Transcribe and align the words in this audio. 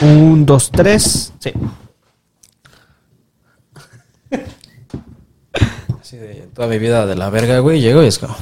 Un, 0.00 0.46
dos, 0.46 0.70
tres. 0.70 1.32
Sí. 1.40 1.52
Así 6.00 6.16
de 6.16 6.48
toda 6.54 6.68
mi 6.68 6.78
vida 6.78 7.06
de 7.06 7.16
la 7.16 7.30
verga, 7.30 7.58
güey, 7.58 7.80
llego 7.80 8.02
y 8.02 8.06
es 8.06 8.18
como... 8.18 8.36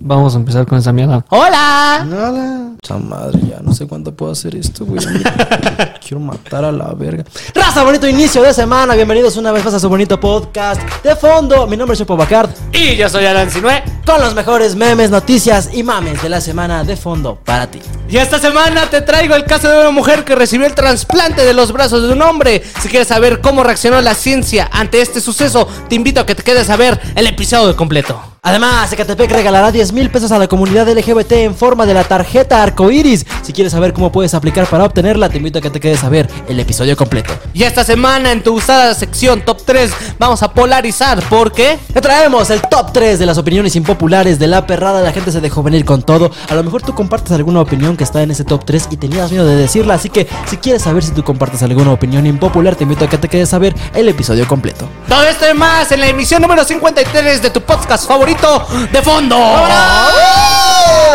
Vamos 0.00 0.34
a 0.34 0.38
empezar 0.38 0.66
con 0.66 0.78
esa 0.78 0.92
mierda. 0.92 1.24
¡Hola! 1.28 2.76
Esa 2.82 2.98
madre, 2.98 3.40
ya 3.48 3.60
no 3.60 3.72
sé 3.74 3.86
cuánto 3.86 4.14
puedo 4.14 4.32
hacer 4.32 4.56
esto, 4.56 4.84
güey. 4.84 5.00
Quiero 6.08 6.24
matar 6.24 6.64
a 6.64 6.72
la 6.72 6.94
verga. 6.94 7.22
Raza, 7.54 7.84
bonito 7.84 8.08
inicio 8.08 8.40
de 8.40 8.54
semana. 8.54 8.94
Bienvenidos 8.94 9.36
una 9.36 9.52
vez 9.52 9.62
más 9.62 9.74
a 9.74 9.78
su 9.78 9.90
bonito 9.90 10.18
podcast. 10.18 10.80
De 11.02 11.14
fondo, 11.14 11.66
mi 11.66 11.76
nombre 11.76 11.92
es 11.92 11.98
Chepo 11.98 12.16
Bacard. 12.16 12.48
Y 12.72 12.96
yo 12.96 13.10
soy 13.10 13.26
Alan 13.26 13.50
Sinue. 13.50 13.82
Con 14.06 14.18
los 14.22 14.34
mejores 14.34 14.74
memes, 14.74 15.10
noticias 15.10 15.68
y 15.70 15.82
mames 15.82 16.22
de 16.22 16.30
la 16.30 16.40
semana 16.40 16.82
de 16.82 16.96
fondo 16.96 17.38
para 17.44 17.70
ti. 17.70 17.80
Y 18.08 18.16
esta 18.16 18.38
semana 18.38 18.88
te 18.88 19.02
traigo 19.02 19.34
el 19.34 19.44
caso 19.44 19.68
de 19.68 19.80
una 19.80 19.90
mujer 19.90 20.24
que 20.24 20.34
recibió 20.34 20.66
el 20.66 20.74
trasplante 20.74 21.44
de 21.44 21.52
los 21.52 21.72
brazos 21.72 22.02
de 22.04 22.14
un 22.14 22.22
hombre. 22.22 22.62
Si 22.80 22.88
quieres 22.88 23.08
saber 23.08 23.42
cómo 23.42 23.62
reaccionó 23.62 24.00
la 24.00 24.14
ciencia 24.14 24.66
ante 24.72 25.02
este 25.02 25.20
suceso, 25.20 25.68
te 25.90 25.94
invito 25.94 26.22
a 26.22 26.24
que 26.24 26.34
te 26.34 26.42
quedes 26.42 26.70
a 26.70 26.76
ver 26.76 26.98
el 27.16 27.26
episodio 27.26 27.76
completo. 27.76 28.18
Además, 28.40 28.90
Ecatepec 28.90 29.30
regalará 29.30 29.70
10 29.70 29.92
mil 29.92 30.10
pesos 30.10 30.32
a 30.32 30.38
la 30.38 30.46
comunidad 30.46 30.88
LGBT 30.88 31.32
en 31.32 31.54
forma 31.54 31.84
de 31.84 31.92
la 31.92 32.04
tarjeta 32.04 32.62
arcoiris. 32.62 33.26
Si 33.42 33.52
quieres 33.52 33.72
saber 33.72 33.92
cómo 33.92 34.10
puedes 34.10 34.32
aplicar 34.32 34.66
para 34.68 34.84
obtenerla, 34.84 35.28
te 35.28 35.36
invito 35.36 35.58
a 35.58 35.62
que 35.62 35.68
te 35.68 35.80
quedes 35.80 35.97
a 36.04 36.08
ver 36.08 36.28
el 36.48 36.58
episodio 36.60 36.96
completo. 36.96 37.32
Y 37.52 37.62
esta 37.64 37.84
semana 37.84 38.32
en 38.32 38.42
tu 38.42 38.54
usada 38.54 38.94
sección 38.94 39.42
top 39.42 39.62
3 39.64 39.90
vamos 40.18 40.42
a 40.42 40.52
polarizar 40.52 41.22
porque 41.28 41.78
Te 41.92 42.00
traemos 42.00 42.50
el 42.50 42.60
top 42.62 42.92
3 42.92 43.18
de 43.18 43.26
las 43.26 43.38
opiniones 43.38 43.74
impopulares 43.76 44.38
de 44.38 44.46
la 44.46 44.66
perrada. 44.66 45.00
La 45.02 45.12
gente 45.12 45.32
se 45.32 45.40
dejó 45.40 45.62
venir 45.62 45.84
con 45.84 46.02
todo. 46.02 46.30
A 46.48 46.54
lo 46.54 46.62
mejor 46.62 46.82
tú 46.82 46.94
compartes 46.94 47.32
alguna 47.32 47.60
opinión 47.60 47.96
que 47.96 48.04
está 48.04 48.22
en 48.22 48.30
ese 48.30 48.44
top 48.44 48.64
3 48.64 48.88
y 48.90 48.96
tenías 48.96 49.30
miedo 49.30 49.46
de 49.46 49.56
decirla. 49.56 49.94
Así 49.94 50.08
que 50.10 50.26
si 50.46 50.56
quieres 50.56 50.82
saber 50.82 51.02
si 51.02 51.12
tú 51.12 51.22
compartes 51.24 51.62
alguna 51.62 51.92
opinión 51.92 52.26
impopular, 52.26 52.76
te 52.76 52.84
invito 52.84 53.04
a 53.04 53.08
que 53.08 53.18
te 53.18 53.28
quedes 53.28 53.52
a 53.54 53.58
ver 53.58 53.74
el 53.94 54.08
episodio 54.08 54.46
completo. 54.46 54.88
todo 55.08 55.22
esto 55.24 55.46
y 55.50 55.54
más 55.54 55.90
en 55.92 56.00
la 56.00 56.08
emisión 56.08 56.42
número 56.42 56.64
53 56.64 57.42
de 57.42 57.50
tu 57.50 57.60
podcast 57.62 58.06
favorito 58.06 58.66
de 58.92 59.02
fondo. 59.02 59.36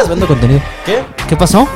Viendo 0.07 0.27
contenido. 0.27 0.61
¿Qué? 0.85 1.03
¿Qué 1.27 1.35
pasó? 1.37 1.67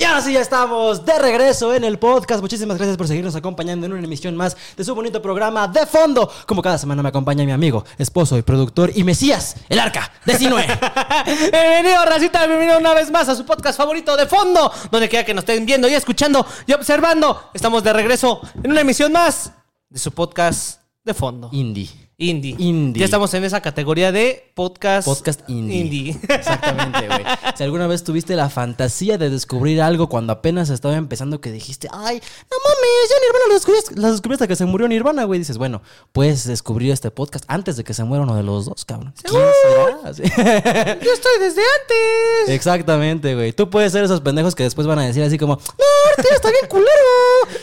Y 0.00 0.04
ahora 0.04 0.22
sí 0.22 0.32
ya 0.32 0.40
estamos 0.40 1.04
de 1.04 1.18
regreso 1.18 1.74
en 1.74 1.84
el 1.84 1.98
podcast. 1.98 2.40
Muchísimas 2.40 2.78
gracias 2.78 2.96
por 2.96 3.06
seguirnos 3.06 3.36
acompañando 3.36 3.84
en 3.84 3.92
una 3.92 4.02
emisión 4.02 4.34
más 4.34 4.56
de 4.74 4.82
su 4.82 4.94
bonito 4.94 5.20
programa 5.20 5.68
de 5.68 5.84
fondo. 5.84 6.32
Como 6.46 6.62
cada 6.62 6.78
semana 6.78 7.02
me 7.02 7.10
acompaña 7.10 7.44
mi 7.44 7.52
amigo, 7.52 7.84
esposo 7.98 8.38
y 8.38 8.40
productor 8.40 8.92
y 8.94 9.04
Mesías, 9.04 9.56
el 9.68 9.78
arca 9.78 10.10
de 10.24 10.38
Sinue. 10.38 10.64
Bienvenido, 11.52 12.02
racita, 12.06 12.46
bienvenido 12.46 12.78
una 12.78 12.94
vez 12.94 13.10
más 13.10 13.28
a 13.28 13.36
su 13.36 13.44
podcast 13.44 13.76
favorito 13.76 14.16
de 14.16 14.24
fondo, 14.24 14.72
donde 14.90 15.06
quiera 15.06 15.26
que 15.26 15.34
nos 15.34 15.42
estén 15.42 15.66
viendo 15.66 15.86
y 15.86 15.92
escuchando 15.92 16.46
y 16.66 16.72
observando. 16.72 17.50
Estamos 17.52 17.84
de 17.84 17.92
regreso 17.92 18.40
en 18.62 18.70
una 18.70 18.80
emisión 18.80 19.12
más 19.12 19.52
de 19.90 19.98
su 19.98 20.12
podcast 20.12 20.80
de 21.04 21.12
fondo. 21.12 21.50
Indie. 21.52 22.09
Indie. 22.20 22.54
Indie. 22.58 23.00
Ya 23.00 23.06
estamos 23.06 23.32
en 23.32 23.44
esa 23.44 23.62
categoría 23.62 24.12
de 24.12 24.52
podcast. 24.54 25.06
Podcast 25.06 25.40
indie. 25.48 25.80
Indie. 25.80 26.20
Exactamente, 26.28 27.06
güey. 27.06 27.24
Si 27.56 27.64
alguna 27.64 27.86
vez 27.86 28.04
tuviste 28.04 28.36
la 28.36 28.50
fantasía 28.50 29.16
de 29.16 29.30
descubrir 29.30 29.80
algo 29.80 30.10
cuando 30.10 30.34
apenas 30.34 30.68
estaba 30.68 30.96
empezando 30.96 31.40
que 31.40 31.50
dijiste, 31.50 31.88
ay, 31.90 32.16
no 32.16 32.56
mames, 32.62 33.08
ya 33.08 33.16
Nirvana 33.26 33.44
lo 33.48 33.54
descubriste, 33.54 33.94
la 33.96 34.10
descubrí 34.10 34.34
hasta 34.34 34.46
que 34.46 34.54
se 34.54 34.66
murió 34.66 34.86
Nirvana, 34.86 35.24
güey. 35.24 35.38
Dices, 35.38 35.56
bueno, 35.56 35.80
puedes 36.12 36.44
descubrir 36.46 36.92
este 36.92 37.10
podcast 37.10 37.46
antes 37.48 37.78
de 37.78 37.84
que 37.84 37.94
se 37.94 38.04
muera 38.04 38.24
uno 38.24 38.36
de 38.36 38.42
los 38.42 38.66
dos, 38.66 38.84
cabrón. 38.84 39.14
¿Quién 39.22 39.42
será? 39.62 40.12
Sí. 40.12 40.22
Yo 41.02 41.12
estoy 41.12 41.32
desde 41.40 41.62
antes. 41.62 42.48
Exactamente, 42.48 43.34
güey. 43.34 43.54
Tú 43.54 43.70
puedes 43.70 43.92
ser 43.92 44.04
esos 44.04 44.20
pendejos 44.20 44.54
que 44.54 44.64
después 44.64 44.86
van 44.86 44.98
a 44.98 45.06
decir 45.06 45.22
así 45.22 45.38
como, 45.38 45.54
no, 45.54 45.84
ahorita 46.10 46.34
está 46.34 46.50
bien 46.50 46.66
culero. 46.68 46.90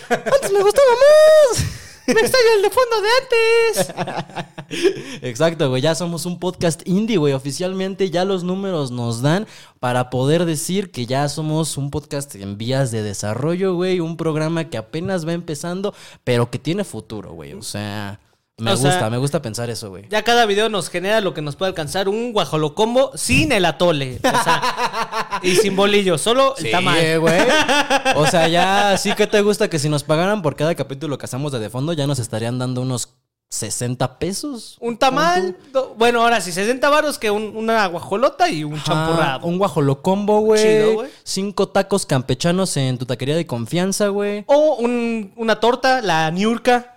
Antes 0.09 0.51
me 0.51 0.63
gustaba 0.63 0.89
más. 0.93 1.76
Me 2.07 2.22
extraño 2.22 2.47
el 2.56 2.62
de 2.62 2.69
fondo 2.69 3.01
de 3.01 3.09
antes. 3.22 5.19
Exacto, 5.22 5.69
güey. 5.69 5.81
Ya 5.81 5.94
somos 5.94 6.25
un 6.25 6.40
podcast 6.40 6.81
indie, 6.88 7.18
güey. 7.18 7.34
Oficialmente 7.34 8.09
ya 8.09 8.23
los 8.23 8.44
números 8.44 8.91
nos 8.91 9.22
dan 9.22 9.45
para 9.79 10.09
poder 10.09 10.45
decir 10.45 10.91
que 10.91 11.06
ya 11.06 11.28
somos 11.28 11.78
un 11.78 11.91
podcast 11.91 12.35
en 12.35 12.57
vías 12.57 12.91
de 12.91 13.03
desarrollo, 13.03 13.75
güey. 13.75 14.00
Un 14.00 14.16
programa 14.16 14.69
que 14.69 14.78
apenas 14.78 15.28
va 15.28 15.34
empezando, 15.34 15.94
pero 16.23 16.50
que 16.50 16.59
tiene 16.59 16.85
futuro, 16.85 17.34
güey. 17.34 17.53
O 17.53 17.62
sea, 17.62 18.22
me 18.59 18.72
O 18.72 18.73
gusta, 18.75 19.00
sea, 19.00 19.09
me 19.12 19.18
gusta 19.18 19.40
pensar 19.41 19.69
eso, 19.69 19.90
güey. 19.90 20.06
Ya 20.09 20.23
cada 20.23 20.45
video 20.47 20.68
nos 20.69 20.90
genera 20.90 21.22
lo 21.22 21.34
que 21.35 21.44
nos 21.44 21.56
puede 21.56 21.69
alcanzar 21.69 22.09
un 22.09 22.34
guajolocombo 22.34 23.12
sin 23.16 23.51
el 23.51 23.66
atole. 23.66 24.18
O 24.23 24.44
sea, 24.44 25.40
y 25.44 25.56
sin 25.57 25.75
bolillo, 25.75 26.18
solo 26.18 26.56
el 26.57 26.72
tamal. 26.72 27.00
Sí, 27.00 27.16
güey. 27.18 27.41
O 28.16 28.25
sea, 28.25 28.47
ya 28.47 28.97
sí 29.00 29.13
que 29.13 29.28
te 29.28 29.41
gusta 29.41 29.69
que 29.69 29.78
si 29.78 29.90
nos 29.90 30.03
pagaran 30.03 30.41
por 30.41 30.56
cada 30.56 30.73
capítulo 30.73 31.18
que 31.19 31.25
hacemos 31.25 31.51
de 31.51 31.59
de 31.59 31.69
fondo, 31.69 31.94
ya 31.94 32.07
nos 32.07 32.18
estarían 32.18 32.57
dando 32.57 32.81
unos 32.81 33.09
60 33.50 34.18
pesos. 34.19 34.78
Un 34.81 34.97
tamal, 34.97 35.56
do- 35.72 35.94
bueno, 35.97 36.22
ahora 36.24 36.41
sí, 36.41 36.51
60 36.51 36.89
varos 36.89 37.18
que 37.19 37.29
un- 37.31 37.56
una 37.56 37.85
guajolota 37.88 38.50
y 38.50 38.63
un 38.63 38.81
champurrado. 38.84 39.45
Un 39.47 39.57
guajolocombo, 39.59 40.39
güey. 40.41 40.62
Chido, 40.63 40.94
güey. 40.95 41.09
Cinco 41.24 41.68
tacos 41.69 42.06
campechanos 42.07 42.75
en 42.75 42.97
tu 42.97 43.06
taquería 43.06 43.35
de 43.35 43.45
confianza, 43.45 44.07
güey. 44.07 44.44
O 44.47 44.75
un- 44.79 45.31
una 45.38 45.59
torta, 45.59 46.01
la 46.01 46.29
niurca. 46.31 46.95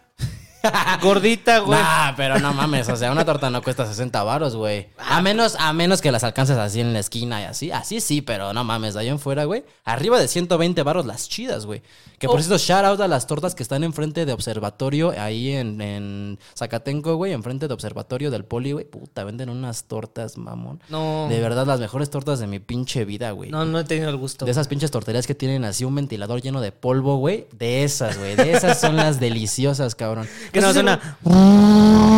Gordita, 1.02 1.58
güey. 1.60 1.78
Nah, 1.78 2.14
pero 2.16 2.38
no 2.38 2.52
mames, 2.52 2.88
o 2.88 2.96
sea, 2.96 3.10
una 3.12 3.24
torta 3.24 3.50
no 3.50 3.62
cuesta 3.62 3.86
60 3.86 4.22
varos, 4.22 4.56
güey. 4.56 4.88
A 4.98 5.20
menos, 5.22 5.56
a 5.58 5.72
menos 5.72 6.00
que 6.00 6.12
las 6.12 6.24
alcances 6.24 6.56
así 6.58 6.80
en 6.80 6.92
la 6.92 6.98
esquina 6.98 7.40
y 7.40 7.44
así. 7.44 7.70
Así 7.70 8.00
sí, 8.00 8.20
pero 8.22 8.52
no 8.52 8.64
mames, 8.64 8.94
de 8.94 9.00
ahí 9.00 9.08
en 9.08 9.18
fuera, 9.18 9.44
güey. 9.44 9.64
Arriba 9.84 10.18
de 10.20 10.28
120 10.28 10.82
varos 10.82 11.06
las 11.06 11.28
chidas, 11.28 11.66
güey. 11.66 11.82
Que 12.18 12.26
por 12.26 12.38
Oh. 12.38 12.42
cierto, 12.42 12.58
shout 12.58 12.84
out 12.84 13.00
a 13.00 13.08
las 13.08 13.26
tortas 13.26 13.54
que 13.54 13.62
están 13.62 13.82
enfrente 13.82 14.26
de 14.26 14.32
observatorio, 14.34 15.14
ahí 15.18 15.52
en, 15.52 15.80
en 15.80 16.38
Zacatenco, 16.56 17.14
güey, 17.16 17.32
enfrente 17.32 17.66
de 17.66 17.72
observatorio 17.72 18.30
del 18.30 18.44
poli, 18.44 18.72
güey. 18.72 18.84
Puta, 18.84 19.24
venden 19.24 19.48
unas 19.48 19.84
tortas, 19.84 20.36
mamón. 20.36 20.82
No. 20.90 21.26
De 21.30 21.40
verdad, 21.40 21.66
las 21.66 21.80
mejores 21.80 22.10
tortas 22.10 22.38
de 22.38 22.46
mi 22.46 22.58
pinche 22.58 23.06
vida, 23.06 23.30
güey. 23.30 23.50
No, 23.50 23.64
no 23.64 23.78
he 23.80 23.84
tenido 23.84 24.10
el 24.10 24.16
gusto. 24.18 24.44
De 24.44 24.50
esas 24.50 24.68
pinches 24.68 24.90
torterías 24.90 25.26
que 25.26 25.34
tienen 25.34 25.64
así 25.64 25.84
un 25.84 25.94
ventilador 25.94 26.42
lleno 26.42 26.60
de 26.60 26.72
polvo, 26.72 27.16
güey. 27.16 27.46
De 27.52 27.84
esas, 27.84 28.18
güey. 28.18 28.36
De 28.36 28.52
esas 28.52 28.78
son 28.78 28.96
las 28.96 29.18
deliciosas, 29.20 29.94
cabrón. 29.94 30.28
Que 30.52 30.60
no 30.60 30.72
suena. 30.72 31.16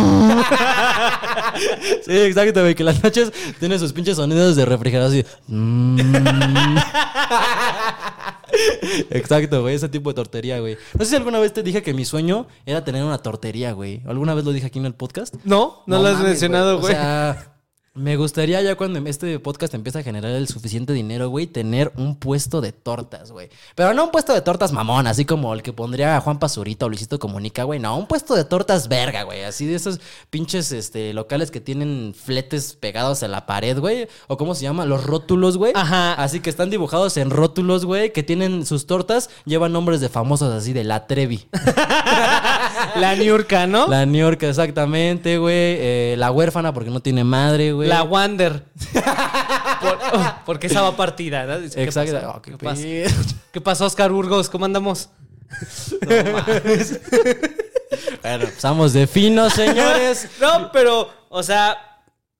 Sí, 2.05 2.11
exacto, 2.11 2.61
güey. 2.61 2.75
Que 2.75 2.83
las 2.83 3.03
noches 3.03 3.31
tiene 3.59 3.77
sus 3.79 3.93
pinches 3.93 4.17
sonidos 4.17 4.55
de 4.55 4.65
refrigerador 4.65 5.11
así. 5.11 5.25
Mm. 5.47 5.99
Exacto, 9.09 9.61
güey. 9.61 9.75
Ese 9.75 9.89
tipo 9.89 10.09
de 10.09 10.15
tortería, 10.15 10.59
güey. 10.59 10.77
No 10.97 11.05
sé 11.05 11.11
si 11.11 11.15
alguna 11.15 11.39
vez 11.39 11.53
te 11.53 11.63
dije 11.63 11.81
que 11.81 11.93
mi 11.93 12.05
sueño 12.05 12.47
era 12.65 12.83
tener 12.83 13.03
una 13.03 13.17
tortería, 13.19 13.71
güey. 13.73 14.01
¿Alguna 14.05 14.33
vez 14.33 14.45
lo 14.45 14.51
dije 14.51 14.67
aquí 14.67 14.79
en 14.79 14.85
el 14.85 14.93
podcast? 14.93 15.35
No, 15.43 15.83
no, 15.85 16.01
lo 16.01 16.07
has 16.07 16.15
mames, 16.15 16.29
mencionado, 16.29 16.79
güey. 16.79 16.93
O 16.93 16.97
sea, 16.97 17.52
me 17.95 18.15
gustaría 18.15 18.59
ya 18.63 18.75
cuando 18.75 18.97
este 19.07 19.37
podcast 19.37 19.75
empiece 19.75 19.99
a 19.99 20.03
generar 20.03 20.31
el 20.31 20.47
suficiente 20.47 20.93
dinero, 20.93 21.29
güey, 21.29 21.45
tener 21.45 21.91
un 21.95 22.15
puesto 22.15 22.59
de 22.59 22.71
tortas, 22.71 23.31
güey. 23.31 23.49
Pero 23.75 23.93
no 23.93 24.05
un 24.05 24.11
puesto 24.11 24.33
de 24.33 24.41
tortas 24.41 24.71
mamón, 24.71 25.05
así 25.05 25.25
como 25.25 25.53
el 25.53 25.61
que 25.61 25.73
pondría 25.73 26.19
Juan 26.19 26.39
Pazurita 26.39 26.87
o 26.87 26.89
Luisito 26.89 27.19
Comunica, 27.19 27.65
güey. 27.65 27.79
No, 27.79 27.95
un 27.95 28.07
puesto 28.07 28.33
de 28.33 28.45
tortas 28.45 28.87
verga, 28.87 29.21
güey. 29.23 29.43
Así 29.43 29.67
de 29.67 29.75
esos 29.75 30.01
pinches 30.31 30.71
este, 30.71 31.13
locales 31.13 31.51
que 31.51 31.61
tienen 31.61 32.15
fletes 32.15 32.73
pegados 32.73 33.21
a 33.21 33.27
la 33.27 33.45
pared, 33.45 33.77
güey. 33.77 34.07
O 34.27 34.37
cómo 34.37 34.55
se 34.55 34.63
llama, 34.63 34.85
los 34.85 35.03
rótulos, 35.03 35.57
güey. 35.57 35.73
Ajá. 35.75 36.13
Así 36.15 36.39
que 36.39 36.49
están 36.49 36.71
dibujados 36.71 37.15
en 37.17 37.29
rótulos, 37.29 37.85
güey, 37.85 38.11
que 38.11 38.23
tienen 38.23 38.65
sus 38.65 38.87
tortas, 38.87 39.29
llevan 39.45 39.71
nombres 39.71 40.01
de 40.01 40.09
famosos 40.09 40.51
así 40.51 40.73
de 40.73 40.83
La 40.83 41.05
Trevi. 41.05 41.47
La 42.95 43.15
niurca, 43.15 43.67
¿no? 43.67 43.87
La, 43.87 44.05
La 44.05 44.11
York, 44.11 44.43
exactamente, 44.43 45.37
güey. 45.37 45.55
Eh, 45.55 46.15
la 46.17 46.31
huérfana 46.31 46.73
porque 46.73 46.89
no 46.89 47.01
tiene 47.01 47.23
madre, 47.23 47.71
güey. 47.71 47.89
Wander. 48.03 48.63
Por- 49.81 49.99
oh, 50.13 50.35
porque 50.45 50.67
esa 50.67 50.81
va 50.81 50.95
partida, 50.95 51.45
¿no? 51.45 51.69
¿qué 51.69 51.83
Exacto. 51.83 52.13
pasó? 52.13 52.33
Oh, 52.37 52.41
qué 52.41 52.51
¿Qué 52.51 52.57
pasó? 52.57 52.81
pedo. 52.81 53.09
¿Qué 53.51 53.61
pasó, 53.61 53.85
Oscar 53.85 54.11
Burgos? 54.11 54.49
¿Cómo 54.49 54.65
andamos? 54.65 55.09
Bueno, 58.21 58.45
estamos 58.45 58.93
de 58.93 59.07
fino, 59.07 59.49
señores. 59.49 60.27
No, 60.41 60.71
pero, 60.71 61.09
o 61.29 61.43
sea, 61.43 61.77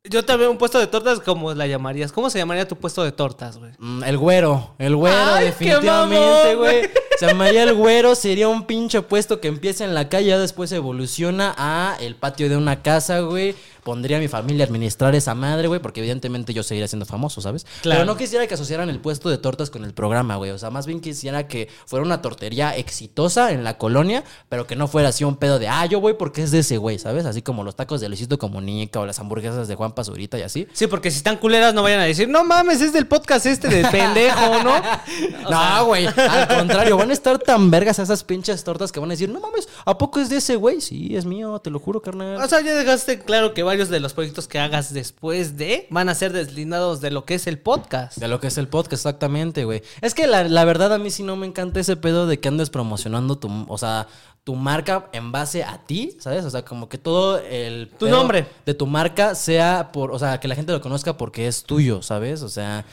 yo 0.09 0.25
también 0.25 0.51
un 0.51 0.57
puesto 0.57 0.79
de 0.79 0.87
tortas, 0.87 1.21
¿cómo 1.21 1.53
la 1.53 1.65
llamarías? 1.65 2.11
¿Cómo 2.11 2.29
se 2.29 2.37
llamaría 2.37 2.67
tu 2.67 2.75
puesto 2.75 3.05
de 3.05 3.13
tortas, 3.13 3.57
güey? 3.57 3.71
Mm, 3.79 4.03
El 4.03 4.17
güero, 4.17 4.75
el 4.77 4.97
güero, 4.97 5.15
Ay, 5.33 5.45
definitivamente, 5.45 6.55
güey. 6.55 6.89
Se 7.17 7.27
llamaría 7.27 7.63
el 7.63 7.73
güero, 7.73 8.13
sería 8.13 8.49
un 8.49 8.65
pinche 8.65 9.01
puesto 9.01 9.39
que 9.39 9.47
empieza 9.47 9.85
en 9.85 9.93
la 9.93 10.09
calle, 10.09 10.27
ya 10.27 10.39
después 10.39 10.73
evoluciona 10.73 11.55
a 11.57 11.95
el 12.01 12.15
patio 12.15 12.49
de 12.49 12.57
una 12.57 12.81
casa, 12.81 13.21
güey. 13.21 13.55
Pondría 13.83 14.17
a 14.17 14.19
mi 14.19 14.27
familia 14.27 14.65
a 14.65 14.67
administrar 14.67 15.15
esa 15.15 15.35
madre, 15.35 15.67
güey, 15.67 15.81
porque 15.81 15.99
evidentemente 15.99 16.53
yo 16.53 16.63
seguiría 16.63 16.87
siendo 16.87 17.05
famoso, 17.05 17.41
¿sabes? 17.41 17.65
Claro. 17.81 18.01
Pero 18.01 18.05
no 18.05 18.17
quisiera 18.17 18.47
que 18.47 18.53
asociaran 18.53 18.89
el 18.89 18.99
puesto 18.99 19.29
de 19.29 19.37
tortas 19.37 19.69
con 19.69 19.83
el 19.83 19.93
programa, 19.93 20.35
güey. 20.35 20.51
O 20.51 20.57
sea, 20.57 20.69
más 20.69 20.85
bien 20.85 20.99
quisiera 21.01 21.47
que 21.47 21.69
fuera 21.85 22.05
una 22.05 22.21
tortería 22.21 22.75
exitosa 22.75 23.51
en 23.51 23.63
la 23.63 23.77
colonia, 23.77 24.23
pero 24.49 24.67
que 24.67 24.75
no 24.75 24.87
fuera 24.87 25.09
así 25.09 25.23
un 25.23 25.35
pedo 25.35 25.59
de, 25.59 25.67
ah, 25.67 25.85
yo 25.85 25.99
voy 25.99 26.13
porque 26.13 26.43
es 26.43 26.51
de 26.51 26.59
ese 26.59 26.77
güey, 26.77 26.99
¿sabes? 26.99 27.25
Así 27.25 27.41
como 27.41 27.63
los 27.63 27.75
tacos 27.75 28.01
de 28.01 28.09
Luisito 28.09 28.37
Comunica 28.37 28.99
o 28.99 29.05
las 29.05 29.19
hamburguesas 29.19 29.67
de 29.67 29.75
Juan 29.75 29.93
Pazurita 29.93 30.37
y 30.37 30.41
así. 30.41 30.67
Sí, 30.73 30.87
porque 30.87 31.11
si 31.11 31.17
están 31.17 31.37
culeras 31.37 31.73
no 31.73 31.83
vayan 31.83 31.99
a 31.99 32.03
decir, 32.03 32.29
no 32.29 32.43
mames, 32.43 32.81
es 32.81 32.93
del 32.93 33.07
podcast 33.07 33.45
este 33.45 33.67
de 33.67 33.85
pendejo, 33.89 34.63
¿no? 34.63 34.81
no, 35.49 35.85
güey. 35.85 36.05
Al 36.07 36.47
contrario, 36.57 36.97
van 36.97 37.09
a 37.09 37.13
estar 37.13 37.39
tan 37.39 37.69
vergas 37.69 37.99
esas 37.99 38.23
pinches 38.23 38.63
tortas 38.63 38.91
que 38.91 38.99
van 38.99 39.09
a 39.09 39.13
decir, 39.13 39.29
no 39.29 39.39
mames, 39.39 39.67
¿a 39.85 39.97
poco 39.97 40.19
es 40.19 40.29
de 40.29 40.37
ese 40.37 40.55
güey? 40.55 40.81
Sí, 40.81 41.15
es 41.15 41.25
mío, 41.25 41.59
te 41.59 41.69
lo 41.69 41.79
juro, 41.79 42.01
carnal. 42.01 42.41
O 42.41 42.47
sea, 42.47 42.61
ya 42.61 42.75
dejaste 42.75 43.19
claro 43.19 43.53
que 43.53 43.63
varios 43.73 43.89
de 43.89 43.99
los 43.99 44.13
proyectos 44.13 44.47
que 44.47 44.59
hagas 44.59 44.93
después 44.93 45.57
de 45.57 45.87
van 45.89 46.07
a 46.07 46.13
ser 46.13 46.31
deslindados 46.31 47.01
de 47.01 47.09
lo 47.09 47.25
que 47.25 47.33
es 47.33 47.47
el 47.47 47.57
podcast. 47.57 48.19
De 48.19 48.27
lo 48.27 48.39
que 48.39 48.45
es 48.45 48.59
el 48.59 48.67
podcast, 48.67 48.93
exactamente, 48.93 49.65
güey. 49.65 49.81
Es 50.01 50.13
que 50.13 50.27
la, 50.27 50.43
la 50.43 50.63
verdad 50.63 50.93
a 50.93 50.99
mí 50.99 51.09
sí 51.09 51.23
no 51.23 51.35
me 51.35 51.47
encanta 51.47 51.79
ese 51.79 51.95
pedo 51.95 52.27
de 52.27 52.39
que 52.39 52.49
andes 52.49 52.69
promocionando 52.69 53.39
tu, 53.39 53.65
o 53.67 53.77
sea, 53.79 54.07
tu 54.43 54.53
marca 54.53 55.09
en 55.11 55.31
base 55.31 55.63
a 55.63 55.79
ti, 55.79 56.15
¿sabes? 56.19 56.45
O 56.45 56.51
sea, 56.51 56.63
como 56.63 56.87
que 56.87 56.99
todo 56.99 57.39
el... 57.39 57.89
Tu 57.97 58.09
nombre. 58.09 58.45
De 58.63 58.75
tu 58.75 58.85
marca 58.85 59.33
sea 59.33 59.91
por, 59.91 60.11
o 60.11 60.19
sea, 60.19 60.39
que 60.39 60.47
la 60.47 60.53
gente 60.53 60.71
lo 60.71 60.79
conozca 60.79 61.17
porque 61.17 61.47
es 61.47 61.63
tuyo, 61.63 62.03
¿sabes? 62.03 62.43
O 62.43 62.49
sea, 62.49 62.85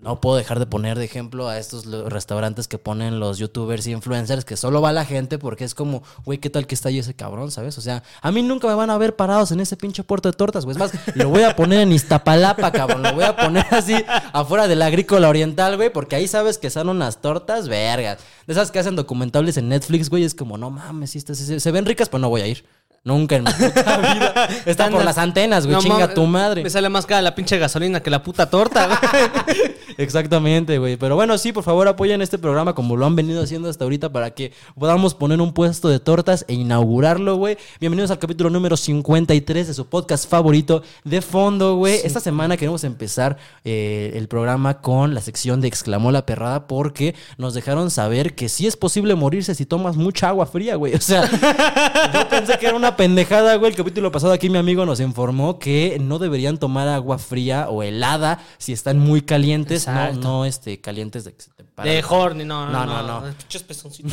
no 0.00 0.20
puedo 0.20 0.36
dejar 0.36 0.58
de 0.58 0.66
poner 0.66 0.98
de 0.98 1.04
ejemplo 1.04 1.48
a 1.48 1.58
estos 1.58 1.84
restaurantes 2.10 2.68
que 2.68 2.78
ponen 2.78 3.20
los 3.20 3.38
youtubers 3.38 3.86
y 3.86 3.92
influencers 3.92 4.44
que 4.44 4.56
solo 4.56 4.80
va 4.80 4.92
la 4.92 5.04
gente 5.04 5.38
porque 5.38 5.64
es 5.64 5.74
como, 5.74 6.02
güey, 6.24 6.38
¿qué 6.38 6.48
tal 6.48 6.66
que 6.66 6.74
está 6.74 6.88
ahí 6.88 6.98
ese 6.98 7.14
cabrón, 7.14 7.50
¿sabes? 7.50 7.76
O 7.76 7.80
sea, 7.80 8.02
a 8.22 8.32
mí 8.32 8.42
nunca 8.42 8.66
me 8.66 8.74
van 8.74 8.88
a 8.90 8.96
ver 8.98 9.14
parados 9.16 9.52
en 9.52 9.60
ese 9.60 9.76
pinche 9.76 10.02
puerto 10.02 10.30
de 10.30 10.36
tortas, 10.36 10.64
güey. 10.64 10.74
Es 10.74 10.78
más, 10.78 10.92
lo 11.16 11.28
voy 11.28 11.42
a 11.42 11.54
poner 11.54 11.80
en 11.80 11.92
Iztapalapa, 11.92 12.72
cabrón. 12.72 13.02
Lo 13.02 13.12
voy 13.14 13.24
a 13.24 13.36
poner 13.36 13.66
así 13.70 13.94
afuera 14.32 14.66
del 14.68 14.82
agrícola 14.82 15.28
oriental, 15.28 15.76
güey, 15.76 15.90
porque 15.92 16.16
ahí 16.16 16.26
sabes 16.28 16.56
que 16.58 16.70
son 16.70 16.88
unas 16.88 17.20
tortas 17.20 17.68
vergas. 17.68 18.18
De 18.46 18.52
esas 18.54 18.70
que 18.70 18.78
hacen 18.78 18.96
documentales 18.96 19.56
en 19.58 19.68
Netflix, 19.68 20.08
güey, 20.08 20.24
es 20.24 20.34
como, 20.34 20.56
no 20.58 20.70
mames, 20.70 21.10
sí, 21.10 21.18
estas- 21.18 21.38
se, 21.38 21.70
ven 21.70 21.84
ricas, 21.86 22.08
pero 22.08 22.20
no 22.20 22.28
voy 22.30 22.40
a 22.40 22.46
ir. 22.46 22.64
Nunca 23.02 23.36
en 23.36 23.44
mi 23.44 23.50
puta 23.50 23.96
vida. 24.14 24.48
Están 24.66 24.92
por 24.92 25.02
las 25.02 25.16
antenas, 25.16 25.64
güey. 25.64 25.74
No 25.74 25.80
Chinga 25.80 26.12
tu 26.12 26.26
madre. 26.26 26.62
Me 26.62 26.68
sale 26.68 26.90
más 26.90 27.06
cara 27.06 27.22
la 27.22 27.34
pinche 27.34 27.58
gasolina 27.58 28.00
que 28.00 28.10
la 28.10 28.22
puta 28.22 28.50
torta, 28.50 28.86
güey. 28.86 29.58
Exactamente, 29.96 30.76
güey. 30.78 30.96
Pero 30.96 31.14
bueno, 31.14 31.38
sí, 31.38 31.52
por 31.52 31.64
favor 31.64 31.88
apoyen 31.88 32.20
este 32.20 32.38
programa 32.38 32.74
como 32.74 32.96
lo 32.96 33.06
han 33.06 33.16
venido 33.16 33.42
haciendo 33.42 33.70
hasta 33.70 33.84
ahorita 33.84 34.10
para 34.10 34.30
que 34.32 34.52
podamos 34.78 35.14
poner 35.14 35.40
un 35.40 35.52
puesto 35.54 35.88
de 35.88 35.98
tortas 35.98 36.44
e 36.46 36.54
inaugurarlo, 36.54 37.36
güey. 37.36 37.56
Bienvenidos 37.80 38.10
al 38.10 38.18
capítulo 38.18 38.50
número 38.50 38.76
53 38.76 39.68
de 39.68 39.74
su 39.74 39.86
podcast 39.86 40.28
favorito 40.28 40.82
de 41.04 41.22
fondo, 41.22 41.76
güey. 41.76 42.00
Esta 42.04 42.20
semana 42.20 42.58
queremos 42.58 42.84
empezar 42.84 43.38
eh, 43.64 44.12
el 44.14 44.28
programa 44.28 44.80
con 44.82 45.14
la 45.14 45.22
sección 45.22 45.62
de 45.62 45.68
Exclamó 45.68 46.12
la 46.12 46.26
Perrada 46.26 46.66
porque 46.66 47.14
nos 47.38 47.54
dejaron 47.54 47.90
saber 47.90 48.34
que 48.34 48.50
sí 48.50 48.66
es 48.66 48.76
posible 48.76 49.14
morirse 49.14 49.54
si 49.54 49.64
tomas 49.64 49.96
mucha 49.96 50.28
agua 50.28 50.44
fría, 50.44 50.76
güey. 50.76 50.94
O 50.94 51.00
sea, 51.00 51.28
yo 52.14 52.28
pensé 52.28 52.58
que 52.58 52.66
era 52.66 52.76
una 52.76 52.89
pendejada, 52.96 53.54
güey. 53.56 53.70
El 53.72 53.76
capítulo 53.76 54.10
pasado 54.12 54.32
aquí 54.32 54.48
mi 54.50 54.58
amigo 54.58 54.84
nos 54.86 55.00
informó 55.00 55.58
que 55.58 55.98
no 56.00 56.18
deberían 56.18 56.58
tomar 56.58 56.88
agua 56.88 57.18
fría 57.18 57.68
o 57.68 57.82
helada 57.82 58.40
si 58.58 58.72
están 58.72 58.98
muy 58.98 59.22
calientes. 59.22 59.86
No, 59.86 59.92
Exacto. 59.92 60.20
no, 60.20 60.44
este, 60.44 60.80
calientes 60.80 61.24
de 61.24 61.34
De 61.82 62.04
horny, 62.08 62.44
no, 62.44 62.66
no, 62.66 62.72
No, 62.72 62.86
no. 62.86 63.02
no, 63.02 63.20
no. 63.26 63.34
Pinches 63.34 63.62
pezoncitos. 63.62 64.12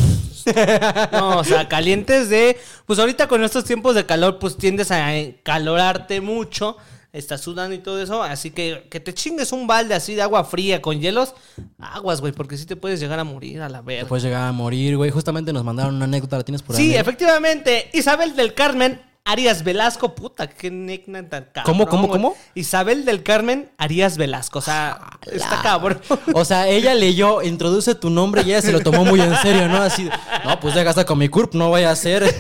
No, 1.12 1.40
o 1.40 1.44
sea, 1.44 1.68
calientes 1.68 2.30
de. 2.30 2.58
Pues 2.86 3.00
ahorita 3.00 3.28
con 3.28 3.44
estos 3.44 3.64
tiempos 3.66 3.96
de 3.96 4.06
calor, 4.06 4.40
pues 4.40 4.58
tiendes 4.58 4.92
a 4.92 5.08
calorarte 5.44 6.22
mucho. 6.22 6.78
Estás 7.14 7.42
sudando 7.42 7.74
y 7.76 7.80
todo 7.80 8.02
eso. 8.02 8.22
Así 8.22 8.52
que 8.52 8.88
que 8.92 9.00
te 9.00 9.14
chingues 9.14 9.52
un 9.52 9.66
balde 9.66 9.96
así 9.96 10.14
de 10.16 10.22
agua 10.22 10.44
fría 10.44 10.82
con 10.82 11.00
hielos. 11.00 11.34
Aguas, 11.80 12.22
güey, 12.22 12.34
porque 12.34 12.58
sí 12.58 12.66
te 12.66 12.76
puedes 12.76 13.00
llegar 13.00 13.20
a 13.20 13.24
morir 13.24 13.62
a 13.62 13.70
la 13.70 13.80
Te 13.80 13.86
verga. 13.86 14.08
puedes 14.08 14.24
llegar 14.24 14.48
a 14.48 14.52
morir, 14.52 14.98
güey. 14.98 15.10
Justamente 15.10 15.54
nos 15.54 15.64
mandaron 15.64 15.96
una 15.96 16.06
anécdota, 16.06 16.38
¿la 16.38 16.44
tienes 16.44 16.62
por 16.62 16.76
ahí? 16.76 16.82
Sí, 16.82 16.96
efectivamente. 16.96 17.90
Isabel 17.94 18.36
del 18.36 18.54
Carmen 18.54 19.02
Arias 19.28 19.62
Velasco, 19.66 20.16
puta, 20.16 20.48
qué 20.48 20.72
nickname 20.72 21.28
tan 21.28 21.50
cabrón. 21.52 21.66
¿Cómo, 21.66 21.88
cómo, 21.88 22.08
cómo? 22.08 22.36
Isabel 22.56 23.04
del 23.04 23.24
Carmen 23.24 23.70
Arias 23.78 24.16
Velasco. 24.18 24.60
O 24.60 24.62
sea, 24.62 25.20
está 25.30 25.62
cabrón. 25.62 26.00
O 26.34 26.46
sea, 26.46 26.70
ella 26.70 26.94
leyó, 26.94 27.42
introduce 27.42 27.94
tu 27.96 28.10
nombre 28.10 28.44
y 28.44 28.52
ella 28.52 28.62
se 28.62 28.72
lo 28.72 28.80
tomó 28.80 29.04
muy 29.04 29.20
en 29.20 29.36
serio, 29.38 29.68
¿no? 29.68 29.82
Así, 29.82 30.10
no, 30.46 30.60
pues 30.62 30.74
ya 30.74 30.84
gasta 30.84 31.06
con 31.06 31.18
mi 31.18 31.28
curp, 31.28 31.56
no 31.56 31.70
vaya 31.72 31.92
a 31.92 31.96
ser. 31.98 32.24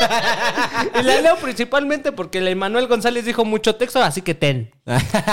Y 1.00 1.02
la 1.02 1.20
leo 1.20 1.36
principalmente 1.36 2.12
porque 2.12 2.38
el 2.38 2.48
Emanuel 2.48 2.86
González 2.86 3.24
dijo 3.24 3.44
mucho 3.44 3.76
texto, 3.76 4.02
así 4.02 4.22
que 4.22 4.34
ten. 4.34 4.70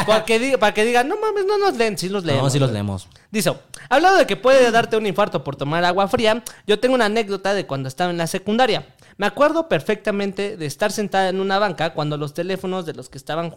Porque 0.05 0.39
diga, 0.39 0.57
para 0.57 0.73
que 0.73 0.85
digan, 0.85 1.07
no 1.07 1.15
mames, 1.19 1.45
no 1.45 1.57
nos 1.57 1.75
leen, 1.77 1.97
sí 1.97 2.09
los 2.09 2.23
leemos. 2.25 2.43
no, 2.43 2.49
sí 2.49 2.59
los 2.59 2.71
leemos. 2.71 3.07
Dice, 3.31 3.53
hablando 3.89 4.17
de 4.19 4.27
que 4.27 4.35
puede 4.35 4.69
darte 4.71 4.97
un 4.97 5.05
infarto 5.05 5.43
por 5.43 5.55
tomar 5.55 5.83
agua 5.85 6.07
fría, 6.07 6.43
yo 6.65 6.79
tengo 6.79 6.95
una 6.95 7.05
anécdota 7.05 7.53
de 7.53 7.65
cuando 7.65 7.87
estaba 7.87 8.11
en 8.11 8.17
la 8.17 8.27
secundaria. 8.27 8.87
Me 9.17 9.25
acuerdo 9.25 9.67
perfectamente 9.67 10.57
de 10.57 10.65
estar 10.65 10.91
sentada 10.91 11.29
en 11.29 11.39
una 11.39 11.59
banca 11.59 11.93
cuando 11.93 12.17
los 12.17 12.33
teléfonos 12.33 12.85
de 12.85 12.93
los 12.93 13.09
que 13.09 13.17
estaban 13.17 13.55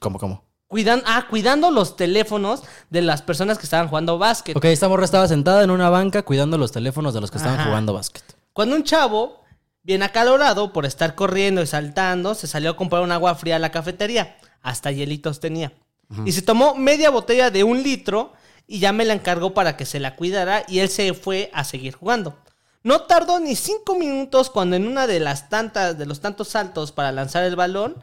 ¿Cómo, 0.00 0.18
cómo? 0.18 0.44
cuidan, 0.68 1.02
ah, 1.06 1.26
cuidando 1.28 1.70
los 1.70 1.96
teléfonos 1.96 2.62
de 2.90 3.02
las 3.02 3.22
personas 3.22 3.58
que 3.58 3.64
estaban 3.64 3.88
jugando 3.88 4.18
básquet. 4.18 4.56
Ok, 4.56 4.64
esta 4.66 4.88
morra 4.88 5.04
estaba 5.04 5.26
sentada 5.28 5.62
en 5.64 5.70
una 5.70 5.90
banca 5.90 6.22
cuidando 6.22 6.58
los 6.58 6.72
teléfonos 6.72 7.14
de 7.14 7.20
los 7.20 7.30
que 7.30 7.38
estaban 7.38 7.58
Ajá. 7.60 7.68
jugando 7.68 7.94
básquet. 7.94 8.22
Cuando 8.52 8.76
un 8.76 8.84
chavo, 8.84 9.44
bien 9.88 10.02
acalorado 10.02 10.70
por 10.70 10.84
estar 10.84 11.14
corriendo 11.14 11.62
y 11.62 11.66
saltando, 11.66 12.34
se 12.34 12.46
salió 12.46 12.72
a 12.72 12.76
comprar 12.76 13.00
un 13.00 13.10
agua 13.10 13.34
fría 13.36 13.56
a 13.56 13.58
la 13.58 13.70
cafetería. 13.70 14.36
Hasta 14.60 14.92
hielitos 14.92 15.40
tenía. 15.40 15.72
Y 16.26 16.32
se 16.32 16.42
tomó 16.42 16.74
media 16.74 17.08
botella 17.08 17.50
de 17.50 17.64
un 17.64 17.82
litro 17.82 18.34
y 18.66 18.80
ya 18.80 18.92
me 18.92 19.06
la 19.06 19.14
encargó 19.14 19.54
para 19.54 19.78
que 19.78 19.86
se 19.86 19.98
la 19.98 20.14
cuidara 20.14 20.62
y 20.68 20.80
él 20.80 20.90
se 20.90 21.14
fue 21.14 21.50
a 21.54 21.64
seguir 21.64 21.94
jugando. 21.94 22.36
No 22.82 23.04
tardó 23.04 23.40
ni 23.40 23.56
cinco 23.56 23.94
minutos 23.94 24.50
cuando 24.50 24.76
en 24.76 24.86
una 24.86 25.06
de 25.06 25.20
las 25.20 25.48
tantas, 25.48 25.96
de 25.96 26.04
los 26.04 26.20
tantos 26.20 26.48
saltos 26.48 26.92
para 26.92 27.10
lanzar 27.10 27.44
el 27.44 27.56
balón, 27.56 27.96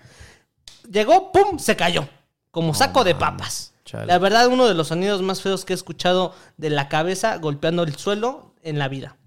llegó, 0.91 1.31
¡pum! 1.31 1.59
se 1.59 1.75
cayó. 1.75 2.09
Como 2.49 2.73
saco 2.73 3.03
de 3.03 3.13
papas. 3.13 3.73
Chale. 3.85 4.07
La 4.07 4.17
verdad, 4.17 4.47
uno 4.47 4.65
de 4.65 4.73
los 4.73 4.88
sonidos 4.88 5.21
más 5.21 5.43
feos 5.43 5.65
que 5.65 5.73
he 5.73 5.75
escuchado 5.75 6.33
de 6.57 6.71
la 6.71 6.89
cabeza 6.89 7.38
golpeando 7.38 7.83
el 7.83 7.95
suelo 7.95 8.55
en 8.63 8.79
la 8.79 8.88
vida. 8.88 9.17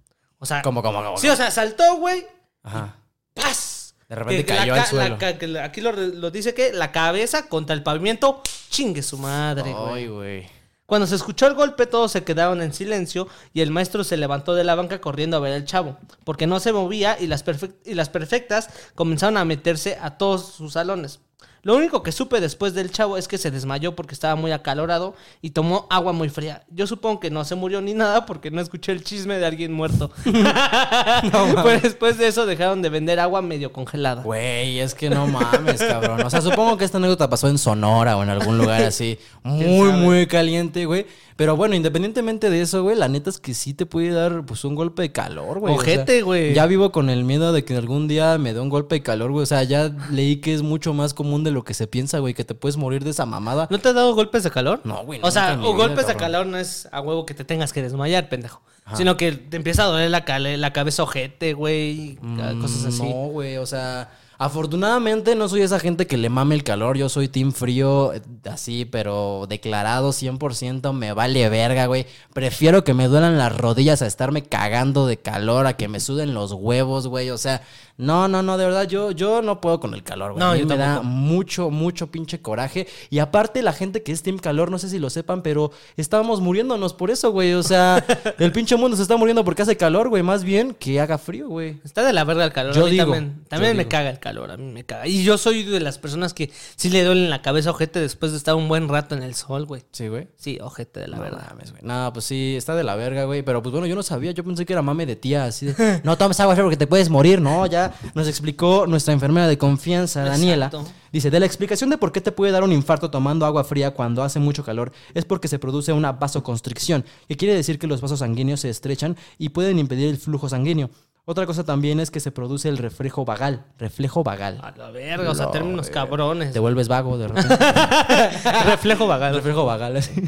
O 0.40 0.46
sea, 0.46 0.62
¿Cómo, 0.62 0.82
cómo, 0.82 1.04
cómo? 1.04 1.16
Sí, 1.19 1.28
o 1.28 1.37
sea, 1.37 1.52
saltó, 1.52 1.99
güey. 1.99 2.26
Ajá. 2.62 2.96
¡Paz! 3.34 3.94
De 4.08 4.14
repente 4.16 4.44
Que 4.46 4.55
la 4.55 4.58
cayó 4.60 4.75
al 4.75 4.81
ca- 4.81 4.87
suelo. 4.87 5.16
la 5.20 5.38
que 5.38 5.46
la- 5.46 5.64
aquí 5.64 5.81
lo, 5.81 5.93
lo 5.93 6.31
dice 6.31 6.55
que 6.55 6.72
la 6.72 6.93
cabeza 6.93 7.49
contra 7.49 7.75
el 7.75 7.82
pavimento, 7.82 8.43
chingue 8.70 9.02
su 9.02 9.19
madre, 9.19 9.72
güey. 9.72 9.93
Ay, 9.94 10.08
güey. 10.08 10.58
Cuando 10.87 11.06
se 11.06 11.16
escuchó 11.16 11.46
el 11.46 11.52
golpe, 11.52 11.84
todos 11.84 12.12
se 12.12 12.25
quedaron 12.25 12.62
en 12.62 12.72
silencio 12.72 13.28
y 13.52 13.60
el 13.60 13.70
maestro 13.70 14.05
se 14.05 14.16
levantó 14.16 14.55
de 14.55 14.64
la 14.64 14.75
banca 14.75 15.02
corriendo 15.02 15.37
a 15.37 15.40
ver 15.40 15.52
al 15.52 15.66
chavo, 15.66 15.99
porque 16.25 16.46
no 16.46 16.60
se 16.60 16.72
movía 16.72 17.19
y 17.20 17.26
las, 17.26 17.44
y 17.84 17.93
las 17.93 18.08
perfectas 18.08 18.70
comenzaron 18.94 19.37
a 19.37 19.44
meterse 19.44 19.99
a 20.00 20.16
todos 20.16 20.47
sus 20.54 20.73
salones. 20.73 21.21
Lo 21.62 21.77
único 21.77 22.03
que 22.03 22.12
supe 22.12 22.41
después 22.41 22.75
del 22.75 22.91
chavo 22.91 23.17
es 23.17 23.29
que 23.29 23.38
se 23.38 23.50
desmayó 23.50 23.97
porque 23.97 24.15
estaba 24.15 24.37
muy 24.37 24.53
acalorado 24.53 25.15
y 25.43 25.50
tomó 25.50 25.87
agua 25.91 26.12
muy 26.12 26.29
fría. 26.29 26.65
Yo 26.71 26.87
supongo 26.87 27.21
que 27.21 27.31
no 27.31 27.45
se 27.45 27.55
murió 27.55 27.81
ni 27.81 27.95
nada 27.95 28.27
porque 28.27 28.50
no 28.50 28.61
escuché 28.61 28.93
el 28.93 29.03
chisme 29.03 29.38
de 29.38 29.47
alguien 29.47 29.73
muerto. 29.73 30.11
pues 31.62 31.83
después 31.83 32.19
de 32.19 32.29
eso 32.29 32.47
dejaron 32.47 32.83
de 32.83 32.88
vender 32.88 33.19
agua 33.21 33.43
medio 33.43 33.73
congelada. 33.73 34.23
Güey, 34.23 34.81
es 34.81 34.95
que 34.95 35.11
no 35.11 35.27
mames, 35.27 35.83
cabrón. 35.83 36.23
O 36.25 36.31
sea, 36.31 36.41
supongo 36.41 36.77
que 36.77 36.85
esta 36.85 36.99
anécdota 36.99 37.29
pasó 37.29 37.49
en 37.49 37.59
Sonora 37.59 38.17
o 38.17 38.23
en 38.23 38.31
algún 38.31 38.59
lugar 38.59 38.83
así, 38.83 39.19
muy, 39.43 39.91
muy 39.93 40.27
caliente, 40.27 40.87
güey. 40.87 41.07
Pero 41.38 41.54
bueno, 41.54 41.76
independientemente 41.76 42.50
de 42.50 42.61
eso, 42.62 42.83
güey, 42.83 42.97
la 42.97 43.07
neta 43.07 43.30
es 43.30 43.38
que 43.38 43.54
sí 43.54 43.73
te 43.73 43.87
puede 43.87 44.11
dar, 44.11 44.45
pues, 44.45 44.64
un 44.64 44.75
golpe 44.75 45.02
de 45.02 45.12
calor, 45.12 45.61
güey. 45.61 45.73
O 45.73 45.80
sea, 45.80 45.95
Ojete, 45.95 46.23
güey. 46.23 46.52
Ya 46.52 46.66
vivo 46.66 46.90
con 46.90 47.11
el 47.11 47.23
miedo 47.23 47.52
de 47.52 47.64
que 47.64 47.76
algún 47.76 48.09
día 48.09 48.37
me 48.38 48.52
dé 48.52 48.59
un 48.59 48.68
golpe 48.68 48.97
de 48.97 49.02
calor, 49.04 49.30
güey. 49.30 49.45
O 49.45 49.47
sea, 49.47 49.62
ya 49.62 49.95
leí 50.11 50.38
que 50.40 50.52
es 50.52 50.62
mucho 50.62 50.95
más 50.95 51.14
común 51.14 51.45
de 51.45 51.52
lo 51.52 51.62
que 51.62 51.75
se 51.75 51.87
piensa, 51.87 52.18
güey, 52.18 52.35
que 52.35 52.45
te 52.45 52.57
puedes 52.57 52.76
morir 52.76 53.04
de 53.04 53.11
esa 53.11 53.25
mamada. 53.25 53.68
¿No 53.71 53.78
te 53.78 53.88
has 53.88 53.95
dado 53.95 54.16
golpes 54.16 54.42
de 54.42 54.50
calor? 54.50 54.80
No, 54.83 55.04
güey, 55.04 55.21
O 55.23 55.30
sea, 55.30 55.57
o 55.62 55.76
golpes 55.76 56.09
de 56.09 56.16
calor 56.16 56.45
no 56.45 56.59
es 56.59 56.88
a 56.90 57.00
huevo 57.00 57.25
que 57.25 57.35
te 57.35 57.45
tengas 57.45 57.73
que 57.73 57.83
desmayar, 57.83 58.28
pendejo. 58.28 58.61
Sino 58.95 59.16
que 59.16 59.30
te 59.30 59.59
empieza 59.59 59.85
a 59.85 59.87
doler 59.87 60.11
la, 60.11 60.25
la 60.57 60.73
cabeza 60.73 61.04
ojete, 61.04 61.52
güey, 61.52 61.90
y 61.90 62.18
cosas 62.61 62.85
así. 62.87 63.02
Mm, 63.04 63.09
No, 63.11 63.28
güey, 63.28 63.59
o 63.59 63.66
sea, 63.66 64.11
afortunadamente 64.38 65.35
no 65.35 65.49
soy 65.49 65.62
esa 65.62 65.80
gente 65.80 66.07
que 66.07 66.16
le 66.16 66.28
mame 66.28 66.54
el 66.54 66.62
calor. 66.64 66.97
Yo 66.97 67.09
soy 67.09 67.28
team 67.28 67.52
frío, 67.52 68.12
eh, 68.14 68.23
así, 68.50 68.85
pero 68.85 69.47
declarado 69.49 70.12
100%, 70.12 70.92
me 70.92 71.12
vale 71.12 71.49
verga, 71.49 71.87
güey. 71.87 72.07
Prefiero 72.33 72.85
que 72.85 72.95
me 72.95 73.09
duelan 73.09 73.37
las 73.37 73.57
rodillas 73.57 74.00
a 74.00 74.07
estarme 74.07 74.42
cagando 74.42 75.07
de 75.07 75.18
calor, 75.18 75.66
a 75.66 75.76
que 75.76 75.88
me 75.88 76.00
suden 76.00 76.35
los 76.35 76.52
huevos, 76.52 77.09
güey. 77.09 77.30
O 77.30 77.38
sea, 77.38 77.62
no, 77.99 78.28
no, 78.28 78.45
no, 78.45 78.57
de 78.57 78.64
verdad, 78.64 78.87
yo, 78.87 79.11
yo 79.11 79.42
no 79.42 79.61
puedo 79.61 79.80
con 79.80 79.92
el 79.92 80.04
calor, 80.04 80.33
güey. 80.33 80.38
No, 80.38 80.50
a 80.52 80.54
mí 80.54 80.61
yo 80.61 80.66
me 80.66 80.76
da 80.76 81.02
mucho, 81.02 81.71
mucho 81.71 82.12
pinche 82.12 82.40
coraje. 82.40 82.87
Y 83.11 83.18
aparte, 83.18 83.61
la 83.61 83.73
gente 83.73 84.04
que 84.04 84.12
es 84.12 84.23
team 84.23 84.38
calor, 84.38 84.71
no 84.71 84.78
sé 84.78 84.88
si 84.88 85.00
lo 85.00 85.11
sepan, 85.11 85.42
pero 85.42 85.73
estábamos 85.97 86.40
muriéndonos 86.40 86.95
por 86.95 87.11
eso, 87.11 87.33
güey. 87.33 87.54
O 87.54 87.64
sea, 87.64 88.04
el 88.38 88.52
pinche 88.52 88.76
mundo 88.76 88.97
se 88.97 89.02
está 89.02 89.16
muriendo 89.16 89.45
porque 89.45 89.62
hace 89.62 89.76
calor, 89.76 90.09
güey. 90.09 90.23
Más 90.23 90.45
bien 90.45 90.75
que 90.75 91.00
haga 91.00 91.18
frío, 91.18 91.49
güey. 91.49 91.80
Está 91.85 92.04
de 92.04 92.12
la 92.12 92.23
verga 92.23 92.45
el 92.45 92.52
calor. 92.52 92.73
Yo 92.73 92.83
a 92.83 92.85
mí 92.85 92.92
digo, 92.92 93.04
también, 93.07 93.45
también 93.49 93.73
yo 93.73 93.76
me 93.76 93.83
digo. 93.83 93.90
caga 93.90 94.11
el 94.11 94.21
calor. 94.21 94.27
Calor, 94.28 94.50
a 94.50 94.56
mí 94.56 94.70
me 94.70 94.85
caga. 94.85 95.06
Y 95.06 95.25
yo 95.25 95.38
soy 95.38 95.62
de 95.64 95.80
las 95.80 95.99
personas 95.99 96.35
que 96.35 96.50
sí 96.76 96.90
le 96.90 97.02
duelen 97.02 97.30
la 97.30 97.40
cabeza 97.40 97.70
ojete 97.70 97.99
después 97.99 98.32
de 98.32 98.38
estar 98.38 98.54
un 98.54 98.68
buen 98.68 98.88
rato 98.88 99.14
en 99.14 99.23
el 99.23 99.35
sol, 99.35 99.64
güey. 99.64 99.85
Sí, 99.92 100.08
güey. 100.08 100.28
Sí, 100.37 100.58
ojete 100.61 101.00
de 101.00 101.08
la 101.08 101.16
No 101.16 101.23
verdad. 101.23 101.47
mames, 101.50 101.70
güey. 101.73 101.82
No, 101.82 102.12
pues 102.12 102.26
sí, 102.26 102.54
está 102.56 102.75
de 102.75 102.85
la 102.85 102.94
verga, 102.94 103.25
güey. 103.25 103.42
Pero 103.42 103.62
pues 103.62 103.73
bueno, 103.73 103.87
yo 103.87 103.94
no 103.97 104.02
sabía. 104.02 104.32
Yo 104.32 104.44
pensé 104.44 104.66
que 104.66 104.75
era 104.75 104.82
mame 104.82 105.06
de 105.06 105.16
tía, 105.16 105.44
así 105.44 105.66
de. 105.66 106.00
No 106.04 106.18
tomes 106.18 106.38
agua 106.40 106.54
fría 106.54 106.64
porque 106.64 106.76
te 106.76 106.87
puedes 106.87 107.08
morir, 107.08 107.40
¿no? 107.40 107.64
Ya 107.66 107.94
nos 108.14 108.28
explicó 108.28 108.87
nuestra 108.87 109.14
enfermera 109.14 109.49
de 109.49 109.56
confianza, 109.56 110.23
Daniela. 110.25 110.66
Exacto. 110.66 110.90
Dice: 111.11 111.30
De 111.30 111.40
la 111.40 111.47
explicación 111.47 111.88
de 111.88 111.97
por 111.97 112.12
qué 112.12 112.20
te 112.20 112.32
puede 112.32 112.52
dar 112.52 112.62
un 112.64 112.73
infarto 112.73 113.11
tomando 113.11 113.47
agua 113.47 113.64
fría 113.64 113.92
cuando 113.92 114.23
hace 114.23 114.38
mucho 114.38 114.62
calor 114.62 114.92
es 115.14 115.25
porque 115.25 115.49
se 115.49 115.58
produce 115.58 115.92
una 115.92 116.12
vasoconstricción, 116.12 117.04
que 117.28 117.37
quiere 117.37 117.54
decir 117.54 117.78
que 117.78 117.87
los 117.87 118.02
vasos 118.02 118.18
sanguíneos 118.18 118.61
se 118.61 118.68
estrechan 118.68 119.16
y 119.38 119.49
pueden 119.49 119.78
impedir 119.78 120.08
el 120.11 120.18
flujo 120.18 120.49
sanguíneo. 120.50 120.90
Otra 121.30 121.44
cosa 121.44 121.62
también 121.62 122.00
es 122.00 122.11
que 122.11 122.20
se 122.20 122.30
produce 122.30 122.70
el 122.70 122.78
reflejo 122.78 123.26
vagal. 123.26 123.62
Reflejo 123.78 124.25
vagal. 124.25 124.58
A 124.62 124.70
la 124.78 124.90
verga, 124.90 125.30
o 125.30 125.35
sea, 125.35 125.44
No, 125.44 125.50
términos 125.50 125.90
cabrones. 125.90 126.54
Te 126.54 126.58
vuelves 126.58 126.88
vago 126.88 127.18
de 127.18 127.28
repente. 127.28 127.54
Reflejo 128.64 129.06
vagal. 129.06 129.35
reflejo 129.35 129.66
vagal, 129.66 129.99
así. 129.99 130.12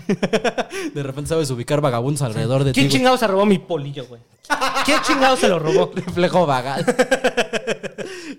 De 0.94 1.02
repente 1.02 1.30
sabes 1.30 1.50
ubicar 1.50 1.80
vagabundos 1.80 2.20
alrededor 2.20 2.64
de 2.64 2.74
ti. 2.74 2.80
¿Quién 2.80 2.92
chingado 2.92 3.16
se 3.16 3.26
robó 3.26 3.46
mi 3.46 3.58
polillo, 3.58 4.04
güey? 4.08 4.20
¿Quién 4.84 5.00
chingado 5.00 5.38
se 5.38 5.48
lo 5.48 5.58
robó? 5.58 5.90
Reflejo 5.94 6.44
vagal. 6.44 6.84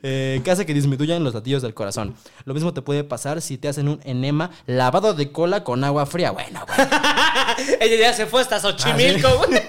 Eh, 0.03 0.41
que 0.44 0.51
hace 0.51 0.63
que 0.63 0.75
disminuyan 0.75 1.24
los 1.24 1.34
latidos 1.34 1.63
del 1.63 1.74
corazón. 1.74 2.15
Lo 2.46 2.53
mismo 2.53 2.75
te 2.75 2.84
puede 2.84 3.03
pasar 3.03 3.41
si 3.41 3.58
te 3.58 3.70
hacen 3.70 3.88
un 3.88 4.00
enema 4.03 4.51
lavado 4.68 5.15
de 5.15 5.32
cola 5.32 5.63
con 5.63 5.84
agua 5.84 6.06
fría. 6.06 6.30
Bueno, 6.30 6.63
güey. 6.68 6.88
Ella 7.80 8.10
ya 8.10 8.13
se 8.13 8.27
fue 8.27 8.41
hasta 8.41 8.60
Xochimilco, 8.60 9.30
güey. 9.48 9.62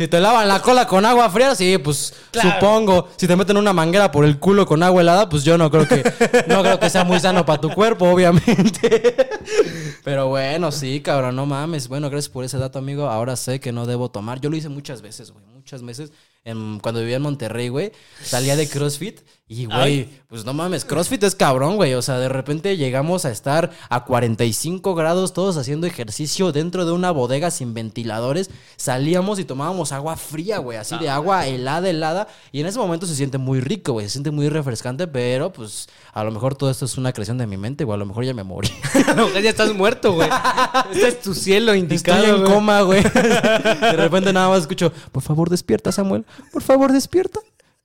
Si 0.00 0.08
te 0.08 0.18
lavan 0.18 0.48
la 0.48 0.62
cola 0.62 0.86
con 0.86 1.04
agua 1.04 1.28
fría, 1.28 1.54
sí, 1.54 1.76
pues 1.76 2.14
Claro. 2.30 2.52
supongo. 2.52 3.08
Si 3.18 3.26
te 3.26 3.36
meten 3.36 3.58
una 3.58 3.74
manguera 3.74 4.10
por 4.10 4.24
el 4.24 4.38
culo 4.38 4.64
con 4.64 4.82
agua 4.82 5.02
helada, 5.02 5.28
pues 5.28 5.44
yo 5.44 5.58
no 5.58 5.70
creo 5.70 5.86
que 5.86 6.02
no 6.48 6.62
creo 6.62 6.80
que 6.80 6.88
sea 6.88 7.04
muy 7.04 7.20
sano 7.20 7.44
para 7.44 7.60
tu 7.60 7.68
cuerpo, 7.68 8.06
obviamente. 8.08 9.14
Pero 10.02 10.28
bueno, 10.28 10.72
sí, 10.72 11.02
cabrón, 11.02 11.36
no 11.36 11.44
mames. 11.44 11.88
Bueno, 11.88 12.08
gracias 12.08 12.30
por 12.30 12.46
ese 12.46 12.56
dato, 12.56 12.78
amigo. 12.78 13.10
Ahora 13.10 13.36
sé 13.36 13.60
que 13.60 13.72
no 13.72 13.84
debo 13.84 14.10
tomar. 14.10 14.40
Yo 14.40 14.48
lo 14.48 14.56
hice 14.56 14.70
muchas 14.70 15.02
veces, 15.02 15.32
güey, 15.32 15.44
muchas 15.44 15.82
veces. 15.82 16.12
En- 16.44 16.80
cuando 16.80 17.00
vivía 17.00 17.16
en 17.16 17.22
Monterrey, 17.22 17.68
güey, 17.68 17.92
salía 18.22 18.56
de 18.56 18.66
CrossFit 18.70 19.20
y, 19.52 19.64
güey, 19.66 20.08
pues 20.28 20.44
no 20.44 20.54
mames, 20.54 20.84
CrossFit 20.84 21.24
es 21.24 21.34
cabrón, 21.34 21.74
güey. 21.74 21.94
O 21.94 22.02
sea, 22.02 22.20
de 22.20 22.28
repente 22.28 22.76
llegamos 22.76 23.24
a 23.24 23.32
estar 23.32 23.72
a 23.88 24.04
45 24.04 24.94
grados 24.94 25.32
todos 25.32 25.56
haciendo 25.56 25.88
ejercicio 25.88 26.52
dentro 26.52 26.86
de 26.86 26.92
una 26.92 27.10
bodega 27.10 27.50
sin 27.50 27.74
ventiladores. 27.74 28.48
Salíamos 28.76 29.40
y 29.40 29.44
tomábamos 29.44 29.90
agua 29.90 30.14
fría, 30.14 30.58
güey, 30.58 30.78
así 30.78 30.96
de 30.98 31.08
agua 31.08 31.48
helada, 31.48 31.90
helada. 31.90 32.28
Y 32.52 32.60
en 32.60 32.68
ese 32.68 32.78
momento 32.78 33.06
se 33.06 33.16
siente 33.16 33.38
muy 33.38 33.60
rico, 33.60 33.94
güey, 33.94 34.06
se 34.06 34.12
siente 34.12 34.30
muy 34.30 34.48
refrescante, 34.48 35.08
pero 35.08 35.52
pues 35.52 35.88
a 36.12 36.22
lo 36.22 36.30
mejor 36.30 36.54
todo 36.54 36.70
esto 36.70 36.84
es 36.84 36.96
una 36.96 37.12
creación 37.12 37.36
de 37.38 37.48
mi 37.48 37.56
mente, 37.56 37.82
o 37.82 37.92
a 37.92 37.96
lo 37.96 38.06
mejor 38.06 38.24
ya 38.24 38.34
me 38.34 38.44
morí. 38.44 38.70
A 39.08 39.14
lo 39.14 39.26
mejor 39.26 39.42
ya 39.42 39.50
estás 39.50 39.74
muerto, 39.74 40.12
güey. 40.12 40.28
Este 40.92 41.08
es 41.08 41.20
tu 41.22 41.34
cielo 41.34 41.74
indicado, 41.74 42.18
Estoy 42.22 42.36
en 42.36 42.42
güey. 42.44 42.54
coma, 42.54 42.82
güey. 42.82 43.02
De 43.12 43.96
repente 43.96 44.32
nada 44.32 44.48
más 44.48 44.60
escucho, 44.60 44.92
por 45.10 45.24
favor 45.24 45.50
despierta, 45.50 45.90
Samuel. 45.90 46.24
Por 46.52 46.62
favor 46.62 46.92
despierta. 46.92 47.40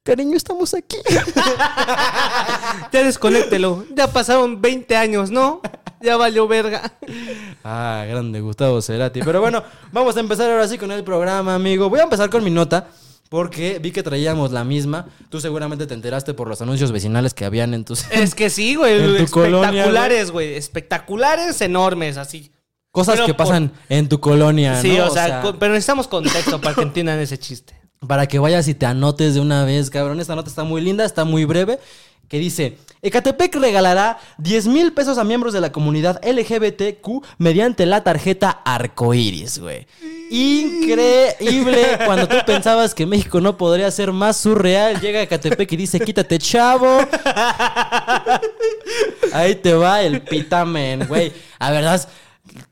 Cariño, 0.05 0.37
estamos 0.37 0.73
aquí. 0.75 0.97
Ya 2.91 3.03
desconéctelo. 3.03 3.85
Ya 3.93 4.07
pasaron 4.07 4.61
20 4.61 4.95
años, 4.95 5.31
¿no? 5.31 5.61
Ya 6.01 6.15
valió 6.15 6.47
verga. 6.47 6.93
Ah, 7.63 8.05
grande 8.07 8.39
Gustavo 8.39 8.81
Cerati. 8.81 9.21
Pero 9.21 9.41
bueno, 9.41 9.63
vamos 9.91 10.15
a 10.15 10.19
empezar 10.19 10.49
ahora 10.51 10.67
sí 10.67 10.77
con 10.77 10.91
el 10.91 11.03
programa, 11.03 11.55
amigo. 11.55 11.89
Voy 11.89 11.99
a 11.99 12.03
empezar 12.03 12.29
con 12.29 12.43
mi 12.43 12.51
nota. 12.51 12.87
Porque 13.29 13.79
vi 13.79 13.91
que 13.91 14.03
traíamos 14.03 14.51
la 14.51 14.63
misma. 14.63 15.07
Tú 15.29 15.41
seguramente 15.41 15.87
te 15.87 15.95
enteraste 15.95 16.33
por 16.35 16.47
los 16.47 16.61
anuncios 16.61 16.91
vecinales 16.91 17.33
que 17.33 17.43
habían 17.43 17.73
en 17.73 17.83
tus... 17.83 18.05
Es 18.11 18.35
que 18.35 18.51
sí, 18.51 18.75
güey. 18.75 19.01
En 19.17 19.25
tu 19.25 19.31
colonia, 19.31 19.67
Espectaculares, 19.69 20.31
güey. 20.31 20.53
Espectaculares, 20.55 21.59
enormes, 21.61 22.17
así. 22.17 22.51
Cosas 22.91 23.15
Pero 23.15 23.25
que 23.25 23.33
por- 23.33 23.47
pasan 23.47 23.73
en 23.89 24.07
tu 24.07 24.19
colonia, 24.21 24.79
Sí, 24.79 24.95
¿no? 24.95 25.07
o 25.07 25.09
sea, 25.09 25.41
con- 25.41 25.57
pero 25.57 25.73
necesitamos 25.73 26.07
contexto 26.07 26.61
para 26.61 26.75
que 26.75 26.81
entiendan 26.83 27.19
ese 27.19 27.37
chiste. 27.39 27.75
Para 28.07 28.27
que 28.27 28.39
vayas 28.39 28.67
y 28.67 28.73
te 28.73 28.85
anotes 28.85 29.33
de 29.35 29.39
una 29.39 29.65
vez, 29.65 29.89
cabrón. 29.89 30.19
Esta 30.19 30.35
nota 30.35 30.49
está 30.49 30.63
muy 30.63 30.81
linda, 30.81 31.05
está 31.05 31.25
muy 31.25 31.45
breve. 31.45 31.79
Que 32.27 32.39
dice: 32.39 32.77
Ecatepec 33.03 33.55
regalará 33.55 34.17
10 34.39 34.67
mil 34.67 34.93
pesos 34.93 35.19
a 35.19 35.23
miembros 35.23 35.53
de 35.53 35.61
la 35.61 35.71
comunidad 35.71 36.19
LGBTQ 36.25 37.23
mediante 37.37 37.85
la 37.85 38.03
tarjeta 38.03 38.49
arcoíris, 38.49 39.59
güey. 39.59 39.85
Increíble. 40.31 41.99
Cuando 42.03 42.27
tú 42.27 42.35
pensabas 42.47 42.95
que 42.95 43.05
México 43.05 43.39
no 43.41 43.57
podría 43.57 43.91
ser 43.91 44.11
más 44.11 44.37
surreal, 44.37 44.99
llega 44.99 45.21
Ecatepec 45.21 45.71
y 45.71 45.77
dice: 45.77 45.99
Quítate, 45.99 46.39
chavo. 46.39 46.97
Ahí 49.33 49.53
te 49.55 49.75
va 49.75 50.01
el 50.01 50.21
pitamen, 50.21 51.07
güey. 51.07 51.31
A 51.59 51.69
verdad. 51.69 52.09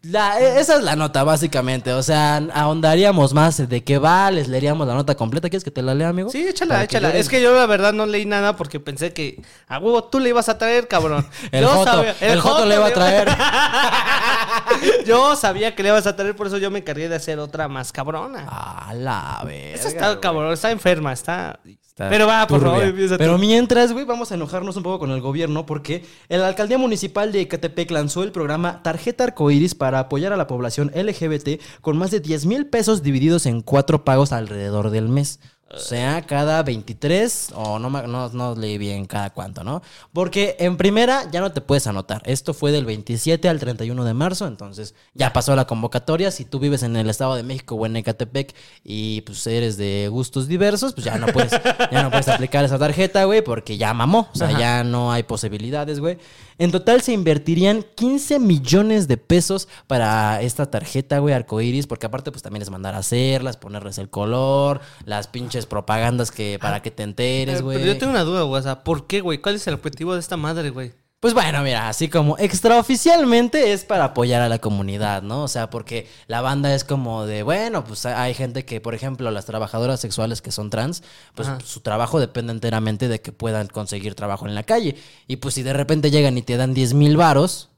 La- 0.04 0.38
esa 0.40 0.76
es 0.78 0.84
la 0.84 0.98
nota, 0.98 1.24
básicamente. 1.24 1.94
O 1.94 2.04
sea, 2.04 2.36
ahondaríamos 2.54 3.34
más 3.34 3.70
de 3.70 3.84
qué 3.86 3.98
va, 3.98 4.30
les 4.32 4.50
leeríamos 4.50 4.86
la 4.86 4.94
nota 4.96 5.16
completa. 5.16 5.50
¿Quieres 5.50 5.64
que 5.64 5.72
te 5.72 5.82
la 5.82 5.96
lea, 5.96 6.10
amigo? 6.10 6.30
Sí, 6.30 6.46
échala, 6.46 6.74
Para 6.76 6.84
échala. 6.84 7.16
Es 7.16 7.30
que 7.30 7.42
yo 7.42 7.56
la 7.56 7.66
verdad 7.68 7.94
no 7.94 8.06
leí 8.06 8.26
nada 8.26 8.58
porque 8.58 8.82
pensé 8.82 9.14
que 9.14 9.42
a 9.68 9.80
huevo 9.80 10.04
tú 10.04 10.20
le 10.20 10.28
ibas 10.30 10.50
a 10.50 10.58
traer, 10.58 10.88
cabrón. 10.90 11.26
El 11.52 11.62
Yo 11.64 11.70
Joto, 11.70 11.92
sabía- 11.92 12.16
el 12.20 12.42
Joto 12.42 12.66
le 12.66 12.76
iba 12.76 12.88
a 12.88 12.94
traer. 12.94 13.28
yo 15.06 15.36
sabía 15.36 15.74
que 15.76 15.84
le 15.84 15.90
ibas 15.90 16.06
a 16.08 16.16
traer, 16.16 16.36
por 16.36 16.48
eso 16.48 16.58
yo 16.58 16.70
me 16.70 16.80
encargué 16.80 17.08
de 17.10 17.16
hacer 17.16 17.40
otra 17.40 17.68
más 17.68 17.92
cabrona. 17.92 18.46
A 18.48 18.94
la 18.94 19.42
verga. 19.46 19.76
Esa 19.76 19.88
está 19.88 20.08
güey. 20.10 20.20
cabrón, 20.22 20.54
está 20.54 20.72
enferma, 20.72 21.14
está. 21.14 21.60
Está 21.94 22.10
Pero 22.10 22.26
va, 22.26 22.48
por 22.48 22.60
turbia. 22.60 22.92
favor. 22.92 23.18
Pero 23.20 23.38
mientras, 23.38 23.94
güey, 23.94 24.04
vamos 24.04 24.32
a 24.32 24.36
enojarnos 24.36 24.76
un 24.78 24.82
poco 24.82 24.98
con 24.98 25.12
el 25.12 25.22
gobierno 25.22 25.68
porque 25.68 26.04
la 26.28 26.48
alcaldía 26.48 26.80
municipal 26.80 27.32
de 27.32 27.42
Ecatepec 27.42 27.92
lanzó 27.92 28.24
el 28.24 28.32
programa 28.32 28.82
Tarjeta 28.82 29.26
Arcoíris 29.26 29.76
para 29.76 30.00
apoyar 30.00 30.34
a 30.34 30.38
la 30.38 30.48
población 30.48 30.92
LGBT 30.96 31.62
con 31.82 31.96
más 31.96 32.10
de 32.10 32.20
10 32.20 32.48
mil 32.48 32.66
pesos 32.66 33.04
divididos 33.04 33.46
en 33.46 33.62
cuatro 33.62 34.04
pagos 34.04 34.32
alrededor 34.34 34.90
del 34.90 35.08
mes. 35.08 35.40
O 35.76 35.80
sea, 35.80 36.22
cada 36.22 36.62
23, 36.62 37.54
o 37.56 37.80
no, 37.80 37.90
no, 37.90 38.30
no 38.30 38.56
leí 38.56 38.78
bien 38.78 39.06
cada 39.06 39.32
cuánto, 39.32 39.64
¿no? 39.64 39.82
Porque 40.12 40.56
en 40.60 40.78
primera 40.78 41.30
ya 41.32 41.42
no 41.42 41.52
te 41.52 41.62
puedes 41.62 41.88
anotar. 41.88 42.22
Esto 42.26 42.54
fue 42.54 42.72
del 42.72 42.86
27 42.86 43.50
al 43.50 43.60
31 43.60 44.06
de 44.06 44.14
marzo, 44.14 44.48
entonces 44.48 44.94
ya 45.14 45.34
pasó 45.34 45.56
la 45.56 45.66
convocatoria. 45.66 46.32
Si 46.32 46.46
tú 46.46 46.60
vives 46.60 46.84
en 46.84 46.96
el 46.96 47.10
Estado 47.10 47.36
de 47.36 47.44
México 47.44 47.76
o 47.76 47.86
en 47.86 47.96
Ecatepec 47.96 48.54
y 48.84 49.22
pues 49.22 49.46
eres 49.48 49.78
de 49.78 50.08
gustos 50.12 50.48
diversos, 50.48 50.94
pues 50.94 51.06
ya 51.06 51.18
no 51.18 51.28
puedes, 51.28 51.52
ya 51.92 52.04
no 52.04 52.12
puedes 52.12 52.28
aplicar 52.28 52.64
esa 52.66 52.78
tarjeta, 52.78 53.24
güey, 53.24 53.42
porque 53.42 53.78
ya 53.78 53.94
mamó. 53.94 54.30
O 54.34 54.38
sea, 54.38 54.58
ya 54.58 54.84
no 54.84 55.12
hay 55.12 55.24
posibilidades, 55.24 56.00
güey. 56.00 56.18
En 56.58 56.72
total 56.72 57.02
se 57.02 57.14
invertirían 57.14 57.86
15 57.96 58.40
millones 58.40 59.08
de 59.08 59.18
pesos 59.18 59.68
para 59.88 60.42
esta 60.42 60.70
tarjeta, 60.70 61.20
güey, 61.20 61.34
arcoiris, 61.34 61.88
porque 61.88 62.06
aparte, 62.06 62.32
pues 62.32 62.44
también 62.44 62.62
es 62.62 62.70
mandar 62.70 62.96
a 62.96 63.00
hacerlas, 63.00 63.58
ponerles 63.58 63.98
el 63.98 64.10
color, 64.10 64.82
las 65.06 65.28
pinches 65.28 65.66
propagandas 65.66 66.32
que 66.32 66.58
para 66.62 66.82
que 66.82 66.92
te 66.92 67.04
enteres, 67.04 67.60
Eh, 67.60 67.64
güey. 67.64 67.78
Pero 67.78 67.94
yo 67.94 67.98
tengo 68.00 68.12
una 68.12 68.24
duda, 68.24 68.44
güey. 68.44 68.60
O 68.60 68.64
sea, 68.64 68.84
¿por 68.84 69.08
qué, 69.08 69.22
güey? 69.22 69.40
¿Cuál 69.40 69.56
es 69.56 69.68
el 69.68 69.74
objetivo 69.74 70.14
de 70.14 70.20
esta 70.20 70.38
madre, 70.38 70.70
güey? 70.70 70.94
Pues 71.24 71.34
bueno, 71.34 71.64
mira, 71.64 71.88
así 71.88 72.10
como 72.10 72.38
extraoficialmente 72.38 73.72
es 73.72 73.86
para 73.86 74.04
apoyar 74.04 74.42
a 74.42 74.50
la 74.50 74.60
comunidad, 74.60 75.22
¿no? 75.22 75.44
O 75.44 75.48
sea, 75.48 75.70
porque 75.70 76.06
la 76.28 76.42
banda 76.42 76.76
es 76.76 76.84
como 76.84 77.26
de, 77.26 77.44
bueno, 77.44 77.86
pues 77.86 78.06
hay 78.06 78.34
gente 78.34 78.66
que, 78.66 78.82
por 78.82 78.94
ejemplo, 78.94 79.32
las 79.32 79.46
trabajadoras 79.46 80.02
sexuales 80.02 80.42
que 80.42 80.52
son 80.52 80.70
trans, 80.70 81.02
pues 81.34 81.48
Ajá. 81.48 81.60
su 81.64 81.80
trabajo 81.80 82.20
depende 82.20 82.52
enteramente 82.52 83.08
de 83.08 83.22
que 83.22 83.32
puedan 83.32 83.68
conseguir 83.68 84.16
trabajo 84.16 84.50
en 84.50 84.54
la 84.54 84.64
calle. 84.64 84.98
Y 85.26 85.38
pues 85.38 85.56
si 85.56 85.64
de 85.64 85.72
repente 85.72 86.12
llegan 86.12 86.38
y 86.38 86.42
te 86.42 86.58
dan 86.58 86.74
10 86.74 86.94
mil 86.94 87.16
varos, 87.16 87.70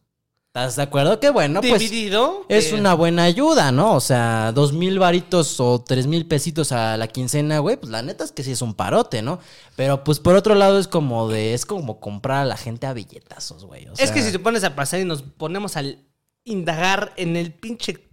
¿estás 0.55 0.77
de 0.77 0.83
acuerdo? 0.83 1.19
Que 1.19 1.29
bueno, 1.31 1.59
pues... 1.59 1.81
Dividido. 1.81 2.45
Es 2.47 2.71
eh, 2.71 2.75
una 2.75 2.93
buena 2.93 3.23
ayuda, 3.23 3.73
¿no? 3.73 3.93
O 3.93 3.99
sea, 3.99 4.53
dos 4.53 4.71
mil 4.71 4.99
varitos 4.99 5.59
o 5.59 5.83
tres 5.83 6.07
mil 6.07 6.25
pesitos 6.25 6.71
a 6.71 6.95
la 6.95 7.07
quincena, 7.09 7.59
güey, 7.59 7.75
pues 7.75 7.91
la 7.91 8.01
neta 8.01 8.23
es 8.23 8.31
que 8.31 8.41
sí 8.41 8.51
es 8.51 8.61
un 8.61 8.73
parote, 8.73 9.21
¿no? 9.21 9.39
Pero 9.75 10.05
pues 10.05 10.21
por 10.21 10.33
otro 10.35 10.55
lado 10.55 10.79
es 10.79 10.87
como 10.87 11.27
de, 11.27 11.53
es 11.53 11.65
como 11.65 11.99
comprar 11.99 12.43
a 12.43 12.45
la 12.45 12.55
gente 12.55 12.87
a 12.87 12.93
billetazos, 12.93 13.65
güey. 13.65 13.85
o 13.87 13.93
Es 13.97 14.11
que 14.11 14.21
sea, 14.21 14.27
si 14.27 14.31
te 14.31 14.39
pones 14.39 14.63
a 14.63 14.75
pasar 14.75 15.01
y 15.01 15.05
nos 15.05 15.23
ponemos 15.23 15.75
al 15.75 15.99
indagar 16.45 17.11
en 17.17 17.35
el 17.35 17.51
pinche. 17.51 18.07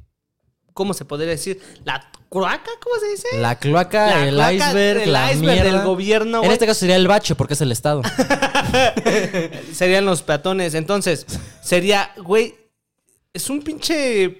¿Cómo 0.74 0.94
se 0.94 1.04
podría 1.04 1.28
decir? 1.30 1.60
¿La 1.84 2.10
cloaca? 2.30 2.70
¿Cómo 2.82 2.96
se 2.98 3.08
dice? 3.08 3.28
La 3.40 3.58
cloaca, 3.58 4.06
La 4.06 4.22
el 4.26 4.34
cloaca, 4.34 4.52
iceberg, 4.54 5.02
el 5.02 5.12
la 5.12 5.32
iceberg 5.32 5.52
mierda. 5.54 5.72
del 5.78 5.82
gobierno, 5.86 6.42
En 6.44 6.50
este 6.50 6.66
caso 6.66 6.80
sería 6.80 6.96
el 6.96 7.06
bache 7.08 7.34
porque 7.34 7.54
es 7.54 7.60
el 7.60 7.72
Estado. 7.72 8.02
Serían 9.72 10.04
los 10.04 10.22
peatones. 10.22 10.74
Entonces, 10.74 11.26
sería, 11.62 12.12
güey, 12.16 12.54
es 13.32 13.50
un 13.50 13.62
pinche. 13.62 14.38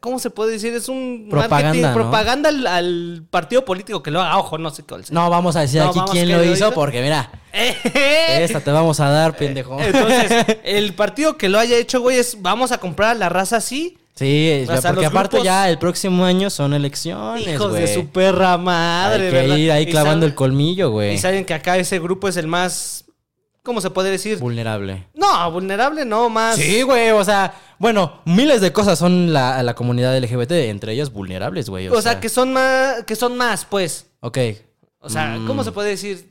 ¿Cómo 0.00 0.20
se 0.20 0.30
puede 0.30 0.52
decir? 0.52 0.72
Es 0.74 0.88
un 0.88 1.26
Propaganda, 1.28 1.92
propaganda 1.92 2.48
al, 2.48 2.64
al 2.68 3.26
partido 3.28 3.64
político 3.64 4.00
que 4.04 4.12
lo 4.12 4.20
haga. 4.22 4.38
Ojo, 4.38 4.56
no 4.56 4.70
sé 4.70 4.84
cuál 4.84 5.04
sea. 5.04 5.12
No 5.12 5.28
vamos 5.28 5.56
a 5.56 5.60
decir 5.62 5.82
No, 5.82 5.88
aquí 5.90 5.98
quién 6.12 6.26
¿quién 6.26 6.28
lo 6.28 6.36
lo 6.38 6.44
hizo 6.44 6.66
hizo? 6.68 6.74
porque 6.74 7.02
mira, 7.02 7.28
Eh, 7.52 8.44
esta 8.44 8.60
te 8.60 8.70
vamos 8.70 9.00
a 9.00 9.08
dar, 9.10 9.36
pendejo. 9.36 9.80
Entonces, 9.80 10.46
el 10.64 10.94
partido 10.94 11.36
que 11.36 11.48
lo 11.48 11.58
haya 11.58 11.76
hecho, 11.76 12.00
güey, 12.00 12.18
es 12.18 12.40
vamos 12.40 12.70
a 12.70 12.78
comprar 12.78 13.10
a 13.10 13.14
la 13.14 13.28
raza 13.28 13.56
así. 13.56 13.97
Sí, 14.18 14.64
sea, 14.66 14.80
porque 14.92 15.06
aparte 15.06 15.36
grupos- 15.36 15.44
ya 15.44 15.70
el 15.70 15.78
próximo 15.78 16.24
año 16.24 16.50
son 16.50 16.74
elecciones, 16.74 17.46
Hijos 17.46 17.72
de 17.72 17.92
su 17.92 18.08
perra 18.08 18.58
madre, 18.58 19.26
Hay 19.26 19.30
que 19.30 19.36
¿verdad? 19.36 19.56
ir 19.56 19.72
ahí 19.72 19.86
clavando 19.86 20.26
saben- 20.26 20.30
el 20.30 20.34
colmillo, 20.34 20.90
güey. 20.90 21.14
Y 21.14 21.18
saben 21.18 21.44
que 21.44 21.54
acá 21.54 21.76
ese 21.76 21.98
grupo 22.00 22.26
es 22.28 22.36
el 22.36 22.46
más 22.48 23.04
¿cómo 23.62 23.80
se 23.82 23.90
puede 23.90 24.10
decir? 24.10 24.38
Vulnerable. 24.38 25.06
No, 25.14 25.50
vulnerable 25.52 26.04
no, 26.06 26.30
más. 26.30 26.56
Sí, 26.56 26.80
güey, 26.82 27.10
o 27.10 27.22
sea, 27.22 27.52
bueno, 27.78 28.22
miles 28.24 28.62
de 28.62 28.72
cosas 28.72 28.98
son 28.98 29.32
la, 29.34 29.62
la 29.62 29.74
comunidad 29.74 30.16
LGBT, 30.16 30.70
entre 30.70 30.94
ellas 30.94 31.12
vulnerables, 31.12 31.68
güey. 31.68 31.86
O, 31.88 32.00
sea, 32.00 32.18
que 32.18 32.30
son 32.30 32.52
más, 32.54 33.04
que 33.04 33.14
son 33.14 33.36
más, 33.36 33.66
pues. 33.66 34.06
Ok, 34.20 34.38
O 35.00 35.10
sea, 35.10 35.38
¿cómo 35.46 35.62
se 35.64 35.72
puede 35.72 35.90
decir? 35.90 36.27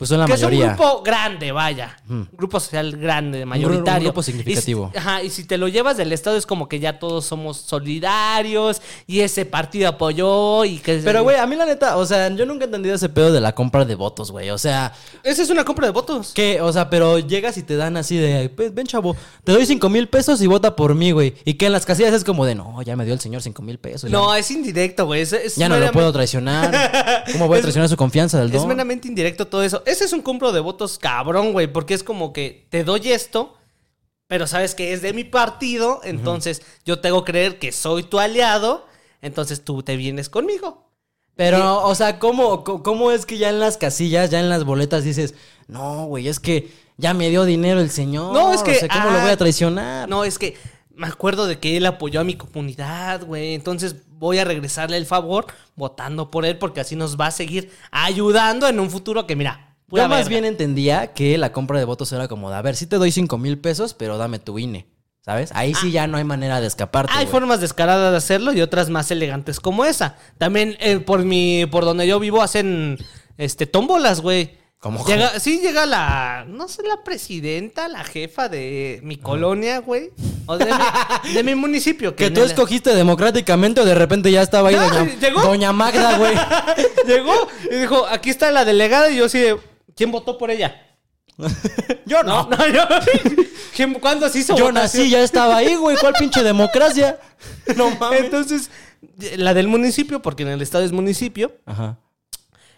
Pues 0.00 0.08
son 0.08 0.18
la 0.18 0.24
que 0.26 0.32
mayoría. 0.32 0.64
es 0.64 0.70
un 0.72 0.76
grupo 0.78 1.02
grande, 1.02 1.52
vaya. 1.52 1.96
Grupo 2.32 2.58
social 2.58 2.96
grande, 2.96 3.44
mayoritario. 3.46 4.08
grupo 4.08 4.22
significativo. 4.22 4.88
Y 4.88 4.92
si- 4.92 4.98
ajá, 4.98 5.22
y 5.22 5.30
si 5.30 5.44
te 5.44 5.58
lo 5.58 5.68
llevas 5.68 5.96
del 5.98 6.10
Estado 6.12 6.36
es 6.38 6.46
como 6.46 6.68
que 6.68 6.80
ya 6.80 6.98
todos 6.98 7.26
somos 7.26 7.58
solidarios 7.58 8.80
y 9.06 9.20
ese 9.20 9.44
partido 9.44 9.88
apoyó 9.88 10.64
y 10.64 10.78
que... 10.78 11.00
Pero, 11.04 11.22
güey, 11.22 11.36
a 11.36 11.46
mí 11.46 11.56
la 11.56 11.66
neta, 11.66 11.96
o 11.96 12.06
sea, 12.06 12.28
yo 12.34 12.46
nunca 12.46 12.64
he 12.64 12.66
entendido 12.66 12.94
ese 12.94 13.08
pedo 13.08 13.32
de 13.32 13.40
la 13.40 13.54
compra 13.54 13.84
de 13.84 13.94
votos, 13.94 14.30
güey. 14.30 14.50
O 14.50 14.58
sea, 14.58 14.92
Esa 15.22 15.42
es 15.42 15.50
una 15.50 15.64
compra 15.64 15.86
de 15.86 15.92
votos. 15.92 16.32
que, 16.34 16.60
o 16.60 16.72
sea, 16.72 16.88
pero 16.90 17.18
llegas 17.18 17.56
y 17.58 17.62
te 17.62 17.76
dan 17.76 17.96
así 17.96 18.16
de, 18.16 18.48
"Pues, 18.48 18.74
ven 18.74 18.86
chavo, 18.86 19.16
te 19.44 19.52
doy 19.52 19.66
cinco 19.66 19.88
mil 19.88 20.08
pesos 20.08 20.40
y 20.42 20.46
vota 20.46 20.74
por 20.76 20.94
mí, 20.94 21.10
güey. 21.12 21.34
Y 21.44 21.54
que 21.54 21.66
en 21.66 21.72
las 21.72 21.84
casillas 21.86 22.14
es 22.14 22.24
como 22.24 22.44
de, 22.46 22.54
no, 22.54 22.80
ya 22.82 22.96
me 22.96 23.04
dio 23.04 23.14
el 23.14 23.20
señor 23.20 23.42
cinco 23.42 23.62
mil 23.62 23.78
pesos. 23.78 24.10
ya 24.10 24.16
No, 24.16 24.34
es 24.34 24.50
indirecto, 24.50 25.06
güey. 25.06 25.20
Es, 25.22 25.32
es 25.32 25.56
Ya 25.56 25.68
no 25.68 25.78
lo 25.78 25.92
puedo 25.92 26.12
traicionar. 26.12 27.24
¿Cómo 27.32 27.46
voy 27.48 27.56
a 27.56 27.58
Es- 27.58 27.62
traicionar 27.62 27.88
su 27.88 27.96
confianza 27.96 28.38
del 28.38 28.48
Es 28.48 28.54
don? 28.54 28.68
meramente 28.68 29.08
indirecto 29.08 29.46
todo 29.46 29.62
eso. 29.62 29.82
Ese 29.90 30.04
es 30.04 30.12
un 30.12 30.22
compro 30.22 30.52
de 30.52 30.60
votos 30.60 30.98
cabrón, 30.98 31.52
güey, 31.52 31.66
porque 31.66 31.94
es 31.94 32.04
como 32.04 32.32
que 32.32 32.66
te 32.70 32.84
doy 32.84 33.10
esto, 33.10 33.56
pero 34.28 34.46
sabes 34.46 34.76
que 34.76 34.92
es 34.92 35.02
de 35.02 35.12
mi 35.12 35.24
partido, 35.24 36.00
entonces 36.04 36.62
yo 36.84 37.00
tengo 37.00 37.24
que 37.24 37.32
creer 37.32 37.58
que 37.58 37.72
soy 37.72 38.04
tu 38.04 38.20
aliado, 38.20 38.86
entonces 39.20 39.64
tú 39.64 39.82
te 39.82 39.96
vienes 39.96 40.28
conmigo. 40.28 40.86
Pero, 41.34 41.84
o 41.84 41.94
sea, 41.96 42.20
¿cómo, 42.20 42.62
¿cómo 42.62 43.10
es 43.10 43.26
que 43.26 43.36
ya 43.36 43.48
en 43.48 43.58
las 43.58 43.78
casillas, 43.78 44.30
ya 44.30 44.38
en 44.38 44.48
las 44.48 44.62
boletas 44.64 45.02
dices, 45.02 45.34
no, 45.66 46.04
güey, 46.04 46.28
es 46.28 46.38
que 46.38 46.72
ya 46.96 47.12
me 47.12 47.28
dio 47.28 47.44
dinero 47.44 47.80
el 47.80 47.90
señor? 47.90 48.32
No, 48.32 48.52
es 48.52 48.62
que, 48.62 48.76
O 48.76 48.78
sea, 48.78 48.88
¿cómo 48.88 49.10
lo 49.10 49.18
ah, 49.18 49.22
voy 49.22 49.30
a 49.32 49.36
traicionar? 49.36 50.08
No, 50.08 50.22
es 50.22 50.38
que 50.38 50.56
me 50.94 51.08
acuerdo 51.08 51.46
de 51.46 51.58
que 51.58 51.76
él 51.76 51.86
apoyó 51.86 52.20
a 52.20 52.24
mi 52.24 52.34
comunidad, 52.36 53.24
güey, 53.24 53.54
entonces 53.54 53.96
voy 54.06 54.38
a 54.38 54.44
regresarle 54.44 54.98
el 54.98 55.06
favor 55.06 55.46
votando 55.74 56.30
por 56.30 56.44
él 56.44 56.58
porque 56.58 56.80
así 56.80 56.94
nos 56.94 57.18
va 57.18 57.26
a 57.26 57.30
seguir 57.32 57.72
ayudando 57.90 58.68
en 58.68 58.78
un 58.78 58.88
futuro 58.88 59.26
que 59.26 59.34
mira. 59.34 59.69
Pura 59.90 60.04
Yo 60.04 60.08
más 60.08 60.18
verga. 60.20 60.28
bien 60.30 60.44
entendía 60.46 61.08
que 61.12 61.36
la 61.36 61.52
compra 61.52 61.78
de 61.78 61.84
votos 61.84 62.10
era 62.12 62.28
como 62.28 62.48
de, 62.50 62.56
a 62.56 62.62
ver, 62.62 62.76
sí 62.76 62.86
te 62.86 62.96
doy 62.96 63.12
cinco 63.12 63.36
mil 63.36 63.58
pesos, 63.58 63.92
pero 63.92 64.16
dame 64.16 64.38
tu 64.38 64.58
INE. 64.58 64.86
¿Sabes? 65.22 65.50
Ahí 65.54 65.74
sí 65.74 65.90
ya 65.92 66.06
no 66.06 66.16
hay 66.16 66.24
manera 66.24 66.62
de 66.62 66.66
escaparte. 66.66 67.12
Ah. 67.14 67.18
Hay 67.18 67.26
güey. 67.26 67.32
formas 67.32 67.60
descaradas 67.60 68.10
de 68.10 68.16
hacerlo 68.16 68.54
y 68.54 68.62
otras 68.62 68.88
más 68.88 69.10
elegantes 69.10 69.60
como 69.60 69.84
esa. 69.84 70.16
También 70.38 70.76
eh, 70.80 70.98
por 70.98 71.24
mi, 71.24 71.66
por 71.66 71.84
donde 71.84 72.06
yo 72.06 72.18
vivo 72.18 72.40
hacen 72.40 72.96
este 73.36 73.66
tómbolas, 73.66 74.22
güey. 74.22 74.58
¿Cómo? 74.78 75.04
Llega, 75.04 75.38
sí 75.38 75.60
llega 75.60 75.84
la, 75.84 76.46
no 76.48 76.66
sé, 76.68 76.82
la 76.84 77.04
presidenta, 77.04 77.86
la 77.88 78.02
jefa 78.02 78.48
de 78.48 79.00
mi 79.02 79.18
colonia, 79.18 79.80
güey. 79.80 80.10
O 80.46 80.56
de 80.56 80.64
mi, 80.64 80.72
de 81.34 81.42
mi 81.44 81.54
municipio. 81.54 82.16
Que 82.16 82.30
tú 82.30 82.40
el- 82.40 82.46
escogiste 82.46 82.94
democráticamente 82.94 83.82
o 83.82 83.84
de 83.84 83.94
repente 83.94 84.32
ya 84.32 84.40
estaba 84.40 84.70
ahí 84.70 84.76
No, 84.76 84.88
doña, 84.88 85.16
llegó. 85.20 85.42
doña 85.42 85.72
Magda, 85.74 86.16
güey. 86.16 86.34
Llegó 87.06 87.34
y 87.70 87.74
dijo, 87.76 88.06
aquí 88.06 88.30
está 88.30 88.50
la 88.50 88.64
delegada 88.64 89.10
y 89.10 89.16
yo 89.16 89.26
así 89.26 89.38
de, 89.38 89.58
¿quién 89.96 90.10
votó 90.10 90.36
por 90.38 90.50
ella? 90.50 90.86
Yo 92.06 92.22
No, 92.22 92.48
no, 92.48 92.68
yo. 92.68 92.82
¿Quién- 93.74 93.94
¿Cuándo 93.94 94.28
se 94.28 94.40
hizo 94.40 94.56
Yo 94.56 94.66
votación? 94.66 95.02
nací, 95.04 95.10
ya 95.10 95.22
estaba 95.22 95.56
ahí, 95.56 95.74
güey. 95.76 95.96
¿Cuál 95.96 96.14
pinche 96.18 96.42
democracia? 96.42 97.18
No 97.76 97.90
mames. 97.96 98.24
Entonces, 98.24 98.70
la 99.36 99.54
del 99.54 99.68
municipio, 99.68 100.20
porque 100.20 100.42
en 100.42 100.48
el 100.50 100.60
estado 100.60 100.84
es 100.84 100.92
municipio, 100.92 101.52
Ajá. 101.66 101.96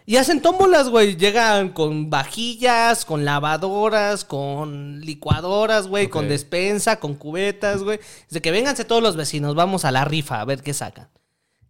Y 0.05 0.17
hacen 0.17 0.41
tómbolas, 0.41 0.89
güey. 0.89 1.15
Llegan 1.15 1.69
con 1.69 2.09
vajillas, 2.09 3.05
con 3.05 3.23
lavadoras, 3.23 4.25
con 4.25 4.99
licuadoras, 4.99 5.87
güey, 5.87 6.09
con 6.09 6.27
despensa, 6.27 6.99
con 6.99 7.15
cubetas, 7.15 7.83
güey. 7.83 7.99
Dice 8.29 8.41
que 8.41 8.51
vénganse 8.51 8.83
todos 8.83 9.01
los 9.01 9.15
vecinos, 9.15 9.55
vamos 9.55 9.85
a 9.85 9.91
la 9.91 10.03
rifa 10.03 10.41
a 10.41 10.45
ver 10.45 10.61
qué 10.61 10.73
sacan. 10.73 11.07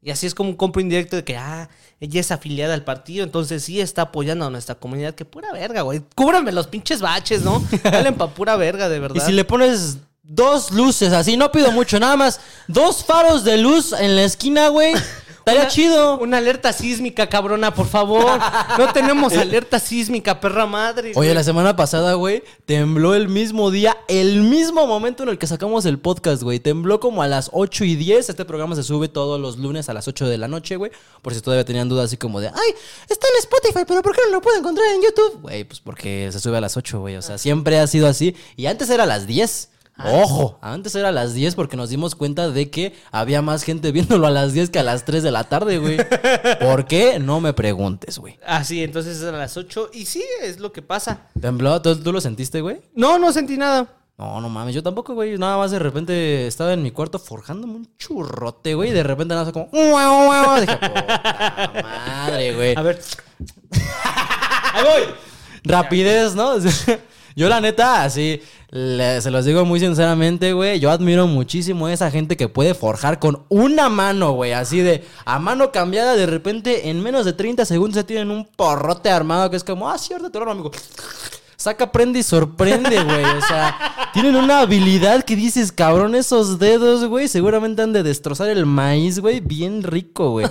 Y 0.04 0.12
así 0.12 0.28
es 0.28 0.36
como 0.36 0.50
un 0.50 0.56
compro 0.58 0.82
indirecto 0.82 1.16
de 1.16 1.24
que, 1.24 1.38
ah, 1.38 1.70
ella 2.02 2.20
es 2.20 2.32
afiliada 2.32 2.74
al 2.74 2.84
partido, 2.84 3.24
entonces 3.24 3.64
sí 3.64 3.80
está 3.80 4.04
apoyando 4.04 4.46
a 4.46 4.50
nuestra 4.50 4.76
comunidad. 4.76 5.16
Que 5.16 5.24
pura 5.24 5.52
verga, 5.54 5.82
güey. 5.84 6.02
Cúbrame 6.16 6.52
los 6.52 6.68
pinches 6.68 7.00
baches, 7.00 7.42
¿no? 7.44 7.64
Valen 7.84 8.16
pa' 8.16 8.30
pura 8.34 8.58
verga, 8.58 8.90
de 8.90 8.98
Y 8.98 9.00
verdad. 9.00 9.26
si 9.26 9.32
le 9.32 9.46
pones 9.46 9.98
dos 10.22 10.72
luces 10.72 11.14
así, 11.14 11.38
no 11.38 11.52
pido 11.52 11.72
mucho, 11.72 12.00
nada 12.00 12.18
más 12.18 12.40
dos 12.68 13.04
faros 13.06 13.44
de 13.46 13.58
luz 13.58 13.94
en 13.94 14.16
la 14.18 14.24
esquina, 14.24 14.68
güey. 14.68 14.94
Estaría 15.46 15.68
chido. 15.68 16.20
Una 16.20 16.38
alerta 16.38 16.72
sísmica, 16.72 17.28
cabrona, 17.28 17.74
por 17.74 17.86
favor. 17.88 18.40
No 18.78 18.94
tenemos 18.94 19.34
alerta 19.38 19.78
sísmica, 19.78 20.40
perra 20.40 20.66
madre. 20.66 21.10
Oye, 21.10 21.14
güey. 21.14 21.34
la 21.34 21.44
semana 21.44 21.76
pasada, 21.76 22.14
güey, 22.14 22.44
tembló 22.66 23.14
el 23.14 23.28
mismo 23.28 23.70
día, 23.70 23.98
el 24.08 24.42
mismo 24.42 24.88
momento 24.88 25.24
en 25.24 25.30
el 25.30 25.38
que 25.38 25.46
sacamos 25.46 25.86
el 25.86 26.00
podcast, 26.00 26.44
güey. 26.44 26.62
Tembló 26.62 27.02
como 27.02 27.24
a 27.24 27.28
las 27.28 27.50
8 27.52 27.84
y 27.84 27.96
10. 27.98 28.30
Este 28.30 28.46
programa 28.46 28.76
se 28.78 28.84
sube 28.84 29.10
todos 29.10 29.38
los 29.38 29.58
lunes 29.58 29.90
a 29.90 29.94
las 29.94 30.08
8 30.08 30.28
de 30.30 30.38
la 30.38 30.48
noche, 30.48 30.78
güey. 30.78 30.92
Por 31.22 31.34
si 31.34 31.42
todavía 31.42 31.66
tenían 31.66 31.90
dudas 31.90 32.06
así 32.06 32.16
como 32.16 32.40
de, 32.40 32.48
ay, 32.48 32.74
está 33.10 33.28
en 33.28 33.40
Spotify, 33.40 33.84
pero 33.86 34.02
¿por 34.02 34.16
qué 34.16 34.22
no 34.28 34.32
lo 34.32 34.42
puedo 34.42 34.58
encontrar 34.58 34.88
en 34.96 35.02
YouTube? 35.02 35.42
Güey, 35.42 35.66
pues 35.66 35.82
porque 35.82 36.30
se 36.32 36.40
sube 36.40 36.56
a 36.58 36.62
las 36.62 36.78
8, 36.78 37.02
güey. 37.02 37.18
O 37.18 37.22
sea, 37.22 37.38
siempre 37.38 37.80
ha 37.80 37.88
sido 37.88 38.08
así. 38.08 38.34
Y 38.56 38.68
antes 38.68 38.90
era 38.90 39.04
a 39.04 39.08
las 39.08 39.28
10. 39.28 39.72
Ojo, 39.98 40.58
antes 40.62 40.96
era 40.96 41.10
a 41.10 41.12
las 41.12 41.34
10 41.34 41.56
porque 41.56 41.78
nos 41.78 41.90
dimos 41.90 42.16
cuenta 42.16 42.50
de 42.50 42.70
que 42.72 42.96
había 43.12 43.42
más 43.42 43.64
gente 43.64 43.92
viéndolo 43.92 44.26
a 44.26 44.32
las 44.32 44.54
10 44.54 44.72
que 44.72 44.80
a 44.80 44.84
las 44.84 45.06
3 45.06 45.22
de 45.22 45.32
la 45.32 45.44
tarde, 45.44 45.78
güey. 45.78 45.98
¿Por 46.60 46.86
qué? 46.86 47.20
No 47.20 47.40
me 47.42 47.54
preguntes, 47.54 48.18
güey. 48.18 48.40
Así, 48.46 48.84
entonces 48.84 49.18
es 49.18 49.24
a 49.24 49.32
las 49.32 49.56
8. 49.56 49.92
Y 49.94 50.06
sí, 50.06 50.24
es 50.42 50.60
lo 50.60 50.72
que 50.72 50.82
pasa. 50.82 51.28
¿Tembló? 51.40 51.82
¿Tú, 51.82 51.96
tú 51.96 52.12
lo 52.12 52.22
sentiste, 52.22 52.62
güey? 52.62 52.82
No, 52.96 53.20
no 53.20 53.32
sentí 53.32 53.56
nada. 53.56 53.88
No, 54.18 54.40
no 54.42 54.50
mames, 54.50 54.76
yo 54.76 54.84
tampoco, 54.84 55.14
güey. 55.14 55.38
Nada 55.38 55.58
más 55.58 55.72
de 55.72 55.80
repente 55.80 56.48
estaba 56.48 56.74
en 56.74 56.84
mi 56.84 56.92
cuarto 56.92 57.20
forjándome 57.20 57.76
un 57.76 57.90
churrote, 57.98 58.74
güey. 58.76 58.90
Y 58.90 58.94
de 58.94 59.04
repente 59.04 59.34
nada 59.34 59.46
más 59.46 59.54
como. 59.54 59.70
Dije, 60.60 60.78
puta 60.78 61.72
madre, 61.84 62.56
güey. 62.56 62.76
A 62.76 62.82
ver. 62.82 63.02
Ahí 64.74 64.84
voy. 64.84 65.16
Rapidez, 65.64 66.36
¿no? 66.36 66.54
Yo, 67.36 67.50
la 67.50 67.60
neta, 67.62 68.04
así, 68.04 68.42
le- 68.70 69.22
se 69.22 69.32
los 69.32 69.46
digo 69.46 69.66
muy 69.66 69.80
sinceramente, 69.80 70.54
güey. 70.54 70.80
Yo 70.80 70.92
admiro 70.92 71.28
muchísimo 71.28 71.88
a 71.88 71.94
esa 71.94 72.12
gente 72.12 72.38
que 72.38 72.48
puede 72.50 72.74
forjar 72.74 73.20
con 73.20 73.44
una 73.50 73.90
mano, 73.90 74.32
güey. 74.34 74.54
Así 74.54 74.80
de 74.80 75.04
a 75.26 75.40
mano 75.40 75.72
cambiada, 75.72 76.16
de 76.16 76.26
repente 76.26 76.90
en 76.90 77.02
menos 77.02 77.26
de 77.26 77.34
30 77.34 77.66
segundos 77.66 77.96
se 77.96 78.04
tienen 78.04 78.32
un 78.32 78.46
porrote 78.46 79.10
armado 79.10 79.50
que 79.50 79.58
es 79.58 79.64
como, 79.64 79.90
ah, 79.90 79.96
ahorita 80.12 80.30
te 80.30 80.40
lo 80.40 80.52
amigo. 80.52 80.72
Saca, 81.56 81.92
prende 81.94 82.20
y 82.20 82.24
sorprende, 82.24 83.02
güey. 83.04 83.24
O 83.24 83.42
sea, 83.48 84.10
tienen 84.14 84.36
una 84.36 84.60
habilidad 84.60 85.24
que 85.24 85.36
dices, 85.36 85.72
cabrón, 85.72 86.14
esos 86.14 86.60
dedos, 86.60 87.06
güey, 87.06 87.28
seguramente 87.30 87.82
han 87.82 87.94
de 87.94 88.04
destrozar 88.04 88.50
el 88.50 88.66
maíz, 88.66 89.20
güey, 89.20 89.40
bien 89.40 89.82
rico, 89.82 90.32
güey. 90.32 90.48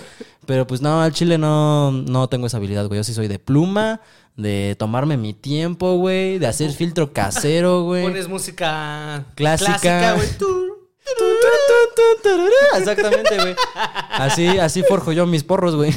Pero 0.46 0.66
pues 0.66 0.80
no, 0.80 1.02
al 1.02 1.12
chile 1.12 1.36
no, 1.38 1.92
no 1.92 2.28
tengo 2.28 2.46
esa 2.46 2.56
habilidad, 2.56 2.86
güey. 2.86 2.98
Yo 2.98 3.04
sí 3.04 3.12
soy 3.14 3.28
de 3.28 3.38
pluma, 3.38 4.00
de 4.36 4.76
tomarme 4.78 5.16
mi 5.16 5.34
tiempo, 5.34 5.96
güey, 5.96 6.38
de 6.38 6.46
hacer 6.46 6.72
filtro 6.72 7.12
casero, 7.12 7.82
güey. 7.84 8.04
Pones 8.04 8.28
música 8.28 9.26
Clásica. 9.34 10.14
güey. 10.14 10.28
Exactamente, 12.78 13.36
güey. 13.36 13.54
Así, 14.10 14.46
así 14.58 14.82
forjo 14.82 15.12
yo 15.12 15.26
mis 15.26 15.44
porros, 15.44 15.76
güey. 15.76 15.92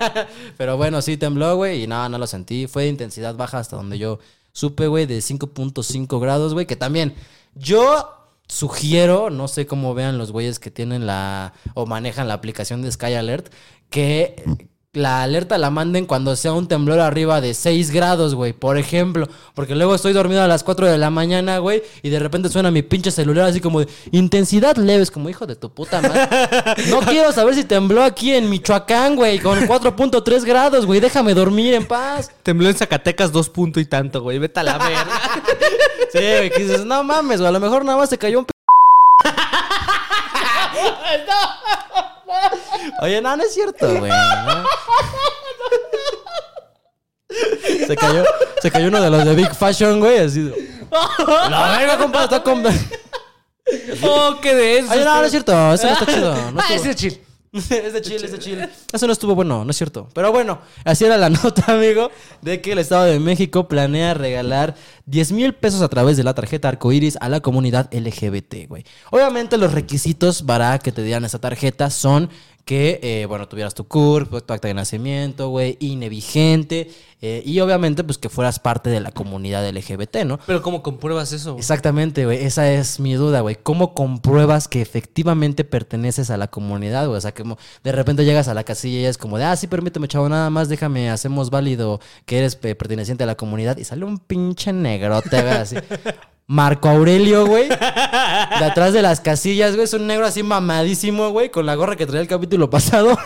Pero 0.56 0.76
bueno, 0.76 1.02
sí 1.02 1.16
tembló, 1.16 1.56
güey, 1.56 1.84
y 1.84 1.86
no, 1.86 2.08
no 2.08 2.18
lo 2.18 2.26
sentí. 2.26 2.66
Fue 2.66 2.84
de 2.84 2.88
intensidad 2.88 3.34
baja 3.36 3.58
hasta 3.58 3.76
donde 3.76 3.98
yo 3.98 4.18
supe, 4.52 4.86
güey, 4.86 5.06
de 5.06 5.18
5.5 5.18 6.20
grados, 6.20 6.54
güey, 6.54 6.66
que 6.66 6.76
también 6.76 7.14
yo 7.54 8.10
sugiero, 8.48 9.30
no 9.30 9.48
sé 9.48 9.66
cómo 9.66 9.94
vean 9.94 10.18
los 10.18 10.32
güeyes 10.32 10.58
que 10.58 10.70
tienen 10.70 11.06
la 11.06 11.52
o 11.74 11.86
manejan 11.86 12.28
la 12.28 12.34
aplicación 12.34 12.82
de 12.82 12.92
Sky 12.92 13.14
Alert, 13.14 13.52
que 13.90 14.42
la 14.96 15.22
alerta 15.22 15.58
la 15.58 15.70
manden 15.70 16.06
cuando 16.06 16.34
sea 16.36 16.52
un 16.52 16.68
temblor 16.68 17.00
arriba 17.00 17.40
de 17.40 17.54
6 17.54 17.90
grados, 17.90 18.34
güey, 18.34 18.52
por 18.52 18.78
ejemplo. 18.78 19.28
Porque 19.54 19.74
luego 19.74 19.94
estoy 19.94 20.12
dormido 20.12 20.42
a 20.42 20.48
las 20.48 20.64
4 20.64 20.86
de 20.86 20.98
la 20.98 21.10
mañana, 21.10 21.58
güey, 21.58 21.82
y 22.02 22.08
de 22.08 22.18
repente 22.18 22.48
suena 22.48 22.70
mi 22.70 22.82
pinche 22.82 23.10
celular 23.10 23.46
así 23.46 23.60
como 23.60 23.80
de 23.80 23.88
intensidad 24.10 24.76
leve. 24.76 25.02
Es 25.02 25.10
como, 25.10 25.28
hijo 25.28 25.46
de 25.46 25.56
tu 25.56 25.70
puta 25.70 26.00
madre. 26.00 26.28
No 26.88 27.00
quiero 27.00 27.32
saber 27.32 27.54
si 27.54 27.64
tembló 27.64 28.02
aquí 28.02 28.32
en 28.32 28.48
Michoacán, 28.48 29.16
güey, 29.16 29.38
con 29.38 29.60
4.3 29.60 30.44
grados, 30.44 30.86
güey. 30.86 31.00
Déjame 31.00 31.34
dormir 31.34 31.74
en 31.74 31.86
paz. 31.86 32.30
Tembló 32.42 32.68
en 32.68 32.74
Zacatecas 32.74 33.32
dos 33.32 33.50
puntos 33.50 33.82
y 33.82 33.86
tanto, 33.86 34.22
güey. 34.22 34.38
Vete 34.38 34.60
a 34.60 34.62
la 34.62 34.78
verga. 34.78 35.06
Sí, 36.12 36.20
güey, 36.20 36.50
que 36.50 36.62
dices, 36.62 36.86
no 36.86 37.02
mames, 37.02 37.40
güey, 37.40 37.48
a 37.48 37.52
lo 37.52 37.60
mejor 37.60 37.84
nada 37.84 37.98
más 37.98 38.08
se 38.08 38.16
cayó 38.16 38.38
un 38.38 38.46
p... 38.46 38.52
Oye, 43.02 43.20
no, 43.20 43.36
no 43.36 43.42
es 43.42 43.54
cierto, 43.54 43.86
güey. 43.98 44.10
no. 44.10 44.64
Se 47.86 47.96
cayó, 47.96 48.24
se 48.62 48.70
cayó 48.70 48.88
uno 48.88 49.00
de 49.00 49.10
los 49.10 49.24
de 49.24 49.34
Big 49.34 49.54
Fashion, 49.54 50.00
güey, 50.00 50.18
así. 50.18 50.52
La 51.48 51.76
verga, 51.78 51.98
compa, 51.98 52.24
está 52.24 52.42
con... 52.42 52.64
Oye, 52.64 52.72
oh, 54.02 54.38
qué 54.40 54.54
de 54.54 54.78
eso. 54.78 54.94
no, 54.94 55.04
no 55.04 55.24
es 55.24 55.30
cierto, 55.30 55.74
eso 55.74 55.86
no 55.86 55.92
está 55.92 56.06
chido. 56.06 56.34
No 56.52 56.60
ah, 56.60 56.66
estuvo, 56.68 56.76
ese 56.76 56.90
es 56.90 56.96
chill. 56.96 57.25
es 57.70 57.92
de 57.92 58.02
Chile, 58.02 58.26
es 58.26 58.32
de 58.32 58.38
Chile. 58.38 58.68
Eso 58.92 59.06
no 59.06 59.12
estuvo 59.12 59.34
bueno, 59.34 59.64
no 59.64 59.70
es 59.70 59.76
cierto. 59.76 60.08
Pero 60.12 60.32
bueno, 60.32 60.60
así 60.84 61.04
era 61.04 61.16
la 61.16 61.30
nota, 61.42 61.72
amigo, 61.72 62.10
de 62.42 62.60
que 62.60 62.72
el 62.72 62.78
Estado 62.78 63.04
de 63.04 63.18
México 63.18 63.68
planea 63.68 64.14
regalar 64.14 64.74
10 65.06 65.32
mil 65.32 65.54
pesos 65.54 65.82
a 65.82 65.88
través 65.88 66.16
de 66.16 66.24
la 66.24 66.34
tarjeta 66.34 66.68
arcoíris 66.68 67.16
a 67.20 67.28
la 67.28 67.40
comunidad 67.40 67.92
LGBT, 67.92 68.68
güey. 68.68 68.84
Obviamente 69.10 69.56
los 69.56 69.72
requisitos 69.72 70.42
para 70.42 70.78
que 70.78 70.92
te 70.92 71.02
dieran 71.02 71.24
esa 71.24 71.38
tarjeta 71.38 71.90
son 71.90 72.30
que, 72.66 72.98
eh, 73.00 73.26
bueno, 73.26 73.46
tuvieras 73.46 73.74
tu 73.74 73.86
CURP, 73.86 74.44
tu 74.44 74.52
acta 74.52 74.66
de 74.66 74.74
nacimiento, 74.74 75.50
güey, 75.50 75.76
INE 75.78 76.08
vigente, 76.08 76.90
eh, 77.22 77.40
y 77.46 77.60
obviamente, 77.60 78.02
pues 78.02 78.18
que 78.18 78.28
fueras 78.28 78.58
parte 78.58 78.90
de 78.90 78.98
la 78.98 79.12
comunidad 79.12 79.64
LGBT, 79.68 80.24
¿no? 80.24 80.40
Pero 80.46 80.62
¿cómo 80.62 80.82
compruebas 80.82 81.32
eso? 81.32 81.52
güey? 81.52 81.60
Exactamente, 81.60 82.24
güey. 82.24 82.44
Esa 82.44 82.70
es 82.72 82.98
mi 82.98 83.14
duda, 83.14 83.40
güey. 83.40 83.54
¿Cómo 83.62 83.94
compruebas 83.94 84.66
que 84.66 84.82
efectivamente 84.82 85.62
perteneces 85.62 86.28
a 86.30 86.36
la 86.36 86.48
comunidad, 86.48 87.06
güey? 87.06 87.16
O 87.16 87.20
sea, 87.20 87.32
que 87.32 87.44
de 87.84 87.92
repente 87.92 88.24
llegas 88.24 88.48
a 88.48 88.54
la 88.54 88.64
casilla 88.64 88.98
y 88.98 89.04
es 89.04 89.16
como 89.16 89.38
de, 89.38 89.44
ah, 89.44 89.54
sí, 89.54 89.68
permíteme, 89.68 90.08
chavo, 90.08 90.28
nada 90.28 90.50
más 90.50 90.68
déjame, 90.68 91.08
hacemos 91.08 91.50
válido 91.50 92.00
que 92.24 92.38
eres 92.38 92.58
eh, 92.64 92.74
perteneciente 92.74 93.22
a 93.22 93.28
la 93.28 93.36
comunidad. 93.36 93.76
Y 93.76 93.84
sale 93.84 94.04
un 94.04 94.18
pinche 94.18 94.72
negrote, 94.72 95.40
güey, 95.40 95.54
así. 95.54 95.76
Marco 96.46 96.88
Aurelio, 96.88 97.46
güey. 97.46 97.68
De 97.68 98.64
atrás 98.64 98.92
de 98.92 99.02
las 99.02 99.20
casillas, 99.20 99.72
güey. 99.72 99.84
Es 99.84 99.94
un 99.94 100.06
negro 100.06 100.26
así 100.26 100.42
mamadísimo, 100.42 101.30
güey. 101.30 101.50
Con 101.50 101.66
la 101.66 101.74
gorra 101.74 101.96
que 101.96 102.06
traía 102.06 102.22
el 102.22 102.28
capítulo 102.28 102.70
pasado. 102.70 103.18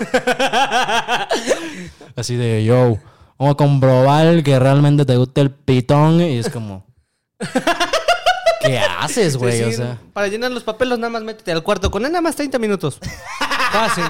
Así 2.16 2.36
de, 2.36 2.64
yo, 2.64 2.98
vamos 3.38 3.54
a 3.54 3.56
comprobar 3.56 4.42
que 4.42 4.58
realmente 4.58 5.04
te 5.04 5.16
gusta 5.16 5.42
el 5.42 5.50
pitón. 5.50 6.20
Y 6.20 6.38
es 6.38 6.48
como... 6.48 6.86
¿Qué 8.62 8.78
haces, 8.78 9.36
güey? 9.36 9.58
Sí, 9.58 9.64
o 9.64 9.72
sea... 9.72 9.98
Para 10.12 10.28
llenar 10.28 10.50
los 10.50 10.62
papeles, 10.62 10.98
nada 10.98 11.10
más 11.10 11.22
métete 11.22 11.52
al 11.52 11.62
cuarto 11.62 11.90
con 11.90 12.04
él, 12.04 12.12
nada 12.12 12.22
más 12.22 12.36
30 12.36 12.58
minutos. 12.58 13.00
Fácil. 13.72 14.04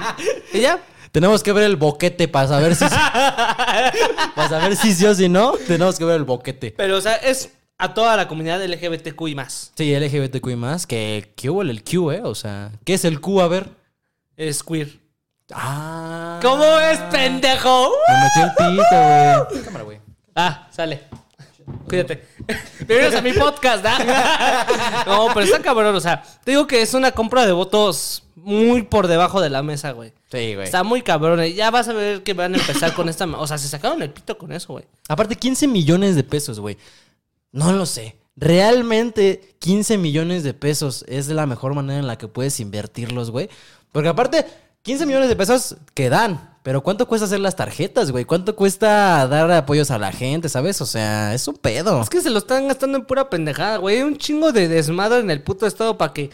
¿Y 0.53 0.61
ya? 0.61 0.79
Tenemos 1.11 1.43
que 1.43 1.51
ver 1.51 1.63
el 1.65 1.75
boquete 1.75 2.27
para 2.27 2.47
saber 2.47 2.75
si... 2.75 2.85
para 4.35 4.49
saber 4.49 4.75
si 4.75 4.93
sí 4.93 5.05
o 5.05 5.13
si 5.13 5.27
no. 5.27 5.53
Tenemos 5.67 5.97
que 5.97 6.05
ver 6.05 6.15
el 6.15 6.23
boquete. 6.23 6.73
Pero, 6.77 6.97
o 6.97 7.01
sea, 7.01 7.15
es 7.15 7.51
a 7.81 7.95
toda 7.95 8.15
la 8.15 8.27
comunidad 8.27 8.63
LGBTQ 8.63 9.27
y 9.27 9.33
más. 9.33 9.71
Sí, 9.75 9.97
LGBTQ 9.97 10.49
y 10.51 10.55
más. 10.55 10.85
Que, 10.85 11.33
¿Qué 11.35 11.49
hubo 11.49 11.63
el 11.63 11.83
Q, 11.83 12.11
eh? 12.11 12.21
O 12.23 12.35
sea, 12.35 12.71
¿qué 12.85 12.93
es 12.93 13.05
el 13.05 13.19
Q? 13.19 13.41
A 13.41 13.47
ver. 13.47 13.69
Es 14.37 14.63
queer. 14.63 14.99
Ah. 15.51 16.39
¿Cómo 16.43 16.63
es, 16.63 16.99
pendejo? 17.11 17.91
Me 18.07 18.23
metió 18.23 18.43
el 18.43 18.75
pito, 18.75 19.49
güey. 19.49 19.63
Cámara, 19.65 19.83
güey. 19.83 19.99
Ah, 20.35 20.67
sale. 20.69 21.01
Cuídate. 21.87 22.23
Bienvenidos 22.87 23.15
a 23.15 23.21
mi 23.23 23.33
podcast, 23.33 23.83
¿ah? 23.87 25.03
No, 25.07 25.29
pero 25.33 25.45
está 25.47 25.59
cabrón, 25.59 25.95
o 25.95 26.01
sea, 26.01 26.21
te 26.43 26.51
digo 26.51 26.67
que 26.67 26.83
es 26.83 26.93
una 26.93 27.11
compra 27.11 27.47
de 27.47 27.51
votos 27.51 28.23
muy 28.35 28.83
por 28.83 29.07
debajo 29.07 29.41
de 29.41 29.49
la 29.49 29.63
mesa, 29.63 29.91
güey. 29.91 30.13
Sí, 30.31 30.53
güey. 30.53 30.65
Está 30.65 30.83
muy 30.83 31.01
cabrón. 31.01 31.43
y 31.43 31.53
Ya 31.53 31.71
vas 31.71 31.87
a 31.87 31.93
ver 31.93 32.21
que 32.21 32.35
van 32.35 32.53
a 32.53 32.57
empezar 32.59 32.93
con 32.93 33.09
esta. 33.09 33.25
O 33.25 33.47
sea, 33.47 33.57
se 33.57 33.67
sacaron 33.67 34.03
el 34.03 34.11
pito 34.11 34.37
con 34.37 34.51
eso, 34.51 34.73
güey. 34.73 34.85
Aparte, 35.09 35.35
15 35.35 35.67
millones 35.67 36.15
de 36.15 36.23
pesos, 36.23 36.59
güey. 36.59 36.77
No 37.51 37.71
lo 37.73 37.85
sé. 37.85 38.17
Realmente, 38.35 39.55
15 39.59 39.97
millones 39.97 40.43
de 40.43 40.53
pesos 40.53 41.05
es 41.07 41.27
la 41.27 41.45
mejor 41.45 41.73
manera 41.75 41.99
en 41.99 42.07
la 42.07 42.17
que 42.17 42.27
puedes 42.27 42.59
invertirlos, 42.59 43.29
güey. 43.29 43.49
Porque 43.91 44.09
aparte, 44.09 44.45
15 44.83 45.05
millones 45.05 45.29
de 45.29 45.35
pesos 45.35 45.75
que 45.93 46.09
dan. 46.09 46.51
Pero 46.63 46.83
¿cuánto 46.83 47.07
cuesta 47.07 47.25
hacer 47.25 47.39
las 47.39 47.55
tarjetas, 47.55 48.11
güey? 48.11 48.25
¿Cuánto 48.25 48.55
cuesta 48.55 49.27
dar 49.27 49.51
apoyos 49.51 49.89
a 49.89 49.97
la 49.97 50.11
gente, 50.11 50.47
sabes? 50.47 50.79
O 50.81 50.85
sea, 50.85 51.33
es 51.33 51.47
un 51.47 51.55
pedo. 51.55 52.01
Es 52.01 52.09
que 52.09 52.21
se 52.21 52.29
lo 52.29 52.37
están 52.37 52.67
gastando 52.67 52.99
en 52.99 53.05
pura 53.05 53.29
pendejada, 53.29 53.77
güey. 53.77 54.03
Un 54.03 54.17
chingo 54.17 54.51
de 54.51 54.67
desmadre 54.67 55.19
en 55.19 55.31
el 55.31 55.41
puto 55.41 55.65
estado 55.65 55.97
para 55.97 56.13
que. 56.13 56.29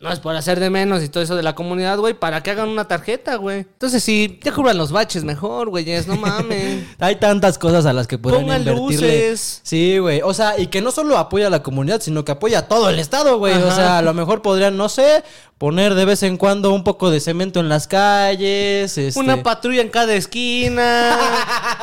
No 0.00 0.10
es 0.10 0.18
por 0.18 0.34
hacer 0.34 0.58
de 0.60 0.70
menos 0.70 1.02
y 1.02 1.10
todo 1.10 1.22
eso 1.22 1.36
de 1.36 1.42
la 1.42 1.54
comunidad, 1.54 1.98
güey, 1.98 2.14
para 2.14 2.42
que 2.42 2.50
hagan 2.50 2.70
una 2.70 2.88
tarjeta, 2.88 3.36
güey. 3.36 3.58
Entonces, 3.58 4.02
sí, 4.02 4.40
ya 4.42 4.50
cubran 4.50 4.78
los 4.78 4.92
baches 4.92 5.24
mejor, 5.24 5.68
güey, 5.68 5.90
es 5.90 6.06
no 6.06 6.16
mames. 6.16 6.84
Hay 6.98 7.16
tantas 7.16 7.58
cosas 7.58 7.84
a 7.84 7.92
las 7.92 8.06
que 8.06 8.16
pueden 8.16 8.40
Pongan 8.40 8.60
invertirle. 8.62 9.28
luces. 9.28 9.60
Sí, 9.62 9.98
güey. 9.98 10.22
O 10.24 10.32
sea, 10.32 10.58
y 10.58 10.68
que 10.68 10.80
no 10.80 10.90
solo 10.90 11.18
apoya 11.18 11.48
a 11.48 11.50
la 11.50 11.62
comunidad, 11.62 12.00
sino 12.00 12.24
que 12.24 12.32
apoya 12.32 12.60
a 12.60 12.68
todo 12.68 12.88
el 12.88 12.98
estado, 12.98 13.36
güey. 13.38 13.52
O 13.54 13.66
Ajá. 13.66 13.76
sea, 13.76 13.98
a 13.98 14.02
lo 14.02 14.14
mejor 14.14 14.40
podrían, 14.40 14.78
no 14.78 14.88
sé, 14.88 15.22
poner 15.58 15.94
de 15.94 16.06
vez 16.06 16.22
en 16.22 16.38
cuando 16.38 16.72
un 16.72 16.82
poco 16.82 17.10
de 17.10 17.20
cemento 17.20 17.60
en 17.60 17.68
las 17.68 17.86
calles. 17.86 18.96
Este, 18.96 19.20
Una 19.20 19.42
patrulla 19.42 19.82
en 19.82 19.90
cada 19.90 20.14
esquina. 20.14 21.14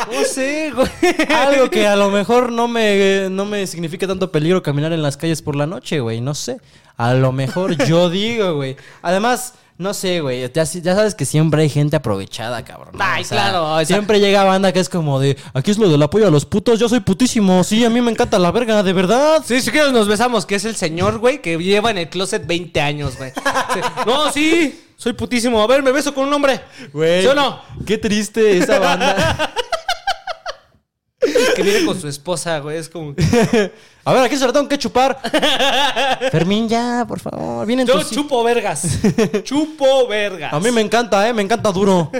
no 0.11 0.23
sé, 0.23 0.71
güey. 0.71 0.89
Algo 1.29 1.69
que 1.69 1.85
a 1.85 1.95
lo 1.95 2.09
mejor 2.09 2.51
no 2.51 2.67
me, 2.67 3.27
no 3.29 3.45
me 3.45 3.67
significa 3.67 4.07
tanto 4.07 4.31
peligro 4.31 4.63
caminar 4.63 4.91
en 4.91 5.03
las 5.03 5.17
calles 5.17 5.43
por 5.43 5.55
la 5.55 5.67
noche, 5.67 5.99
güey. 5.99 6.19
No 6.19 6.33
sé. 6.33 6.57
A 6.97 7.13
lo 7.13 7.31
mejor 7.31 7.77
yo 7.85 8.09
digo, 8.11 8.55
güey. 8.55 8.75
Además, 9.01 9.53
no 9.77 9.93
sé, 9.93 10.21
güey. 10.21 10.41
Ya, 10.51 10.63
ya 10.63 10.95
sabes 10.95 11.13
que 11.13 11.23
siempre 11.25 11.61
hay 11.61 11.69
gente 11.69 11.95
aprovechada, 11.95 12.65
cabrón. 12.65 12.89
¿no? 12.93 12.99
Ay, 13.03 13.23
claro, 13.23 13.73
o 13.73 13.77
sea- 13.77 13.85
siempre 13.85 14.19
llega 14.19 14.43
banda 14.43 14.71
que 14.73 14.79
es 14.79 14.89
como 14.89 15.19
de, 15.19 15.37
aquí 15.53 15.69
es 15.69 15.77
lo 15.77 15.87
del 15.89 16.01
apoyo 16.01 16.27
a 16.27 16.31
los 16.31 16.45
putos, 16.45 16.79
yo 16.79 16.89
soy 16.89 16.99
putísimo. 17.01 17.63
Sí, 17.63 17.85
a 17.85 17.89
mí 17.91 18.01
me 18.01 18.09
encanta 18.09 18.39
la 18.39 18.51
verga, 18.51 18.81
de 18.81 18.93
verdad. 18.93 19.43
Sí, 19.45 19.61
si 19.61 19.69
quieres 19.69 19.91
nos 19.93 20.07
besamos, 20.07 20.47
que 20.47 20.55
es 20.55 20.65
el 20.65 20.75
señor, 20.75 21.19
güey, 21.19 21.41
que 21.41 21.57
lleva 21.59 21.91
en 21.91 21.99
el 21.99 22.09
closet 22.09 22.47
20 22.47 22.81
años, 22.81 23.15
güey. 23.17 23.31
Sí. 23.31 23.79
No, 24.07 24.31
sí, 24.31 24.83
soy 24.97 25.13
putísimo. 25.13 25.61
A 25.61 25.67
ver, 25.67 25.83
me 25.83 25.91
beso 25.91 26.11
con 26.15 26.27
un 26.27 26.33
hombre. 26.33 26.59
Güey. 26.91 27.21
¿Sí 27.21 27.27
o 27.27 27.35
no? 27.35 27.61
Qué 27.85 27.99
triste 27.99 28.57
esa 28.57 28.79
banda. 28.79 29.53
Que 31.19 31.63
viene 31.63 31.83
con 31.83 31.99
su 31.99 32.07
esposa, 32.07 32.59
güey. 32.59 32.77
Es 32.77 32.89
como. 32.89 33.15
a 34.05 34.13
ver, 34.13 34.23
aquí 34.23 34.37
se 34.37 34.45
lo 34.45 34.53
tengo 34.53 34.67
que 34.67 34.77
chupar. 34.77 35.19
Fermín, 36.31 36.69
ya, 36.69 37.05
por 37.07 37.19
favor. 37.19 37.65
Vienen 37.65 37.87
Yo 37.87 37.99
tus 37.99 38.11
chupo 38.11 38.43
vergas. 38.43 38.99
chupo 39.43 40.07
vergas. 40.07 40.53
A 40.53 40.59
mí 40.59 40.69
me 40.71 40.81
encanta, 40.81 41.27
¿eh? 41.27 41.33
Me 41.33 41.41
encanta 41.41 41.71
duro. 41.71 42.11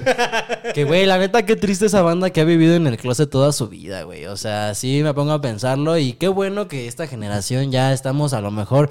que, 0.74 0.84
güey, 0.84 1.06
la 1.06 1.20
neta, 1.20 1.46
qué 1.46 1.56
triste 1.56 1.86
esa 1.86 2.02
banda 2.02 2.32
que 2.32 2.42
ha 2.42 2.46
vivido 2.46 2.76
en 2.76 2.88
el 2.88 2.98
closet 2.98 3.30
toda 3.30 3.52
su 3.52 3.68
vida, 3.68 4.02
güey. 4.04 4.26
O 4.26 4.38
sea, 4.38 4.74
sí 4.74 5.02
me 5.04 5.14
pongo 5.14 5.34
a 5.34 5.42
pensarlo 5.42 5.98
y 6.00 6.14
qué 6.14 6.28
bueno 6.28 6.68
que 6.68 6.88
esta 6.88 7.06
generación 7.06 7.72
ya 7.72 7.94
estamos 7.94 8.34
a 8.34 8.42
lo 8.42 8.52
mejor... 8.52 8.90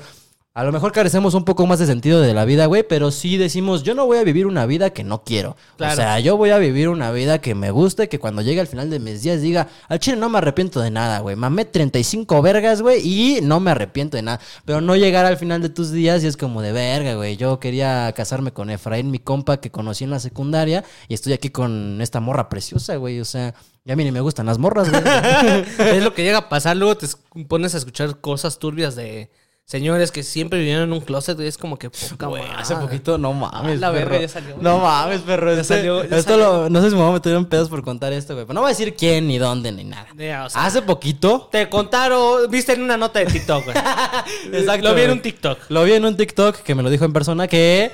A 0.56 0.64
lo 0.64 0.72
mejor 0.72 0.90
carecemos 0.90 1.34
un 1.34 1.44
poco 1.44 1.66
más 1.66 1.78
de 1.78 1.84
sentido 1.84 2.22
de 2.22 2.32
la 2.32 2.46
vida, 2.46 2.64
güey, 2.64 2.82
pero 2.82 3.10
sí 3.10 3.36
decimos, 3.36 3.82
yo 3.82 3.94
no 3.94 4.06
voy 4.06 4.16
a 4.16 4.24
vivir 4.24 4.46
una 4.46 4.64
vida 4.64 4.88
que 4.88 5.04
no 5.04 5.22
quiero. 5.22 5.54
Claro. 5.76 5.92
O 5.92 5.96
sea, 5.96 6.18
yo 6.18 6.38
voy 6.38 6.48
a 6.48 6.56
vivir 6.56 6.88
una 6.88 7.10
vida 7.10 7.42
que 7.42 7.54
me 7.54 7.70
guste, 7.70 8.08
que 8.08 8.18
cuando 8.18 8.40
llegue 8.40 8.62
al 8.62 8.66
final 8.66 8.88
de 8.88 8.98
mis 8.98 9.20
días 9.22 9.42
diga, 9.42 9.68
al 9.86 9.98
chile 9.98 10.16
no 10.16 10.30
me 10.30 10.38
arrepiento 10.38 10.80
de 10.80 10.90
nada, 10.90 11.18
güey. 11.18 11.36
Mamé 11.36 11.66
35 11.66 12.40
vergas, 12.40 12.80
güey, 12.80 13.06
y 13.06 13.40
no 13.42 13.60
me 13.60 13.70
arrepiento 13.70 14.16
de 14.16 14.22
nada. 14.22 14.40
Pero 14.64 14.80
no 14.80 14.96
llegar 14.96 15.26
al 15.26 15.36
final 15.36 15.60
de 15.60 15.68
tus 15.68 15.92
días 15.92 16.24
y 16.24 16.26
es 16.26 16.38
como 16.38 16.62
de 16.62 16.72
verga, 16.72 17.16
güey. 17.16 17.36
Yo 17.36 17.60
quería 17.60 18.10
casarme 18.16 18.50
con 18.52 18.70
Efraín, 18.70 19.10
mi 19.10 19.18
compa 19.18 19.58
que 19.58 19.70
conocí 19.70 20.04
en 20.04 20.10
la 20.10 20.20
secundaria, 20.20 20.84
y 21.06 21.12
estoy 21.12 21.34
aquí 21.34 21.50
con 21.50 22.00
esta 22.00 22.20
morra 22.20 22.48
preciosa, 22.48 22.96
güey. 22.96 23.20
O 23.20 23.26
sea, 23.26 23.54
ya 23.84 23.92
a 23.92 23.96
mí 23.96 24.04
ni 24.04 24.10
me 24.10 24.22
gustan 24.22 24.46
las 24.46 24.56
morras, 24.56 24.88
güey. 24.90 25.02
es 25.98 26.02
lo 26.02 26.14
que 26.14 26.22
llega 26.24 26.38
a 26.38 26.48
pasar. 26.48 26.78
Luego 26.78 26.96
te 26.96 27.04
es- 27.04 27.18
pones 27.46 27.74
a 27.74 27.76
escuchar 27.76 28.22
cosas 28.22 28.58
turbias 28.58 28.96
de 28.96 29.28
señores 29.66 30.12
que 30.12 30.22
siempre 30.22 30.60
vivieron 30.60 30.84
en 30.84 30.92
un 30.92 31.00
closet. 31.00 31.38
Es 31.40 31.58
como 31.58 31.76
que 31.78 31.90
poca 31.90 32.28
madre. 32.28 32.44
hace 32.56 32.76
poquito, 32.76 33.18
no 33.18 33.32
mames, 33.32 33.80
La 33.80 33.92
perro. 33.92 34.18
ya 34.20 34.28
salió. 34.28 34.56
No 34.60 34.78
mames, 34.78 35.20
perro. 35.22 35.52
Ya 35.54 35.60
este- 35.60 35.74
salió, 35.76 36.04
ya 36.04 36.16
esto 36.16 36.30
salió. 36.32 36.62
lo- 36.62 36.70
no 36.70 36.80
sé 36.80 36.90
si 36.90 36.94
me 36.94 37.02
voy 37.02 37.10
a 37.10 37.14
meter 37.14 37.34
en 37.34 37.44
pedos 37.46 37.68
por 37.68 37.82
contar 37.82 38.12
esto, 38.12 38.34
güey. 38.34 38.46
Pero 38.46 38.54
no 38.54 38.60
voy 38.60 38.68
a 38.68 38.70
decir 38.70 38.94
quién, 38.94 39.26
ni 39.26 39.38
dónde, 39.38 39.72
ni 39.72 39.84
nada. 39.84 40.06
Ya, 40.16 40.44
o 40.46 40.50
sea, 40.50 40.64
Hace 40.64 40.82
poquito, 40.82 41.48
Te 41.50 41.68
contaron, 41.68 42.48
viste 42.50 42.72
en 42.74 42.82
una 42.82 42.96
nota 42.96 43.18
de 43.18 43.26
TikTok, 43.26 43.64
güey. 43.64 43.76
Exacto, 44.52 44.88
Lo 44.88 44.94
vi 44.94 45.02
en 45.02 45.10
un 45.10 45.20
TikTok. 45.20 45.58
Lo 45.68 45.82
vi 45.84 45.92
en 45.94 46.04
un 46.04 46.16
TikTok 46.16 46.56
que 46.62 46.74
me 46.74 46.82
lo 46.84 46.88
dijo 46.90 47.04
en 47.04 47.12
persona 47.12 47.48
que 47.48 47.90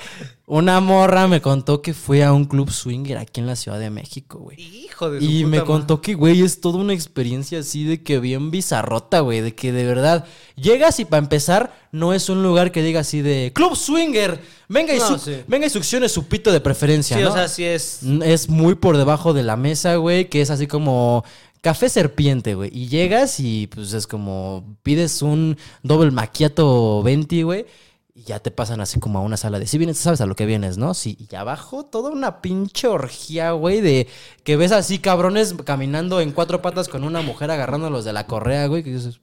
una 0.55 0.81
morra 0.81 1.29
me 1.29 1.41
contó 1.41 1.81
que 1.81 1.95
fue 1.95 2.23
a 2.23 2.33
un 2.35 2.45
club 2.45 2.71
swinger 2.71 3.17
aquí 3.17 3.41
en 3.41 3.47
la 3.47 3.57
Ciudad 3.57 3.79
de 3.79 3.89
México, 3.89 4.39
güey. 4.39 4.61
Hijo 4.61 5.11
de 5.11 5.19
su 5.21 5.25
Y 5.25 5.45
puta 5.45 5.49
me 5.57 5.65
contó 5.65 6.01
que, 6.03 6.13
güey, 6.13 6.43
es 6.43 6.61
toda 6.61 6.77
una 6.79 6.93
experiencia 6.93 7.61
así 7.61 7.85
de 7.85 8.03
que 8.03 8.19
bien 8.21 8.51
bizarrota, 8.51 9.21
güey. 9.21 9.41
De 9.41 9.55
que 9.55 9.73
de 9.73 9.85
verdad 9.87 10.27
llegas 10.57 11.01
y 11.01 11.07
para 11.07 11.23
empezar 11.23 11.75
no 11.91 12.13
es 12.13 12.29
un 12.29 12.43
lugar 12.43 12.71
que 12.71 12.83
diga 12.83 13.01
así 13.01 13.23
de 13.23 13.53
club 13.55 13.75
swinger. 13.77 14.41
Venga 14.69 14.95
y, 14.95 14.99
No, 14.99 15.09
su- 15.09 15.19
sí. 15.19 15.37
venga 15.49 15.67
y 15.67 15.71
succione 15.71 16.09
su 16.11 16.27
pito 16.29 16.53
de 16.53 16.61
preferencia, 16.61 17.17
Sí, 17.17 17.23
¿no? 17.23 17.31
o 17.31 17.33
sea, 17.33 17.49
sí 17.49 17.65
es. 17.65 18.01
Es 18.23 18.51
muy 18.51 18.75
por 18.75 18.99
debajo 18.99 19.33
de 19.33 19.45
la 19.45 19.57
mesa, 19.57 19.97
güey, 19.97 20.29
que 20.29 20.43
es 20.43 20.51
así 20.51 20.67
como 20.67 21.25
café 21.63 21.89
serpiente, 21.89 22.55
güey. 22.57 22.69
Y 22.75 22.89
llegas 22.89 23.41
y 23.41 23.69
pues 23.69 23.95
es 23.95 24.07
como 24.07 24.77
pides 24.83 25.23
un 25.23 25.57
doble 25.83 26.11
macchiato 26.11 27.03
20, 27.03 27.43
güey. 27.45 27.65
Y 28.23 28.29
ya 28.29 28.39
te 28.39 28.51
pasan 28.51 28.81
así 28.81 29.01
como 29.01 29.19
a 29.19 29.23
una 29.23 29.37
sala 29.37 29.59
de... 29.59 29.67
Si 29.67 29.79
vienes, 29.79 29.99
sabes 29.99 30.21
a 30.21 30.27
lo 30.27 30.37
que 30.37 30.47
vienes, 30.47 30.79
¿no? 30.79 30.95
Sí, 30.95 31.17
y 31.19 31.35
abajo 31.35 31.85
toda 31.85 32.11
una 32.11 32.41
pinche 32.41 32.87
orgía, 32.87 33.53
güey, 33.53 33.81
de 33.81 34.07
que 34.45 34.57
ves 34.57 34.73
así 34.73 34.99
cabrones 34.99 35.55
caminando 35.65 36.21
en 36.21 36.33
cuatro 36.33 36.63
patas 36.63 36.89
con 36.89 37.05
una 37.05 37.23
mujer 37.23 37.51
agarrándolos 37.51 38.05
de 38.05 38.13
la 38.13 38.27
correa, 38.27 38.67
güey, 38.67 38.83
que 38.83 38.93
dices... 38.93 39.21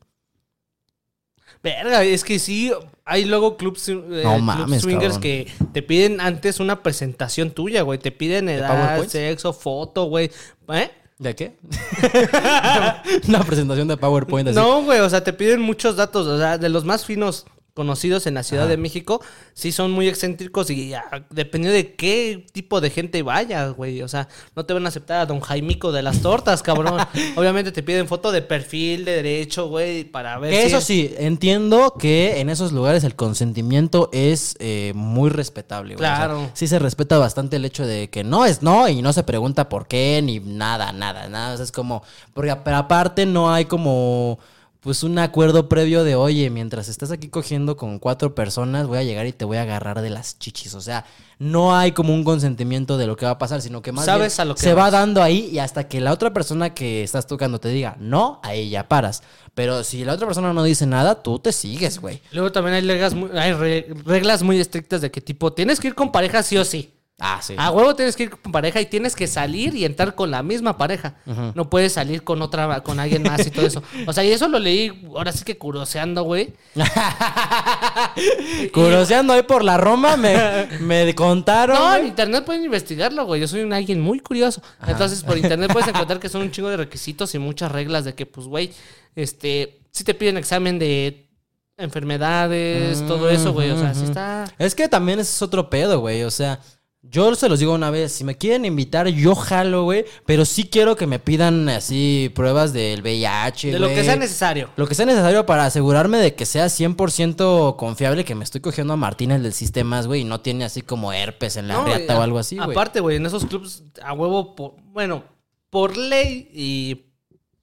Verga, 1.61 2.03
es 2.05 2.23
que 2.23 2.39
sí, 2.39 2.71
hay 3.03 3.25
luego 3.25 3.57
clubs, 3.57 3.89
eh, 3.89 3.95
No 4.23 4.79
swingers 4.79 5.15
cabrón. 5.15 5.21
que 5.21 5.47
te 5.73 5.81
piden 5.81 6.21
antes 6.21 6.61
una 6.61 6.81
presentación 6.81 7.51
tuya, 7.51 7.81
güey. 7.81 7.99
Te 7.99 8.13
piden 8.13 8.47
edad, 8.47 9.05
sexo, 9.07 9.51
foto, 9.51 10.05
güey. 10.05 10.31
¿Eh? 10.69 10.89
¿De 11.17 11.35
qué? 11.35 11.57
una 13.27 13.43
presentación 13.43 13.89
de 13.89 13.97
PowerPoint 13.97 14.47
así. 14.47 14.55
No, 14.55 14.83
güey, 14.83 15.01
o 15.01 15.09
sea, 15.09 15.21
te 15.21 15.33
piden 15.33 15.59
muchos 15.59 15.97
datos, 15.97 16.27
o 16.27 16.37
sea, 16.37 16.57
de 16.57 16.69
los 16.69 16.85
más 16.85 17.05
finos 17.05 17.45
conocidos 17.79 18.27
en 18.27 18.33
la 18.33 18.43
Ciudad 18.43 18.67
de 18.67 18.75
México, 18.75 19.21
sí 19.53 19.71
son 19.71 19.91
muy 19.91 20.09
excéntricos 20.09 20.69
y 20.69 20.93
ah, 20.93 21.25
dependiendo 21.29 21.73
de 21.77 21.95
qué 21.95 22.45
tipo 22.51 22.81
de 22.81 22.89
gente 22.89 23.23
vaya, 23.23 23.69
güey. 23.69 24.01
O 24.01 24.09
sea, 24.09 24.27
no 24.53 24.65
te 24.65 24.73
van 24.73 24.83
a 24.85 24.89
aceptar 24.89 25.21
a 25.21 25.25
don 25.25 25.39
Jaimico 25.39 25.93
de 25.93 26.01
las 26.01 26.21
tortas, 26.21 26.61
cabrón. 26.61 26.99
Obviamente 27.37 27.71
te 27.71 27.81
piden 27.81 28.09
foto 28.09 28.33
de 28.33 28.41
perfil, 28.41 29.05
de 29.05 29.13
derecho, 29.23 29.69
güey, 29.69 30.03
para 30.03 30.37
ver 30.39 30.53
si 30.53 30.59
Eso 30.67 30.77
es- 30.79 30.83
sí, 30.83 31.15
entiendo 31.17 31.93
que 31.97 32.41
en 32.41 32.49
esos 32.49 32.73
lugares 32.73 33.05
el 33.05 33.15
consentimiento 33.15 34.09
es 34.11 34.57
eh, 34.59 34.91
muy 34.93 35.29
respetable. 35.29 35.95
güey. 35.95 36.05
O 36.05 36.07
sea, 36.09 36.17
Claro. 36.17 36.49
sí 36.53 36.67
se 36.67 36.79
respeta 36.79 37.17
bastante 37.17 37.55
el 37.55 37.63
hecho 37.63 37.87
de 37.87 38.09
que 38.09 38.25
no 38.25 38.45
es 38.45 38.61
no 38.61 38.89
y 38.89 39.01
no 39.01 39.13
se 39.13 39.23
pregunta 39.23 39.69
por 39.69 39.87
qué 39.87 40.19
ni 40.21 40.41
nada, 40.41 40.91
nada, 40.91 41.29
nada. 41.29 41.53
O 41.53 41.55
sea, 41.55 41.63
es 41.63 41.71
como, 41.71 42.03
porque 42.33 42.53
pero 42.65 42.75
aparte 42.75 43.25
no 43.25 43.53
hay 43.53 43.63
como 43.65 44.37
pues 44.81 45.03
un 45.03 45.19
acuerdo 45.19 45.67
previo 45.67 46.03
de, 46.05 46.15
oye, 46.15 46.49
mientras 46.49 46.87
estás 46.87 47.11
aquí 47.11 47.27
cogiendo 47.27 47.75
con 47.75 47.99
cuatro 47.99 48.33
personas, 48.33 48.87
voy 48.87 48.97
a 48.97 49.03
llegar 49.03 49.25
y 49.27 49.33
te 49.33 49.43
voy 49.43 49.57
a 49.57 49.63
agarrar 49.63 50.01
de 50.01 50.09
las 50.09 50.39
chichis. 50.39 50.73
O 50.73 50.79
sea, 50.81 51.05
no 51.37 51.75
hay 51.75 51.91
como 51.91 52.13
un 52.13 52.23
consentimiento 52.23 52.97
de 52.97 53.05
lo 53.05 53.17
que 53.17 53.25
va 53.25 53.31
a 53.31 53.37
pasar, 53.37 53.61
sino 53.61 53.81
que 53.81 53.91
más 53.91 54.05
Sabes 54.05 54.37
bien 54.37 54.41
a 54.41 54.45
lo 54.45 54.55
que 54.55 54.61
se 54.61 54.73
va 54.73 54.89
dando 54.89 55.21
ahí 55.21 55.49
y 55.51 55.59
hasta 55.59 55.87
que 55.89 55.99
la 55.99 56.13
otra 56.13 56.33
persona 56.33 56.73
que 56.73 57.03
estás 57.03 57.27
tocando 57.27 57.59
te 57.59 57.67
diga 57.69 57.97
no, 57.99 58.39
ahí 58.41 58.69
ya 58.69 58.87
paras. 58.87 59.21
Pero 59.53 59.83
si 59.83 60.05
la 60.05 60.13
otra 60.13 60.27
persona 60.27 60.53
no 60.53 60.63
dice 60.63 60.85
nada, 60.85 61.21
tú 61.23 61.39
te 61.39 61.51
sigues, 61.51 61.99
güey. 61.99 62.21
Luego 62.31 62.51
también 62.53 62.75
hay 62.75 62.81
reglas 62.87 63.13
muy, 63.13 63.29
hay 63.37 63.51
re- 63.51 63.87
reglas 64.05 64.43
muy 64.43 64.59
estrictas 64.61 65.01
de 65.01 65.11
que 65.11 65.19
tipo, 65.19 65.51
tienes 65.51 65.81
que 65.81 65.89
ir 65.89 65.95
con 65.95 66.11
pareja 66.13 66.41
sí 66.41 66.57
o 66.57 66.63
sí. 66.63 66.93
Ah, 67.19 67.39
sí. 67.41 67.53
A 67.57 67.69
huevo 67.71 67.95
tienes 67.95 68.15
que 68.15 68.23
ir 68.23 68.29
con 68.29 68.51
pareja 68.51 68.79
y 68.79 68.85
tienes 68.85 69.15
que 69.15 69.27
salir 69.27 69.75
y 69.75 69.83
entrar 69.83 70.15
con 70.15 70.31
la 70.31 70.41
misma 70.41 70.77
pareja. 70.77 71.15
No 71.53 71.69
puedes 71.69 71.93
salir 71.93 72.23
con 72.23 72.41
otra, 72.41 72.81
con 72.81 72.99
alguien 72.99 73.23
más 73.23 73.45
y 73.45 73.51
todo 73.51 73.65
eso. 73.65 73.83
O 74.07 74.13
sea, 74.13 74.23
y 74.23 74.31
eso 74.31 74.47
lo 74.47 74.57
leí 74.57 75.05
ahora 75.15 75.31
sí 75.31 75.43
que 75.43 75.57
curoseando, 75.57 76.23
güey. 76.23 76.53
Curoseando 78.73 79.33
ahí 79.33 79.43
por 79.43 79.63
la 79.63 79.77
Roma, 79.77 80.17
me, 80.17 80.67
me 80.79 81.13
contaron. 81.15 81.77
No, 81.77 81.95
en 81.95 82.07
internet 82.07 82.45
pueden 82.45 82.63
investigarlo, 82.63 83.25
güey. 83.25 83.41
Yo 83.41 83.47
soy 83.47 83.61
un 83.61 83.73
alguien 83.73 83.99
muy 83.99 84.19
curioso. 84.19 84.61
Entonces, 84.87 85.23
por 85.23 85.37
internet 85.37 85.71
puedes 85.71 85.89
encontrar 85.89 86.19
que 86.19 86.29
son 86.29 86.41
un 86.41 86.51
chingo 86.51 86.69
de 86.69 86.77
requisitos 86.77 87.33
y 87.35 87.39
muchas 87.39 87.71
reglas 87.71 88.05
de 88.05 88.15
que, 88.15 88.25
pues, 88.25 88.47
güey, 88.47 88.71
este, 89.15 89.81
si 89.91 90.03
te 90.03 90.13
piden 90.13 90.37
examen 90.37 90.79
de 90.79 91.29
enfermedades, 91.77 93.05
todo 93.07 93.29
eso, 93.29 93.53
güey. 93.53 93.71
O 93.71 93.79
sea, 93.79 93.93
sí 93.93 94.05
está. 94.05 94.45
Es 94.57 94.75
que 94.75 94.87
también 94.87 95.19
ese 95.19 95.31
es 95.31 95.41
otro 95.41 95.69
pedo, 95.69 95.99
güey. 95.99 96.23
O 96.23 96.31
sea, 96.31 96.59
yo 97.01 97.33
se 97.35 97.47
los 97.49 97.59
digo 97.59 97.73
una 97.73 97.89
vez, 97.91 98.11
si 98.11 98.23
me 98.23 98.37
quieren 98.37 98.65
invitar, 98.65 99.07
yo 99.07 99.33
jalo, 99.33 99.83
güey. 99.83 100.05
Pero 100.25 100.43
sí 100.45 100.65
quiero 100.69 100.95
que 100.95 101.07
me 101.07 101.17
pidan 101.17 101.67
así 101.69 102.31
pruebas 102.35 102.73
del 102.73 103.01
VIH, 103.01 103.71
De 103.71 103.79
lo 103.79 103.87
que 103.87 104.03
sea 104.03 104.15
necesario. 104.17 104.69
Lo 104.75 104.85
que 104.85 104.95
sea 104.95 105.05
necesario 105.05 105.45
para 105.45 105.65
asegurarme 105.65 106.17
de 106.17 106.35
que 106.35 106.45
sea 106.45 106.65
100% 106.65 107.77
confiable 107.77 108.25
que 108.25 108.35
me 108.35 108.43
estoy 108.43 108.61
cogiendo 108.61 108.93
a 108.93 108.97
Martínez 108.97 109.41
del 109.41 109.53
Sistemas, 109.53 110.07
güey, 110.07 110.21
y 110.21 110.25
no 110.25 110.41
tiene 110.41 110.65
así 110.65 110.81
como 110.81 111.13
herpes 111.13 111.55
en 111.55 111.67
la 111.69 111.75
No, 111.75 111.85
riata 111.85 112.13
y 112.15 112.17
o 112.17 112.21
algo 112.21 112.37
así, 112.39 112.57
güey. 112.57 112.71
Aparte, 112.71 112.99
güey, 112.99 113.15
en 113.17 113.25
esos 113.25 113.45
clubs, 113.45 113.83
a 114.03 114.13
huevo, 114.13 114.55
por- 114.55 114.75
bueno, 114.83 115.23
por 115.69 115.95
ley 115.97 116.49
y 116.53 117.05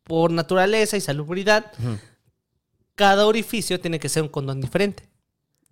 por 0.04 0.30
naturaleza 0.30 0.96
y 0.96 1.00
salubridad, 1.00 1.72
cada 2.94 3.26
orificio 3.26 3.78
tiene 3.80 3.98
que 3.98 4.08
ser 4.08 4.22
un 4.22 4.28
condón 4.28 4.60
diferente. 4.60 5.08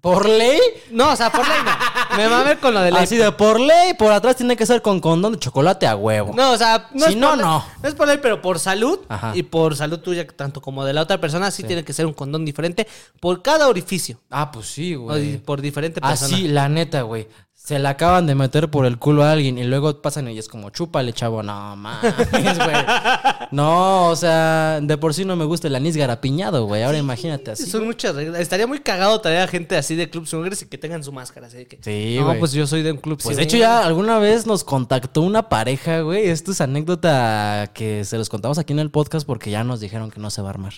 ¿Por 0.00 0.28
ley? 0.28 0.60
No, 0.90 1.12
o 1.12 1.16
sea, 1.16 1.32
por 1.32 1.48
ley 1.48 1.56
no. 1.64 1.70
Me 2.16 2.26
va 2.28 2.40
a 2.40 2.44
ver 2.44 2.58
con 2.58 2.74
lo 2.74 2.80
de 2.80 2.90
ley. 2.90 3.02
Así 3.02 3.16
de 3.16 3.30
por 3.32 3.58
ley, 3.60 3.94
por 3.94 4.12
atrás 4.12 4.36
tiene 4.36 4.56
que 4.56 4.66
ser 4.66 4.82
con 4.82 5.00
condón 5.00 5.32
de 5.32 5.38
chocolate 5.38 5.86
a 5.86 5.96
huevo. 5.96 6.32
No, 6.34 6.52
o 6.52 6.56
sea, 6.56 6.88
no 6.92 7.06
Si 7.06 7.12
es 7.12 7.16
no, 7.16 7.28
por 7.30 7.36
ley- 7.38 7.46
no. 7.46 7.64
No 7.82 7.88
es 7.88 7.94
por 7.94 8.06
ley, 8.08 8.18
pero 8.22 8.40
por 8.42 8.58
salud 8.58 9.00
Ajá. 9.08 9.32
y 9.34 9.42
por 9.42 9.76
salud 9.76 9.98
tuya, 10.00 10.26
tanto 10.26 10.60
como 10.60 10.84
de 10.84 10.92
la 10.92 11.02
otra 11.02 11.20
persona, 11.20 11.50
sí, 11.50 11.62
tiene 11.64 11.84
que 11.84 11.92
ser 11.92 12.06
un 12.06 12.12
condón 12.14 12.44
diferente 12.44 12.86
por 13.20 13.42
cada 13.42 13.68
orificio. 13.68 14.20
Ah, 14.30 14.50
pues 14.50 14.66
sí, 14.66 14.94
o 14.94 15.02
güey. 15.02 15.38
por 15.38 15.60
diferente 15.60 16.00
persona. 16.00 16.34
Así, 16.36 16.48
la 16.48 16.68
neta, 16.68 17.02
güey. 17.02 17.28
Se 17.54 17.78
la 17.78 17.90
acaban 17.90 18.26
de 18.26 18.34
meter 18.34 18.70
por 18.70 18.84
el 18.84 18.98
culo 18.98 19.24
a 19.24 19.32
alguien 19.32 19.56
y 19.56 19.64
luego 19.64 20.02
pasan 20.02 20.28
y 20.28 20.38
es 20.38 20.48
como, 20.48 20.68
chúpale, 20.68 21.14
chavo. 21.14 21.42
No, 21.42 21.76
mames, 21.76 22.14
güey. 22.58 22.76
No, 23.50 24.08
o 24.08 24.16
sea, 24.16 24.80
de 24.82 24.98
por 24.98 25.14
sí 25.14 25.24
no 25.24 25.36
me 25.36 25.44
gusta 25.44 25.68
el 25.68 25.76
anís 25.76 25.96
garapiñado, 25.96 26.66
güey. 26.66 26.82
Ahora 26.82 26.98
imagínate 26.98 27.52
así. 27.52 27.66
Son 27.66 27.84
muchas 27.86 28.14
reglas. 28.16 28.40
Estaría 28.40 28.66
muy 28.66 28.80
cagado 28.80 29.20
traer 29.20 29.42
a 29.42 29.46
gente 29.46 29.76
así 29.76 29.94
de 29.94 30.10
club 30.10 30.26
swingers 30.26 30.62
y 30.62 30.66
que 30.66 30.76
tengan 30.76 31.04
su 31.04 31.12
máscara. 31.12 31.46
Así 31.46 31.64
que, 31.66 31.78
Sí, 31.80 32.18
no, 32.18 32.34
pues 32.38 32.52
yo 32.52 32.66
soy 32.66 32.82
de 32.82 32.92
un 32.92 32.98
club 32.98 33.20
Pues 33.22 33.36
de 33.36 33.44
hecho 33.44 33.56
ya 33.56 33.84
alguna 33.84 34.18
vez 34.18 34.46
nos 34.46 34.64
contactó 34.64 35.22
una 35.22 35.48
pareja, 35.48 36.00
güey. 36.00 36.28
Esto 36.28 36.50
es 36.50 36.60
anécdota 36.60 37.70
que 37.74 38.04
se 38.04 38.18
los 38.18 38.28
contamos 38.28 38.58
aquí 38.58 38.72
en 38.72 38.80
el 38.80 38.90
podcast 38.90 39.24
porque 39.26 39.50
ya 39.50 39.62
nos 39.62 39.78
dijeron 39.78 40.10
que 40.10 40.20
no 40.20 40.30
se 40.30 40.42
va 40.42 40.48
a 40.48 40.50
armar. 40.50 40.72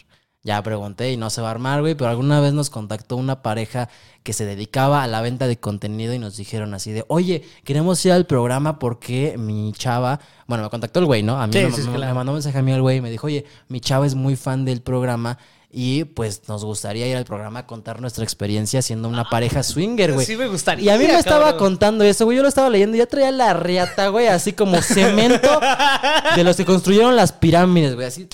Ya 0.47 0.63
pregunté 0.63 1.11
y 1.13 1.17
no 1.17 1.29
se 1.29 1.41
va 1.43 1.49
a 1.49 1.51
armar, 1.51 1.81
güey, 1.81 1.97
pero 1.97 2.09
alguna 2.09 2.41
vez 2.41 2.53
nos 2.53 2.71
contactó 2.71 3.17
una 3.17 3.43
pareja 3.43 3.89
que 4.23 4.33
se 4.33 4.45
dedicaba 4.47 5.03
a 5.03 5.09
la 5.09 5.21
venta 5.21 5.49
de 5.49 5.59
contenido 5.59 6.15
y 6.15 6.21
nos 6.21 6.37
dijeron 6.37 6.73
así 6.73 6.93
de, 6.93 7.05
oye, 7.09 7.43
queremos 7.65 8.05
ir 8.07 8.13
al 8.13 8.27
programa 8.27 8.79
porque 8.79 9.37
mi 9.39 9.73
chava, 9.73 10.21
bueno, 10.47 10.63
me 10.63 10.71
contactó 10.71 11.01
el 11.01 11.07
güey, 11.07 11.25
¿no? 11.25 11.41
A 11.43 11.49
mí 11.49 11.53
Sí, 11.53 11.59
me, 11.65 11.73
sí, 11.73 11.83
me- 11.83 11.97
claro. 11.97 12.07
me 12.07 12.15
mandó 12.15 12.31
un 12.33 12.37
mensaje 12.37 12.59
a 12.59 12.63
mí 12.63 12.71
el 12.73 12.81
güey 12.81 12.99
y 12.99 13.01
me 13.01 13.11
dijo, 13.11 13.27
oye, 13.27 13.45
mi 13.69 13.81
chava 13.81 14.07
es 14.07 14.15
muy 14.15 14.37
fan 14.37 14.65
del 14.65 14.83
programa 14.83 15.37
y 15.69 16.05
pues 16.05 16.43
nos 16.49 16.65
gustaría 16.65 17.09
ir 17.09 17.17
al 17.17 17.25
programa 17.25 17.59
a 17.61 17.67
contar 17.67 18.01
nuestra 18.01 18.23
experiencia 18.23 18.81
siendo 18.83 19.09
una 19.09 19.25
pareja 19.29 19.65
swinger, 19.65 20.13
güey. 20.13 20.25
Sí 20.27 20.37
me 20.37 20.47
gustaría, 20.47 20.85
Y 20.85 20.89
a 20.95 20.97
mí 20.99 21.07
me 21.09 21.19
estaba 21.19 21.57
contando 21.57 22.05
eso, 22.05 22.25
güey. 22.25 22.37
Yo 22.37 22.43
lo 22.43 22.49
estaba 22.49 22.71
leyendo 22.71 22.97
y 22.97 23.01
ya 23.01 23.07
traía 23.07 23.33
la 23.33 23.53
riata, 23.53 24.09
güey, 24.09 24.29
así 24.29 24.53
como 24.53 24.81
cemento 24.81 25.61
de 26.37 26.45
los 26.45 26.57
que 26.57 26.65
construyeron 26.65 27.17
las 27.17 27.33
pirámides, 27.33 27.97
güey. 27.97 28.07
Así. 28.07 28.29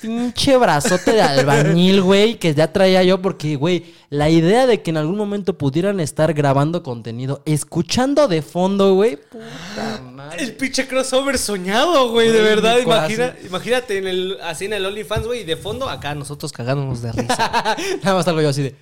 Pinche 0.00 0.56
brazote 0.56 1.14
de 1.14 1.22
albañil, 1.22 2.00
güey, 2.00 2.38
que 2.38 2.54
ya 2.54 2.72
traía 2.72 3.02
yo 3.02 3.20
porque, 3.20 3.56
güey, 3.56 3.92
la 4.08 4.30
idea 4.30 4.68
de 4.68 4.82
que 4.82 4.90
en 4.90 4.98
algún 4.98 5.16
momento 5.16 5.58
pudieran 5.58 5.98
estar 5.98 6.32
grabando 6.32 6.84
contenido, 6.84 7.42
escuchando 7.44 8.28
de 8.28 8.40
fondo, 8.42 8.94
güey. 8.94 9.16
Puta 9.16 10.00
madre. 10.12 10.44
El 10.44 10.54
pinche 10.54 10.86
crossover 10.86 11.38
soñado, 11.38 12.10
güey, 12.10 12.30
de 12.30 12.40
verdad. 12.40 12.78
Imagina, 12.78 13.34
imagínate 13.44 13.98
en 13.98 14.06
el, 14.06 14.38
así 14.44 14.66
en 14.66 14.74
el 14.74 14.86
OnlyFans, 14.86 15.26
güey, 15.26 15.40
y 15.40 15.44
de 15.44 15.56
fondo 15.56 15.88
acá 15.88 16.14
nosotros 16.14 16.52
cagándonos 16.52 17.02
de 17.02 17.10
risa. 17.10 17.76
Nada 18.02 18.16
más 18.16 18.28
algo 18.28 18.42
yo 18.42 18.50
así 18.50 18.62
de. 18.62 18.76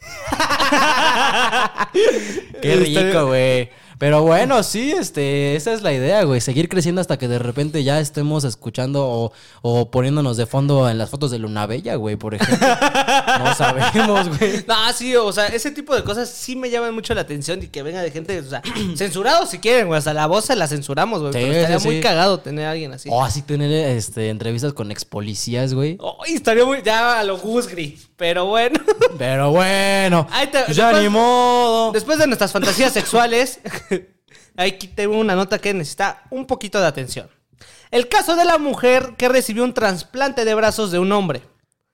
Qué 2.62 2.76
rico, 2.76 3.26
güey. 3.26 3.68
Pero 3.98 4.22
bueno, 4.22 4.62
sí, 4.62 4.92
este, 4.92 5.56
esa 5.56 5.72
es 5.72 5.82
la 5.82 5.92
idea, 5.92 6.22
güey. 6.24 6.40
Seguir 6.40 6.68
creciendo 6.68 7.00
hasta 7.00 7.16
que 7.18 7.28
de 7.28 7.38
repente 7.38 7.84
ya 7.84 8.00
estemos 8.00 8.44
escuchando 8.44 9.04
o, 9.06 9.32
o 9.62 9.90
poniéndonos 9.90 10.36
de 10.36 10.46
fondo 10.46 10.88
en 10.90 10.98
las 10.98 11.10
fotos 11.10 11.30
de 11.30 11.38
Luna 11.38 11.66
Bella, 11.66 11.94
güey, 11.96 12.16
por 12.16 12.34
ejemplo. 12.34 12.66
No 13.44 13.54
sabemos, 13.54 14.38
güey. 14.38 14.64
No, 14.66 14.92
sí, 14.92 15.14
o 15.16 15.32
sea, 15.32 15.46
ese 15.48 15.70
tipo 15.70 15.94
de 15.94 16.02
cosas 16.04 16.28
sí 16.28 16.56
me 16.56 16.70
llaman 16.70 16.94
mucho 16.94 17.14
la 17.14 17.22
atención 17.22 17.62
y 17.62 17.66
que 17.68 17.82
venga 17.82 18.00
de 18.02 18.10
gente, 18.10 18.38
o 18.38 18.44
sea, 18.48 18.62
censurado 18.96 19.46
si 19.46 19.58
quieren, 19.58 19.86
güey, 19.88 19.98
hasta 19.98 20.14
la 20.14 20.26
voz 20.26 20.44
se 20.46 20.56
la 20.56 20.66
censuramos, 20.68 21.20
güey. 21.20 21.32
Sí, 21.32 21.38
pero 21.40 21.52
estaría 21.52 21.80
sí, 21.80 21.86
muy 21.88 21.96
sí. 21.96 22.02
cagado 22.02 22.38
tener 22.40 22.66
a 22.66 22.70
alguien 22.72 22.92
así. 22.92 23.08
O 23.12 23.22
así 23.24 23.42
tener 23.42 23.70
este, 23.96 24.28
entrevistas 24.30 24.72
con 24.72 24.90
ex 24.90 25.04
policías, 25.04 25.74
güey. 25.74 25.98
Ay, 26.24 26.34
estaría 26.34 26.64
muy, 26.64 26.82
ya 26.82 27.18
a 27.20 27.24
lo 27.24 27.38
Gusgri, 27.38 27.98
pero 28.16 28.46
bueno. 28.46 28.78
Pero 29.18 29.50
bueno, 29.50 30.26
Ahí 30.30 30.46
te- 30.48 30.72
ya 30.72 30.88
después- 30.88 31.02
ni 31.02 31.08
modo. 31.08 31.92
Después 31.92 32.18
de 32.18 32.26
nuestras 32.26 32.52
fantasías 32.52 32.92
sexuales, 32.92 33.58
aquí 34.56 34.88
tengo 34.88 35.18
una 35.18 35.34
nota 35.34 35.58
que 35.58 35.74
necesita 35.74 36.22
un 36.30 36.46
poquito 36.46 36.80
de 36.80 36.86
atención. 36.86 37.28
El 37.90 38.08
caso 38.08 38.34
de 38.36 38.44
la 38.44 38.58
mujer 38.58 39.14
que 39.16 39.28
recibió 39.28 39.62
un 39.64 39.72
trasplante 39.74 40.44
de 40.44 40.54
brazos 40.54 40.90
de 40.90 40.98
un 40.98 41.12
hombre. 41.12 41.42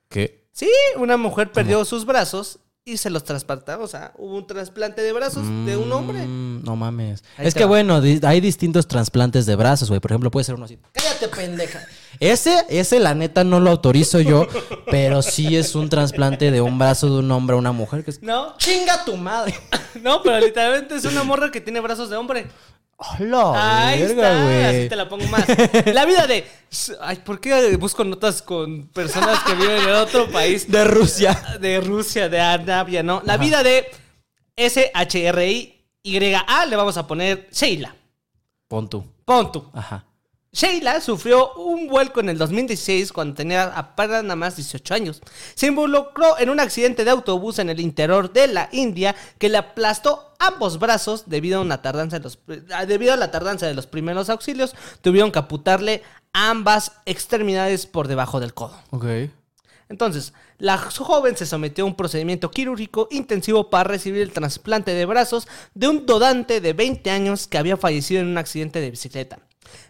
¿Qué? 0.09 0.48
Sí, 0.53 0.70
una 0.96 1.16
mujer 1.16 1.53
perdió 1.53 1.85
sus 1.85 2.05
brazos 2.07 2.59
y 2.85 2.96
se 2.96 3.11
los 3.11 3.24
trasplantaron. 3.24 3.85
O 3.85 3.87
sea, 3.88 4.12
hubo 4.16 4.37
un 4.37 4.46
trasplante 4.46 5.03
de 5.03 5.12
brazos 5.12 5.44
de 5.66 5.76
un 5.76 5.92
hombre. 5.92 6.26
Mm, 6.26 6.64
no 6.64 6.74
mames. 6.76 7.22
Ahí 7.37 7.46
es 7.46 7.55
que 7.55 7.64
va. 7.64 7.68
bueno, 7.68 8.00
di- 8.00 8.20
hay 8.24 8.40
distintos 8.40 8.88
trasplantes 8.88 9.44
de 9.46 9.57
brazos, 9.57 9.88
güey. 9.88 10.00
Por 10.00 10.11
ejemplo, 10.11 10.31
puede 10.31 10.44
ser 10.44 10.55
uno 10.55 10.64
así. 10.64 10.79
Cállate, 11.20 11.37
pendeja. 11.37 11.87
Ese, 12.18 12.64
ese, 12.68 12.98
la 12.98 13.14
neta, 13.14 13.44
no 13.44 13.61
lo 13.61 13.70
autorizo 13.70 14.20
yo, 14.20 14.46
pero 14.90 15.22
sí 15.22 15.56
es 15.56 15.74
un 15.74 15.88
trasplante 15.88 16.50
de 16.50 16.61
un 16.61 16.78
brazo 16.78 17.06
de 17.06 17.20
un 17.20 17.30
hombre 17.30 17.54
a 17.54 17.59
una 17.59 17.72
mujer 17.72 18.04
que 18.04 18.11
es. 18.11 18.22
No, 18.22 18.56
¡Chinga 18.59 19.04
tu 19.04 19.16
madre! 19.16 19.54
no, 20.02 20.22
pero 20.22 20.38
literalmente 20.38 20.96
es 20.96 21.04
una 21.04 21.22
morra 21.22 21.50
que 21.50 21.61
tiene 21.61 21.80
brazos 21.80 22.11
de 22.11 22.16
hombre. 22.16 22.46
¡Hola! 22.96 23.88
Ahí 23.88 24.02
verga, 24.02 24.33
está, 24.33 24.44
güey! 24.44 24.64
así 24.64 24.88
te 24.90 24.96
la 24.96 25.09
pongo 25.09 25.24
más. 25.28 25.46
La 25.87 26.04
vida 26.04 26.26
de. 26.26 26.46
Ay, 27.00 27.16
¿por 27.24 27.40
qué 27.40 27.74
busco 27.76 28.04
notas 28.04 28.42
con 28.42 28.88
personas 28.88 29.42
que 29.44 29.54
viven 29.54 29.83
en 29.88 29.94
otro 29.94 30.30
país? 30.30 30.70
De 30.70 30.85
Rusia. 30.85 31.56
de 31.59 31.80
Rusia, 31.80 32.28
de 32.28 32.38
Arabia, 32.38 33.02
¿no? 33.02 33.22
La 33.24 33.38
vida 33.38 33.62
de 33.62 33.90
S-H-R-I-Y-A 34.54 35.87
le 36.66 36.76
vamos 36.76 36.98
a 36.98 37.06
poner 37.06 37.48
Sheila. 37.50 37.96
Pon 38.68 38.90
tú. 38.90 39.02
Pon 39.24 39.50
tú. 39.50 39.64
Ajá. 39.72 40.04
Sheila 40.53 41.01
sufrió 41.01 41.55
un 41.55 41.87
vuelco 41.87 42.19
en 42.19 42.29
el 42.29 42.37
2016 42.37 43.13
cuando 43.13 43.35
tenía 43.35 43.65
apenas 43.65 44.25
nada 44.25 44.35
más 44.35 44.57
18 44.57 44.95
años. 44.95 45.21
Se 45.55 45.69
involucró 45.69 46.39
en 46.41 46.51
un 46.51 46.59
accidente 46.59 47.05
de 47.05 47.11
autobús 47.13 47.61
en 47.61 47.71
el 47.71 47.79
interior 47.79 48.33
de 48.33 48.49
la 48.49 48.69
India 48.73 49.15
que 49.39 49.49
le 49.49 49.59
aplastó 49.59 50.35
ambos 50.41 50.81
brazos 50.81 51.29
debido 51.29 51.59
a 51.59 51.63
una 51.63 51.83
tardanza 51.83 52.19
de 52.19 52.25
los 52.25 52.41
ah, 52.75 52.85
debido 52.85 53.13
a 53.13 53.17
la 53.17 53.31
tardanza 53.31 53.67
de 53.67 53.75
los 53.75 53.87
primeros 53.87 54.29
auxilios. 54.29 54.75
Tuvieron 55.03 55.31
que 55.31 55.39
amputarle 55.39 56.03
ambas 56.33 56.93
extremidades 57.07 57.87
por 57.87 58.09
debajo 58.09 58.41
del 58.41 58.53
codo. 58.53 58.77
Ok. 58.91 59.07
Entonces, 59.89 60.33
la 60.59 60.79
joven 60.79 61.37
se 61.37 61.47
sometió 61.47 61.85
a 61.85 61.87
un 61.87 61.97
procedimiento 61.97 62.51
quirúrgico 62.51 63.07
intensivo 63.13 63.71
para 63.71 63.85
recibir 63.85 64.23
el 64.23 64.33
trasplante 64.33 64.95
de 64.95 65.07
brazos 65.07 65.47
de 65.75 65.89
un 65.89 66.07
donante 66.07 66.61
de 66.61 66.73
20 66.73 67.09
años 67.11 67.47
que 67.47 67.59
había 67.59 67.77
fallecido 67.77 68.21
en 68.21 68.29
un 68.29 68.39
accidente 68.39 68.81
de 68.81 68.91
bicicleta. 68.91 69.39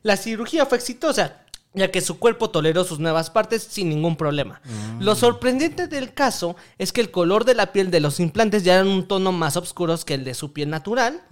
La 0.02 0.16
cirugía 0.16 0.66
fue 0.66 0.78
exitosa, 0.78 1.42
ya 1.72 1.90
que 1.90 2.00
su 2.00 2.18
cuerpo 2.18 2.50
toleró 2.50 2.84
sus 2.84 2.98
nuevas 2.98 3.30
partes 3.30 3.62
sin 3.62 3.88
ningún 3.88 4.16
problema. 4.16 4.60
Lo 4.98 5.14
sorprendente 5.14 5.86
del 5.86 6.12
caso 6.14 6.56
es 6.78 6.92
que 6.92 7.00
el 7.00 7.10
color 7.10 7.44
de 7.44 7.54
la 7.54 7.72
piel 7.72 7.90
de 7.90 8.00
los 8.00 8.18
implantes 8.20 8.64
ya 8.64 8.74
eran 8.74 8.88
un 8.88 9.06
tono 9.06 9.32
más 9.32 9.56
oscuros 9.56 10.04
que 10.04 10.14
el 10.14 10.24
de 10.24 10.34
su 10.34 10.52
piel 10.52 10.70
natural, 10.70 11.22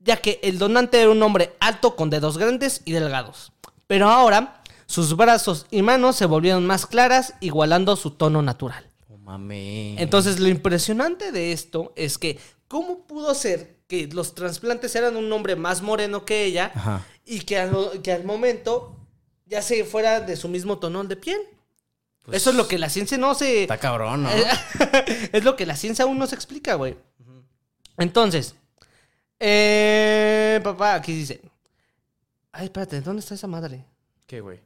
ya 0.00 0.16
que 0.16 0.40
el 0.42 0.58
donante 0.58 1.00
era 1.00 1.10
un 1.10 1.22
hombre 1.22 1.54
alto 1.60 1.96
con 1.96 2.10
dedos 2.10 2.38
grandes 2.38 2.82
y 2.84 2.92
delgados. 2.92 3.52
Pero 3.86 4.08
ahora, 4.08 4.62
sus 4.86 5.16
brazos 5.16 5.66
y 5.70 5.82
manos 5.82 6.16
se 6.16 6.26
volvieron 6.26 6.66
más 6.66 6.86
claras, 6.86 7.34
igualando 7.40 7.96
su 7.96 8.10
tono 8.10 8.42
natural. 8.42 8.84
Mames. 9.24 10.00
Entonces, 10.00 10.40
lo 10.40 10.48
impresionante 10.48 11.32
de 11.32 11.52
esto 11.52 11.92
es 11.96 12.16
que, 12.16 12.38
¿cómo 12.66 13.00
pudo 13.00 13.34
ser 13.34 13.77
que 13.88 14.06
los 14.06 14.34
trasplantes 14.34 14.94
eran 14.94 15.16
un 15.16 15.32
hombre 15.32 15.56
más 15.56 15.82
moreno 15.82 16.24
que 16.24 16.44
ella 16.44 16.70
Ajá. 16.74 17.04
y 17.24 17.40
que 17.40 17.58
al, 17.58 18.00
que 18.02 18.12
al 18.12 18.24
momento 18.24 18.94
ya 19.46 19.62
se 19.62 19.84
fuera 19.84 20.20
de 20.20 20.36
su 20.36 20.48
mismo 20.48 20.78
tono 20.78 21.02
de 21.04 21.16
piel? 21.16 21.40
Eso 22.30 22.50
es 22.50 22.56
lo 22.56 22.68
que 22.68 22.78
la 22.78 22.90
ciencia 22.90 23.16
no 23.16 23.34
se... 23.34 23.44
Pues 23.46 23.60
Está 23.62 23.78
cabrón, 23.78 24.24
¿no? 24.24 24.30
es 25.32 25.44
lo 25.44 25.56
que 25.56 25.64
la 25.64 25.74
ciencia 25.74 26.04
aún 26.04 26.18
no 26.18 26.26
se 26.26 26.34
explica, 26.34 26.74
güey. 26.74 26.94
Entonces, 27.96 28.54
eh, 29.40 30.60
papá, 30.62 30.94
aquí 30.94 31.14
dice... 31.14 31.40
Ay, 32.52 32.66
espérate, 32.66 33.00
¿dónde 33.00 33.20
está 33.20 33.34
esa 33.34 33.46
madre? 33.46 33.84
¿Qué, 34.26 34.40
güey? 34.42 34.60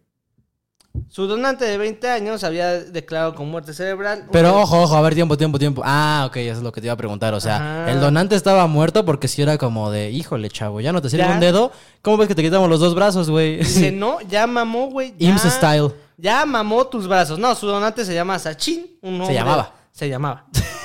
Su 1.08 1.26
donante 1.26 1.64
de 1.64 1.78
20 1.78 2.08
años 2.10 2.44
había 2.44 2.72
declarado 2.80 3.34
con 3.34 3.48
muerte 3.50 3.72
cerebral. 3.72 4.26
Pero 4.30 4.56
ojo, 4.60 4.82
ojo, 4.82 4.94
a 4.94 5.00
ver, 5.00 5.14
tiempo, 5.14 5.36
tiempo, 5.38 5.58
tiempo. 5.58 5.82
Ah, 5.84 6.24
ok, 6.28 6.36
eso 6.36 6.58
es 6.58 6.62
lo 6.62 6.70
que 6.72 6.80
te 6.80 6.86
iba 6.86 6.94
a 6.94 6.96
preguntar. 6.98 7.32
O 7.34 7.40
sea, 7.40 7.56
Ajá. 7.56 7.90
el 7.92 8.00
donante 8.00 8.34
estaba 8.36 8.66
muerto 8.66 9.04
porque 9.04 9.26
si 9.28 9.40
era 9.42 9.56
como 9.58 9.90
de, 9.90 10.10
híjole, 10.10 10.50
chavo, 10.50 10.80
ya 10.80 10.92
no 10.92 11.00
te 11.00 11.08
sirve 11.08 11.24
Ya. 11.24 11.32
un 11.32 11.40
dedo. 11.40 11.72
¿Cómo 12.02 12.18
ves 12.18 12.28
que 12.28 12.34
te 12.34 12.42
quitamos 12.42 12.68
los 12.68 12.80
dos 12.80 12.94
brazos, 12.94 13.30
güey? 13.30 13.58
Dice, 13.58 13.90
no, 13.92 14.20
ya 14.22 14.46
mamó, 14.46 14.90
güey. 14.90 15.14
IMSS 15.18 15.50
style. 15.54 15.92
Ya 16.18 16.44
mamó 16.44 16.86
tus 16.86 17.08
brazos. 17.08 17.38
No, 17.38 17.54
su 17.54 17.66
donante 17.66 18.04
se 18.04 18.14
llama 18.14 18.38
Sachin. 18.38 18.86
Un 19.00 19.20
hombre- 19.20 19.34
llamaba. 19.34 19.74
Se 19.92 20.08
llamaba. 20.08 20.44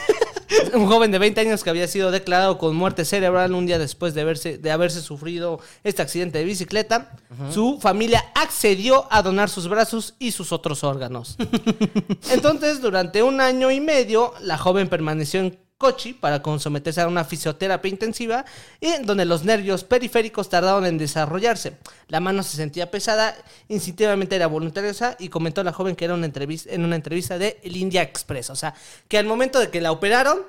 un 0.73 0.88
joven 0.88 1.12
de 1.12 1.19
20 1.19 1.41
años 1.41 1.63
que 1.63 1.69
había 1.69 1.88
sido 1.88 2.12
declarado 2.12 2.57
con 2.57 2.75
muerte 2.75 3.05
cerebral 3.05 3.53
un 3.53 3.65
día 3.65 3.79
después 3.79 4.13
de, 4.13 4.21
haberse, 4.21 4.57
de 4.57 4.71
haberse 4.71 5.01
sufrido 5.01 5.60
este 5.83 6.01
accidente 6.01 6.39
de 6.39 6.45
bicicleta. 6.45 7.12
Su 7.51 7.79
familia 7.79 8.23
accedió 8.36 9.07
a 9.12 9.21
donar 9.21 9.49
sus 9.49 9.67
brazos 9.67 10.15
y 10.19 10.31
sus 10.31 10.51
otros 10.51 10.83
órganos. 10.83 11.38
Entonces, 12.31 12.81
durante 12.81 13.23
un 13.23 13.41
año 13.41 13.71
y 13.71 13.79
medio, 13.79 14.33
la 14.41 14.57
joven 14.57 14.88
permaneció 14.88 15.39
en 15.41 15.60
Kochi 15.78 16.13
para 16.13 16.42
someterse 16.60 17.02
a 17.02 17.08
una 17.08 17.24
fisioterapia 17.24 17.90
intensiva 17.90 18.46
y 18.80 18.88
en 18.88 19.06
donde 19.06 19.26
los 19.26 19.44
nervios 19.44 19.84
periféricos 19.84 20.50
tardaron 20.50 20.86
en 20.86 20.98
desarrollarse. 20.98 21.78
La 22.08 22.20
mano 22.20 22.42
se 22.44 22.58
sentía 22.58 22.90
pesada, 22.90 23.36
instintivamente 23.68 24.36
era 24.36 24.48
voluntariosa 24.48 25.16
y 25.20 25.30
comentó 25.30 25.63
la 25.63 25.74
joven 25.74 25.96
que 25.96 26.06
era 26.06 26.16
una 26.16 26.26
entrevista, 26.26 26.72
en 26.72 26.84
una 26.84 26.96
entrevista 26.96 27.38
de 27.38 27.60
El 27.63 27.78
India 27.78 28.02
Express. 28.02 28.50
O 28.50 28.56
sea, 28.56 28.74
que 29.08 29.18
al 29.18 29.26
momento 29.26 29.60
de 29.60 29.70
que 29.70 29.82
la 29.82 29.92
operaron, 29.92 30.40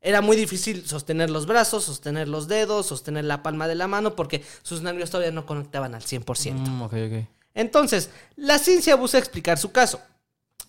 era 0.00 0.20
muy 0.20 0.36
difícil 0.36 0.86
sostener 0.86 1.28
los 1.28 1.46
brazos, 1.46 1.84
sostener 1.84 2.28
los 2.28 2.46
dedos, 2.46 2.86
sostener 2.86 3.24
la 3.24 3.42
palma 3.42 3.66
de 3.66 3.74
la 3.74 3.88
mano 3.88 4.14
porque 4.14 4.44
sus 4.62 4.82
nervios 4.82 5.10
todavía 5.10 5.32
no 5.32 5.44
conectaban 5.44 5.94
al 5.94 6.02
100%. 6.02 6.52
Mm, 6.52 6.82
ok, 6.82 6.92
ok. 6.92 7.28
Entonces, 7.54 8.10
la 8.36 8.58
ciencia 8.58 8.94
busca 8.94 9.18
explicar 9.18 9.58
su 9.58 9.72
caso. 9.72 10.00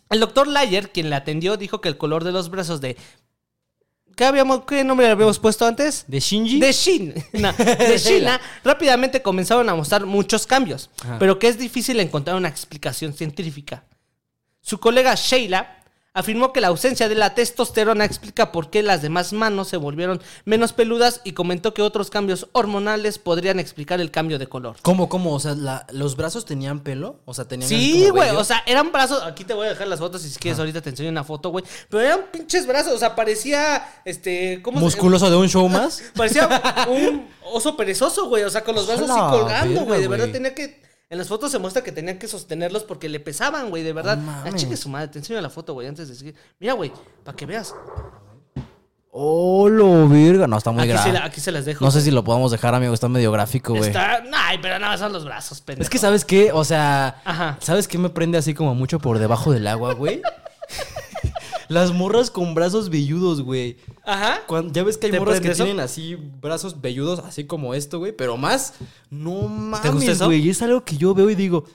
El 0.10 0.20
doctor 0.20 0.48
Layer, 0.48 0.90
quien 0.92 1.12
la 1.12 1.18
atendió, 1.18 1.58
dijo 1.58 1.82
que 1.82 1.90
el 1.90 1.98
color 1.98 2.24
de 2.24 2.32
los 2.32 2.50
brazos 2.50 2.82
de... 2.82 2.98
¿Qué, 4.20 4.26
habíamos, 4.26 4.66
qué 4.66 4.84
nombre 4.84 5.06
le 5.06 5.14
habíamos 5.14 5.40
puesto 5.40 5.66
antes? 5.66 6.04
¿De 6.06 6.20
Shinji? 6.20 6.60
De 6.60 6.74
Shin. 6.74 7.14
No, 7.32 7.54
de 7.54 7.98
Shina 7.98 8.38
rápidamente 8.66 9.22
comenzaron 9.22 9.70
a 9.70 9.76
mostrar 9.76 10.06
muchos 10.06 10.46
cambios, 10.46 10.90
Ajá. 11.02 11.18
pero 11.20 11.40
que 11.40 11.48
es 11.48 11.58
difícil 11.58 11.98
encontrar 12.02 12.36
una 12.36 12.50
explicación 12.50 13.14
científica. 13.14 13.86
Su 14.60 14.78
colega 14.78 15.16
Sheila 15.16 15.79
afirmó 16.20 16.54
que 16.54 16.62
la 16.62 16.68
ausencia 16.68 17.10
de 17.10 17.16
la 17.16 17.34
testosterona 17.36 18.06
explica 18.06 18.52
por 18.52 18.70
qué 18.70 18.84
las 18.84 19.02
demás 19.02 19.34
manos 19.34 19.68
se 19.68 19.78
volvieron 19.78 20.22
menos 20.46 20.74
peludas 20.74 21.22
y 21.24 21.32
comentó 21.34 21.74
que 21.74 21.82
otros 21.82 22.10
cambios 22.10 22.48
hormonales 22.52 23.18
podrían 23.20 23.60
explicar 23.60 24.00
el 24.02 24.12
cambio 24.12 24.38
de 24.40 24.48
color. 24.48 24.76
¿Cómo, 24.82 25.10
cómo? 25.10 25.34
O 25.34 25.40
sea, 25.40 25.56
la- 25.56 25.86
¿los 25.92 26.16
brazos 26.16 26.46
tenían 26.46 26.82
pelo? 26.82 27.18
O 27.26 27.34
sea, 27.34 27.46
tenían 27.46 27.70
Sí, 27.70 28.10
güey. 28.10 28.30
O 28.32 28.44
sea, 28.44 28.64
eran 28.66 28.92
brazos. 28.92 29.24
Aquí 29.24 29.44
te 29.44 29.54
voy 29.54 29.68
a 29.68 29.70
dejar 29.70 29.88
las 29.88 30.00
fotos 30.00 30.24
y 30.26 30.30
si 30.30 30.40
quieres 30.40 30.60
ahorita 30.60 30.82
te 30.82 30.90
enseño 30.90 31.10
una 31.10 31.24
foto, 31.24 31.50
güey. 31.50 31.64
Pero 31.90 32.04
eran 32.04 32.22
pinches 32.32 32.66
brazos. 32.68 32.94
O 32.94 32.98
sea, 33.00 33.16
parecía. 33.16 34.02
Este. 34.06 34.62
¿Cómo 34.62 34.80
se- 34.80 34.84
¿Musculoso 34.86 35.30
de 35.30 35.36
un 35.36 35.50
show 35.50 35.68
más? 35.70 36.04
Parecía 36.16 36.48
un 36.90 37.28
oso 37.52 37.76
perezoso, 37.78 38.28
güey. 38.28 38.44
O 38.44 38.50
sea, 38.50 38.64
con 38.64 38.76
los 38.76 38.88
brazos 38.88 39.10
así 39.10 39.20
¡Hala, 39.20 39.32
colgando, 39.32 39.82
güey. 39.86 40.02
De 40.02 40.08
verdad 40.08 40.30
tenía 40.32 40.54
que. 40.54 40.89
En 41.12 41.18
las 41.18 41.28
fotos 41.28 41.52
se 41.52 41.58
muestra 41.58 41.84
que 41.84 41.92
tenía 41.92 42.20
que 42.20 42.28
sostenerlos 42.28 42.84
porque 42.84 43.10
le 43.10 43.20
pesaban, 43.20 43.72
güey. 43.72 43.82
De 43.82 43.94
verdad. 43.94 44.20
Chingue 44.56 44.78
su 44.78 44.90
madre. 44.90 45.08
Te 45.08 45.20
enseño 45.20 45.42
la 45.42 45.50
foto, 45.50 45.74
güey, 45.74 45.88
antes 45.88 46.08
de 46.08 46.16
seguir. 46.16 46.36
Mira, 46.60 46.74
güey, 46.74 46.92
para 47.24 47.36
que 47.36 47.48
veas. 47.48 47.74
¡Oh, 49.12 49.68
lo 49.68 50.08
virga! 50.08 50.46
No, 50.46 50.58
está 50.58 50.70
muy 50.70 50.88
grave. 50.88 51.18
aquí 51.18 51.42
se 51.42 51.52
las 51.52 51.66
dejo. 51.66 51.84
No 51.84 51.90
sé 51.90 52.02
si 52.02 52.12
lo 52.12 52.24
podemos 52.24 52.52
dejar, 52.52 52.76
amigo. 52.76 52.94
Está 52.94 53.10
medio 53.10 53.32
gráfico, 53.32 53.74
güey. 53.74 53.88
Está. 53.88 54.24
Ay, 54.32 54.60
pero 54.62 54.78
nada, 54.78 55.00
son 55.00 55.12
los 55.12 55.26
brazos, 55.26 55.62
pendejo. 55.62 55.84
Es 55.84 55.90
que, 55.90 55.98
¿sabes 55.98 56.24
qué? 56.24 56.52
O 56.52 56.64
sea, 56.64 57.20
Ajá. 57.26 57.58
¿sabes 57.60 57.88
qué 57.88 57.98
me 57.98 58.10
prende 58.10 58.38
así 58.38 58.54
como 58.54 58.76
mucho 58.76 59.00
por 59.00 59.18
debajo 59.18 59.52
del 59.52 59.66
agua, 59.66 59.96
güey? 59.96 60.22
Las 61.70 61.94
morras 61.94 62.30
con 62.32 62.54
brazos 62.56 62.90
velludos, 62.90 63.42
güey. 63.42 63.78
Ajá. 64.06 64.42
Cuando- 64.48 64.74
ya 64.74 64.84
ves 64.84 64.98
que 64.98 65.06
hay 65.06 65.12
¿Te 65.14 65.20
morras 65.20 65.40
que 65.40 65.52
eso? 65.52 65.64
tienen 65.64 65.80
así 65.82 66.16
brazos 66.16 66.82
velludos, 66.82 67.20
así 67.20 67.46
como 67.46 67.74
esto, 67.74 68.00
güey, 68.00 68.12
pero 68.12 68.36
más. 68.38 68.74
No 69.10 69.44
mames, 69.48 70.20
güey. 70.22 70.50
Es 70.50 70.62
algo 70.62 70.84
que 70.84 70.98
yo 70.98 71.14
veo 71.14 71.30
y 71.30 71.36
digo. 71.36 71.66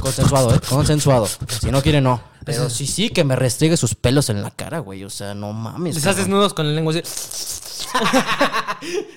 Consensuado, 0.00 0.54
¿eh? 0.54 0.60
Consensuado. 0.68 1.28
Si 1.60 1.70
no 1.70 1.82
quiere, 1.82 2.00
no. 2.00 2.22
Pero 2.44 2.70
sí, 2.70 2.86
sí, 2.86 3.10
que 3.10 3.22
me 3.22 3.36
restregue 3.36 3.76
sus 3.76 3.94
pelos 3.94 4.30
en 4.30 4.42
la 4.42 4.50
cara, 4.50 4.78
güey. 4.78 5.04
O 5.04 5.10
sea, 5.10 5.34
no 5.34 5.52
mames. 5.52 5.94
Les 5.94 6.06
haces 6.06 6.26
nudos 6.26 6.54
con 6.54 6.66
la 6.66 6.72
lengua 6.72 6.92
así. 6.92 7.02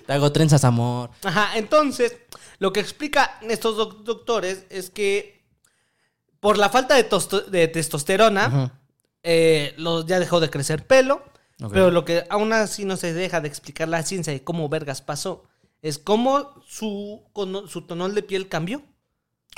Te 0.05 0.13
hago 0.13 0.31
trenzas, 0.31 0.63
amor. 0.65 1.09
Ajá, 1.23 1.57
entonces, 1.57 2.15
lo 2.59 2.73
que 2.73 2.79
explica 2.79 3.39
estos 3.49 3.77
doc- 3.77 4.03
doctores 4.03 4.65
es 4.69 4.89
que 4.89 5.41
por 6.39 6.57
la 6.57 6.69
falta 6.69 6.95
de, 6.95 7.67
testosterona. 7.69 8.79
Eh, 9.23 9.73
los- 9.77 10.05
ya 10.05 10.19
dejó 10.19 10.39
de 10.39 10.49
crecer 10.49 10.85
pelo, 10.85 11.23
Ok. 11.61 11.71
pero 11.73 11.91
lo 11.91 12.03
que 12.05 12.25
aún 12.29 12.51
así 12.53 12.85
no 12.85 12.97
se 12.97 13.13
deja 13.13 13.41
de 13.41 13.47
explicar 13.47 13.87
la 13.87 14.03
ciencia 14.03 14.33
de 14.33 14.43
cómo 14.43 14.67
vergas 14.69 15.01
pasó, 15.01 15.43
es 15.81 15.97
cómo 15.99 16.61
su, 16.67 17.21
su 17.67 17.81
tonal 17.83 18.15
de 18.15 18.23
piel 18.23 18.47
cambió. 18.49 18.81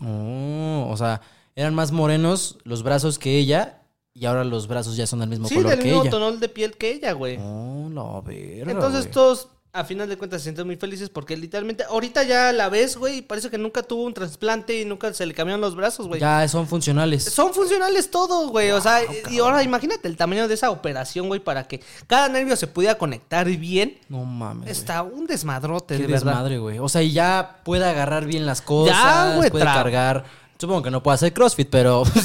Oh, 0.04 0.88
o 0.92 0.98
sea, 0.98 1.22
eran 1.56 1.74
más 1.74 1.92
morenos 1.92 2.58
los 2.64 2.84
brazos 2.84 3.18
que 3.18 3.38
ella 3.38 3.82
y 4.14 4.26
ahora 4.26 4.44
los 4.44 4.68
brazos 4.68 4.96
ya 4.98 5.08
son 5.08 5.20
del 5.20 5.30
mismo 5.30 5.48
Sí, 5.48 5.56
color 5.56 5.72
del 5.72 5.80
que 5.80 5.86
mismo 5.86 6.02
ella. 6.02 6.12
tonal 6.12 6.40
de 6.40 6.50
piel 6.50 6.78
que 6.78 6.92
ella, 6.92 7.14
güey. 7.14 7.38
Oh, 7.42 7.90
la 7.94 8.22
verga. 8.22 8.72
Entonces 8.72 9.02
güey. 9.04 9.12
todos, 9.14 9.48
a 9.76 9.84
final 9.84 10.08
de 10.08 10.18
cuentas, 10.18 10.42
se 10.42 10.46
sienten 10.46 10.66
muy 10.66 10.78
felices 10.78 11.10
porque 11.10 11.36
literalmente, 11.36 11.84
ahorita 11.84 12.24
ya 12.24 12.54
la 12.54 12.70
ves, 12.70 12.96
güey, 12.96 13.22
parece 13.22 13.50
que 13.50 13.58
nunca 13.58 13.84
tuvo 13.84 14.04
un 14.04 14.14
trasplante 14.14 14.80
y 14.80 14.86
nunca 14.86 15.14
se 15.14 15.26
le 15.26 15.34
cambiaron 15.34 15.60
los 15.60 15.76
brazos, 15.76 16.08
güey. 16.08 16.22
Ya 16.22 16.48
son 16.48 16.66
funcionales. 16.66 17.24
Son 17.26 17.54
funcionales 17.54 18.10
todos, 18.10 18.50
güey. 18.50 18.72
O 18.72 18.80
sea, 18.82 19.00
y 19.30 19.40
ahora 19.40 19.62
imagínate 19.64 20.08
el 20.08 20.16
tamaño 20.16 20.48
de 20.48 20.54
esa 20.54 20.72
operación, 20.72 21.28
güey, 21.28 21.42
para 21.42 21.68
que 21.68 21.82
cada 22.08 22.30
nervio 22.30 22.56
se 22.56 22.68
pudiera 22.68 22.98
conectar 22.98 23.46
bien. 23.48 24.00
No 24.08 24.24
mames. 24.24 24.70
Está 24.70 25.04
un 25.04 25.28
desmadrote, 25.28 25.98
Qué 25.98 26.04
de 26.04 26.14
desmadre, 26.14 26.58
güey. 26.58 26.80
O 26.80 26.88
sea, 26.88 27.04
y 27.04 27.12
ya 27.12 27.60
puede 27.64 27.86
agarrar 27.86 28.26
bien 28.26 28.46
las 28.46 28.62
cosas. 28.62 28.96
Ya, 28.96 29.36
güey, 29.36 29.50
puede 29.50 29.66
cargar. 29.66 30.45
Supongo 30.58 30.84
que 30.84 30.92
no 30.92 31.04
puede 31.04 31.16
hacer 31.16 31.34
CrossFit, 31.34 31.70
pero. 31.70 32.04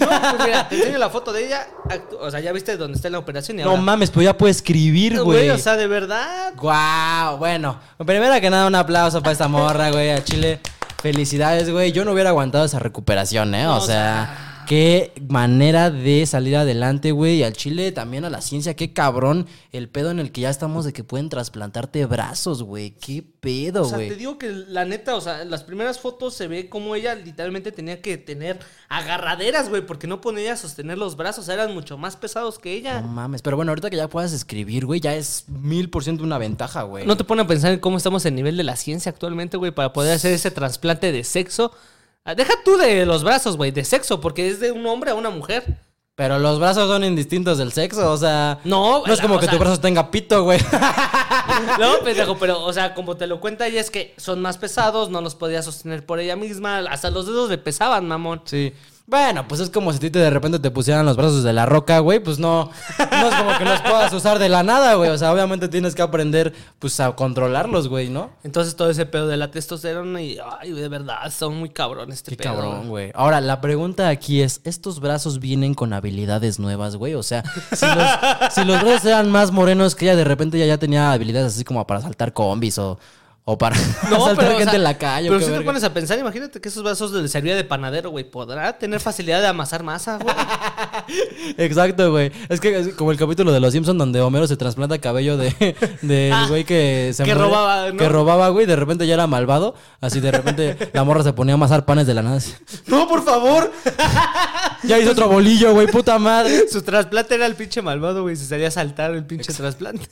No, 0.00 0.06
pues 0.08 0.44
mira, 0.44 0.66
te 0.68 0.76
enseño 0.76 0.98
la 0.98 1.08
foto 1.10 1.32
de 1.32 1.46
ella. 1.46 1.66
actu- 1.88 2.16
O 2.20 2.30
sea, 2.30 2.40
ya 2.40 2.50
viste 2.52 2.76
dónde 2.76 2.96
está 2.96 3.08
en 3.08 3.12
la 3.12 3.18
operación 3.20 3.60
y 3.60 3.62
no 3.62 3.70
ahora. 3.70 3.82
mames, 3.82 4.10
pero 4.10 4.22
ya 4.22 4.36
puede 4.36 4.50
escribir, 4.50 5.20
güey. 5.20 5.38
Güey, 5.44 5.50
o 5.50 5.58
sea, 5.58 5.76
de 5.76 5.86
verdad. 5.86 6.52
Guau, 6.56 7.36
bueno. 7.38 7.78
Primero 8.04 8.40
que 8.40 8.50
nada, 8.50 8.66
un 8.66 8.74
aplauso 8.74 9.20
para 9.20 9.32
esta 9.32 9.46
morra, 9.48 9.90
güey, 9.90 10.10
a 10.10 10.24
Chile. 10.24 10.60
Felicidades, 11.00 11.70
güey. 11.70 11.92
Yo 11.92 12.04
no 12.04 12.12
hubiera 12.12 12.30
aguantado 12.30 12.64
esa 12.64 12.78
recuperación, 12.78 13.54
¿eh? 13.54 13.62
No, 13.64 13.76
o 13.76 13.80
sea, 13.80 14.49
qué 14.70 15.12
manera 15.28 15.90
de 15.90 16.24
salir 16.26 16.54
adelante, 16.54 17.10
güey. 17.10 17.38
Y 17.38 17.42
al 17.42 17.54
Chile 17.54 17.90
también 17.90 18.24
a 18.24 18.30
la 18.30 18.40
ciencia, 18.40 18.76
qué 18.76 18.92
cabrón 18.92 19.48
el 19.72 19.88
pedo 19.88 20.12
en 20.12 20.20
el 20.20 20.30
que 20.30 20.42
ya 20.42 20.50
estamos 20.50 20.84
de 20.84 20.92
que 20.92 21.02
pueden 21.02 21.28
trasplantarte 21.28 22.06
brazos, 22.06 22.62
güey. 22.62 22.92
Qué 22.92 23.24
pedo, 23.40 23.82
O 23.82 23.86
sea, 23.86 23.98
te 23.98 24.06
güey. 24.06 24.16
digo 24.16 24.38
que 24.38 24.46
la 24.52 24.84
neta, 24.84 25.16
o 25.16 25.20
sea, 25.20 25.42
en 25.42 25.50
las 25.50 25.64
primeras 25.64 25.98
fotos 25.98 26.34
se 26.34 26.46
ve 26.46 26.68
como 26.68 26.94
ella 26.94 27.16
literalmente 27.16 27.72
tenía 27.72 28.00
que 28.00 28.16
tener 28.16 28.60
agarraderas, 28.88 29.68
güey, 29.70 29.84
porque 29.84 30.06
no 30.06 30.20
podía 30.20 30.56
sostener 30.56 30.98
los 30.98 31.16
brazos, 31.16 31.48
eran 31.48 31.74
mucho 31.74 31.98
más 31.98 32.14
pesados 32.14 32.60
que 32.60 32.72
ella. 32.72 33.00
No 33.00 33.08
mames. 33.08 33.42
Pero 33.42 33.56
bueno, 33.56 33.72
ahorita 33.72 33.90
que 33.90 33.96
ya 33.96 34.06
puedas 34.08 34.32
escribir, 34.32 34.86
güey, 34.86 35.00
ya 35.00 35.16
es 35.16 35.46
mil 35.48 35.90
por 35.90 36.04
ciento 36.04 36.22
una 36.22 36.38
ventaja, 36.38 36.82
güey. 36.82 37.08
¿No 37.08 37.16
te 37.16 37.24
pone 37.24 37.42
a 37.42 37.46
pensar 37.48 37.72
en 37.72 37.80
cómo 37.80 37.96
estamos 37.96 38.24
en 38.24 38.36
nivel 38.36 38.56
de 38.56 38.62
la 38.62 38.76
ciencia 38.76 39.10
actualmente, 39.10 39.56
güey, 39.56 39.72
para 39.72 39.92
poder 39.92 40.12
hacer 40.12 40.32
ese 40.32 40.52
trasplante 40.52 41.10
de 41.10 41.24
sexo 41.24 41.72
Deja 42.36 42.52
tú 42.64 42.76
de 42.76 43.04
los 43.06 43.24
brazos, 43.24 43.56
güey, 43.56 43.70
de 43.72 43.84
sexo, 43.84 44.20
porque 44.20 44.48
es 44.48 44.60
de 44.60 44.70
un 44.72 44.86
hombre 44.86 45.10
a 45.10 45.14
una 45.14 45.30
mujer. 45.30 45.64
Pero 46.14 46.38
los 46.38 46.58
brazos 46.60 46.86
son 46.88 47.02
indistintos 47.02 47.56
del 47.58 47.72
sexo, 47.72 48.12
o 48.12 48.16
sea. 48.16 48.58
No, 48.64 49.02
No 49.06 49.12
es 49.12 49.20
como 49.20 49.38
que 49.38 49.46
sea- 49.46 49.54
tu 49.54 49.58
brazo 49.58 49.80
tenga 49.80 50.10
pito, 50.10 50.42
güey. 50.44 50.60
No, 51.78 51.98
pendejo, 52.04 52.36
pero, 52.38 52.62
o 52.62 52.72
sea, 52.72 52.94
como 52.94 53.16
te 53.16 53.26
lo 53.26 53.40
cuenta 53.40 53.66
ella, 53.66 53.80
es 53.80 53.90
que 53.90 54.14
son 54.18 54.40
más 54.40 54.56
pesados, 54.58 55.10
no 55.10 55.20
los 55.20 55.34
podía 55.34 55.62
sostener 55.62 56.04
por 56.06 56.20
ella 56.20 56.36
misma, 56.36 56.78
hasta 56.90 57.10
los 57.10 57.26
dedos 57.26 57.48
le 57.50 57.58
pesaban, 57.58 58.06
mamón. 58.06 58.42
Sí. 58.44 58.72
Bueno, 59.10 59.48
pues 59.48 59.60
es 59.60 59.70
como 59.70 59.90
si 59.92 59.96
a 59.96 60.00
ti 60.00 60.10
te- 60.10 60.20
de 60.20 60.30
repente 60.30 60.60
te 60.60 60.70
pusieran 60.70 61.04
los 61.04 61.16
brazos 61.16 61.42
de 61.42 61.52
la 61.52 61.66
roca, 61.66 61.98
güey. 61.98 62.20
Pues 62.20 62.38
no, 62.38 62.70
no 62.98 63.28
es 63.28 63.34
como 63.34 63.58
que 63.58 63.64
los 63.64 63.80
puedas 63.80 64.12
usar 64.12 64.38
de 64.38 64.48
la 64.48 64.62
nada, 64.62 64.94
güey. 64.94 65.10
O 65.10 65.18
sea, 65.18 65.32
obviamente 65.32 65.66
tienes 65.68 65.96
que 65.96 66.02
aprender, 66.02 66.54
pues, 66.78 67.00
a 67.00 67.10
controlarlos, 67.16 67.88
güey, 67.88 68.08
¿no? 68.08 68.30
Entonces 68.44 68.76
todo 68.76 68.88
ese 68.88 69.06
pedo 69.06 69.26
de 69.26 69.36
la 69.36 69.50
testosterona 69.50 70.22
y, 70.22 70.38
ay, 70.60 70.70
de 70.70 70.88
verdad, 70.88 71.16
son 71.32 71.56
muy 71.56 71.70
cabrón 71.70 72.12
este 72.12 72.30
Qué 72.30 72.36
pedo. 72.44 72.54
cabrón, 72.54 72.88
güey. 72.88 73.10
Ahora, 73.14 73.40
la 73.40 73.60
pregunta 73.60 74.08
aquí 74.08 74.42
es, 74.42 74.60
¿estos 74.62 75.00
brazos 75.00 75.40
vienen 75.40 75.74
con 75.74 75.92
habilidades 75.92 76.60
nuevas, 76.60 76.94
güey? 76.94 77.14
O 77.14 77.24
sea, 77.24 77.42
si 77.72 77.86
los, 77.86 78.52
si 78.54 78.64
los 78.64 78.80
brazos 78.80 79.06
eran 79.06 79.28
más 79.28 79.50
morenos 79.50 79.96
que 79.96 80.04
ella, 80.04 80.14
de 80.14 80.24
repente 80.24 80.56
ya, 80.56 80.66
ya 80.66 80.78
tenía 80.78 81.10
habilidades 81.10 81.54
así 81.54 81.64
como 81.64 81.84
para 81.84 82.00
saltar 82.00 82.32
combis 82.32 82.78
o, 82.78 82.96
o 83.50 83.58
para 83.58 83.74
asaltar 84.02 84.52
o 84.52 84.58
gente 84.58 84.64
sea, 84.64 84.74
en 84.76 84.84
la 84.84 84.96
calle. 84.96 85.28
Pero 85.28 85.40
si 85.40 85.50
te 85.50 85.60
pones 85.62 85.82
a 85.82 85.92
pensar, 85.92 86.18
imagínate 86.18 86.60
que 86.60 86.68
esos 86.68 86.84
vasos 86.84 87.10
le 87.10 87.26
servía 87.26 87.56
de 87.56 87.64
panadero, 87.64 88.10
güey. 88.10 88.22
¿Podrá 88.22 88.78
tener 88.78 89.00
facilidad 89.00 89.40
de 89.40 89.48
amasar 89.48 89.82
masa, 89.82 90.18
güey? 90.18 90.34
Exacto, 91.58 92.12
güey. 92.12 92.30
Es 92.48 92.60
que 92.60 92.78
es 92.78 92.94
como 92.94 93.10
el 93.10 93.18
capítulo 93.18 93.50
de 93.50 93.58
Los 93.58 93.72
Simpsons 93.72 93.98
donde 93.98 94.20
Homero 94.20 94.46
se 94.46 94.56
trasplanta 94.56 94.98
cabello 94.98 95.36
de 95.36 95.74
del 96.02 96.32
Ah, 96.32 96.46
güey 96.48 96.64
que 96.64 97.10
se 97.12 97.24
que 97.24 97.34
muere, 97.34 97.50
robaba, 97.50 97.90
¿no? 97.90 97.96
Que 97.96 98.08
robaba, 98.08 98.48
güey. 98.50 98.66
De 98.66 98.76
repente 98.76 99.04
ya 99.06 99.14
era 99.14 99.26
malvado. 99.26 99.74
Así 100.00 100.20
de 100.20 100.30
repente 100.30 100.90
la 100.92 101.02
morra 101.02 101.24
se 101.24 101.32
ponía 101.32 101.54
a 101.54 101.56
amasar 101.56 101.84
panes 101.84 102.06
de 102.06 102.14
la 102.14 102.22
nada. 102.22 102.40
No, 102.86 103.08
por 103.08 103.24
favor. 103.24 103.72
ya 104.84 104.98
hizo 104.98 105.10
otro 105.10 105.28
bolillo, 105.28 105.72
güey. 105.72 105.88
Puta 105.88 106.18
madre. 106.20 106.68
Su 106.70 106.82
trasplante 106.82 107.34
era 107.34 107.46
el 107.46 107.56
pinche 107.56 107.82
malvado, 107.82 108.22
güey. 108.22 108.36
Se 108.36 108.46
salía 108.46 108.68
a 108.68 108.70
saltar 108.70 109.10
el 109.10 109.24
pinche 109.24 109.52
trasplante. 109.52 110.08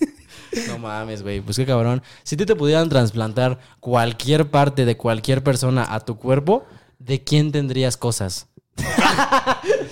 No 0.68 0.78
mames, 0.78 1.22
güey. 1.22 1.40
Pues 1.40 1.56
qué 1.56 1.66
cabrón. 1.66 2.02
Si 2.22 2.34
a 2.34 2.38
ti 2.38 2.46
te 2.46 2.56
pudieran 2.56 2.88
trasplantar 2.88 3.58
cualquier 3.80 4.50
parte 4.50 4.84
de 4.84 4.96
cualquier 4.96 5.42
persona 5.42 5.86
a 5.88 6.00
tu 6.00 6.16
cuerpo, 6.18 6.66
¿de 6.98 7.22
quién 7.22 7.52
tendrías 7.52 7.96
cosas? 7.96 8.48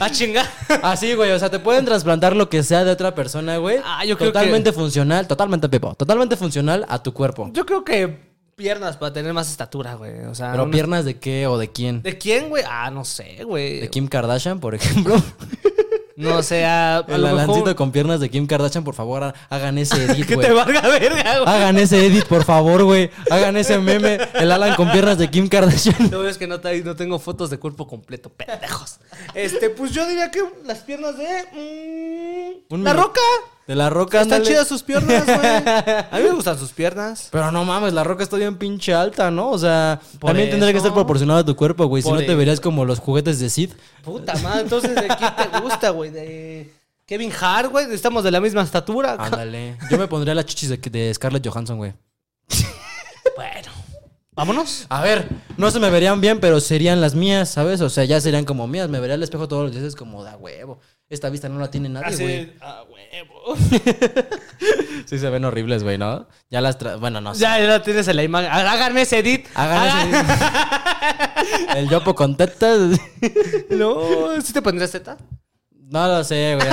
ah, 0.00 0.10
chinga. 0.10 0.48
Así, 0.82 1.14
güey, 1.14 1.32
o 1.32 1.38
sea, 1.38 1.50
te 1.50 1.58
pueden 1.58 1.84
trasplantar 1.84 2.36
lo 2.36 2.48
que 2.48 2.62
sea 2.62 2.84
de 2.84 2.92
otra 2.92 3.14
persona, 3.14 3.56
güey. 3.58 3.78
Ah, 3.84 4.04
yo 4.04 4.16
creo 4.16 4.32
Totalmente 4.32 4.72
funcional, 4.72 5.26
totalmente, 5.26 5.68
Pepo. 5.68 5.94
Totalmente 5.94 6.36
funcional 6.36 6.86
a 6.88 7.02
tu 7.02 7.12
cuerpo. 7.12 7.50
Yo 7.52 7.66
creo 7.66 7.84
que 7.84 8.36
piernas 8.54 8.96
para 8.96 9.12
tener 9.12 9.32
más 9.32 9.50
estatura, 9.50 9.94
güey. 9.94 10.24
O 10.24 10.34
sea, 10.34 10.52
Pero 10.52 10.70
piernas 10.70 11.04
de 11.04 11.18
qué 11.18 11.46
o 11.46 11.58
de 11.58 11.70
quién? 11.70 12.02
¿De 12.02 12.16
quién, 12.16 12.48
güey? 12.48 12.64
Ah, 12.66 12.90
no 12.90 13.04
sé, 13.04 13.44
güey. 13.44 13.80
De 13.80 13.90
Kim 13.90 14.08
Kardashian, 14.08 14.60
por 14.60 14.74
ejemplo. 14.74 15.14
No 16.16 16.42
sé, 16.42 16.64
a, 16.64 16.98
a 16.98 17.00
El 17.08 17.20
lo 17.20 17.28
alancito 17.28 17.58
mejor... 17.60 17.74
con 17.76 17.92
piernas 17.92 18.20
de 18.20 18.30
Kim 18.30 18.46
Kardashian, 18.46 18.84
por 18.84 18.94
favor, 18.94 19.22
ha- 19.22 19.34
hagan 19.50 19.76
ese 19.78 19.96
edit, 20.04 20.26
Que 20.26 20.36
te 20.36 20.50
valga 20.50 20.80
verga, 20.80 21.38
güey. 21.40 21.54
Hagan 21.54 21.78
ese 21.78 22.06
edit, 22.06 22.24
por 22.24 22.42
favor, 22.44 22.84
güey. 22.84 23.10
Hagan 23.30 23.56
ese 23.56 23.78
meme. 23.78 24.18
El 24.34 24.50
Alan 24.50 24.74
con 24.76 24.90
piernas 24.90 25.18
de 25.18 25.28
Kim 25.30 25.48
Kardashian. 25.48 26.10
No 26.10 26.26
es 26.26 26.38
que 26.38 26.46
no, 26.46 26.58
te- 26.60 26.82
no 26.82 26.96
tengo 26.96 27.18
fotos 27.18 27.50
de 27.50 27.58
cuerpo 27.58 27.86
completo, 27.86 28.30
pendejos. 28.30 28.98
Este, 29.34 29.68
pues 29.70 29.92
yo 29.92 30.06
diría 30.06 30.30
que 30.30 30.42
las 30.64 30.78
piernas 30.78 31.16
de. 31.18 31.26
mm, 32.70 32.74
Un 32.74 32.84
la 32.84 32.92
roca. 32.92 33.20
De 33.66 33.74
la 33.74 33.90
roca, 33.90 34.20
Están 34.22 34.36
ándale. 34.38 34.44
chidas 34.54 34.68
sus 34.68 34.82
piernas, 34.84 35.24
güey. 35.26 35.38
A 36.10 36.18
mí 36.18 36.22
me 36.22 36.30
gustan 36.34 36.56
sus 36.56 36.70
piernas. 36.72 37.28
Pero 37.32 37.50
no 37.50 37.64
mames, 37.64 37.92
la 37.92 38.04
roca 38.04 38.22
está 38.22 38.36
bien 38.36 38.56
pinche 38.58 38.94
alta, 38.94 39.30
¿no? 39.30 39.50
O 39.50 39.58
sea, 39.58 40.00
Por 40.20 40.28
también 40.30 40.50
tendría 40.50 40.70
que 40.72 40.78
eso. 40.78 40.86
estar 40.86 40.94
proporcionado 40.94 41.40
a 41.40 41.44
tu 41.44 41.56
cuerpo, 41.56 41.86
güey. 41.86 42.00
Si 42.02 42.08
Por 42.08 42.14
no 42.18 42.24
te 42.24 42.28
eso. 42.30 42.36
verías 42.36 42.60
como 42.60 42.84
los 42.84 43.00
juguetes 43.00 43.40
de 43.40 43.50
Sid. 43.50 43.72
Puta 44.04 44.34
madre, 44.36 44.60
entonces 44.62 44.94
¿de 44.94 45.08
quién 45.08 45.30
te 45.52 45.60
gusta, 45.60 45.90
güey? 45.90 46.10
De 46.10 46.72
Kevin 47.06 47.32
Hart, 47.40 47.72
güey. 47.72 47.92
Estamos 47.92 48.22
de 48.22 48.30
la 48.30 48.40
misma 48.40 48.62
estatura. 48.62 49.16
Ándale. 49.18 49.76
Yo 49.90 49.98
me 49.98 50.06
pondría 50.06 50.34
las 50.36 50.44
chichis 50.46 50.68
de, 50.68 50.76
de 50.76 51.12
Scarlett 51.12 51.44
Johansson, 51.46 51.76
güey. 51.78 51.92
Bueno, 53.34 53.70
vámonos. 54.34 54.86
A 54.88 55.02
ver, 55.02 55.28
no 55.56 55.70
se 55.70 55.78
me 55.80 55.90
verían 55.90 56.20
bien, 56.20 56.40
pero 56.40 56.60
serían 56.60 57.00
las 57.00 57.14
mías, 57.14 57.50
¿sabes? 57.50 57.80
O 57.80 57.90
sea, 57.90 58.04
ya 58.04 58.20
serían 58.20 58.44
como 58.44 58.66
mías. 58.66 58.88
Me 58.88 59.00
vería 59.00 59.14
al 59.14 59.22
espejo 59.22 59.48
todos 59.48 59.64
los 59.64 59.72
días, 59.72 59.84
es 59.84 59.96
como 59.96 60.22
da 60.24 60.36
huevo. 60.36 60.78
Esta 61.08 61.28
vista 61.28 61.48
no 61.48 61.58
la 61.60 61.70
tiene 61.70 61.88
nadie, 61.88 62.16
güey. 62.16 62.52
Sí 65.06 65.18
se 65.18 65.30
ven 65.30 65.44
horribles, 65.44 65.84
güey, 65.84 65.98
¿no? 65.98 66.26
Ya 66.50 66.60
las 66.60 66.78
tra- 66.78 66.98
Bueno, 66.98 67.20
no 67.20 67.34
sé. 67.34 67.42
Ya, 67.42 67.60
ya 67.60 67.82
tienes 67.82 68.08
en 68.08 68.16
la 68.16 68.24
imagen. 68.24 68.50
Háganme 68.50 69.02
ese 69.02 69.18
edit. 69.20 69.46
Hagan 69.54 70.08
ese... 70.14 70.24
El 71.78 71.88
yopo 71.88 72.14
con 72.14 72.36
tetas. 72.36 72.98
No, 73.70 74.40
¿sí 74.42 74.52
te 74.52 74.62
pondrías 74.62 74.90
teta? 74.90 75.16
No 75.70 76.08
lo 76.08 76.24
sé, 76.24 76.56
güey. 76.56 76.68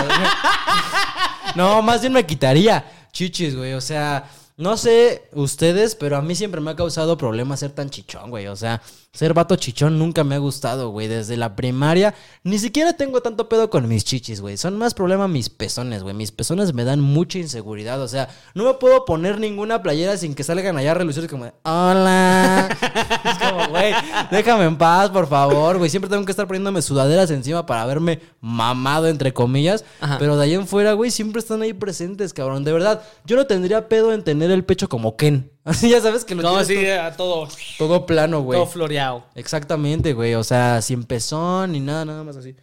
No, 1.55 1.81
más 1.83 2.01
bien 2.01 2.13
me 2.13 2.25
quitaría 2.25 2.83
chichis, 3.11 3.55
güey. 3.55 3.73
O 3.73 3.81
sea, 3.81 4.23
no 4.57 4.75
sé 4.77 5.29
ustedes, 5.33 5.95
pero 5.95 6.17
a 6.17 6.21
mí 6.21 6.33
siempre 6.35 6.61
me 6.61 6.71
ha 6.71 6.75
causado 6.75 7.17
problemas 7.17 7.59
ser 7.59 7.71
tan 7.71 7.89
chichón, 7.91 8.29
güey. 8.31 8.47
O 8.47 8.55
sea, 8.55 8.81
ser 9.13 9.35
vato 9.35 9.55
chichón 9.55 9.99
nunca 9.99 10.23
me 10.23 10.33
ha 10.33 10.39
gustado, 10.39 10.89
güey. 10.89 11.07
Desde 11.07 11.37
la 11.37 11.55
primaria 11.55 12.15
ni 12.43 12.57
siquiera 12.57 12.93
tengo 12.93 13.21
tanto 13.21 13.47
pedo 13.47 13.69
con 13.69 13.87
mis 13.87 14.03
chichis, 14.03 14.41
güey. 14.41 14.57
Son 14.57 14.75
más 14.75 14.95
problema 14.95 15.27
mis 15.27 15.49
pezones, 15.49 16.01
güey. 16.01 16.15
Mis 16.15 16.31
pezones 16.31 16.73
me 16.73 16.83
dan 16.83 16.99
mucha 16.99 17.37
inseguridad. 17.37 18.01
O 18.01 18.07
sea, 18.07 18.29
no 18.55 18.65
me 18.65 18.73
puedo 18.73 19.05
poner 19.05 19.39
ninguna 19.39 19.83
playera 19.83 20.17
sin 20.17 20.33
que 20.33 20.43
salgan 20.43 20.77
allá 20.77 20.91
a 20.91 20.95
relucir 20.95 21.29
como 21.29 21.45
de, 21.45 21.53
hola. 21.63 22.75
Es 23.23 23.37
como, 23.37 23.67
güey, 23.69 23.93
déjame 24.31 24.65
en 24.65 24.77
paz, 24.77 25.11
por 25.11 25.27
favor, 25.27 25.77
güey. 25.77 25.89
Siempre 25.89 26.09
tengo 26.09 26.25
que 26.25 26.31
estar 26.31 26.47
poniéndome 26.47 26.81
sudaderas 26.81 27.29
encima 27.29 27.65
para 27.65 27.85
verme 27.85 28.19
mamado, 28.41 29.07
entre 29.07 29.31
comillas. 29.31 29.85
Ajá. 30.01 30.17
Pero 30.17 30.37
de 30.37 30.43
ahí 30.43 30.53
en 30.55 30.67
fuera, 30.67 30.93
güey, 30.93 31.11
siempre 31.11 31.39
están 31.39 31.61
ahí 31.61 31.73
presentes, 31.73 32.33
cabrón. 32.33 32.63
De 32.63 32.73
verdad, 32.73 33.03
yo 33.25 33.35
no 33.35 33.45
tendría 33.45 33.87
pedo 33.87 34.11
en 34.11 34.23
tener 34.23 34.49
el 34.49 34.65
pecho 34.65 34.89
como 34.89 35.15
Ken. 35.15 35.52
Así 35.65 35.89
ya 35.89 36.01
sabes 36.01 36.25
que 36.25 36.35
lo 36.35 36.41
No, 36.41 36.63
sí, 36.63 36.85
a 36.87 37.15
todo, 37.15 37.47
todo, 37.47 37.57
todo 37.77 38.05
plano, 38.05 38.41
güey. 38.41 38.59
todo 38.59 38.67
floreado. 38.69 39.25
Exactamente, 39.35 40.13
güey. 40.13 40.35
O 40.35 40.43
sea, 40.43 40.81
sin 40.81 41.03
pezón 41.03 41.71
ni 41.71 41.79
nada, 41.79 42.03
nada 42.05 42.23
más 42.23 42.35
así. 42.37 42.55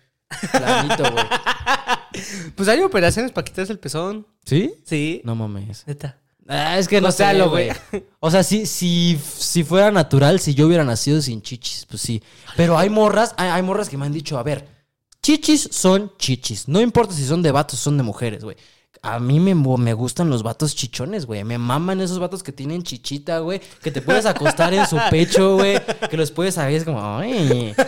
Planito, 0.52 1.02
güey. 1.10 1.24
Pues 2.56 2.68
hay 2.68 2.80
operaciones 2.82 3.30
para 3.30 3.44
quitarse 3.44 3.72
el 3.72 3.78
pezón. 3.78 4.26
¿Sí? 4.44 4.74
Sí. 4.84 5.22
No 5.24 5.36
mames. 5.36 5.84
Neta. 5.86 6.18
Ah, 6.48 6.76
es 6.76 6.88
que 6.88 7.00
no 7.00 7.08
O 7.08 7.12
sea, 7.12 7.30
sé, 7.30 7.38
lo 7.38 7.48
güey. 7.50 7.70
O 8.18 8.30
sea, 8.30 8.42
si, 8.42 8.66
si, 8.66 9.16
si 9.22 9.62
fuera 9.62 9.92
natural, 9.92 10.40
si 10.40 10.52
yo 10.54 10.66
hubiera 10.66 10.82
nacido 10.84 11.22
sin 11.22 11.40
chichis, 11.40 11.86
pues 11.88 12.02
sí. 12.02 12.20
Pero 12.56 12.76
hay 12.76 12.90
morras, 12.90 13.32
hay, 13.36 13.48
hay 13.50 13.62
morras 13.62 13.88
que 13.88 13.96
me 13.96 14.06
han 14.06 14.12
dicho, 14.12 14.36
a 14.38 14.42
ver, 14.42 14.66
chichis 15.22 15.68
son 15.70 16.12
chichis. 16.18 16.66
No 16.66 16.80
importa 16.80 17.14
si 17.14 17.24
son 17.24 17.42
de 17.42 17.52
vatos 17.52 17.78
o 17.78 17.82
son 17.82 17.96
de 17.96 18.02
mujeres, 18.02 18.42
güey. 18.42 18.56
A 19.02 19.18
mí 19.18 19.40
me, 19.40 19.54
me 19.54 19.94
gustan 19.94 20.28
los 20.28 20.42
vatos 20.42 20.76
chichones, 20.76 21.24
güey. 21.24 21.42
Me 21.42 21.56
maman 21.56 22.02
esos 22.02 22.18
vatos 22.18 22.42
que 22.42 22.52
tienen 22.52 22.82
chichita, 22.82 23.38
güey. 23.38 23.60
Que 23.82 23.90
te 23.90 24.02
puedes 24.02 24.26
acostar 24.26 24.74
en 24.74 24.86
su 24.86 24.98
pecho, 25.10 25.54
güey. 25.54 25.80
Que 26.10 26.18
los 26.18 26.30
puedes 26.30 26.56
saber, 26.56 26.74
es 26.74 26.84
como, 26.84 27.00
ay. 27.16 27.74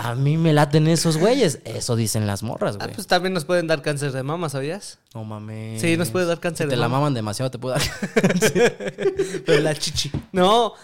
A 0.00 0.14
mí 0.14 0.36
me 0.36 0.52
laten 0.52 0.86
esos 0.86 1.16
güeyes. 1.16 1.58
Eso 1.64 1.96
dicen 1.96 2.28
las 2.28 2.44
morras, 2.44 2.76
Ah, 2.78 2.84
güey. 2.84 2.94
pues 2.94 3.08
también 3.08 3.32
nos 3.34 3.44
pueden 3.44 3.66
dar 3.66 3.82
cáncer 3.82 4.12
de 4.12 4.22
mama, 4.22 4.48
¿sabías? 4.48 4.98
No 5.14 5.24
mames. 5.24 5.80
Sí, 5.80 5.96
nos 5.96 6.10
puede 6.10 6.26
dar 6.26 6.38
cáncer 6.38 6.66
Si 6.66 6.70
de 6.70 6.76
te 6.76 6.80
la 6.80 6.86
mama. 6.86 6.98
maman 7.00 7.14
demasiado, 7.14 7.50
te 7.50 7.58
puede 7.58 7.78
dar. 7.80 7.82
Pero 9.46 9.60
la 9.60 9.74
chichi. 9.74 10.12
No, 10.30 10.74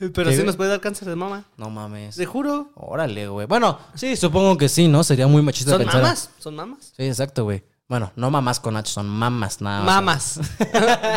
pero 0.00 0.12
¿Qué, 0.12 0.30
sí 0.30 0.36
güey? 0.36 0.46
nos 0.46 0.56
puede 0.56 0.70
dar 0.70 0.80
cáncer 0.80 1.08
de 1.08 1.14
mama. 1.16 1.44
No 1.56 1.70
mames. 1.70 2.16
Te 2.16 2.26
juro. 2.26 2.70
Órale, 2.74 3.28
güey. 3.28 3.46
Bueno, 3.46 3.78
sí, 3.94 4.16
supongo 4.16 4.56
que 4.56 4.68
sí, 4.68 4.88
¿no? 4.88 5.04
Sería 5.04 5.26
muy 5.28 5.42
machista 5.42 5.70
Son 5.72 5.78
pensar. 5.82 6.02
mamas. 6.02 6.30
Son 6.38 6.56
mamas. 6.56 6.92
Sí, 6.96 7.04
exacto, 7.04 7.44
güey. 7.44 7.62
Bueno, 7.94 8.10
no 8.16 8.28
mamás 8.28 8.58
con 8.58 8.76
H, 8.76 8.90
son 8.90 9.08
mamas 9.08 9.60
nada 9.60 9.84
más. 9.84 10.36
Mamas. 10.36 10.40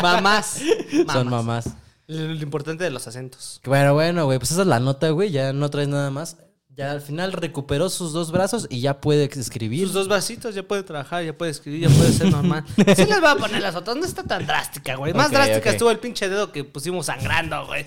Mamás. 0.00 0.60
Son 1.12 1.28
mamás. 1.28 1.70
Lo, 2.06 2.32
importante 2.34 2.84
de 2.84 2.90
los 2.90 3.08
acentos. 3.08 3.60
Bueno, 3.64 3.94
bueno, 3.94 4.26
güey, 4.26 4.38
pues 4.38 4.52
esa 4.52 4.60
es 4.60 4.68
la 4.68 4.78
nota, 4.78 5.10
güey. 5.10 5.32
Ya 5.32 5.52
no 5.52 5.70
traes 5.70 5.88
nada 5.88 6.12
más. 6.12 6.36
Ya 6.68 6.92
al 6.92 7.00
final 7.00 7.32
recuperó 7.32 7.90
sus 7.90 8.12
dos 8.12 8.30
brazos 8.30 8.68
y 8.70 8.80
ya 8.80 9.00
puede 9.00 9.24
escribir. 9.24 9.86
Sus 9.86 9.92
dos 9.92 10.06
vasitos 10.06 10.54
ya 10.54 10.62
puede 10.62 10.84
trabajar, 10.84 11.24
ya 11.24 11.36
puede 11.36 11.50
escribir, 11.50 11.88
ya 11.88 11.96
puede 11.96 12.12
ser 12.12 12.30
normal. 12.30 12.64
Sí 12.76 13.06
les 13.06 13.20
voy 13.20 13.30
a 13.30 13.34
poner 13.34 13.60
las 13.60 13.74
otras. 13.74 13.96
No 13.96 14.04
está 14.04 14.22
tan 14.22 14.46
drástica, 14.46 14.94
güey. 14.94 15.12
Más 15.12 15.32
drástica 15.32 15.70
estuvo 15.70 15.90
el 15.90 15.98
pinche 15.98 16.28
dedo 16.28 16.52
que 16.52 16.62
pusimos 16.62 17.06
sangrando, 17.06 17.66
güey. 17.66 17.84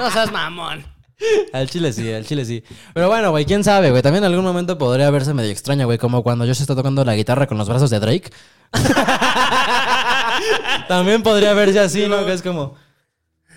No 0.00 0.10
seas 0.10 0.32
mamón. 0.32 0.84
Al 1.52 1.68
chile 1.68 1.92
sí, 1.92 2.12
al 2.12 2.26
chile 2.26 2.44
sí. 2.44 2.62
Pero 2.94 3.08
bueno, 3.08 3.30
güey, 3.30 3.44
quién 3.44 3.64
sabe, 3.64 3.90
güey. 3.90 4.02
También 4.02 4.24
en 4.24 4.30
algún 4.30 4.44
momento 4.44 4.78
podría 4.78 5.10
verse 5.10 5.34
medio 5.34 5.50
extraño, 5.50 5.86
güey. 5.86 5.98
Como 5.98 6.22
cuando 6.22 6.44
yo 6.44 6.54
se 6.54 6.62
está 6.62 6.74
tocando 6.74 7.04
la 7.04 7.14
guitarra 7.14 7.46
con 7.46 7.58
los 7.58 7.68
brazos 7.68 7.90
de 7.90 8.00
Drake. 8.00 8.30
También 10.88 11.22
podría 11.22 11.54
verse 11.54 11.80
así, 11.80 12.08
¿no? 12.08 12.24
Que 12.24 12.32
es 12.32 12.42
como. 12.42 12.74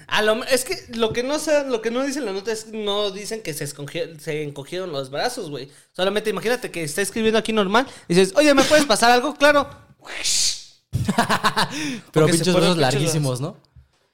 A 0.08 0.22
lo, 0.22 0.44
es 0.44 0.66
que 0.66 0.78
lo 0.96 1.14
que 1.14 1.24
no 1.24 1.40
sé, 1.40 1.66
lo 1.68 1.82
que 1.82 1.90
no 1.90 2.04
dicen 2.04 2.26
la 2.26 2.32
nota 2.32 2.52
es 2.52 2.66
que 2.66 2.78
no 2.78 3.10
dicen 3.10 3.42
que 3.42 3.54
se, 3.54 3.66
se 3.66 4.44
encogieron 4.44 4.92
los 4.92 5.10
brazos, 5.10 5.50
güey. 5.50 5.70
Solamente 5.94 6.30
imagínate 6.30 6.70
que 6.70 6.84
está 6.84 7.02
escribiendo 7.02 7.40
aquí 7.40 7.54
normal 7.54 7.88
y 8.08 8.14
dices, 8.14 8.36
oye, 8.38 8.54
¿me 8.54 8.64
puedes 8.64 8.86
pasar 8.86 9.12
algo? 9.12 9.34
Claro. 9.34 9.68
Pero 12.12 12.28
se 12.28 12.34
pinches 12.34 12.54
brazos 12.54 12.78
larguísimos, 12.78 13.42
¿no? 13.42 13.58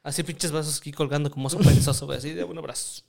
Así 0.03 0.23
pinches 0.23 0.51
brazos 0.51 0.79
aquí 0.79 0.91
colgando 0.91 1.29
como 1.29 1.49
perezoso, 1.49 2.05
güey. 2.05 2.17
Así 2.17 2.33
de 2.33 2.45
un 2.45 2.57
abrazo. 2.57 3.03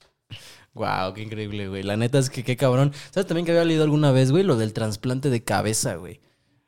Wow, 0.75 1.13
qué 1.15 1.23
increíble, 1.23 1.69
güey. 1.69 1.83
La 1.83 1.97
neta 1.97 2.19
es 2.19 2.31
que 2.31 2.45
qué 2.45 2.57
cabrón. 2.57 2.93
¿Sabes 3.11 3.27
también 3.27 3.45
que 3.45 3.53
había 3.53 3.65
leído 3.65 3.85
alguna 3.85 4.11
vez, 4.11 4.31
güey? 4.31 4.43
Lo 4.43 4.57
del 4.57 4.73
trasplante 4.73 5.29
de 5.29 5.45
cabeza, 5.45 5.97
güey. 5.97 6.21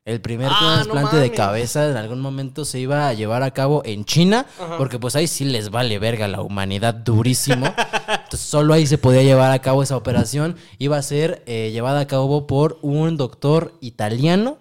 El 0.05 0.21
primer 0.21 0.49
Ah, 0.51 0.59
no 0.61 0.75
trasplante 0.75 1.17
de 1.17 1.31
cabeza 1.33 1.89
en 1.91 1.97
algún 1.97 2.21
momento 2.21 2.67
se 2.67 2.79
iba 2.79 3.09
a 3.09 3.15
llevar 3.15 3.43
a 3.43 3.53
cabo 3.53 3.81
en 3.87 4.05
China, 4.05 4.45
porque 4.77 4.99
pues 4.99 5.17
ahí 5.17 5.27
sí 5.27 5.47
les 5.47 5.71
vale 5.71 5.99
verga 5.99 6.27
a 6.27 6.29
la 6.29 6.43
humanidad 6.43 6.93
durísimo. 6.93 7.65
Entonces 7.65 8.41
solo 8.41 8.75
ahí 8.75 8.87
se 8.87 8.99
podía 8.99 9.23
llevar 9.23 9.51
a 9.53 9.61
cabo 9.61 9.83
esa 9.83 9.97
operación. 9.97 10.57
Iba 10.79 10.99
a 10.99 11.03
ser 11.03 11.43
eh, 11.47 11.71
llevada 11.73 12.01
a 12.01 12.07
cabo 12.07 12.47
por 12.47 12.79
un 12.83 13.17
doctor 13.17 13.73
italiano. 13.81 14.59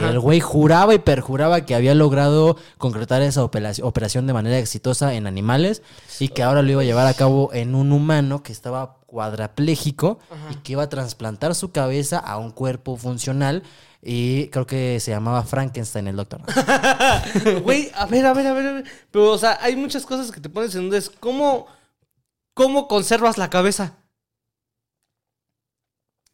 El 0.00 0.18
güey 0.20 0.40
juraba 0.40 0.94
y 0.94 0.98
perjuraba 0.98 1.60
que 1.62 1.74
había 1.74 1.94
logrado 1.94 2.56
concretar 2.78 3.22
esa 3.22 3.42
operaci- 3.44 3.82
operación 3.82 4.26
de 4.26 4.32
manera 4.32 4.58
exitosa 4.58 5.14
en 5.14 5.26
animales 5.26 5.82
y 6.20 6.28
que 6.28 6.42
ahora 6.42 6.62
lo 6.62 6.70
iba 6.72 6.80
a 6.82 6.84
llevar 6.84 7.06
a 7.06 7.14
cabo 7.14 7.50
en 7.52 7.74
un 7.74 7.92
humano 7.92 8.42
que 8.42 8.52
estaba 8.52 8.98
cuadrapléjico 9.06 10.18
y 10.50 10.56
que 10.56 10.72
iba 10.72 10.82
a 10.82 10.88
trasplantar 10.88 11.54
su 11.54 11.70
cabeza 11.72 12.18
a 12.18 12.38
un 12.38 12.50
cuerpo 12.50 12.96
funcional 12.96 13.62
y 14.02 14.48
creo 14.48 14.66
que 14.66 14.98
se 15.00 15.12
llamaba 15.12 15.42
Frankenstein 15.44 16.08
el 16.08 16.16
doctor. 16.16 16.42
Güey, 17.62 17.90
a 17.94 18.06
ver, 18.06 18.26
a 18.26 18.34
ver, 18.34 18.46
a 18.46 18.52
ver, 18.52 18.66
a 18.66 18.72
ver. 18.72 18.84
Pero, 19.10 19.30
o 19.32 19.38
sea, 19.38 19.58
hay 19.62 19.76
muchas 19.76 20.04
cosas 20.04 20.30
que 20.30 20.40
te 20.40 20.48
pones 20.50 20.74
en 20.74 20.90
dudas. 20.90 21.10
¿Cómo, 21.20 21.66
cómo 22.52 22.86
conservas 22.88 23.38
la 23.38 23.48
cabeza? 23.50 23.94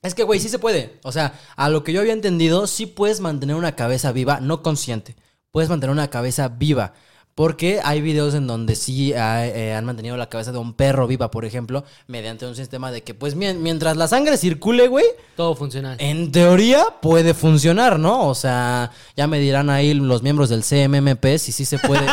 Es 0.02 0.14
que, 0.14 0.22
güey, 0.22 0.40
sí 0.40 0.48
se 0.48 0.58
puede. 0.58 0.98
O 1.02 1.12
sea, 1.12 1.34
a 1.56 1.68
lo 1.68 1.84
que 1.84 1.92
yo 1.92 2.00
había 2.00 2.12
entendido, 2.14 2.66
sí 2.66 2.86
puedes 2.86 3.20
mantener 3.20 3.56
una 3.56 3.76
cabeza 3.76 4.12
viva, 4.12 4.40
no 4.40 4.62
consciente. 4.62 5.14
Puedes 5.52 5.68
mantener 5.68 5.92
una 5.92 6.08
cabeza 6.08 6.48
viva. 6.48 6.94
Porque 7.34 7.80
hay 7.84 8.00
videos 8.00 8.34
en 8.34 8.46
donde 8.46 8.74
sí 8.76 9.14
ah, 9.14 9.46
eh, 9.46 9.72
han 9.74 9.84
mantenido 9.84 10.16
la 10.16 10.28
cabeza 10.28 10.52
de 10.52 10.58
un 10.58 10.74
perro 10.74 11.06
viva, 11.06 11.30
por 11.30 11.44
ejemplo, 11.44 11.84
mediante 12.06 12.44
un 12.44 12.56
sistema 12.56 12.90
de 12.90 13.02
que, 13.02 13.14
pues, 13.14 13.34
mien- 13.36 13.60
mientras 13.62 13.96
la 13.96 14.08
sangre 14.08 14.36
circule, 14.36 14.88
güey, 14.88 15.04
Todo 15.36 15.54
funcional. 15.54 15.96
en 16.00 16.32
teoría 16.32 16.84
puede 17.00 17.32
funcionar, 17.32 17.98
¿no? 17.98 18.26
O 18.26 18.34
sea, 18.34 18.90
ya 19.16 19.26
me 19.26 19.38
dirán 19.38 19.70
ahí 19.70 19.94
los 19.94 20.22
miembros 20.22 20.48
del 20.48 20.64
CMMP 20.64 21.38
si 21.38 21.52
sí 21.52 21.64
se 21.64 21.78
puede. 21.78 22.04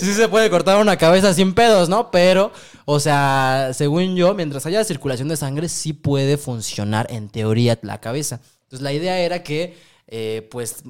sí 0.00 0.12
se 0.12 0.28
puede 0.28 0.50
cortar 0.50 0.80
una 0.80 0.96
cabeza 0.96 1.34
sin 1.34 1.54
pedos, 1.54 1.88
¿no? 1.88 2.10
Pero, 2.10 2.52
o 2.84 3.00
sea, 3.00 3.70
según 3.74 4.16
yo, 4.16 4.34
mientras 4.34 4.66
haya 4.66 4.84
circulación 4.84 5.28
de 5.28 5.36
sangre, 5.36 5.68
sí 5.68 5.92
puede 5.92 6.36
funcionar 6.36 7.06
en 7.10 7.28
teoría 7.28 7.78
la 7.82 8.00
cabeza. 8.00 8.40
Entonces, 8.64 8.82
la 8.82 8.92
idea 8.92 9.18
era 9.18 9.42
que, 9.42 9.76
eh, 10.06 10.48
pues, 10.50 10.84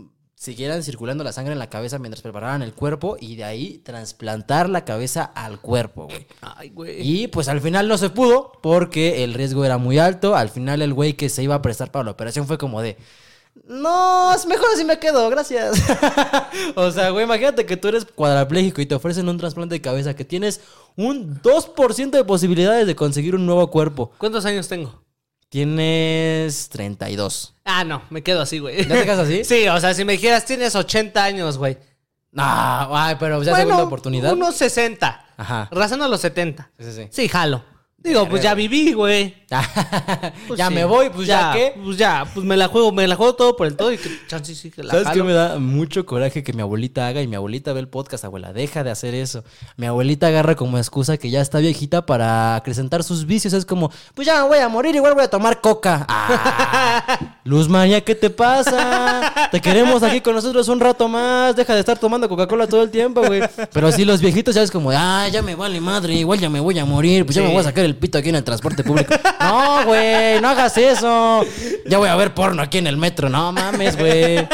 siguieran 0.44 0.82
circulando 0.82 1.24
la 1.24 1.32
sangre 1.32 1.54
en 1.54 1.58
la 1.58 1.70
cabeza 1.70 1.98
mientras 1.98 2.20
prepararan 2.20 2.60
el 2.60 2.74
cuerpo 2.74 3.16
y 3.18 3.36
de 3.36 3.44
ahí 3.44 3.78
trasplantar 3.78 4.68
la 4.68 4.84
cabeza 4.84 5.24
al 5.24 5.58
cuerpo, 5.58 6.04
güey. 6.06 6.26
Ay, 6.42 6.68
güey. 6.68 6.96
Y 7.00 7.28
pues 7.28 7.48
al 7.48 7.62
final 7.62 7.88
no 7.88 7.96
se 7.96 8.10
pudo 8.10 8.52
porque 8.62 9.24
el 9.24 9.32
riesgo 9.32 9.64
era 9.64 9.78
muy 9.78 9.98
alto. 9.98 10.36
Al 10.36 10.50
final 10.50 10.82
el 10.82 10.92
güey 10.92 11.14
que 11.14 11.30
se 11.30 11.42
iba 11.42 11.54
a 11.54 11.62
prestar 11.62 11.90
para 11.90 12.04
la 12.04 12.10
operación 12.10 12.46
fue 12.46 12.58
como 12.58 12.82
de... 12.82 12.98
No, 13.62 14.34
es 14.34 14.46
mejor 14.46 14.68
así 14.74 14.84
me 14.84 14.98
quedo, 14.98 15.30
gracias. 15.30 15.80
o 16.74 16.90
sea, 16.90 17.10
güey, 17.10 17.24
imagínate 17.24 17.64
que 17.64 17.76
tú 17.76 17.88
eres 17.88 18.04
cuadrapléjico 18.04 18.80
y 18.80 18.86
te 18.86 18.94
ofrecen 18.94 19.28
un 19.28 19.38
trasplante 19.38 19.76
de 19.76 19.80
cabeza 19.80 20.14
que 20.14 20.24
tienes 20.24 20.60
un 20.96 21.40
2% 21.40 22.10
de 22.10 22.24
posibilidades 22.24 22.86
de 22.86 22.96
conseguir 22.96 23.34
un 23.34 23.46
nuevo 23.46 23.70
cuerpo. 23.70 24.12
¿Cuántos 24.18 24.44
años 24.44 24.68
tengo? 24.68 25.02
Tienes 25.48 26.68
32. 26.70 27.54
Ah, 27.64 27.84
no, 27.84 28.02
me 28.10 28.22
quedo 28.22 28.42
así, 28.42 28.58
güey. 28.58 28.86
¿Ya 28.88 28.96
te 28.96 29.04
quedas 29.04 29.20
así? 29.20 29.44
Sí, 29.44 29.68
o 29.68 29.78
sea, 29.78 29.94
si 29.94 30.04
me 30.04 30.14
dijeras, 30.14 30.44
tienes 30.44 30.74
80 30.74 31.22
años, 31.22 31.56
güey. 31.56 31.78
No, 32.32 32.42
ay, 32.44 33.16
pero 33.20 33.40
ya 33.42 33.54
segunda 33.54 33.84
oportunidad. 33.84 34.32
Unos 34.32 34.56
60. 34.56 35.26
Ajá. 35.36 35.68
Razando 35.70 36.04
a 36.04 36.08
los 36.08 36.20
70. 36.20 36.72
Sí, 36.78 36.84
sí, 36.84 36.92
sí. 36.92 37.08
Sí, 37.10 37.28
jalo. 37.28 37.62
Digo, 38.04 38.28
pues 38.28 38.42
ya 38.42 38.54
viví, 38.54 38.92
güey. 38.92 39.34
Pues 40.48 40.58
ya 40.58 40.68
sí. 40.68 40.74
me 40.74 40.84
voy, 40.84 41.10
pues 41.10 41.26
ya, 41.26 41.52
qué. 41.52 41.74
Pues 41.82 41.96
ya, 41.96 42.26
pues 42.34 42.44
me 42.44 42.56
la 42.56 42.68
juego, 42.68 42.92
me 42.92 43.06
la 43.06 43.14
juego 43.14 43.34
todo 43.34 43.56
por 43.56 43.66
el 43.66 43.76
todo 43.76 43.92
y 43.92 43.98
que 43.98 44.10
chance 44.26 44.54
sí 44.54 44.70
que 44.70 44.82
la 44.82 44.90
¿Sabes 44.90 45.08
qué 45.10 45.22
me 45.22 45.32
da 45.32 45.58
mucho 45.58 46.04
coraje 46.04 46.42
que 46.42 46.52
mi 46.52 46.60
abuelita 46.60 47.06
haga? 47.06 47.22
Y 47.22 47.28
mi 47.28 47.36
abuelita 47.36 47.72
ve 47.72 47.80
el 47.80 47.88
podcast, 47.88 48.24
abuela, 48.24 48.52
deja 48.52 48.82
de 48.82 48.90
hacer 48.90 49.14
eso. 49.14 49.44
Mi 49.76 49.86
abuelita 49.86 50.26
agarra 50.26 50.56
como 50.56 50.76
excusa 50.76 51.16
que 51.16 51.30
ya 51.30 51.40
está 51.40 51.58
viejita 51.58 52.04
para 52.04 52.56
acrecentar 52.56 53.04
sus 53.04 53.26
vicios. 53.26 53.54
Es 53.54 53.64
como, 53.64 53.90
pues 54.14 54.26
ya 54.26 54.42
me 54.42 54.48
voy 54.48 54.58
a 54.58 54.68
morir, 54.68 54.94
igual 54.96 55.14
voy 55.14 55.24
a 55.24 55.30
tomar 55.30 55.60
coca. 55.60 56.06
Ah, 56.16 57.38
Luz 57.44 57.68
María, 57.68 58.00
¿qué 58.02 58.14
te 58.14 58.30
pasa? 58.30 59.48
Te 59.50 59.60
queremos 59.60 60.02
aquí 60.02 60.20
con 60.20 60.34
nosotros 60.34 60.68
un 60.68 60.80
rato 60.80 61.08
más. 61.08 61.54
Deja 61.56 61.74
de 61.74 61.80
estar 61.80 61.98
tomando 61.98 62.28
Coca-Cola 62.28 62.66
todo 62.66 62.82
el 62.82 62.90
tiempo, 62.90 63.22
güey. 63.22 63.42
Pero 63.72 63.92
sí, 63.92 64.04
los 64.04 64.20
viejitos 64.20 64.54
ya 64.54 64.62
es 64.62 64.70
como, 64.70 64.90
ah, 64.90 65.28
ya 65.28 65.42
me 65.42 65.54
vale 65.54 65.80
madre, 65.80 66.14
igual 66.14 66.38
ya 66.38 66.48
me 66.48 66.60
voy 66.60 66.78
a 66.78 66.84
morir. 66.84 67.24
Pues 67.24 67.36
ya 67.36 67.42
me 67.42 67.48
voy 67.48 67.58
a 67.58 67.64
sacar 67.64 67.84
el 67.84 67.93
pito 67.96 68.18
aquí 68.18 68.28
en 68.28 68.36
el 68.36 68.44
transporte 68.44 68.84
público. 68.84 69.14
No, 69.40 69.84
güey, 69.84 70.40
no 70.40 70.48
hagas 70.48 70.76
eso. 70.78 71.44
Ya 71.86 71.98
voy 71.98 72.08
a 72.08 72.16
ver 72.16 72.32
porno 72.32 72.62
aquí 72.62 72.78
en 72.78 72.86
el 72.86 72.96
metro. 72.96 73.28
No 73.28 73.52
mames, 73.52 73.96
güey. 73.96 74.48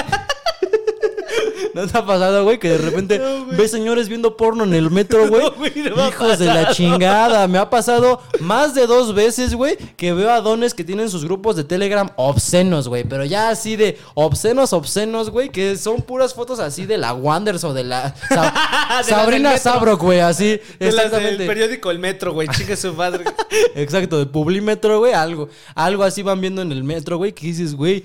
¿No 1.74 1.86
te 1.86 1.98
ha 1.98 2.04
pasado, 2.04 2.44
güey? 2.44 2.58
Que 2.58 2.70
de 2.70 2.78
repente 2.78 3.20
ves 3.50 3.70
señores 3.70 4.08
viendo 4.08 4.36
porno 4.36 4.64
en 4.64 4.74
el 4.74 4.90
metro, 4.90 5.28
güey. 5.28 5.40
No, 5.90 5.96
no 5.96 6.08
Hijos 6.08 6.38
de 6.38 6.46
la 6.46 6.70
chingada. 6.72 7.46
Me 7.48 7.58
ha 7.58 7.70
pasado 7.70 8.20
más 8.40 8.74
de 8.74 8.86
dos 8.86 9.14
veces, 9.14 9.54
güey, 9.54 9.76
que 9.96 10.12
veo 10.12 10.30
a 10.30 10.40
dones 10.40 10.74
que 10.74 10.84
tienen 10.84 11.10
sus 11.10 11.24
grupos 11.24 11.56
de 11.56 11.64
Telegram 11.64 12.10
obscenos, 12.16 12.88
güey. 12.88 13.04
Pero 13.04 13.24
ya 13.24 13.50
así 13.50 13.76
de 13.76 13.98
obscenos, 14.14 14.72
obscenos, 14.72 15.30
güey, 15.30 15.50
que 15.50 15.76
son 15.76 16.02
puras 16.02 16.34
fotos 16.34 16.58
así 16.60 16.86
de 16.86 16.98
la 16.98 17.14
Wanders 17.14 17.64
o 17.64 17.72
de 17.72 17.84
la 17.84 18.14
Sabrina 19.04 19.50
metro. 19.50 19.72
Sabro, 19.72 19.96
güey, 19.96 20.20
así. 20.20 20.60
De 20.78 20.92
las 20.92 20.94
del 20.96 21.04
Exactamente. 21.04 21.46
periódico 21.46 21.90
El 21.90 21.98
Metro, 21.98 22.32
güey. 22.32 22.48
Chingue 22.48 22.76
su 22.76 22.92
madre. 22.94 23.24
Exacto, 23.74 24.18
de 24.18 24.26
Publímetro, 24.26 24.98
güey, 24.98 25.12
algo. 25.12 25.48
Algo 25.74 26.04
así 26.04 26.22
van 26.22 26.40
viendo 26.40 26.62
en 26.62 26.72
el 26.72 26.84
metro, 26.84 27.16
güey, 27.16 27.32
que 27.32 27.46
dices, 27.46 27.74
güey, 27.74 28.04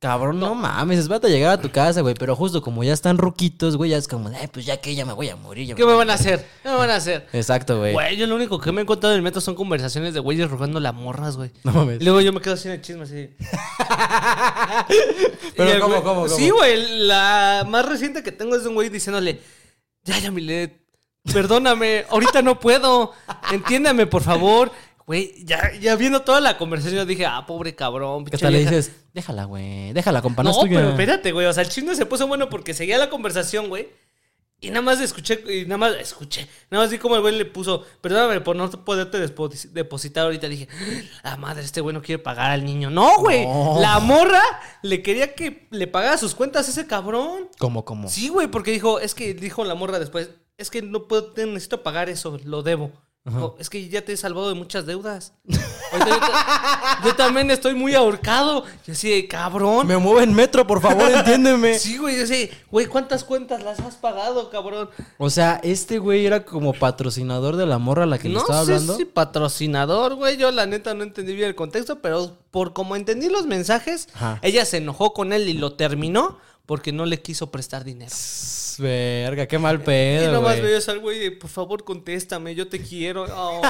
cabrón, 0.00 0.40
no, 0.40 0.54
mames, 0.54 0.98
es 0.98 1.10
a 1.10 1.18
llegar 1.28 1.52
a 1.52 1.60
tu 1.60 1.70
casa, 1.70 2.00
güey. 2.00 2.14
Pero 2.14 2.34
justo 2.34 2.62
como 2.62 2.82
ya 2.82 2.94
están 2.94 3.18
ruquitos, 3.18 3.76
güey, 3.76 3.90
ya 3.90 3.98
es 3.98 4.08
como, 4.08 4.28
ay, 4.28 4.48
pues 4.50 4.64
ya 4.64 4.78
que 4.78 4.94
ya 4.94 5.04
me 5.04 5.12
voy 5.12 5.28
a 5.28 5.36
morir. 5.36 5.68
ya 5.68 5.74
¿Qué 5.74 5.84
me 5.84 5.92
van 5.92 6.08
a 6.10 6.14
hacer? 6.14 6.44
¿Qué 6.62 6.70
me 6.70 6.74
van 6.74 6.90
a 6.90 6.96
hacer? 6.96 7.28
Exacto, 7.32 7.78
güey. 7.78 7.92
Güey, 7.92 8.16
yo 8.16 8.26
lo 8.26 8.34
único 8.34 8.58
que 8.58 8.72
me 8.72 8.80
he 8.80 8.82
encontrado 8.82 9.14
en 9.14 9.18
el 9.18 9.22
metro 9.22 9.40
son 9.42 9.54
conversaciones 9.54 10.14
de 10.14 10.20
güeyes 10.20 10.50
rogando 10.50 10.80
a 10.80 10.92
morras, 10.92 11.36
güey. 11.36 11.50
No 11.64 11.72
mames. 11.72 12.00
Y 12.00 12.04
luego 12.04 12.22
yo 12.22 12.32
me 12.32 12.40
quedo 12.40 12.54
así 12.54 12.68
en 12.68 12.74
el 12.74 12.80
chisme, 12.80 13.02
así. 13.02 13.28
Pero 15.56 15.70
el 15.70 15.80
¿cómo, 15.80 16.02
cómo, 16.02 16.22
cómo? 16.22 16.28
Sí, 16.28 16.48
güey. 16.48 17.06
La 17.06 17.66
más 17.68 17.84
reciente 17.86 18.22
que 18.22 18.32
tengo 18.32 18.56
es 18.56 18.62
de 18.62 18.70
un 18.70 18.74
güey 18.74 18.88
diciéndole: 18.88 19.42
Ya, 20.04 20.18
ya, 20.18 20.30
Milet, 20.30 20.80
perdóname, 21.30 22.06
ahorita 22.08 22.40
no 22.40 22.58
puedo. 22.58 23.12
Entiéndame, 23.52 24.06
por 24.06 24.22
favor. 24.22 24.72
Güey, 25.10 25.44
ya, 25.44 25.72
ya 25.80 25.96
viendo 25.96 26.22
toda 26.22 26.40
la 26.40 26.56
conversación, 26.56 26.98
yo 26.98 27.04
dije: 27.04 27.26
Ah, 27.26 27.44
pobre 27.44 27.74
cabrón. 27.74 28.24
Que 28.24 28.36
hasta 28.36 28.48
le 28.48 28.58
vieja". 28.58 28.70
dices, 28.70 28.92
déjala, 29.12 29.42
güey, 29.42 29.92
déjala, 29.92 30.22
compa, 30.22 30.44
no, 30.44 30.52
pero 30.62 30.90
espérate, 30.90 31.32
güey. 31.32 31.48
O 31.48 31.52
sea, 31.52 31.64
el 31.64 31.68
chisme 31.68 31.96
se 31.96 32.06
puso 32.06 32.28
bueno 32.28 32.48
porque 32.48 32.74
seguía 32.74 32.96
la 32.96 33.10
conversación, 33.10 33.68
güey. 33.68 33.88
Y 34.60 34.68
nada 34.68 34.82
más 34.82 35.00
escuché, 35.00 35.42
y 35.52 35.64
nada 35.64 35.78
más 35.78 35.96
escuché. 35.96 36.46
Nada 36.70 36.84
más 36.84 36.92
vi 36.92 36.98
como 36.98 37.16
el 37.16 37.22
güey 37.22 37.36
le 37.36 37.44
puso, 37.44 37.84
perdóname 38.00 38.40
por 38.40 38.54
no 38.54 38.70
poderte 38.70 39.18
depositar 39.18 40.26
ahorita. 40.26 40.48
Dije, 40.48 40.68
la 41.24 41.36
madre, 41.36 41.64
este 41.64 41.80
güey 41.80 41.92
no 41.92 42.02
quiere 42.02 42.22
pagar 42.22 42.52
al 42.52 42.64
niño. 42.64 42.88
No, 42.88 43.18
güey. 43.18 43.44
No. 43.48 43.80
La 43.80 43.98
morra 43.98 44.44
le 44.82 45.02
quería 45.02 45.34
que 45.34 45.66
le 45.72 45.88
pagara 45.88 46.18
sus 46.18 46.36
cuentas 46.36 46.68
a 46.68 46.70
ese 46.70 46.86
cabrón. 46.86 47.48
¿Cómo, 47.58 47.84
cómo? 47.84 48.08
Sí, 48.08 48.28
güey, 48.28 48.46
porque 48.46 48.70
dijo, 48.70 49.00
es 49.00 49.16
que 49.16 49.34
dijo 49.34 49.64
la 49.64 49.74
morra 49.74 49.98
después, 49.98 50.30
es 50.56 50.70
que 50.70 50.82
no 50.82 51.08
puedo, 51.08 51.32
necesito 51.34 51.82
pagar 51.82 52.08
eso, 52.08 52.38
lo 52.44 52.62
debo. 52.62 52.92
Dijo, 53.22 53.54
es 53.58 53.68
que 53.68 53.86
ya 53.88 54.02
te 54.02 54.14
he 54.14 54.16
salvado 54.16 54.48
de 54.48 54.54
muchas 54.54 54.86
deudas. 54.86 55.34
Ahorita 55.92 56.08
yo, 56.08 56.18
ta- 56.20 57.00
yo 57.04 57.16
también 57.16 57.50
estoy 57.50 57.74
muy 57.74 57.94
ahorcado. 57.94 58.64
Yo 58.86 58.92
así, 58.94 59.10
de, 59.10 59.28
cabrón. 59.28 59.86
Me 59.86 59.98
mueve 59.98 60.22
en 60.24 60.32
metro, 60.34 60.66
por 60.66 60.80
favor, 60.80 61.10
entiéndeme. 61.14 61.78
Sí, 61.78 61.98
güey, 61.98 62.18
yo 62.18 62.26
sé, 62.26 62.50
güey, 62.70 62.86
¿cuántas 62.86 63.22
cuentas 63.24 63.62
las 63.62 63.78
has 63.80 63.96
pagado, 63.96 64.48
cabrón? 64.50 64.88
O 65.18 65.28
sea, 65.28 65.60
este 65.62 65.98
güey 65.98 66.24
era 66.24 66.44
como 66.46 66.72
patrocinador 66.72 67.56
de 67.56 67.66
la 67.66 67.76
morra 67.78 68.04
a 68.04 68.06
la 68.06 68.18
que 68.18 68.28
le 68.28 68.34
no 68.34 68.40
estaba 68.40 68.64
sé 68.64 68.72
hablando. 68.72 68.96
si 68.96 69.04
patrocinador, 69.04 70.14
güey. 70.14 70.36
Yo 70.38 70.50
la 70.50 70.64
neta 70.66 70.94
no 70.94 71.02
entendí 71.02 71.34
bien 71.34 71.48
el 71.48 71.54
contexto, 71.54 72.00
pero 72.00 72.36
por 72.50 72.72
como 72.72 72.96
entendí 72.96 73.28
los 73.28 73.46
mensajes, 73.46 74.08
Ajá. 74.14 74.38
ella 74.42 74.64
se 74.64 74.78
enojó 74.78 75.12
con 75.12 75.32
él 75.32 75.48
y 75.48 75.52
lo 75.54 75.74
terminó 75.74 76.38
porque 76.70 76.92
no 76.92 77.04
le 77.04 77.20
quiso 77.20 77.50
prestar 77.50 77.82
dinero. 77.82 78.14
Verga, 78.78 79.46
qué 79.48 79.58
mal 79.58 79.80
y 79.82 79.84
pedo, 79.84 80.32
nomás 80.32 80.52
güey. 80.58 80.68
veías 80.68 80.88
al 80.88 81.00
güey 81.00 81.18
de, 81.18 81.32
por 81.32 81.50
favor, 81.50 81.82
contéstame, 81.82 82.54
yo 82.54 82.68
te 82.68 82.80
quiero. 82.80 83.26
Oh, 83.34 83.60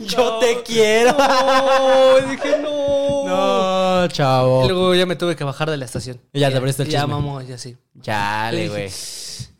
Yo 0.00 0.38
te 0.40 0.62
quiero. 0.62 1.12
No, 1.16 2.30
dije 2.30 2.58
no. 2.60 3.24
No, 3.24 4.04
Y 4.04 4.08
chavo. 4.10 4.68
luego 4.68 4.94
ya 4.94 5.06
me 5.06 5.16
tuve 5.16 5.36
que 5.36 5.44
bajar 5.44 5.70
de 5.70 5.78
la 5.78 5.86
estación. 5.86 6.20
Y 6.34 6.40
ya 6.40 6.50
te 6.50 6.58
abriste 6.58 6.82
el 6.82 6.90
Ya, 6.90 7.00
chisme. 7.00 7.14
mamó, 7.14 7.40
ya 7.40 7.56
sí. 7.56 7.78
Chale, 8.02 8.68
güey. 8.68 8.90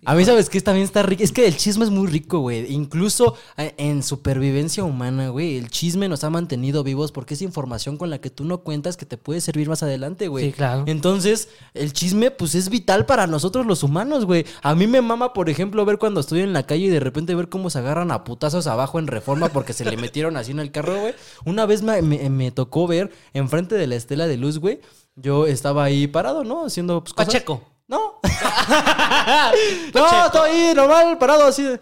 A 0.06 0.14
mí, 0.14 0.24
¿sabes 0.24 0.48
qué? 0.50 0.60
También 0.60 0.84
está 0.84 1.02
rico. 1.02 1.22
Es 1.22 1.32
que 1.32 1.46
el 1.46 1.56
chisme 1.56 1.84
es 1.84 1.90
muy 1.90 2.06
rico, 2.08 2.40
güey. 2.40 2.72
Incluso 2.72 3.36
eh, 3.56 3.74
en 3.78 4.02
supervivencia 4.02 4.84
humana, 4.84 5.28
güey, 5.28 5.56
el 5.56 5.68
chisme 5.70 6.08
nos 6.08 6.24
ha 6.24 6.30
mantenido 6.30 6.82
vivos 6.84 7.12
porque 7.12 7.34
es 7.34 7.42
información 7.42 7.96
con 7.96 8.10
la 8.10 8.20
que 8.20 8.30
tú 8.30 8.44
no 8.44 8.58
cuentas 8.58 8.96
que 8.96 9.06
te 9.06 9.16
puede 9.16 9.40
servir 9.40 9.68
más 9.68 9.82
adelante, 9.82 10.28
güey. 10.28 10.46
Sí, 10.46 10.52
claro. 10.52 10.84
Entonces, 10.86 11.48
el 11.74 11.92
chisme, 11.92 12.30
pues 12.30 12.54
es 12.54 12.68
vital 12.70 13.06
para 13.06 13.26
nosotros 13.26 13.66
los 13.66 13.82
humanos, 13.82 14.24
güey. 14.24 14.44
A 14.62 14.74
mí 14.74 14.86
me 14.86 15.00
mama, 15.00 15.32
por 15.32 15.48
ejemplo, 15.50 15.84
ver 15.84 15.98
cuando 15.98 16.20
estoy 16.20 16.40
en 16.40 16.52
la 16.52 16.64
calle 16.64 16.86
y 16.86 16.90
de 16.90 17.00
repente 17.00 17.34
ver 17.34 17.48
cómo 17.48 17.70
se 17.70 17.78
agarran 17.78 18.10
a 18.10 18.24
putazos 18.24 18.66
abajo 18.66 18.98
en 18.98 19.06
reforma 19.06 19.48
porque 19.48 19.72
se 19.72 19.84
le 19.84 19.96
metieron 19.96 20.36
así 20.36 20.50
en 20.52 20.60
el 20.60 20.70
carro, 20.70 20.98
güey. 21.00 21.14
Una 21.44 21.66
vez 21.66 21.82
me, 21.82 22.02
me- 22.02 22.28
me 22.30 22.50
tocó 22.50 22.86
ver 22.86 23.10
enfrente 23.32 23.74
de 23.74 23.86
la 23.86 23.96
estela 23.96 24.26
de 24.26 24.36
luz, 24.36 24.58
güey. 24.58 24.80
Yo 25.16 25.46
estaba 25.46 25.84
ahí 25.84 26.06
parado, 26.08 26.44
¿no? 26.44 26.66
Haciendo 26.66 27.02
pues, 27.02 27.12
cosas. 27.14 27.26
Pacheco. 27.32 27.62
No. 27.86 28.20
no, 29.94 30.24
estoy 30.26 30.50
ahí 30.50 30.74
normal, 30.74 31.18
parado 31.18 31.44
así. 31.46 31.62
de- 31.64 31.80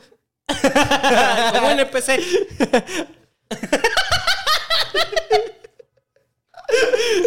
Como 1.53 1.71
NPC. 1.71 2.21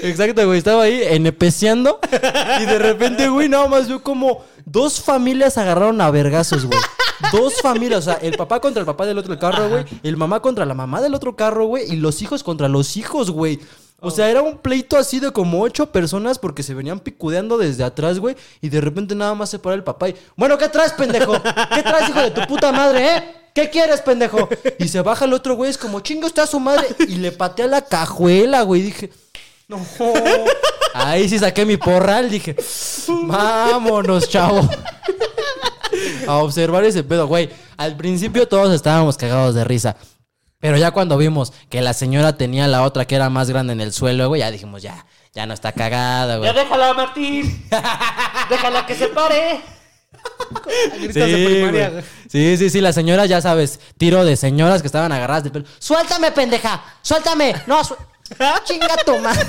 Exacto, 0.02 0.46
güey. 0.46 0.58
Estaba 0.58 0.84
ahí 0.84 1.02
NPCeando. 1.04 2.00
Y 2.60 2.66
de 2.66 2.80
repente, 2.80 3.28
güey, 3.30 3.50
nada 3.50 3.68
más 3.68 3.88
veo 3.88 4.02
como 4.02 4.44
dos 4.66 5.00
familias 5.02 5.58
agarraron 5.58 6.02
a 6.02 6.10
vergazos, 6.12 6.66
güey. 6.66 6.80
Dos 7.32 7.62
familias, 7.62 8.00
o 8.00 8.12
sea, 8.12 8.14
el 8.22 8.36
papá 8.36 8.60
contra 8.60 8.82
el 8.82 8.86
papá 8.86 9.06
del 9.06 9.18
otro 9.18 9.38
carro, 9.40 9.70
güey. 9.70 9.86
El 10.04 10.18
mamá 10.18 10.42
contra 10.42 10.66
la 10.66 10.74
mamá 10.74 11.02
del 11.02 11.14
otro 11.16 11.36
carro, 11.36 11.66
güey. 11.66 11.92
Y 11.92 11.96
los 11.98 12.22
hijos 12.22 12.44
contra 12.44 12.68
los 12.68 12.98
hijos, 12.98 13.32
güey. 13.32 13.60
O 14.00 14.12
sea, 14.12 14.30
era 14.30 14.42
un 14.42 14.58
pleito 14.58 14.98
así 14.98 15.20
de 15.20 15.32
como 15.32 15.62
ocho 15.62 15.92
personas 15.92 16.38
porque 16.38 16.64
se 16.64 16.74
venían 16.74 17.00
picudeando 17.00 17.58
desde 17.58 17.84
atrás, 17.84 18.20
güey. 18.20 18.36
Y 18.62 18.70
de 18.70 18.82
repente 18.82 19.16
nada 19.16 19.34
más 19.34 19.50
se 19.50 19.60
para 19.60 19.76
el 19.76 19.84
papá 19.84 20.10
y... 20.10 20.16
Bueno, 20.36 20.58
¿qué 20.58 20.70
traes, 20.70 20.94
pendejo? 20.94 21.34
¿Qué 21.34 21.82
traes, 21.82 22.10
hijo 22.10 22.22
de 22.22 22.32
tu 22.32 22.42
puta 22.48 22.72
madre, 22.72 23.18
eh? 23.18 23.36
¿Qué 23.54 23.70
quieres, 23.70 24.02
pendejo? 24.02 24.50
Y 24.80 24.90
se 24.90 25.02
baja 25.02 25.26
el 25.26 25.34
otro 25.34 25.56
güey, 25.56 25.72
es 25.72 25.78
como, 25.78 26.02
chingo 26.02 26.28
está 26.28 26.46
su 26.46 26.60
madre. 26.60 26.88
Y 27.08 27.16
le 27.16 27.32
patea 27.32 27.68
la 27.68 27.82
cajuela, 27.82 28.62
güey. 28.64 28.82
Dije... 28.82 29.12
No. 29.68 29.80
Ahí 30.94 31.28
sí 31.28 31.40
saqué 31.40 31.66
mi 31.66 31.78
porral, 31.78 32.30
dije, 32.30 32.56
vámonos, 33.08 34.30
chavo. 34.30 34.62
A 36.28 36.38
observar 36.38 36.84
ese 36.84 37.04
pedo, 37.04 37.28
güey. 37.28 37.50
Al 37.78 37.98
principio 37.98 38.48
todos 38.48 38.74
estábamos 38.74 39.18
cagados 39.18 39.56
de 39.56 39.64
risa. 39.64 39.96
Pero 40.66 40.78
ya 40.80 40.90
cuando 40.90 41.16
vimos 41.16 41.54
que 41.70 41.80
la 41.80 41.94
señora 41.94 42.38
tenía 42.38 42.68
la 42.68 42.82
otra 42.82 43.06
que 43.06 43.14
era 43.16 43.30
más 43.30 43.52
grande 43.52 43.74
en 43.74 43.82
el 43.82 43.94
suelo, 43.94 44.30
güey, 44.30 44.40
ya 44.40 44.50
dijimos, 44.50 44.82
ya, 44.82 45.06
ya 45.32 45.46
no 45.46 45.54
está 45.54 45.74
cagada, 45.74 46.38
güey. 46.38 46.52
Ya 46.52 46.60
déjala, 46.60 46.92
Martín. 46.96 47.68
déjala 48.50 48.84
que 48.88 48.96
se 48.96 49.10
pare. 49.10 49.62
De 51.14 51.46
primaria, 51.46 51.90
güey. 51.92 52.04
sí, 52.28 52.58
sí, 52.58 52.72
sí, 52.72 52.82
la 52.82 52.94
señora, 52.94 53.28
ya 53.28 53.42
sabes, 53.42 53.80
tiro 54.00 54.26
de 54.26 54.36
señoras 54.38 54.82
que 54.82 54.88
estaban 54.88 55.12
agarradas 55.12 55.44
de 55.44 55.52
pelo. 55.52 55.66
¡Suéltame, 55.78 56.32
pendeja! 56.32 56.84
¡Suéltame! 57.04 57.54
No, 57.68 57.84
su- 57.84 57.96
chinga 58.64 58.98
tu 59.06 59.20
madre. 59.20 59.46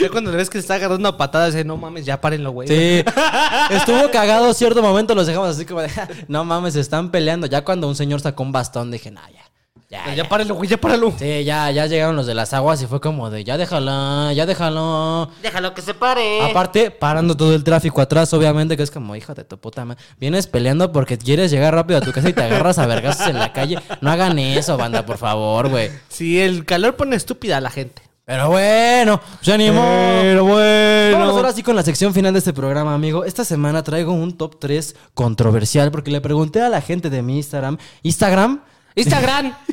Ya 0.00 0.10
cuando 0.10 0.32
le 0.32 0.38
ves 0.38 0.50
que 0.50 0.58
se 0.58 0.62
está 0.62 0.74
agarrando 0.74 1.08
a 1.08 1.16
patadas, 1.16 1.54
dice, 1.54 1.64
no 1.64 1.76
mames, 1.76 2.04
ya 2.04 2.20
párenlo, 2.20 2.50
güey. 2.50 2.66
Sí, 2.66 3.04
estuvo 3.70 4.10
cagado 4.10 4.52
cierto 4.54 4.82
momento, 4.82 5.14
los 5.14 5.28
dejamos 5.28 5.50
así 5.50 5.64
como 5.66 5.82
de, 5.82 5.90
no 6.26 6.44
mames, 6.44 6.74
se 6.74 6.80
están 6.80 7.12
peleando. 7.12 7.46
Ya 7.46 7.62
cuando 7.62 7.86
un 7.86 7.94
señor 7.94 8.20
sacó 8.20 8.42
un 8.42 8.50
bastón, 8.50 8.90
dije, 8.90 9.12
no, 9.12 9.20
ya. 9.32 9.44
Ya, 9.88 10.04
Ya, 10.06 10.14
ya. 10.14 10.28
párenlo, 10.28 10.56
güey, 10.56 10.68
ya 10.68 10.76
párenlo. 10.78 11.12
Sí, 11.16 11.44
ya, 11.44 11.70
ya 11.70 11.86
llegaron 11.86 12.16
los 12.16 12.26
de 12.26 12.34
las 12.34 12.52
aguas 12.52 12.82
y 12.82 12.86
fue 12.86 13.00
como 13.00 13.30
de, 13.30 13.44
ya 13.44 13.56
déjala, 13.56 14.32
ya 14.34 14.44
déjalo. 14.44 15.30
Déjalo 15.42 15.74
que 15.74 15.82
se 15.82 15.94
pare. 15.94 16.42
Aparte, 16.42 16.90
parando 16.90 17.36
todo 17.36 17.54
el 17.54 17.62
tráfico 17.62 18.00
atrás, 18.00 18.32
obviamente, 18.34 18.76
que 18.76 18.82
es 18.82 18.90
como, 18.90 19.14
hijo 19.14 19.32
de 19.34 19.44
tu 19.44 19.58
puta 19.58 19.84
madre. 19.84 20.02
Vienes 20.18 20.48
peleando 20.48 20.90
porque 20.90 21.16
quieres 21.18 21.52
llegar 21.52 21.72
rápido 21.72 21.98
a 21.98 22.02
tu 22.02 22.10
casa 22.10 22.28
y 22.28 22.32
te 22.32 22.42
agarras 22.42 22.78
a 22.78 22.86
vergazos 22.86 23.28
en 23.28 23.38
la 23.38 23.52
calle. 23.52 23.78
No 24.00 24.10
hagan 24.10 24.36
eso, 24.40 24.76
banda, 24.76 25.06
por 25.06 25.18
favor, 25.18 25.68
güey. 25.68 25.90
Sí, 26.08 26.40
el 26.40 26.64
calor 26.64 26.96
pone 26.96 27.14
estúpida 27.14 27.58
a 27.58 27.60
la 27.60 27.70
gente. 27.70 28.02
Pero 28.24 28.48
bueno, 28.48 29.20
se 29.40 29.52
animó. 29.52 29.82
Pero 30.20 30.44
bueno. 30.44 31.16
Vamos 31.20 31.36
ahora 31.36 31.52
sí 31.52 31.62
con 31.62 31.76
la 31.76 31.84
sección 31.84 32.12
final 32.12 32.32
de 32.32 32.40
este 32.40 32.52
programa, 32.52 32.92
amigo. 32.92 33.24
Esta 33.24 33.44
semana 33.44 33.84
traigo 33.84 34.12
un 34.12 34.36
top 34.36 34.58
3 34.58 34.96
controversial 35.14 35.92
porque 35.92 36.10
le 36.10 36.20
pregunté 36.20 36.60
a 36.60 36.68
la 36.68 36.80
gente 36.80 37.08
de 37.08 37.22
mi 37.22 37.36
Instagram. 37.36 37.78
¿Instagram? 38.02 38.62
Instagram. 38.96 39.54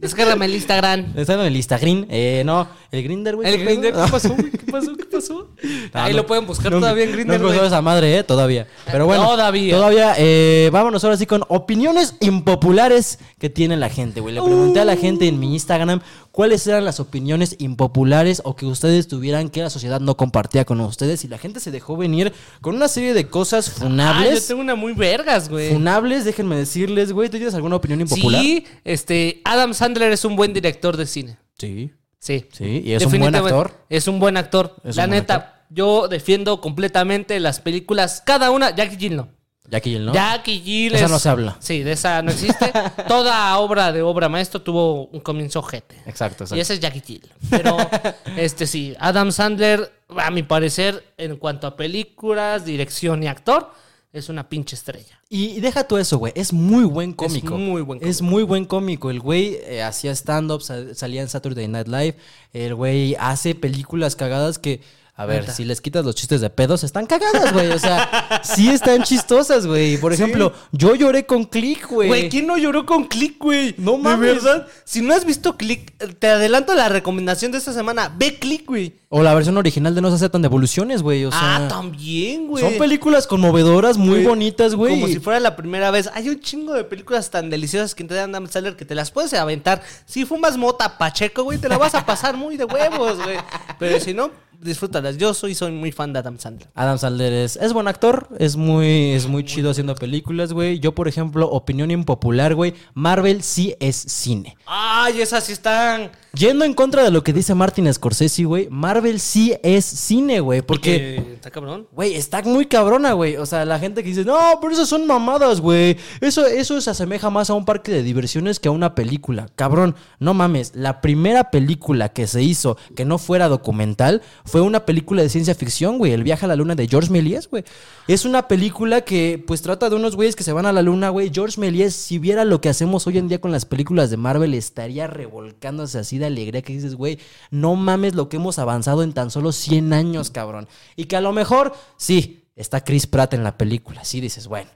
Descárgame 0.00 0.44
el 0.46 0.54
Instagram. 0.54 1.12
¿Está 1.16 1.34
en 1.34 1.40
el 1.40 1.56
Instagram? 1.56 2.06
Eh, 2.08 2.42
no, 2.46 2.68
el 2.92 3.02
Grinder, 3.02 3.34
güey. 3.34 3.48
El 3.48 3.56
¿qué 3.58 3.64
Grindr, 3.64 3.90
pedo? 3.90 4.04
¿qué 4.04 4.10
pasó, 4.12 4.28
güey? 4.28 4.50
¿Qué 4.52 4.70
pasó? 4.72 4.96
¿Qué 4.96 5.04
pasó? 5.06 5.48
Ah, 5.92 6.04
Ahí 6.04 6.12
no. 6.12 6.18
lo 6.18 6.26
pueden 6.26 6.46
buscar 6.46 6.70
todavía 6.70 7.02
en 7.02 7.16
Nunca 7.26 7.34
usó 7.38 7.46
güey. 7.56 7.66
esa 7.66 7.82
madre, 7.82 8.18
¿eh? 8.18 8.22
Todavía. 8.22 8.68
Pero 8.92 9.06
bueno. 9.06 9.24
Todavía. 9.26 9.74
Todavía. 9.74 10.14
eh, 10.16 10.70
vámonos 10.72 11.02
ahora 11.02 11.16
sí 11.16 11.26
con 11.26 11.42
opiniones 11.48 12.14
impopulares 12.20 13.18
que 13.40 13.50
tiene 13.50 13.76
la 13.76 13.88
gente, 13.88 14.20
güey. 14.20 14.34
Le 14.36 14.40
pregunté 14.42 14.78
a 14.78 14.84
la 14.84 14.94
gente 14.96 15.26
en 15.26 15.40
mi 15.40 15.52
Instagram 15.54 16.00
cuáles 16.32 16.66
eran 16.66 16.84
las 16.84 17.00
opiniones 17.00 17.56
impopulares 17.58 18.40
o 18.44 18.54
que 18.56 18.66
ustedes 18.66 19.08
tuvieran 19.08 19.48
que 19.48 19.62
la 19.62 19.70
sociedad 19.70 20.00
no 20.00 20.16
compartía 20.16 20.64
con 20.64 20.80
ustedes. 20.80 21.24
Y 21.24 21.28
la 21.28 21.38
gente 21.38 21.60
se 21.60 21.70
dejó 21.70 21.96
venir 21.96 22.32
con 22.60 22.74
una 22.76 22.88
serie 22.88 23.14
de 23.14 23.28
cosas 23.28 23.68
Ah, 23.68 23.72
yo 23.80 23.84
funables. 23.88 24.46
tengo 24.46 24.60
una 24.60 24.74
muy 24.74 24.92
vergas, 24.92 25.48
güey. 25.48 25.72
Funables, 25.72 26.24
déjenme 26.24 26.56
decirles, 26.56 27.12
güey. 27.12 27.28
¿Tú 27.28 27.36
tienes 27.38 27.54
alguna 27.54 27.76
opinión 27.76 28.00
impopular? 28.00 28.40
Sí, 28.42 28.64
este, 28.84 29.40
Adam 29.44 29.74
Sandler 29.74 30.12
es 30.12 30.24
un 30.24 30.36
buen 30.36 30.52
director 30.52 30.96
de 30.96 31.06
cine. 31.06 31.38
Sí. 31.58 31.90
Sí. 32.20 32.46
Sí, 32.52 32.82
y 32.84 32.92
es 32.92 33.04
un 33.06 33.18
buen 33.18 33.34
actor. 33.34 33.72
Es 33.88 34.08
un 34.08 34.18
buen 34.18 34.36
actor. 34.36 34.74
Es 34.84 34.96
La 34.96 35.04
un 35.04 35.10
buen 35.10 35.20
neta, 35.20 35.34
actor. 35.34 35.52
yo 35.70 36.08
defiendo 36.08 36.60
completamente 36.60 37.38
las 37.40 37.60
películas, 37.60 38.22
cada 38.26 38.50
una, 38.50 38.74
Jackie 38.74 38.96
Jill 38.96 39.16
no. 39.16 39.28
Jackie 39.70 39.90
Jill, 39.90 40.06
¿no? 40.06 40.14
Jackie 40.14 40.60
Jill 40.60 40.94
Esa 40.94 41.04
es- 41.04 41.10
no 41.10 41.18
se 41.18 41.28
habla. 41.28 41.56
Sí, 41.60 41.82
de 41.82 41.92
esa 41.92 42.22
no 42.22 42.30
existe. 42.30 42.72
Toda 43.08 43.58
obra 43.58 43.92
de 43.92 44.02
obra 44.02 44.28
maestro 44.28 44.62
tuvo 44.62 45.06
un 45.06 45.20
comienzo 45.20 45.58
ojete. 45.60 45.94
Exacto, 46.06 46.44
exacto. 46.44 46.56
Y 46.56 46.60
ese 46.60 46.74
es 46.74 46.80
Jackie 46.80 47.02
Jill. 47.06 47.28
Pero, 47.50 47.76
este 48.36 48.66
sí, 48.66 48.94
Adam 48.98 49.30
Sandler, 49.32 49.92
a 50.16 50.30
mi 50.30 50.42
parecer, 50.42 51.04
en 51.18 51.36
cuanto 51.36 51.66
a 51.66 51.76
películas, 51.76 52.64
dirección 52.64 53.22
y 53.22 53.26
actor, 53.28 53.70
es 54.10 54.30
una 54.30 54.48
pinche 54.48 54.74
estrella. 54.74 55.20
Y 55.28 55.60
deja 55.60 55.86
tú 55.86 55.98
eso, 55.98 56.16
güey. 56.16 56.32
Es 56.34 56.54
muy 56.54 56.84
buen 56.84 57.12
cómico. 57.12 57.58
muy 57.58 57.82
buen 57.82 58.00
Es 58.02 58.22
muy 58.22 58.42
buen 58.42 58.64
cómico. 58.64 59.10
El 59.10 59.20
güey 59.20 59.58
eh, 59.64 59.82
hacía 59.82 60.12
stand-up, 60.12 60.62
sal- 60.62 60.96
salía 60.96 61.20
en 61.20 61.28
Saturday 61.28 61.68
Night 61.68 61.88
Live. 61.88 62.16
El 62.54 62.74
güey 62.74 63.14
hace 63.20 63.54
películas 63.54 64.16
cagadas 64.16 64.58
que. 64.58 64.80
A 65.18 65.26
ver, 65.26 65.50
si 65.50 65.64
les 65.64 65.80
quitas 65.80 66.04
los 66.04 66.14
chistes 66.14 66.40
de 66.40 66.48
pedos, 66.48 66.84
están 66.84 67.04
cagadas, 67.04 67.52
güey. 67.52 67.72
O 67.72 67.78
sea, 67.80 68.40
sí 68.44 68.68
están 68.68 69.02
chistosas, 69.02 69.66
güey. 69.66 69.96
Por 69.96 70.12
ejemplo, 70.12 70.52
yo 70.70 70.94
lloré 70.94 71.26
con 71.26 71.44
Click, 71.44 71.88
güey. 71.88 72.06
Güey, 72.06 72.28
¿quién 72.28 72.46
no 72.46 72.56
lloró 72.56 72.86
con 72.86 73.02
Click, 73.06 73.36
güey? 73.36 73.74
No 73.78 73.96
De 73.96 73.98
mames. 73.98 74.44
verdad. 74.44 74.68
Si 74.84 75.02
no 75.02 75.12
has 75.12 75.24
visto 75.24 75.56
Click, 75.56 75.92
te 76.20 76.28
adelanto 76.28 76.72
la 76.72 76.88
recomendación 76.88 77.50
de 77.50 77.58
esta 77.58 77.72
semana. 77.72 78.14
Ve 78.16 78.38
Click, 78.38 78.64
güey. 78.64 78.94
O 79.08 79.24
la 79.24 79.34
versión 79.34 79.56
original 79.56 79.92
de 79.94 80.02
No 80.02 80.10
se 80.10 80.16
aceptan 80.16 80.42
devoluciones, 80.42 81.02
güey. 81.02 81.24
O 81.24 81.32
sea, 81.32 81.56
ah, 81.56 81.68
también, 81.68 82.46
güey. 82.46 82.62
son 82.62 82.78
películas 82.78 83.26
conmovedoras, 83.26 83.96
muy 83.96 84.22
bonitas, 84.22 84.76
güey. 84.76 84.92
Como 84.92 85.08
si 85.08 85.18
fuera 85.18 85.40
la 85.40 85.56
primera 85.56 85.90
vez. 85.90 86.08
Hay 86.14 86.28
un 86.28 86.38
chingo 86.38 86.74
de 86.74 86.84
películas 86.84 87.28
tan 87.30 87.50
deliciosas 87.50 87.96
que 87.96 88.04
te 88.04 88.14
dan 88.14 88.30
Adam 88.30 88.46
Sandler 88.46 88.76
que 88.76 88.84
te 88.84 88.94
las 88.94 89.10
puedes 89.10 89.34
aventar. 89.34 89.82
Si 90.06 90.24
fumas 90.24 90.56
mota 90.56 90.96
pacheco, 90.96 91.42
güey, 91.42 91.58
te 91.58 91.68
la 91.68 91.76
vas 91.76 91.96
a 91.96 92.06
pasar 92.06 92.36
muy 92.36 92.56
de 92.56 92.66
huevos, 92.66 93.16
güey. 93.20 93.38
Pero 93.80 93.98
si 93.98 94.14
no, 94.14 94.30
disfrútalas. 94.60 95.16
Yo 95.16 95.34
soy, 95.34 95.54
soy 95.54 95.72
muy 95.72 95.92
fan 95.92 96.12
de 96.12 96.18
Adam 96.18 96.38
Sandler. 96.38 96.68
Adam 96.74 96.98
Sandler 96.98 97.32
es, 97.32 97.56
es 97.56 97.72
buen 97.72 97.88
actor, 97.88 98.28
es 98.38 98.56
muy, 98.56 99.12
es 99.12 99.26
muy 99.26 99.44
chido 99.44 99.70
haciendo 99.70 99.94
películas, 99.94 100.52
güey. 100.52 100.80
Yo, 100.80 100.94
por 100.94 101.08
ejemplo, 101.08 101.48
opinión 101.48 101.90
impopular, 101.90 102.54
güey, 102.54 102.74
Marvel 102.94 103.42
sí 103.42 103.74
es 103.80 103.96
cine. 103.96 104.56
Ay, 104.66 105.20
esas 105.20 105.44
sí 105.44 105.52
están. 105.52 106.10
Yendo 106.34 106.64
en 106.64 106.74
contra 106.74 107.02
de 107.02 107.10
lo 107.10 107.24
que 107.24 107.32
dice 107.32 107.54
Martin 107.54 107.92
Scorsese, 107.92 108.44
güey, 108.44 108.68
Marvel 108.70 109.18
sí 109.18 109.56
es 109.62 109.84
cine, 109.84 110.40
güey, 110.40 110.62
porque... 110.62 111.16
Está 111.34 111.50
cabrón. 111.50 111.88
Güey, 111.92 112.14
está 112.14 112.42
muy 112.42 112.66
cabrona, 112.66 113.12
güey. 113.12 113.36
O 113.36 113.46
sea, 113.46 113.64
la 113.64 113.78
gente 113.78 114.02
que 114.02 114.10
dice, 114.10 114.24
no, 114.24 114.38
pero 114.60 114.72
esas 114.72 114.88
son 114.88 115.06
mamadas, 115.06 115.60
güey. 115.60 115.96
Eso, 116.20 116.46
eso 116.46 116.80
se 116.80 116.90
asemeja 116.90 117.30
más 117.30 117.50
a 117.50 117.54
un 117.54 117.64
parque 117.64 117.90
de 117.90 118.02
diversiones 118.02 118.60
que 118.60 118.68
a 118.68 118.72
una 118.72 118.94
película. 118.94 119.48
Cabrón, 119.56 119.96
no 120.20 120.34
mames. 120.34 120.76
La 120.76 121.00
primera 121.00 121.50
película 121.50 122.10
que 122.10 122.26
se 122.26 122.42
hizo 122.42 122.76
que 122.94 123.04
no 123.04 123.18
fuera 123.18 123.48
documental 123.48 124.22
fue 124.48 124.60
una 124.60 124.84
película 124.84 125.22
de 125.22 125.28
ciencia 125.28 125.54
ficción, 125.54 125.98
güey. 125.98 126.12
El 126.12 126.24
viaje 126.24 126.44
a 126.44 126.48
la 126.48 126.56
luna 126.56 126.74
de 126.74 126.88
George 126.88 127.10
Méliès, 127.10 127.48
güey. 127.48 127.64
Es 128.06 128.24
una 128.24 128.48
película 128.48 129.02
que, 129.02 129.42
pues, 129.46 129.62
trata 129.62 129.88
de 129.88 129.96
unos 129.96 130.16
güeyes 130.16 130.34
que 130.34 130.42
se 130.42 130.52
van 130.52 130.66
a 130.66 130.72
la 130.72 130.82
luna, 130.82 131.10
güey. 131.10 131.30
George 131.32 131.60
Méliès, 131.60 131.94
si 131.94 132.18
viera 132.18 132.44
lo 132.44 132.60
que 132.60 132.68
hacemos 132.68 133.06
hoy 133.06 133.18
en 133.18 133.28
día 133.28 133.40
con 133.40 133.52
las 133.52 133.64
películas 133.64 134.10
de 134.10 134.16
Marvel, 134.16 134.54
estaría 134.54 135.06
revolcándose 135.06 135.98
así 135.98 136.18
de 136.18 136.26
alegría 136.26 136.62
que 136.62 136.72
dices, 136.72 136.94
güey, 136.94 137.18
no 137.50 137.76
mames 137.76 138.14
lo 138.14 138.28
que 138.28 138.36
hemos 138.36 138.58
avanzado 138.58 139.02
en 139.02 139.12
tan 139.12 139.30
solo 139.30 139.52
100 139.52 139.92
años, 139.92 140.30
cabrón. 140.30 140.68
Y 140.96 141.04
que 141.04 141.16
a 141.16 141.20
lo 141.20 141.32
mejor, 141.32 141.74
sí, 141.96 142.48
está 142.56 142.82
Chris 142.82 143.06
Pratt 143.06 143.34
en 143.34 143.44
la 143.44 143.56
película. 143.56 144.04
Sí, 144.04 144.20
dices, 144.20 144.48
bueno. 144.48 144.70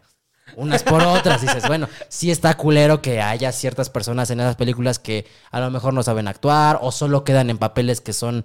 Unas 0.56 0.82
por 0.82 1.02
otras, 1.02 1.40
dices, 1.40 1.66
bueno, 1.66 1.88
sí 2.08 2.30
está 2.30 2.56
culero 2.56 3.00
que 3.00 3.22
haya 3.22 3.52
ciertas 3.52 3.88
personas 3.88 4.30
en 4.30 4.40
esas 4.40 4.56
películas 4.56 4.98
que 4.98 5.26
a 5.50 5.60
lo 5.60 5.70
mejor 5.70 5.94
no 5.94 6.02
saben 6.02 6.28
actuar 6.28 6.78
o 6.82 6.92
solo 6.92 7.24
quedan 7.24 7.48
en 7.48 7.58
papeles 7.58 8.00
que 8.00 8.12
son, 8.12 8.44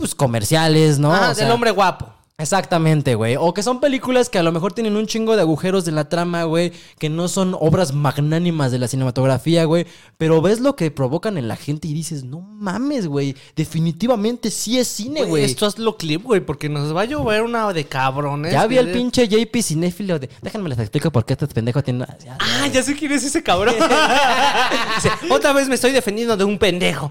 pues, 0.00 0.14
comerciales, 0.14 0.98
¿no? 0.98 1.14
Ah, 1.14 1.30
O 1.30 1.34
sea, 1.34 1.44
del 1.44 1.52
hombre 1.54 1.70
guapo. 1.70 2.12
Exactamente, 2.40 3.14
güey. 3.14 3.36
O 3.38 3.52
que 3.54 3.62
son 3.62 3.80
películas 3.80 4.28
que 4.28 4.38
a 4.38 4.42
lo 4.42 4.52
mejor 4.52 4.72
tienen 4.72 4.96
un 4.96 5.06
chingo 5.06 5.36
de 5.36 5.42
agujeros 5.42 5.84
de 5.84 5.92
la 5.92 6.08
trama, 6.08 6.44
güey. 6.44 6.72
Que 6.98 7.08
no 7.08 7.28
son 7.28 7.56
obras 7.58 7.92
magnánimas 7.92 8.72
de 8.72 8.78
la 8.78 8.88
cinematografía, 8.88 9.64
güey. 9.64 9.86
Pero 10.18 10.40
ves 10.40 10.60
lo 10.60 10.76
que 10.76 10.90
provocan 10.90 11.38
en 11.38 11.48
la 11.48 11.56
gente 11.56 11.88
y 11.88 11.92
dices, 11.92 12.24
no 12.24 12.40
mames, 12.40 13.06
güey. 13.06 13.36
Definitivamente 13.56 14.50
sí 14.50 14.78
es 14.78 14.88
cine, 14.88 15.24
güey. 15.24 15.44
Esto 15.44 15.66
hazlo 15.66 15.96
clip, 15.96 16.24
güey, 16.24 16.40
porque 16.40 16.68
nos 16.68 16.94
va 16.94 17.02
a 17.02 17.04
llover 17.04 17.42
una 17.42 17.72
de 17.72 17.84
cabrones. 17.84 18.52
Ya 18.52 18.66
vi 18.66 18.78
al 18.78 18.90
pinche 18.90 19.28
JP 19.28 19.56
cinéfilo 19.62 20.18
de. 20.18 20.30
Déjenme 20.42 20.68
les 20.68 20.78
explico 20.78 21.10
por 21.10 21.24
qué 21.24 21.34
este 21.34 21.46
pendejo 21.48 21.82
tiene. 21.82 22.06
Ah, 22.38 22.66
ya 22.72 22.82
sé 22.82 22.94
quién 22.96 23.12
es 23.12 23.24
ese 23.24 23.42
cabrón. 23.42 23.74
Dice, 24.96 25.10
Otra 25.30 25.52
vez 25.52 25.68
me 25.68 25.74
estoy 25.74 25.92
defendiendo 25.92 26.36
de 26.36 26.44
un 26.44 26.58
pendejo. 26.58 27.10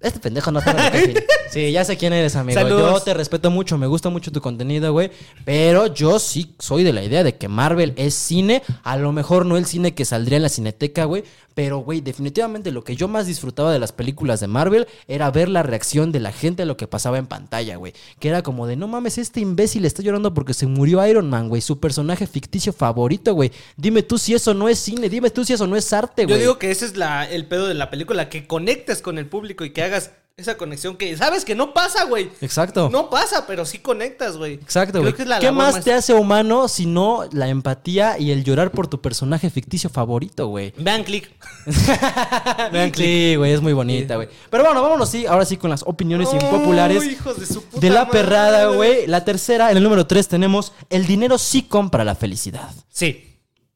Este 0.00 0.18
pendejo 0.18 0.50
no 0.50 0.60
lo 0.60 0.90
tiene. 0.90 1.24
Sí, 1.50 1.72
ya 1.72 1.84
sé 1.84 1.96
quién 1.96 2.12
eres, 2.12 2.36
amigo. 2.36 2.60
Saludos. 2.60 2.92
Yo 2.92 3.00
te 3.00 3.12
respeto 3.12 3.50
mucho, 3.50 3.76
me 3.76 3.88
gusta 3.88 4.08
mucho 4.08 4.30
tu 4.30 4.40
contenido, 4.40 4.69
güey. 4.78 5.10
Pero 5.44 5.86
yo 5.88 6.18
sí 6.18 6.54
soy 6.58 6.84
de 6.84 6.92
la 6.92 7.02
idea 7.02 7.24
de 7.24 7.36
que 7.36 7.48
Marvel 7.48 7.92
es 7.96 8.14
cine. 8.14 8.62
A 8.82 8.96
lo 8.96 9.12
mejor 9.12 9.46
no 9.46 9.56
el 9.56 9.66
cine 9.66 9.94
que 9.94 10.04
saldría 10.04 10.36
en 10.36 10.42
la 10.42 10.48
cineteca, 10.48 11.04
güey. 11.04 11.24
Pero, 11.54 11.78
güey, 11.78 12.00
definitivamente 12.00 12.70
lo 12.70 12.84
que 12.84 12.94
yo 12.94 13.08
más 13.08 13.26
disfrutaba 13.26 13.72
de 13.72 13.80
las 13.80 13.92
películas 13.92 14.38
de 14.40 14.46
Marvel 14.46 14.86
era 15.08 15.30
ver 15.30 15.48
la 15.48 15.62
reacción 15.64 16.12
de 16.12 16.20
la 16.20 16.32
gente 16.32 16.62
a 16.62 16.66
lo 16.66 16.76
que 16.76 16.86
pasaba 16.86 17.18
en 17.18 17.26
pantalla, 17.26 17.76
güey. 17.76 17.92
Que 18.20 18.28
era 18.28 18.42
como 18.42 18.66
de, 18.66 18.76
no 18.76 18.86
mames, 18.86 19.18
este 19.18 19.40
imbécil 19.40 19.84
está 19.84 20.02
llorando 20.02 20.32
porque 20.32 20.54
se 20.54 20.66
murió 20.66 21.04
Iron 21.06 21.28
Man, 21.28 21.48
güey. 21.48 21.60
Su 21.60 21.80
personaje 21.80 22.26
ficticio 22.26 22.72
favorito, 22.72 23.34
güey. 23.34 23.50
Dime 23.76 24.02
tú 24.02 24.16
si 24.16 24.34
eso 24.34 24.54
no 24.54 24.68
es 24.68 24.78
cine. 24.78 25.08
Dime 25.08 25.30
tú 25.30 25.44
si 25.44 25.52
eso 25.52 25.66
no 25.66 25.76
es 25.76 25.92
arte, 25.92 26.22
Yo 26.22 26.28
güey. 26.28 26.40
digo 26.40 26.58
que 26.58 26.70
ese 26.70 26.86
es 26.86 26.96
la, 26.96 27.28
el 27.28 27.46
pedo 27.46 27.66
de 27.66 27.74
la 27.74 27.90
película, 27.90 28.28
que 28.28 28.46
conectes 28.46 29.02
con 29.02 29.18
el 29.18 29.26
público 29.26 29.64
y 29.64 29.70
que 29.70 29.82
hagas 29.82 30.12
esa 30.40 30.56
conexión 30.56 30.96
que 30.96 31.16
sabes 31.16 31.44
que 31.44 31.54
no 31.54 31.72
pasa, 31.74 32.04
güey. 32.04 32.30
Exacto. 32.40 32.88
No 32.90 33.10
pasa, 33.10 33.46
pero 33.46 33.64
sí 33.64 33.78
conectas, 33.78 34.36
güey. 34.36 34.54
Exacto, 34.54 35.00
güey. 35.00 35.14
¿Qué 35.40 35.52
más 35.52 35.82
te 35.82 35.92
hace 35.92 36.14
humano 36.14 36.68
sino 36.68 37.24
la 37.32 37.48
empatía 37.48 38.18
y 38.18 38.30
el 38.30 38.44
llorar 38.44 38.70
por 38.70 38.88
tu 38.88 39.00
personaje 39.00 39.50
ficticio 39.50 39.90
favorito, 39.90 40.46
güey? 40.48 40.72
Vean 40.76 41.04
click. 41.04 41.30
Vean 42.72 42.92
Sí, 42.94 43.34
güey, 43.36 43.52
es 43.52 43.60
muy 43.60 43.72
bonita, 43.72 44.16
güey. 44.16 44.28
Pero 44.50 44.64
bueno, 44.64 44.82
vámonos, 44.82 45.08
sí, 45.08 45.26
ahora 45.26 45.44
sí 45.44 45.56
con 45.56 45.70
las 45.70 45.82
opiniones 45.86 46.32
impopulares 46.32 47.04
hijos 47.04 47.38
de 47.40 47.46
su 47.46 47.62
puta 47.62 47.80
de 47.80 47.90
la 47.90 48.04
madre. 48.04 48.12
perrada, 48.12 48.66
güey. 48.68 49.06
La 49.06 49.24
tercera, 49.24 49.70
en 49.70 49.76
el 49.76 49.82
número 49.82 50.06
tres 50.06 50.28
tenemos 50.28 50.72
el 50.90 51.06
dinero 51.06 51.38
sí 51.38 51.62
compra 51.62 52.04
la 52.04 52.14
felicidad. 52.14 52.70
Sí. 52.90 53.29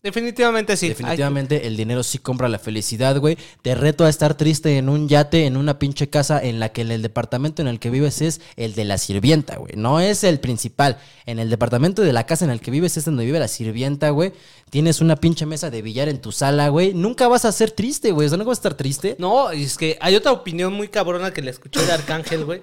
Definitivamente 0.04 0.76
sí. 0.76 0.88
Definitivamente 0.88 1.66
el 1.66 1.78
dinero 1.78 2.02
sí 2.02 2.18
compra 2.18 2.46
la 2.50 2.58
felicidad, 2.58 3.18
güey. 3.18 3.38
Te 3.62 3.74
reto 3.74 4.04
a 4.04 4.10
estar 4.10 4.34
triste 4.34 4.76
en 4.76 4.90
un 4.90 5.08
yate, 5.08 5.46
en 5.46 5.56
una 5.56 5.78
pinche 5.78 6.10
casa 6.10 6.42
en 6.42 6.60
la 6.60 6.68
que 6.72 6.82
el 6.82 7.00
departamento 7.00 7.62
en 7.62 7.68
el 7.68 7.80
que 7.80 7.88
vives 7.88 8.20
es 8.20 8.42
el 8.56 8.74
de 8.74 8.84
la 8.84 8.98
sirvienta, 8.98 9.56
güey. 9.56 9.72
No 9.76 10.00
es 10.00 10.22
el 10.22 10.40
principal. 10.40 10.98
En 11.24 11.38
el 11.38 11.48
departamento 11.48 12.02
de 12.02 12.12
la 12.12 12.26
casa 12.26 12.44
en 12.44 12.50
el 12.50 12.60
que 12.60 12.70
vives 12.70 12.98
es 12.98 13.06
donde 13.06 13.24
vive 13.24 13.38
la 13.38 13.48
sirvienta, 13.48 14.10
güey. 14.10 14.34
Tienes 14.68 15.00
una 15.00 15.16
pinche 15.16 15.46
mesa 15.46 15.70
de 15.70 15.80
billar 15.80 16.10
en 16.10 16.20
tu 16.20 16.32
sala, 16.32 16.68
güey. 16.68 16.92
Nunca 16.92 17.26
vas 17.26 17.46
a 17.46 17.52
ser 17.52 17.70
triste, 17.70 18.12
güey. 18.12 18.26
O 18.26 18.28
sea, 18.28 18.36
nunca 18.36 18.50
vas 18.50 18.58
a 18.58 18.60
estar 18.60 18.74
triste. 18.74 19.16
No, 19.18 19.52
es 19.52 19.78
que 19.78 19.96
hay 20.02 20.16
otra 20.16 20.32
opinión 20.32 20.74
muy 20.74 20.88
cabrona 20.88 21.32
que 21.32 21.40
le 21.40 21.50
escuché 21.50 21.80
de 21.82 21.92
Arcángel, 21.92 22.44
güey. 22.44 22.62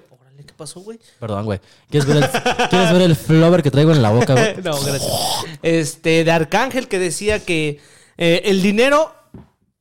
Órale, 0.62 0.62
¿qué 0.62 0.62
pasó, 0.62 0.80
güey? 0.80 0.98
Perdón, 1.18 1.44
güey. 1.44 1.60
¿Quieres 1.90 2.06
ver 2.06 2.16
el, 2.18 2.68
¿quieres 2.68 2.92
ver 2.92 3.02
el 3.02 3.16
flower 3.16 3.62
que 3.62 3.70
traigo 3.70 3.92
en 3.92 4.02
la 4.02 4.10
boca, 4.10 4.32
güey? 4.34 4.56
No, 4.62 4.80
gracias. 4.80 5.12
Este, 5.62 6.24
de 6.24 6.30
Arcángel 6.30 6.88
que 6.88 6.98
decía 6.98 7.44
que 7.44 7.80
eh, 8.16 8.42
el 8.44 8.62
dinero 8.62 9.12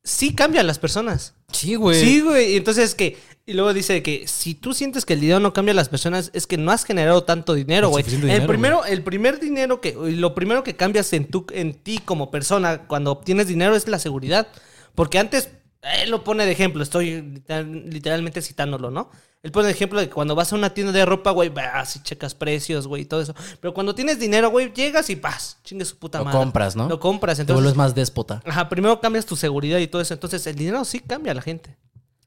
sí 0.04 0.34
cambia 0.34 0.62
a 0.62 0.64
las 0.64 0.80
personas. 0.80 1.34
Sí, 1.52 1.76
güey. 1.76 2.00
Sí, 2.00 2.22
güey. 2.22 2.54
Y 2.54 2.58
entonces 2.58 2.96
que. 2.96 3.18
Y 3.46 3.54
luego 3.54 3.74
dice 3.74 4.04
que 4.04 4.28
si 4.28 4.54
tú 4.54 4.74
sientes 4.74 5.04
que 5.04 5.14
el 5.14 5.20
dinero 5.20 5.40
no 5.40 5.52
cambia 5.52 5.74
a 5.74 5.76
las 5.76 5.90
personas, 5.90 6.30
es 6.34 6.48
que 6.48 6.58
no 6.58 6.72
has 6.72 6.86
generado 6.86 7.24
tanto 7.24 7.54
dinero, 7.54 7.90
güey. 7.90 8.06
El 8.30 8.46
primero, 8.46 8.86
el 8.86 9.04
primer 9.04 9.40
dinero 9.40 9.82
que. 9.82 9.94
Lo 9.94 10.36
primero 10.36 10.64
que 10.64 10.76
cambias 10.76 11.12
en, 11.14 11.26
tu, 11.26 11.46
en 11.52 11.74
ti 11.74 12.00
como 12.04 12.32
persona 12.32 12.84
cuando 12.88 13.12
obtienes 13.12 13.48
dinero 13.48 13.76
es 13.76 13.88
la 13.88 14.00
seguridad. 14.00 14.48
Porque 14.96 15.20
antes. 15.20 15.50
Él 15.82 16.12
lo 16.12 16.24
pone 16.24 16.46
de 16.46 16.52
ejemplo, 16.52 16.84
estoy 16.84 17.22
literal- 17.22 17.90
literalmente 17.90 18.42
citándolo, 18.42 18.92
¿no? 18.92 19.10
Él 19.42 19.52
pone 19.52 19.66
de 19.66 19.72
ejemplo 19.74 20.00
de 20.00 20.08
que 20.08 20.14
cuando 20.14 20.36
vas 20.36 20.54
a 20.54 20.56
una 20.56 20.72
tienda 20.76 20.92
de 20.94 21.04
ropa, 21.04 21.32
güey, 21.32 21.50
vas 21.50 21.96
y 21.96 22.04
checas 22.04 22.36
precios, 22.36 22.86
güey, 22.86 23.02
y 23.02 23.06
todo 23.06 23.22
eso. 23.22 23.34
Pero 23.60 23.74
cuando 23.74 23.96
tienes 23.96 24.20
dinero, 24.20 24.52
güey, 24.52 24.72
llegas 24.72 25.10
y 25.10 25.16
paz, 25.16 25.58
chingue 25.64 25.84
su 25.86 25.98
puta 25.98 26.20
Lo 26.20 26.26
madre. 26.26 26.38
compras, 26.38 26.76
¿no? 26.76 26.88
Lo 26.88 27.00
compras, 27.00 27.38
Te 27.38 27.42
entonces. 27.42 27.64
vuelves 27.64 27.76
más 27.78 27.96
déspota. 27.96 28.44
Ajá, 28.46 28.70
primero 28.70 29.00
cambias 29.02 29.26
tu 29.26 29.36
seguridad 29.36 29.80
y 29.80 29.88
todo 29.88 30.04
eso. 30.04 30.14
Entonces, 30.14 30.46
el 30.46 30.56
dinero 30.56 30.86
sí 30.86 31.00
cambia 31.00 31.32
a 31.32 31.36
la 31.36 31.42
gente. 31.42 31.76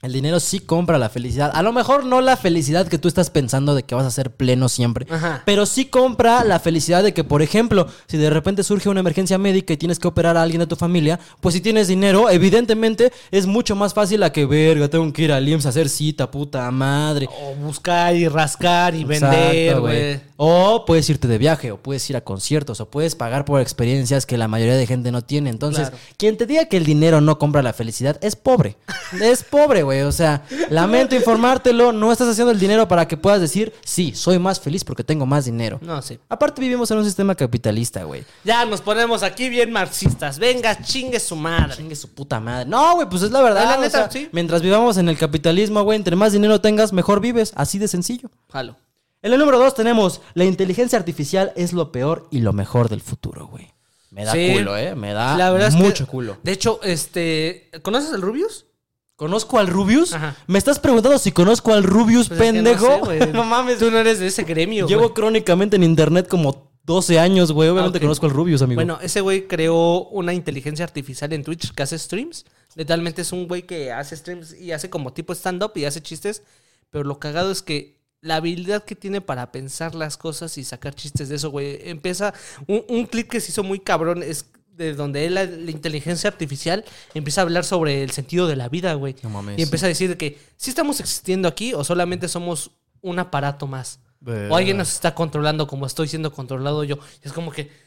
El 0.05 0.13
dinero 0.13 0.39
sí 0.39 0.61
compra 0.61 0.99
la 0.99 1.09
felicidad. 1.09 1.51
A 1.55 1.63
lo 1.63 1.73
mejor 1.73 2.05
no 2.05 2.21
la 2.21 2.37
felicidad 2.37 2.87
que 2.87 2.99
tú 2.99 3.09
estás 3.09 3.31
pensando 3.31 3.75
de 3.75 3.85
que 3.85 3.95
vas 3.95 4.05
a 4.05 4.11
ser 4.11 4.31
pleno 4.31 4.69
siempre. 4.69 5.07
Ajá. 5.09 5.43
Pero 5.47 5.65
sí 5.65 5.87
compra 5.87 6.45
la 6.45 6.61
felicidad 6.61 7.03
de 7.03 7.15
que, 7.15 7.25
por 7.25 7.41
ejemplo, 7.41 7.87
si 8.07 8.19
de 8.19 8.29
repente 8.29 8.65
surge 8.65 8.91
una 8.91 9.01
emergencia 9.01 9.39
médica 9.39 9.73
y 9.73 9.79
tienes 9.79 9.99
que 9.99 10.07
operar 10.07 10.37
a 10.37 10.43
alguien 10.43 10.61
de 10.61 10.67
tu 10.67 10.77
familia, 10.77 11.19
pues 11.41 11.55
si 11.55 11.63
tienes 11.63 11.89
dinero, 11.89 12.29
evidentemente 12.29 13.15
es 13.31 13.47
mucho 13.47 13.77
más 13.77 13.95
fácil 13.95 14.23
a 14.25 14.31
que, 14.31 14.45
verga, 14.45 14.89
tengo 14.89 15.11
que 15.11 15.23
ir 15.23 15.33
al 15.33 15.49
IMSS 15.49 15.65
a 15.65 15.69
hacer 15.71 15.89
cita, 15.89 16.31
puta 16.31 16.71
madre. 16.71 17.27
O 17.41 17.55
buscar 17.55 18.15
y 18.15 18.29
rascar 18.29 18.95
y 18.95 19.05
Exacto, 19.05 19.39
vender, 19.39 19.81
güey. 19.81 20.21
O 20.37 20.85
puedes 20.85 21.09
irte 21.09 21.29
de 21.29 21.39
viaje, 21.39 21.73
o 21.73 21.79
puedes 21.79 22.11
ir 22.11 22.17
a 22.19 22.21
conciertos, 22.21 22.79
o 22.81 22.91
puedes 22.91 23.15
pagar 23.15 23.47
por 23.47 23.63
experiencias 23.63 24.27
que 24.27 24.37
la 24.37 24.49
mayoría 24.49 24.77
de 24.77 24.87
gente 24.87 25.11
no 25.13 25.23
tiene. 25.23 25.49
Entonces, 25.49 25.89
Claro. 25.89 26.05
quien 26.19 26.37
te 26.37 26.45
diga 26.45 26.67
que 26.67 26.77
el 26.77 26.85
dinero 26.85 27.23
no 27.23 27.39
compra 27.39 27.63
la 27.63 27.73
felicidad 27.73 28.19
es 28.21 28.37
pobre. 28.37 28.77
es 29.23 29.43
pobre, 29.45 29.83
güey. 29.83 29.94
O 30.03 30.11
sea, 30.13 30.43
lamento 30.71 31.15
informártelo, 31.15 31.93
no 31.93 32.11
estás 32.11 32.29
haciendo 32.29 32.51
el 32.51 32.59
dinero 32.59 32.89
para 32.89 33.07
que 33.07 33.17
puedas 33.17 33.41
decir, 33.41 33.73
sí, 33.85 34.13
soy 34.15 34.39
más 34.39 34.59
feliz 34.61 34.83
porque 34.83 35.05
tengo 35.05 35.27
más 35.27 35.45
dinero. 35.45 35.79
No, 35.83 36.03
sí. 36.03 36.19
Aparte 36.29 36.61
vivimos 36.61 36.91
en 36.91 36.99
un 36.99 37.05
sistema 37.05 37.35
capitalista, 37.35 38.03
güey. 38.05 38.25
Ya 38.43 38.65
nos 38.65 38.81
ponemos 38.81 39.23
aquí 39.23 39.49
bien 39.49 39.71
marxistas. 39.71 40.39
Venga, 40.39 40.83
chingue 40.83 41.21
su 41.21 41.37
madre. 41.37 41.77
Chingue 41.77 41.95
su 41.95 42.09
puta 42.09 42.41
madre. 42.41 42.69
No, 42.69 42.95
güey, 42.97 43.09
pues 43.09 43.23
es 43.23 43.31
la 43.31 43.43
verdad. 43.43 43.65
La 43.65 43.79
o 43.79 43.81
neta, 43.81 43.99
sea, 43.99 44.11
sí. 44.11 44.29
Mientras 44.33 44.63
vivamos 44.63 44.97
en 44.97 45.09
el 45.09 45.17
capitalismo, 45.17 45.83
güey, 45.83 45.97
entre 45.97 46.17
más 46.17 46.33
dinero 46.33 46.61
tengas, 46.61 46.93
mejor 46.93 47.21
vives. 47.21 47.53
Así 47.55 47.79
de 47.79 47.87
sencillo. 47.89 48.31
Jalo. 48.51 48.77
En 49.23 49.33
el 49.33 49.39
número 49.39 49.59
dos 49.59 49.75
tenemos 49.75 50.21
la 50.35 50.45
inteligencia 50.45 50.99
artificial 50.99 51.53
es 51.57 51.73
lo 51.73 51.93
peor 51.93 52.29
y 52.31 52.41
lo 52.41 52.53
mejor 52.53 52.89
del 52.91 53.01
futuro, 53.01 53.47
güey. 53.47 53.73
Me 54.11 54.25
da 54.25 54.33
Sí. 54.33 54.53
culo, 54.53 54.77
¿eh? 54.77 54.95
Me 54.95 55.13
da 55.13 55.37
La 55.37 55.51
verdad 55.51 55.69
es 55.69 55.75
que- 55.77 55.83
mucho 55.83 56.07
culo. 56.07 56.37
De 56.43 56.53
hecho, 56.53 56.79
este. 56.83 57.71
¿Conoces 57.83 58.13
al 58.13 58.23
Rubius? 58.23 58.67
¿Conozco 59.17 59.59
al 59.59 59.69
Rubius? 59.69 60.12
Ajá. 60.12 60.37
¿Me 60.49 60.59
estás 60.59 60.79
preguntando 60.81 61.19
si 61.19 61.31
conozco 61.31 61.73
al 61.73 61.85
Rubius, 61.85 62.29
Pues 62.29 62.41
es 62.41 62.47
que 62.47 62.53
pendejo? 62.53 62.87
No, 62.89 62.95
sé, 62.95 63.01
güey. 63.19 63.21
No 63.33 63.45
mames. 63.45 63.79
Tú 63.79 63.91
no 63.91 63.99
eres 63.99 64.19
de 64.19 64.27
ese 64.27 64.43
gremio. 64.43 64.89
Llevo 64.89 65.15
crónicamente 65.15 65.77
en 65.77 65.85
internet 65.85 66.27
como 66.29 66.73
12 66.83 67.19
años, 67.21 67.53
güey. 67.53 67.69
Obviamente 67.69 67.99
Ah, 67.99 68.01
conozco 68.01 68.27
al 68.27 68.33
Rubius, 68.33 68.62
amigo. 68.62 68.77
Bueno, 68.79 68.99
ese 69.01 69.21
güey 69.21 69.47
creó 69.47 70.09
una 70.09 70.35
inteligencia 70.35 70.85
artificial 70.85 71.33
en 71.33 71.45
Twitch 71.45 71.73
que 71.73 71.83
hace 71.85 71.99
streams. 71.99 72.45
Literalmente 72.75 73.23
es 73.23 73.33
un 73.33 73.47
güey 73.47 73.62
que 73.62 73.93
hace 73.93 74.17
streams 74.17 74.53
y 74.61 74.73
hace 74.73 74.91
como 74.91 75.12
tipo 75.12 75.33
stand-up 75.33 75.73
y 75.77 75.85
hace 75.85 76.03
chistes. 76.03 76.43
Pero 76.91 77.05
lo 77.05 77.21
cagado 77.21 77.53
es 77.53 77.62
que 77.62 78.01
la 78.21 78.37
habilidad 78.37 78.85
que 78.85 78.97
tiene 78.97 79.21
para 79.21 79.53
pensar 79.53 79.95
las 79.95 80.17
cosas 80.17 80.59
y 80.59 80.65
sacar 80.65 80.95
chistes 80.95 81.29
de 81.29 81.37
eso, 81.37 81.51
güey. 81.51 81.79
Empieza. 81.89 82.35
Un, 82.67 82.85
un 82.89 83.07
clip 83.07 83.31
que 83.31 83.41
se 83.41 83.53
hizo 83.53 83.62
muy 83.62 83.79
cabrón 83.79 84.23
es 84.25 84.47
de 84.77 84.95
donde 84.95 85.29
la, 85.31 85.45
la 85.45 85.70
inteligencia 85.70 86.29
artificial, 86.29 86.85
empieza 87.14 87.41
a 87.41 87.43
hablar 87.43 87.64
sobre 87.64 88.03
el 88.03 88.11
sentido 88.11 88.47
de 88.47 88.57
la 88.57 88.68
vida, 88.68 88.95
güey. 88.95 89.16
No 89.22 89.31
mames. 89.31 89.59
Y 89.59 89.62
empieza 89.62 89.87
a 89.87 89.89
decir 89.89 90.16
que 90.16 90.39
si 90.57 90.70
estamos 90.70 91.01
existiendo 91.01 91.49
aquí 91.49 91.75
o 91.75 91.85
solamente 91.85 92.29
somos 92.29 92.70
un 93.01 93.18
aparato 93.18 93.66
más. 93.66 94.01
O 94.51 94.57
alguien 94.57 94.79
nos 94.79 94.91
está 94.91 95.14
controlando 95.14 95.66
como 95.66 95.85
estoy 95.85 96.09
siendo 96.09 96.33
controlado 96.33 96.83
yo. 96.85 96.99
Y 97.22 97.29
es 97.29 97.33
como 97.33 97.53
que. 97.53 97.84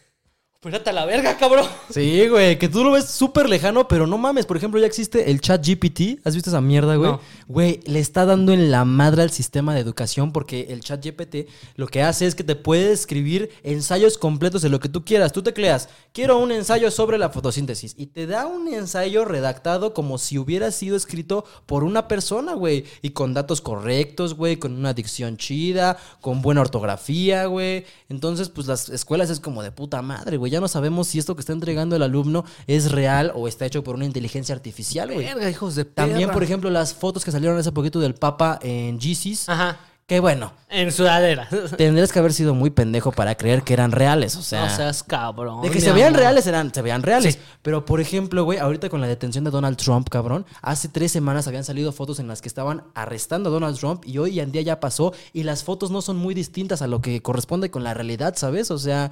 Espérate 0.60 0.90
a 0.90 0.94
la 0.94 1.06
verga, 1.06 1.38
cabrón. 1.38 1.68
Sí, 1.92 2.28
güey, 2.30 2.58
que 2.58 2.68
tú 2.68 2.84
lo 2.84 2.90
ves 2.90 3.12
súper 3.12 3.48
lejano, 3.48 3.88
pero 3.88 4.08
no 4.08 4.18
mames. 4.18 4.48
Por 4.48 4.58
ejemplo, 4.58 4.80
ya 4.80 4.88
existe 4.88 5.30
el 5.30 5.40
chat 5.40 5.64
GPT. 5.64 6.20
¿Has 6.26 6.34
visto 6.34 6.50
esa 6.50 6.62
mierda, 6.62 6.96
güey? 6.96 7.12
No. 7.12 7.20
Güey, 7.48 7.80
le 7.86 8.00
está 8.00 8.26
dando 8.26 8.52
en 8.54 8.72
la 8.72 8.84
madre 8.84 9.22
al 9.22 9.30
sistema 9.30 9.76
de 9.76 9.82
educación 9.82 10.32
porque 10.32 10.66
el 10.72 10.82
chat 10.82 11.06
GPT 11.06 11.48
lo 11.76 11.86
que 11.86 12.02
hace 12.02 12.26
es 12.26 12.34
que 12.34 12.44
te 12.44 12.56
puede 12.56 12.92
escribir 12.92 13.52
ensayos 13.62 14.18
completos 14.18 14.64
de 14.64 14.70
lo 14.70 14.80
que 14.80 14.90
tú 14.90 15.06
quieras. 15.06 15.32
Tú 15.32 15.44
tecleas, 15.44 15.90
quiero 16.12 16.40
un 16.40 16.52
ensayo 16.52 16.90
sobre 16.90 17.20
la 17.20 17.30
fotosíntesis. 17.30 17.94
Y 17.96 18.08
te 18.08 18.26
da 18.26 18.48
un 18.48 18.68
ensayo 18.68 19.26
redactado 19.26 19.94
como 19.94 20.18
si 20.18 20.40
hubiera 20.40 20.72
sido 20.72 20.98
escrito 20.98 21.46
por 21.68 21.84
una 21.84 22.08
persona, 22.08 22.56
güey. 22.56 22.84
Y 23.04 23.12
con 23.12 23.36
datos 23.36 23.62
correctos, 23.62 24.34
güey, 24.34 24.58
con 24.58 24.74
una 24.74 24.96
dicción 24.96 25.38
chida, 25.38 25.98
con 26.20 26.42
buena 26.42 26.62
ortografía, 26.62 27.46
güey. 27.46 27.86
Entonces, 28.10 28.50
pues 28.50 28.66
las 28.66 28.90
escuelas 28.90 29.30
es 29.30 29.40
como 29.40 29.62
de 29.62 29.72
puta 29.72 30.02
madre, 30.02 30.38
güey. 30.38 30.47
Ya 30.50 30.60
no 30.60 30.68
sabemos 30.68 31.08
si 31.08 31.20
esto 31.20 31.36
que 31.36 31.42
está 31.42 31.54
entregando 31.54 31.96
el 31.96 32.04
alumno 32.04 32.46
es 32.68 32.92
real 32.92 33.32
o 33.36 33.48
está 33.48 33.66
hecho 33.66 33.84
por 33.84 33.96
una 33.96 34.06
inteligencia 34.06 34.56
artificial, 34.56 35.12
güey. 35.12 35.26
Verga, 35.26 35.50
hijos 35.50 35.76
de 35.76 35.86
También, 35.86 36.32
por 36.32 36.44
ejemplo, 36.44 36.70
las 36.70 36.94
fotos 36.94 37.24
que 37.24 37.32
salieron 37.32 37.58
hace 37.58 37.72
poquito 37.72 38.00
del 38.00 38.16
Papa 38.16 38.60
en 38.62 39.00
Jesus. 39.00 39.50
Ajá. 39.50 39.80
Que 40.08 40.22
bueno, 40.22 40.54
En 40.70 40.94
sudadera. 40.94 41.50
tendrías 41.78 42.14
que 42.14 42.20
haber 42.20 42.32
sido 42.32 42.54
muy 42.54 42.70
pendejo 42.70 43.12
para 43.12 43.36
creer 43.36 43.64
que 43.64 43.74
eran 43.74 43.92
reales, 43.92 44.38
o 44.38 44.42
sea... 44.42 44.66
No 44.66 44.74
seas 44.74 45.04
cabrón. 45.04 45.62
De 45.62 45.70
que 45.70 45.82
se 45.82 45.92
veían 45.92 46.10
amor. 46.10 46.22
reales, 46.22 46.48
eran, 46.48 46.74
se 46.74 46.82
veían 46.82 47.04
reales. 47.04 47.34
Sí. 47.34 47.42
Pero, 47.62 47.84
por 47.84 48.00
ejemplo, 48.00 48.46
güey, 48.46 48.58
ahorita 48.58 48.88
con 48.88 49.02
la 49.02 49.08
detención 49.08 49.44
de 49.44 49.52
Donald 49.52 49.76
Trump, 49.76 50.08
cabrón, 50.08 50.46
hace 50.62 50.88
tres 50.88 51.12
semanas 51.12 51.50
habían 51.50 51.66
salido 51.66 51.92
fotos 51.92 52.20
en 52.20 52.30
las 52.30 52.42
que 52.42 52.48
estaban 52.48 52.84
arrestando 52.94 53.50
a 53.50 53.52
Donald 53.52 53.78
Trump 53.78 54.04
y 54.06 54.18
hoy 54.20 54.40
en 54.40 54.54
día 54.54 54.62
ya 54.62 54.80
pasó 54.80 55.14
y 55.34 55.44
las 55.44 55.66
fotos 55.66 55.92
no 55.92 56.02
son 56.02 56.16
muy 56.16 56.34
distintas 56.34 56.82
a 56.82 56.88
lo 56.88 57.02
que 57.02 57.22
corresponde 57.22 57.70
con 57.70 57.84
la 57.84 57.94
realidad, 57.94 58.36
¿sabes? 58.38 58.72
O 58.72 58.78
sea, 58.78 59.12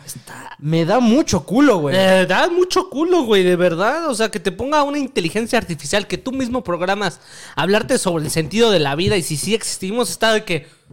me 0.59 0.85
da 0.85 1.01
mucho 1.01 1.43
culo, 1.45 1.79
güey. 1.79 1.93
Eh, 1.93 2.25
da 2.25 2.49
mucho 2.49 2.89
culo, 2.89 3.23
güey, 3.23 3.43
de 3.43 3.57
verdad. 3.57 4.09
O 4.09 4.15
sea, 4.15 4.31
que 4.31 4.39
te 4.39 4.53
ponga 4.53 4.83
una 4.83 4.97
inteligencia 4.97 5.59
artificial 5.59 6.07
que 6.07 6.17
tú 6.17 6.31
mismo 6.31 6.63
programas 6.63 7.19
hablarte 7.57 7.97
sobre 7.97 8.23
el 8.23 8.31
sentido 8.31 8.71
de 8.71 8.79
la 8.79 8.95
vida 8.95 9.17
y 9.17 9.23
si 9.23 9.35
sí 9.35 9.53
existimos, 9.53 10.09
está 10.09 10.31
de 10.31 10.45
que. 10.45 10.84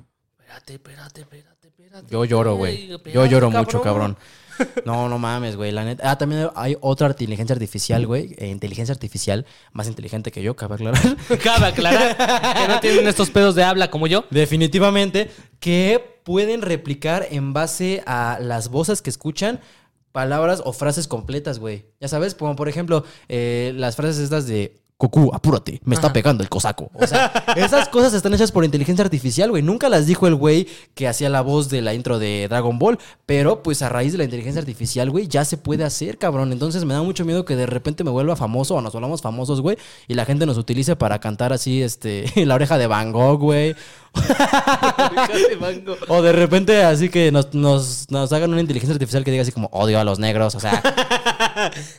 Espérate, 0.53 0.75
espérate, 0.75 1.21
espérate, 1.23 1.69
espérate. 1.69 2.07
Yo 2.13 2.25
lloro, 2.27 2.57
güey. 2.57 2.89
Yo 3.13 3.27
lloro 3.27 3.51
mucho, 3.51 3.81
cabrón. 3.81 4.17
No, 4.85 5.09
no 5.09 5.19
mames, 5.19 5.57
güey. 5.57 5.73
La 5.73 5.83
neta. 5.83 6.11
Ah, 6.11 6.19
también 6.19 6.51
hay 6.55 6.77
otra 6.83 7.09
inteligencia 7.09 7.55
artificial, 7.55 8.07
güey. 8.07 8.35
eh, 8.37 8.49
inteligencia 8.49 8.93
artificial 8.93 9.47
más 9.73 9.89
inteligente 9.89 10.31
que 10.31 10.43
yo, 10.43 10.55
cabe 10.55 10.75
aclarar. 10.75 11.17
Cabe 11.43 11.67
aclarar 11.67 12.17
que 12.55 12.69
no 12.69 12.81
tienen 12.81 13.09
estos 13.09 13.31
pedos 13.31 13.55
de 13.55 13.65
habla 13.65 13.91
como 13.91 14.07
yo. 14.07 14.27
Definitivamente, 14.31 15.31
que 15.59 16.21
pueden 16.23 16.61
replicar 16.61 17.27
en 17.31 17.55
base 17.55 18.03
a 18.07 18.39
las 18.41 18.69
voces 18.69 19.01
que 19.01 19.09
escuchan 19.09 19.59
palabras 20.13 20.63
o 20.65 20.75
frases 20.75 21.09
completas, 21.09 21.59
güey. 21.59 21.87
Ya 21.99 22.09
sabes, 22.09 22.35
como 22.35 22.55
por 22.55 22.69
ejemplo, 22.69 23.05
eh, 23.31 23.73
las 23.75 23.97
frases 23.97 24.19
estas 24.19 24.47
de 24.47 24.82
Goku, 25.03 25.33
apúrate, 25.35 25.81
me 25.85 25.97
está 25.97 26.13
pegando 26.13 26.45
el 26.45 26.49
cosaco. 26.49 26.89
O 26.95 27.05
sea, 27.09 27.33
esas 27.57 27.89
cosas 27.89 28.15
están 28.15 28.33
hechas 28.35 28.53
por 28.53 28.65
inteligencia 28.65 29.05
artificial, 29.05 29.51
güey. 29.51 29.61
Nunca 29.61 29.89
las 29.89 30.07
dijo 30.07 30.29
el 30.29 30.37
güey 30.37 30.69
que 30.95 31.09
hacía 31.09 31.29
la 31.29 31.41
voz 31.41 31.69
de 31.69 31.83
la 31.83 31.93
intro 31.93 32.21
de 32.21 32.47
Dragon 32.49 32.79
Ball, 32.79 33.01
pero 33.27 33.65
pues 33.65 33.83
a 33.83 33.89
raíz 33.89 34.13
de 34.13 34.19
la 34.19 34.25
inteligencia 34.25 34.61
artificial, 34.61 35.11
güey, 35.11 35.27
ya 35.27 35.45
se 35.45 35.57
puede 35.57 35.83
hacer, 35.83 36.19
cabrón. 36.19 36.53
Entonces 36.53 36.85
me 36.85 36.95
da 36.95 37.03
mucho 37.03 37.25
miedo 37.25 37.45
que 37.45 37.57
de 37.57 37.67
repente 37.67 38.05
me 38.05 38.13
vuelva 38.13 38.37
famoso 38.37 38.77
o 38.77 38.81
nos 38.81 38.93
volvamos 38.93 39.23
famosos, 39.23 39.61
güey, 39.61 39.77
y 40.07 40.15
la 40.15 40.25
gente 40.25 40.47
nos 40.47 40.57
utilice 40.57 40.95
para 40.95 41.19
cantar 41.19 41.53
así, 41.53 41.83
este, 41.83 42.27
la 42.47 42.55
oreja 42.55 42.79
de 42.79 42.87
Van 42.87 43.11
Gogh, 43.11 43.41
güey. 43.41 43.75
O 46.09 46.23
de 46.23 46.33
repente 46.33 46.83
así 46.83 47.09
que 47.09 47.33
nos, 47.33 47.55
nos, 47.55 48.11
nos 48.11 48.33
hagan 48.33 48.51
una 48.51 48.61
inteligencia 48.61 48.95
artificial 48.95 49.25
que 49.25 49.31
diga 49.31 49.43
así 49.43 49.53
como 49.53 49.69
odio 49.73 49.99
a 49.99 50.05
los 50.05 50.19
negros. 50.19 50.55
O 50.55 50.61
sea, 50.61 50.83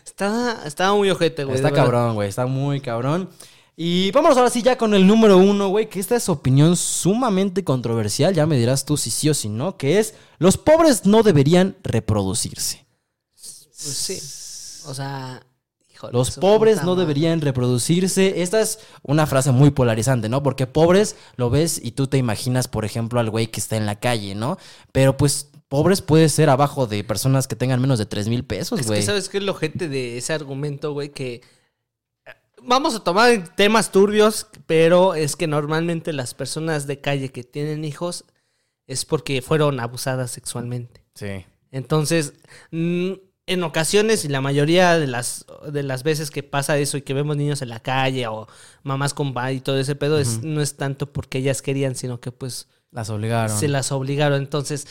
Está, 0.06 0.62
está 0.66 0.94
muy 0.94 1.10
ojete, 1.10 1.44
güey. 1.44 1.56
está 1.56 1.72
cabrón, 1.72 2.16
güey. 2.16 2.30
Está 2.30 2.46
muy 2.46 2.80
cabrón. 2.82 3.30
Y 3.76 4.12
vámonos 4.12 4.38
ahora 4.38 4.52
sí 4.52 4.62
ya 4.62 4.78
con 4.78 4.94
el 4.94 5.08
número 5.08 5.38
uno, 5.38 5.70
güey. 5.70 5.90
Que 5.90 6.00
esta 6.00 6.16
es 6.16 6.30
opinión 6.30 6.76
sumamente 6.76 7.64
controversial. 7.64 8.34
Ya 8.34 8.46
me 8.46 8.58
dirás 8.58 8.86
tú 8.86 8.98
si 8.98 9.10
sí 9.10 9.30
o 9.30 9.34
si 9.34 9.50
no. 9.50 9.78
Que 9.78 10.00
es, 10.00 10.14
los 10.38 10.58
pobres 10.58 11.06
no 11.06 11.24
deberían 11.24 11.76
reproducirse. 11.84 12.86
Pues 13.34 13.98
sí. 13.98 14.90
O 14.90 14.94
sea. 14.94 15.44
Híjole, 16.10 16.18
Los 16.18 16.38
pobres 16.38 16.84
no 16.84 16.96
deberían 16.96 17.42
reproducirse. 17.42 18.42
Esta 18.42 18.62
es 18.62 18.80
una 19.02 19.26
frase 19.26 19.52
muy 19.52 19.72
polarizante, 19.72 20.30
¿no? 20.30 20.44
Porque 20.44 20.68
pobres 20.68 21.16
lo 21.36 21.50
ves 21.50 21.80
y 21.84 21.92
tú 21.92 22.08
te 22.08 22.18
imaginas, 22.18 22.68
por 22.68 22.86
ejemplo, 22.86 23.20
al 23.20 23.30
güey 23.30 23.48
que 23.48 23.60
está 23.60 23.78
en 23.78 23.86
la 23.86 24.00
calle, 24.00 24.36
¿no? 24.36 24.58
Pero 24.92 25.18
pues 25.18 25.50
pobres 25.68 26.02
puede 26.02 26.30
ser 26.30 26.50
abajo 26.50 26.86
de 26.86 27.04
personas 27.04 27.48
que 27.48 27.56
tengan 27.56 27.82
menos 27.82 27.98
de 28.00 28.06
3 28.06 28.28
mil 28.28 28.44
pesos, 28.46 28.80
Es 28.80 28.88
güey. 28.88 29.00
que 29.00 29.06
sabes 29.06 29.28
qué 29.30 29.38
es 29.40 29.44
lo 29.44 29.56
gente 29.56 29.90
de 29.90 30.18
ese 30.18 30.32
argumento, 30.34 30.94
güey, 30.94 31.10
que 31.10 31.42
eh, 32.26 32.32
vamos 32.62 32.94
a 32.96 33.04
tomar 33.04 33.56
temas 33.56 33.92
turbios, 33.92 34.48
pero 34.68 35.16
es 35.16 35.36
que 35.36 35.48
normalmente 35.48 36.14
las 36.14 36.34
personas 36.36 36.86
de 36.86 37.02
calle 37.02 37.30
que 37.30 37.44
tienen 37.44 37.86
hijos 37.86 38.26
es 38.86 39.06
porque 39.06 39.42
fueron 39.42 39.80
abusadas 39.80 40.30
sexualmente. 40.30 41.04
Sí. 41.16 41.46
Entonces, 41.72 42.34
mm, 42.70 43.14
en 43.46 43.64
ocasiones 43.64 44.24
y 44.24 44.30
la 44.30 44.42
mayoría 44.42 44.98
de 44.98 45.08
las 45.08 45.46
de 45.70 45.84
las 45.84 46.04
veces 46.04 46.32
que 46.32 46.44
pasa 46.44 46.78
eso 46.78 46.98
y 46.98 47.02
que 47.02 47.14
vemos 47.14 47.36
niños 47.36 47.62
en 47.62 47.70
la 47.70 47.80
calle 47.82 48.28
o 48.28 48.48
mamás 48.84 49.14
con 49.14 49.34
va 49.36 49.52
y 49.52 49.60
todo 49.60 49.80
ese 49.80 49.96
pedo 49.96 50.18
es 50.18 50.42
no 50.44 50.62
es 50.62 50.78
tanto 50.78 51.12
porque 51.12 51.40
ellas 51.40 51.62
querían, 51.62 51.96
sino 51.96 52.20
que 52.22 52.32
pues 52.32 52.68
Las 52.92 53.10
obligaron. 53.10 53.58
se 53.58 53.68
las 53.68 53.92
obligaron. 53.92 54.40
Entonces, 54.42 54.86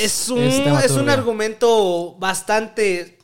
es 0.00 0.28
un, 0.28 0.40
Es 0.40 0.92
un 0.92 1.08
argumento 1.08 2.16
bastante 2.18 3.18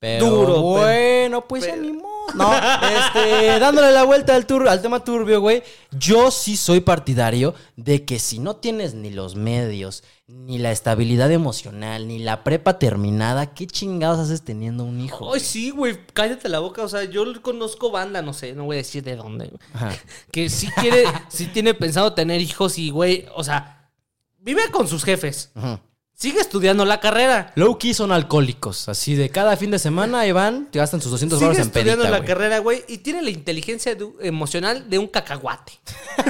Pero 0.00 0.26
duro, 0.26 0.60
bueno, 0.62 1.46
pues 1.46 1.64
pero-. 1.66 2.13
No, 2.34 2.50
este, 2.54 3.58
dándole 3.60 3.92
la 3.92 4.02
vuelta 4.04 4.34
al, 4.34 4.46
tur- 4.46 4.68
al 4.68 4.80
tema 4.82 5.04
turbio, 5.04 5.40
güey. 5.40 5.62
Yo 5.92 6.30
sí 6.30 6.56
soy 6.56 6.80
partidario 6.80 7.54
de 7.76 8.04
que 8.04 8.18
si 8.18 8.38
no 8.38 8.56
tienes 8.56 8.94
ni 8.94 9.10
los 9.10 9.36
medios, 9.36 10.02
ni 10.26 10.58
la 10.58 10.72
estabilidad 10.72 11.30
emocional, 11.30 12.08
ni 12.08 12.18
la 12.18 12.42
prepa 12.42 12.78
terminada, 12.78 13.54
¿qué 13.54 13.66
chingados 13.66 14.18
haces 14.18 14.42
teniendo 14.42 14.84
un 14.84 15.00
hijo? 15.00 15.32
Ay, 15.34 15.40
sí, 15.40 15.70
güey, 15.70 15.98
cállate 16.12 16.48
la 16.48 16.60
boca. 16.60 16.82
O 16.82 16.88
sea, 16.88 17.04
yo 17.04 17.24
conozco 17.42 17.90
banda, 17.90 18.22
no 18.22 18.32
sé, 18.32 18.54
no 18.54 18.64
voy 18.64 18.76
a 18.76 18.78
decir 18.78 19.04
de 19.04 19.16
dónde, 19.16 19.46
güey, 19.48 19.60
Ajá. 19.74 19.92
Que 20.32 20.48
sí 20.48 20.68
quiere, 20.80 21.04
sí 21.28 21.46
tiene 21.46 21.74
pensado 21.74 22.14
tener 22.14 22.40
hijos 22.40 22.78
y, 22.78 22.90
güey, 22.90 23.26
o 23.36 23.44
sea, 23.44 23.90
vive 24.38 24.70
con 24.70 24.88
sus 24.88 25.04
jefes. 25.04 25.50
Ujú. 25.54 25.78
Sigue 26.16 26.40
estudiando 26.40 26.84
la 26.84 27.00
carrera. 27.00 27.52
Low 27.56 27.76
key 27.76 27.92
son 27.92 28.12
alcohólicos, 28.12 28.88
así 28.88 29.14
de 29.16 29.30
cada 29.30 29.56
fin 29.56 29.70
de 29.72 29.78
semana 29.80 30.20
ahí 30.20 30.30
van, 30.32 30.66
te 30.70 30.78
gastan 30.78 31.02
sus 31.02 31.10
200 31.10 31.38
Sigue 31.38 31.46
dólares 31.48 31.66
en 31.66 31.72
pedita, 31.72 31.90
estudiando 31.90 32.10
la 32.10 32.18
güey. 32.18 32.28
carrera, 32.28 32.58
güey, 32.60 32.84
y 32.88 32.98
tiene 32.98 33.20
la 33.20 33.30
inteligencia 33.30 33.94
de- 33.96 34.08
emocional 34.20 34.88
de 34.88 34.98
un 34.98 35.08
cacahuate. 35.08 35.72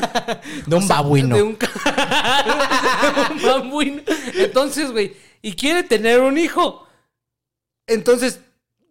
De 0.67 0.75
un 0.77 0.89
babuino. 0.89 1.37
De 1.37 1.43
un, 1.43 1.55
ca- 1.55 1.71
de 3.29 3.35
un 3.35 3.43
babuino. 3.43 4.03
Entonces, 4.35 4.91
güey, 4.91 5.15
y 5.43 5.53
quiere 5.55 5.83
tener 5.83 6.21
un 6.21 6.39
hijo. 6.39 6.87
Entonces, 7.87 8.41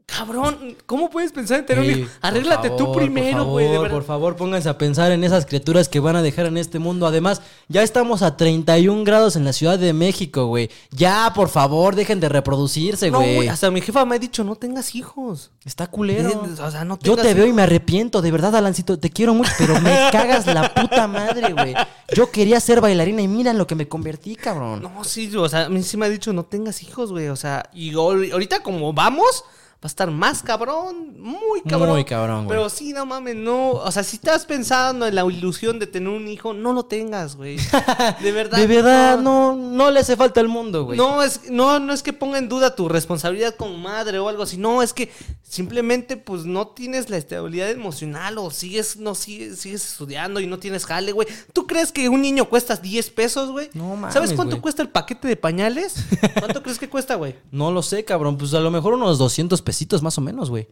cabrón, 0.05 0.75
¿cómo 0.85 1.09
puedes 1.09 1.31
pensar 1.31 1.59
en 1.59 1.65
tener 1.65 1.83
un 1.83 1.89
hijo? 1.99 2.09
por 2.09 2.29
Arréglate 2.29 2.69
tú 2.71 2.91
primero, 2.93 3.39
por 3.43 3.47
güey. 3.47 3.69
verdad. 3.69 3.89
Por 3.89 4.03
favor, 4.03 4.35
pónganse 4.35 4.69
a 4.69 4.77
pensar 4.77 5.11
en 5.11 5.23
esas 5.23 5.45
criaturas 5.45 5.89
que 5.89 5.99
van 5.99 6.15
a 6.15 6.21
dejar 6.21 6.45
en 6.45 6.57
este 6.57 6.77
mundo. 6.79 7.07
Además, 7.07 7.41
ya 7.67 7.81
estamos 7.83 8.21
a 8.21 8.37
31 8.37 9.03
grados 9.03 9.35
en 9.35 9.45
la 9.45 9.53
Ciudad 9.53 9.79
de 9.79 9.93
México, 9.93 10.45
güey. 10.47 10.69
Ya, 10.91 11.31
por 11.33 11.49
favor, 11.49 11.95
dejen 11.95 12.19
de 12.19 12.29
reproducirse, 12.29 13.09
No, 13.09 13.19
güey. 13.19 13.47
hasta 13.47 13.71
mi 13.71 13.81
jefa 13.81 14.05
me 14.05 14.15
ha 14.15 14.19
dicho, 14.19 14.43
no 14.43 14.55
tengas 14.55 14.93
hijos. 14.95 15.51
Está 15.65 15.87
culero. 15.87 16.29
Eh, 16.29 16.61
o 16.61 16.71
sea, 16.71 16.83
no 16.85 16.99
Yo 17.01 17.15
te 17.15 17.33
veo 17.33 17.45
y 17.47 17.53
me 17.53 17.63
arrepiento, 17.63 18.21
de 18.21 18.31
verdad, 18.31 18.55
Alancito. 18.55 18.99
Te 18.99 19.09
quiero 19.09 19.33
mucho, 19.33 19.51
pero 19.57 19.79
me 19.81 19.89
cagas 20.11 20.45
la 20.47 20.73
puta 20.73 21.07
madre, 21.07 21.53
güey. 21.53 21.73
Yo 22.13 22.29
quería 22.29 22.59
ser 22.59 22.81
bailarina 22.81 23.21
y 23.21 23.27
mira 23.27 23.51
en 23.51 23.57
lo 23.57 23.65
que 23.65 23.75
me 23.75 23.87
convertí, 23.87 24.35
cabrón. 24.35 24.81
No, 24.83 25.03
sí, 25.03 25.35
o 25.35 25.49
sea, 25.49 25.65
a 25.65 25.69
mí 25.69 25.81
sí 25.81 25.97
me 25.97 26.05
ha 26.05 26.09
dicho, 26.09 26.33
no 26.33 26.43
tengas 26.43 26.83
hijos, 26.83 27.11
güey. 27.11 27.29
O 27.29 27.35
sea, 27.35 27.69
y 27.73 27.93
ahor- 27.93 28.31
ahorita 28.31 28.61
como 28.61 28.93
vamos, 28.93 29.43
va 29.83 29.87
a 29.87 29.87
estar 29.87 30.09
más 30.11 30.41
cabrón, 30.41 31.19
muy 31.19 31.61
cabrón. 31.61 31.89
Muy 31.89 32.05
cabrón, 32.05 32.45
güey. 32.45 32.57
Pero 32.57 32.69
sí, 32.69 32.93
no 32.93 33.05
mames, 33.05 33.35
no. 33.35 33.71
O 33.71 33.91
sea, 33.91 34.01
si 34.01 34.15
estás 34.15 34.45
pensando 34.45 35.05
en 35.05 35.13
la 35.13 35.25
ilusión 35.25 35.77
de 35.77 35.87
tener 35.87 36.07
un 36.07 36.25
hijo, 36.29 36.53
no 36.53 36.71
lo 36.71 36.85
tengas, 36.85 37.35
güey. 37.35 37.57
De 38.21 38.31
verdad. 38.31 38.57
de 38.57 38.67
verdad, 38.67 39.19
no, 39.19 39.55
no 39.55 39.91
le 39.91 39.99
hace 39.99 40.15
falta 40.15 40.39
al 40.39 40.47
mundo, 40.47 40.85
güey. 40.85 40.97
No 40.97 41.21
es, 41.21 41.49
no, 41.49 41.79
no 41.79 41.91
es 41.91 42.01
que 42.01 42.13
ponga 42.13 42.37
en 42.37 42.47
duda 42.47 42.75
tu 42.75 42.87
responsabilidad 42.87 43.55
como 43.55 43.77
madre 43.77 44.19
o 44.19 44.29
algo 44.29 44.43
así. 44.43 44.55
No, 44.55 44.81
es 44.81 44.93
que 44.93 45.11
simplemente 45.41 46.15
pues 46.15 46.45
no 46.45 46.67
tienes 46.67 47.09
la 47.09 47.17
estabilidad 47.17 47.69
emocional 47.69 48.37
o 48.37 48.51
sigues, 48.51 48.95
no 48.97 49.15
sigues, 49.15 49.59
sigues 49.59 49.85
estudiando 49.85 50.39
y 50.39 50.47
no 50.47 50.59
tienes 50.59 50.85
jale, 50.85 51.11
güey. 51.11 51.27
¿Tú 51.51 51.67
crees 51.67 51.91
que 51.91 52.07
un 52.07 52.21
niño 52.21 52.45
cuesta 52.45 52.77
10 52.77 53.09
pesos, 53.09 53.51
güey? 53.51 53.69
No 53.73 53.95
mames, 53.97 54.13
¿Sabes 54.13 54.31
cuánto 54.31 54.55
güey. 54.55 54.61
cuesta 54.61 54.81
el 54.81 54.89
paquete 54.89 55.27
de 55.27 55.35
pañales? 55.35 55.95
¿Cuánto 56.39 56.63
crees 56.63 56.79
que 56.79 56.87
cuesta, 56.87 57.15
güey? 57.15 57.35
No 57.51 57.71
lo 57.71 57.83
sé, 57.83 58.05
cabrón. 58.05 58.37
Pues 58.37 58.53
a 58.53 58.61
lo 58.61 58.71
mejor 58.71 58.93
unos 58.93 59.17
200 59.17 59.61
pesitos 59.73 60.03
más 60.03 60.19
o 60.19 60.21
menos, 60.21 60.51
güey. 60.51 60.67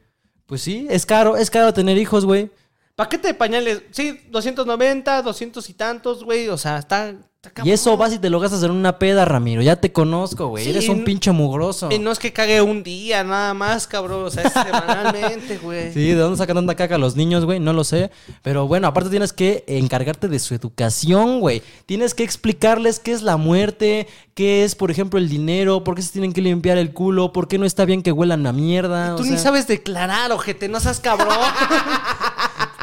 Pues 0.46 0.62
sí, 0.62 0.86
es 0.92 1.08
caro, 1.08 1.36
es 1.36 1.50
caro 1.50 1.74
tener 1.74 1.98
hijos, 1.98 2.24
güey. 2.24 2.52
Paquete 3.02 3.30
de 3.30 3.34
pañales, 3.34 3.82
sí, 3.90 4.20
290, 4.30 5.24
200 5.24 5.70
y 5.70 5.74
tantos, 5.74 6.24
güey. 6.24 6.50
O 6.50 6.58
sea, 6.58 6.78
está, 6.78 7.16
Y 7.64 7.72
eso 7.72 7.98
vas 7.98 8.14
y 8.14 8.20
te 8.20 8.30
lo 8.30 8.40
gastas 8.40 8.62
en 8.62 8.70
una 8.70 9.00
peda, 9.00 9.26
Ramiro. 9.26 9.64
Ya 9.64 9.76
te 9.78 9.92
conozco, 9.92 10.50
güey. 10.50 10.64
Sí, 10.66 10.70
Eres 10.70 10.88
un 10.88 11.04
pinche 11.04 11.32
mugroso. 11.32 11.90
Y 11.92 11.98
no 11.98 12.12
es 12.12 12.20
que 12.20 12.32
cague 12.32 12.62
un 12.62 12.84
día 12.84 13.24
nada 13.24 13.56
más, 13.56 13.88
cabrón. 13.88 14.26
O 14.26 14.30
sea, 14.30 14.44
es 14.44 14.54
semanalmente, 14.54 15.58
güey. 15.64 15.92
Sí, 15.92 16.10
¿de 16.10 16.14
dónde 16.16 16.38
sacan 16.38 16.58
tanta 16.58 16.76
caca 16.76 17.00
los 17.00 17.16
niños, 17.16 17.44
güey? 17.46 17.60
No 17.60 17.74
lo 17.74 17.84
sé. 17.84 18.12
Pero 18.44 18.68
bueno, 18.68 18.86
aparte 18.88 19.10
tienes 19.10 19.34
que 19.34 19.64
encargarte 19.66 20.28
de 20.28 20.38
su 20.38 20.54
educación, 20.54 21.40
güey. 21.40 21.64
Tienes 21.88 22.14
que 22.14 22.24
explicarles 22.24 23.00
qué 23.00 23.14
es 23.14 23.24
la 23.24 23.38
muerte, 23.38 24.08
qué 24.36 24.64
es, 24.64 24.76
por 24.76 24.92
ejemplo, 24.92 25.18
el 25.18 25.28
dinero, 25.28 25.84
por 25.84 25.96
qué 25.96 26.04
se 26.04 26.12
tienen 26.12 26.34
que 26.34 26.42
limpiar 26.42 26.78
el 26.78 26.94
culo, 26.94 27.34
por 27.34 27.48
qué 27.48 27.58
no 27.58 27.66
está 27.66 27.86
bien 27.86 28.04
que 28.04 28.12
huelan 28.12 28.46
a 28.46 28.54
mierda. 28.54 29.16
Tú 29.16 29.24
o 29.24 29.26
ni 29.26 29.32
sea- 29.32 29.40
sabes 29.40 29.66
declarar, 29.66 30.32
ojete, 30.32 30.68
no 30.70 30.80
seas 30.80 31.00
cabrón. 31.00 31.30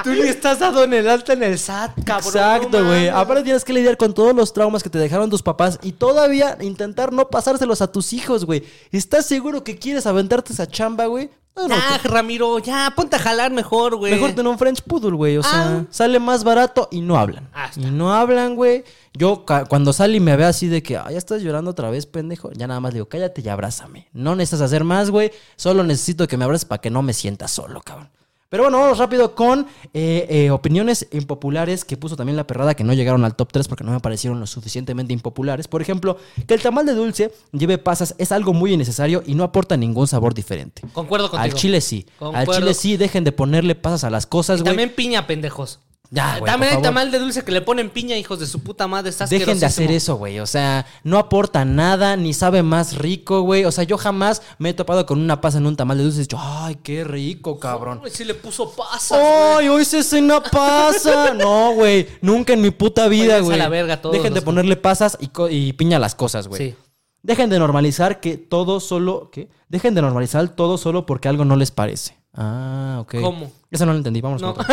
Tú 0.05 0.11
ni 0.11 0.21
estás 0.21 0.59
dado 0.59 0.85
en 0.85 0.93
el 0.95 1.09
alta 1.09 1.33
en 1.33 1.43
el 1.43 1.59
SAT, 1.59 2.05
cabrón. 2.05 2.29
Exacto, 2.29 2.81
no 2.81 2.87
güey. 2.87 3.09
Aparte 3.09 3.43
tienes 3.43 3.65
que 3.65 3.73
lidiar 3.73 3.97
con 3.97 4.15
todos 4.15 4.35
los 4.35 4.53
traumas 4.53 4.83
que 4.83 4.91
te 4.91 4.99
dejaron 4.99 5.31
tus 5.31 5.43
papás 5.43 5.79
y 5.83 5.93
todavía 5.93 6.57
intentar 6.61 7.13
no 7.13 7.29
pasárselos 7.29 7.83
a 7.83 7.91
tus 7.93 8.13
hijos, 8.13 8.45
güey. 8.45 8.65
¿Estás 8.93 9.27
seguro 9.27 9.65
que 9.65 9.79
quieres 9.79 10.07
aventarte 10.07 10.53
esa 10.53 10.67
chamba, 10.67 11.07
güey? 11.07 11.31
Ya, 11.69 11.99
Ramiro, 12.05 12.61
ya, 12.61 12.93
ponte 12.95 13.17
a 13.17 13.19
jalar 13.19 13.51
mejor, 13.51 13.97
güey. 13.97 14.13
Mejor 14.13 14.31
tener 14.31 14.47
un 14.47 14.59
French 14.59 14.81
Poodle, 14.83 15.17
güey. 15.17 15.39
O 15.39 15.43
sea, 15.43 15.79
Ah. 15.81 15.85
sale 15.91 16.21
más 16.21 16.45
barato 16.45 16.87
y 16.93 17.01
no 17.01 17.19
hablan. 17.19 17.49
Ah, 17.53 17.69
y 17.75 17.87
no 17.87 18.15
hablan, 18.15 18.55
güey. 18.55 18.85
Yo 19.13 19.45
cuando 19.69 19.93
sale 19.93 20.19
y 20.19 20.21
me 20.21 20.37
ve 20.37 20.45
así 20.45 20.69
de 20.69 20.85
que, 20.85 20.97
ah, 20.97 21.09
ya 21.11 21.19
estás 21.19 21.43
llorando 21.43 21.73
otra 21.73 21.91
vez, 21.91 22.07
pendejo. 22.07 22.53
Ya 22.53 22.69
nada 22.69 22.79
más 22.79 22.95
digo, 22.95 23.07
cállate 23.09 23.41
y 23.45 23.49
abrázame. 23.49 24.09
No 24.13 24.37
necesitas 24.37 24.61
hacer 24.67 24.85
más, 24.85 25.11
güey. 25.11 25.33
Solo 25.57 25.83
necesito 25.83 26.29
que 26.29 26.37
me 26.37 26.45
abraces 26.45 26.65
para 26.65 26.81
que 26.81 26.91
no 26.91 27.03
me 27.03 27.13
sientas 27.13 27.51
solo, 27.51 27.81
cabrón. 27.83 28.09
Pero 28.51 28.63
bueno, 28.63 28.81
vamos 28.81 28.97
rápido 28.97 29.35
con 29.35 29.67
eh, 29.93 30.27
eh, 30.31 30.51
opiniones 30.51 31.07
impopulares 31.13 31.85
que 31.85 31.99
puso 31.99 32.17
también 32.17 32.35
la 32.37 32.47
perrada 32.47 32.75
que 32.75 32.83
no 32.83 32.95
llegaron 32.95 33.25
al 33.27 33.37
top 33.37 33.53
3 33.53 33.69
porque 33.69 33.85
no 33.85 33.93
me 33.93 34.01
parecieron 34.01 34.41
lo 34.41 34.47
suficientemente 34.47 35.13
impopulares. 35.13 35.69
Por 35.69 35.83
ejemplo, 35.83 36.17
que 36.47 36.55
el 36.55 36.63
tamal 36.63 36.87
de 36.87 36.95
dulce 36.95 37.31
lleve 37.53 37.77
pasas 37.77 38.15
es 38.17 38.33
algo 38.33 38.55
muy 38.55 38.73
innecesario 38.73 39.23
y 39.27 39.35
no 39.35 39.45
aporta 39.45 39.77
ningún 39.77 40.07
sabor 40.07 40.33
diferente. 40.33 40.81
Concuerdo 40.95 41.31
contigo. 41.31 41.45
Al 41.45 41.53
chile 41.53 41.83
sí. 41.83 42.07
Al 42.21 42.47
chile 42.49 42.73
sí, 42.73 42.97
dejen 42.97 43.23
de 43.25 43.33
ponerle 43.33 43.75
pasas 43.75 44.05
a 44.05 44.11
las 44.11 44.27
cosas, 44.27 44.63
güey. 44.63 44.71
también 44.71 44.95
piña, 44.95 45.27
pendejos. 45.27 45.81
Ya, 46.11 46.39
güey, 46.39 46.51
También 46.51 46.77
hay 46.77 46.83
tamal 46.83 47.11
de 47.11 47.19
dulce 47.19 47.45
que 47.45 47.53
le 47.53 47.61
ponen 47.61 47.91
piña, 47.91 48.17
hijos 48.17 48.41
de 48.41 48.47
su 48.47 48.61
puta 48.61 48.87
madre. 48.89 49.11
Está 49.11 49.27
Dejen 49.27 49.61
de 49.61 49.67
hacer 49.67 49.91
eso, 49.91 50.17
güey. 50.17 50.41
O 50.41 50.47
sea, 50.47 50.87
no 51.05 51.19
aporta 51.19 51.67
nada, 51.67 52.17
ni 52.17 52.33
sabe 52.33 52.63
más 52.63 52.97
rico, 52.97 53.43
güey. 53.43 53.67
O 53.67 53.71
sea, 53.73 53.85
yo 53.85 53.99
jamás 53.99 54.41
me 54.59 54.71
he 54.71 54.75
topado 54.75 55.05
con 55.05 55.21
una 55.21 55.41
pasa 55.43 55.59
en 55.59 55.67
un 55.67 55.77
tamal 55.77 55.99
de 55.99 56.05
dulce 56.05 56.19
y 56.19 56.21
he 56.21 56.25
dicho, 56.25 56.39
ay, 56.41 56.77
qué 56.83 57.05
rico, 57.05 57.59
cabrón. 57.61 58.01
Sí 58.11 58.25
le 58.25 58.33
puso 58.35 58.71
pasas, 58.75 59.11
güey. 59.19 59.23
¡Ay, 59.59 59.69
hoy 59.69 59.85
se 59.85 60.03
cena 60.03 60.43
pasa! 60.43 61.35
No, 61.39 61.73
güey. 61.75 62.09
Nunca 62.23 62.55
en 62.55 62.63
mi 62.63 62.71
puta 62.71 63.07
vida, 63.09 63.41
güey. 63.41 63.59
la 63.59 63.69
verga 63.69 64.01
todos 64.01 64.17
Dejen 64.17 64.33
de 64.33 64.41
ponerle 64.43 64.77
pasas 64.77 65.19
y, 65.21 65.29
co- 65.29 65.49
y 65.51 65.73
piña 65.75 65.99
a 65.99 66.01
las 66.01 66.15
cosas, 66.15 66.49
güey. 66.49 66.71
Sí. 66.71 66.77
Dejen 67.23 67.51
de 67.51 67.59
normalizar 67.59 68.21
que 68.21 68.39
todo 68.39 68.81
solo. 68.81 69.29
¿Qué? 69.31 69.49
Dejen 69.69 69.95
de 69.95 70.01
normalizar 70.01 70.49
todo 70.49 70.79
solo 70.79 71.05
porque 71.05 71.29
algo 71.29 71.45
no 71.45 71.57
les 71.57 71.71
parece. 71.71 72.17
Ah, 72.33 72.99
ok. 73.01 73.17
¿Cómo? 73.21 73.51
Eso 73.71 73.85
no 73.85 73.93
lo 73.93 73.99
entendí. 73.99 74.21
Vamos 74.21 74.41
No. 74.41 74.55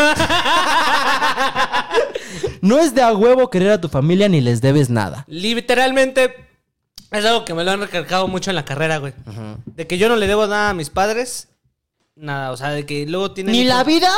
No 2.61 2.80
es 2.80 2.95
de 2.95 3.01
a 3.01 3.13
huevo 3.13 3.49
querer 3.49 3.72
a 3.72 3.82
tu 3.82 3.89
familia 3.89 4.28
ni 4.28 4.41
les 4.41 4.59
debes 4.61 4.89
nada. 4.89 5.24
Literalmente 5.28 6.34
es 7.11 7.24
algo 7.26 7.45
que 7.45 7.53
me 7.53 7.63
lo 7.63 7.72
han 7.72 7.80
recalcado 7.80 8.28
mucho 8.28 8.49
en 8.49 8.55
la 8.55 8.66
carrera, 8.66 8.97
güey. 8.97 9.13
De 9.66 9.86
que 9.88 9.97
yo 9.97 10.09
no 10.09 10.16
le 10.16 10.28
debo 10.28 10.47
nada 10.47 10.72
a 10.72 10.74
mis 10.74 10.89
padres. 10.89 11.49
Nada, 12.16 12.51
o 12.51 12.57
sea, 12.57 12.72
de 12.72 12.86
que 12.86 13.05
luego 13.05 13.32
tienen... 13.34 13.53
Ni 13.53 13.66
la 13.66 13.84
vida. 13.84 14.09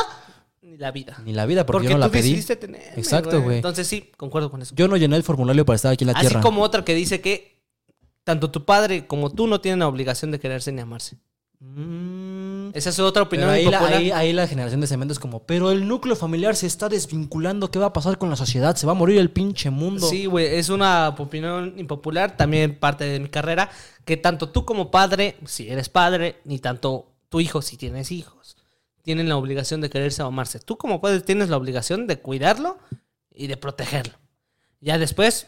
Ni 0.62 0.78
la 0.78 0.91
vida. 0.91 1.18
Ni 1.26 1.34
la 1.34 1.45
vida, 1.45 1.66
porque, 1.66 1.78
Porque 1.80 1.88
yo 1.89 1.93
no 1.95 2.00
la 2.00 2.06
tú 2.08 2.12
pedí. 2.14 2.22
decidiste 2.30 2.56
tener. 2.56 2.93
Exacto, 2.98 3.41
güey. 3.41 3.58
Entonces 3.58 3.88
sí, 3.88 4.12
concuerdo 4.16 4.50
con 4.52 4.62
eso. 4.62 4.74
Yo 4.76 4.88
no 4.88 4.95
llené 4.98 5.16
el 5.18 5.24
formulario 5.24 5.66
para 5.66 5.76
estar 5.76 5.91
aquí 5.91 6.04
en 6.04 6.08
la 6.08 6.14
Así 6.14 6.28
tierra. 6.28 6.41
como 6.41 6.62
otra 6.62 6.86
que 6.86 6.93
dice 6.95 7.20
que 7.22 7.60
tanto 8.24 8.52
tu 8.52 8.66
padre 8.66 9.08
como 9.08 9.30
tú 9.32 9.48
no 9.48 9.60
tienen 9.62 9.80
la 9.80 9.88
obligación 9.88 10.32
de 10.32 10.39
quererse 10.39 10.72
ni 10.72 10.82
amarse. 10.82 11.18
Mm, 11.60 12.70
Esa 12.76 12.89
es 12.91 12.99
otra 12.99 13.24
opinión 13.24 13.49
ahí, 13.49 13.66
la, 13.66 13.80
ahí- 13.97 14.12
ahí 14.12 14.34
la 14.34 14.47
generación 14.47 14.80
de 14.82 14.88
cemento 14.88 15.12
es 15.12 15.20
como, 15.20 15.43
pero 15.43 15.72
el 15.72 15.88
núcleo 15.88 16.16
familiar 16.16 16.55
se 16.55 16.68
está 16.68 16.88
desvinculando. 16.89 17.72
¿Qué 17.72 17.80
va 17.80 17.88
a 17.88 17.93
pasar 17.93 18.18
con 18.20 18.30
la 18.30 18.36
sociedad? 18.36 18.76
Se 18.76 18.86
va 18.86 18.91
a 18.91 18.95
morir 18.95 19.18
el 19.18 19.32
pinche 19.32 19.70
mundo. 19.70 20.08
Sí, 20.08 20.28
güey, 20.28 20.55
es 20.55 20.70
una 20.70 21.10
opinión 21.10 21.74
impopular, 21.78 22.38
también 22.38 22.78
parte 22.78 23.05
de 23.05 23.20
mi 23.20 23.30
carrera, 23.30 23.70
que 24.05 24.18
tanto 24.18 24.49
tú 24.49 24.66
como 24.66 24.91
padre, 24.91 25.38
si 25.45 25.70
eres 25.70 25.89
padre, 25.89 26.39
ni 26.45 26.60
tanto 26.60 27.08
tu 27.30 27.39
hijo, 27.39 27.62
si 27.64 27.76
tienes 27.76 28.12
hijos, 28.12 28.55
tienen 29.01 29.28
la 29.28 29.38
obligación 29.38 29.82
de 29.82 29.89
quererse 29.89 30.22
amarse. 30.22 30.60
Tú 30.60 30.78
como 30.78 31.01
padre 31.01 31.22
tienes 31.22 31.49
la 31.49 31.58
obligación 31.58 32.05
de 32.08 32.20
cuidarlo 32.20 32.78
y 33.34 33.47
de 33.47 33.58
protegerlo. 33.58 34.14
Ya 34.80 34.97
después, 34.99 35.47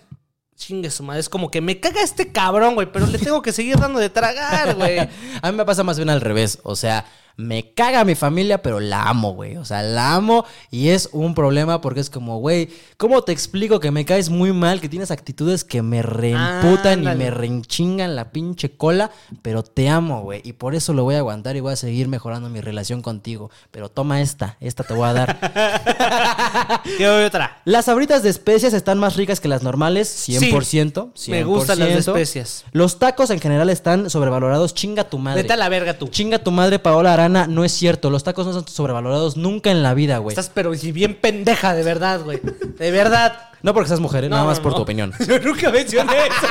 chingue 0.60 0.91
su 0.91 1.03
madre, 1.03 1.22
es 1.22 1.30
como 1.30 1.49
que 1.49 1.62
me 1.62 1.80
caga 1.80 2.01
este 2.03 2.32
cabrón, 2.32 2.76
güey, 2.76 2.91
pero 2.91 3.07
le 3.07 3.18
tengo 3.18 3.41
que 3.41 3.53
seguir 3.53 3.78
dando 3.78 3.97
de 3.97 4.10
tragar, 4.10 4.76
güey. 4.76 4.99
A 5.41 5.51
mí 5.51 5.57
me 5.57 5.66
pasa 5.66 5.84
más 5.84 5.97
bien 5.97 6.10
al 6.10 6.22
revés. 6.22 6.60
O 6.64 6.76
sea, 6.76 7.05
me 7.40 7.74
caga 7.74 8.04
mi 8.04 8.16
familia, 8.16 8.62
pero 8.62 8.82
la 8.82 9.04
amo, 9.04 9.34
güey. 9.34 9.56
O 9.56 9.64
sea, 9.64 9.82
la 9.82 10.14
amo 10.14 10.44
y 10.72 10.90
es 10.90 11.08
un 11.14 11.34
problema 11.34 11.80
porque 11.80 12.02
es 12.02 12.10
como, 12.10 12.40
güey, 12.40 12.68
¿cómo 12.98 13.22
te 13.22 13.32
explico 13.32 13.80
que 13.80 13.92
me 13.92 14.04
caes 14.04 14.30
muy 14.30 14.52
mal, 14.52 14.82
que 14.82 14.90
tienes 14.90 15.10
actitudes 15.10 15.64
que 15.64 15.82
me 15.82 16.02
reemputan 16.02 17.02
y 17.02 17.16
me 17.16 17.32
reinchingan 17.32 18.18
la 18.18 18.32
pinche 18.32 18.76
cola, 18.76 19.12
pero 19.42 19.64
te 19.64 19.88
amo, 19.88 20.22
güey. 20.22 20.42
Y 20.44 20.52
por 20.52 20.76
eso 20.76 20.92
lo 20.92 21.06
voy 21.06 21.16
a 21.16 21.20
aguantar 21.20 21.56
y 21.56 21.62
voy 21.62 21.72
a 21.72 21.78
seguir 21.78 22.10
mejorando 22.10 22.50
mi 22.50 22.60
relación 22.60 23.02
contigo. 23.02 23.52
Pero 23.72 23.88
toma 23.88 24.20
esta, 24.20 24.58
esta 24.60 24.84
te 24.84 24.94
voy 24.94 25.08
a 25.08 25.14
dar. 25.14 26.82
¿Qué 26.98 27.08
otra? 27.08 27.62
Las 27.64 27.86
sabritas 27.86 28.22
de 28.22 28.32
especias 28.32 28.74
están 28.74 29.00
más 29.00 29.16
ricas 29.16 29.40
que 29.40 29.48
las 29.48 29.64
normales, 29.64 30.28
100%. 30.28 31.12
Sí, 31.16 31.32
me 31.32 31.46
gustan 31.46 31.80
las 31.80 31.88
de 31.88 31.96
100%. 31.96 32.00
especias. 32.00 32.66
Los 32.74 33.00
tacos 33.00 33.30
en 33.30 33.40
general 33.40 33.70
están 33.70 34.10
sobrevalorados. 34.10 34.74
Chinga 34.74 35.06
tu 35.06 35.20
madre. 35.20 35.44
Vete 35.44 35.54
a 35.54 35.58
la 35.58 35.70
verga 35.70 35.98
tú. 35.98 36.10
Chinga 36.10 36.40
tu 36.40 36.52
madre, 36.52 36.80
Paola 36.80 37.14
No 37.30 37.63
es 37.63 37.71
cierto. 37.71 38.09
Los 38.09 38.23
tacos 38.23 38.45
no 38.45 38.53
son 38.53 38.67
sobrevalorados 38.67 39.38
nunca 39.38 39.71
en 39.71 39.84
la 39.84 39.93
vida, 39.93 40.17
güey. 40.17 40.34
Estás 40.34 40.51
pero 40.53 40.73
si 40.75 40.91
bien 40.91 41.15
pendeja, 41.15 41.73
de 41.73 41.84
verdad, 41.84 42.21
güey. 42.21 42.39
De 42.77 42.91
verdad. 42.91 43.45
No 43.61 43.73
porque 43.73 43.89
seas 43.89 43.99
mujer, 43.99 44.23
¿eh? 44.23 44.30
No, 44.30 44.38
nada 44.38 44.47
más 44.47 44.57
no, 44.59 44.63
por 44.63 44.71
no. 44.71 44.77
tu 44.77 44.84
opinión. 44.84 45.13
Yo 45.27 45.38
nunca 45.39 45.69
mencioné 45.69 46.13
eso. 46.27 46.47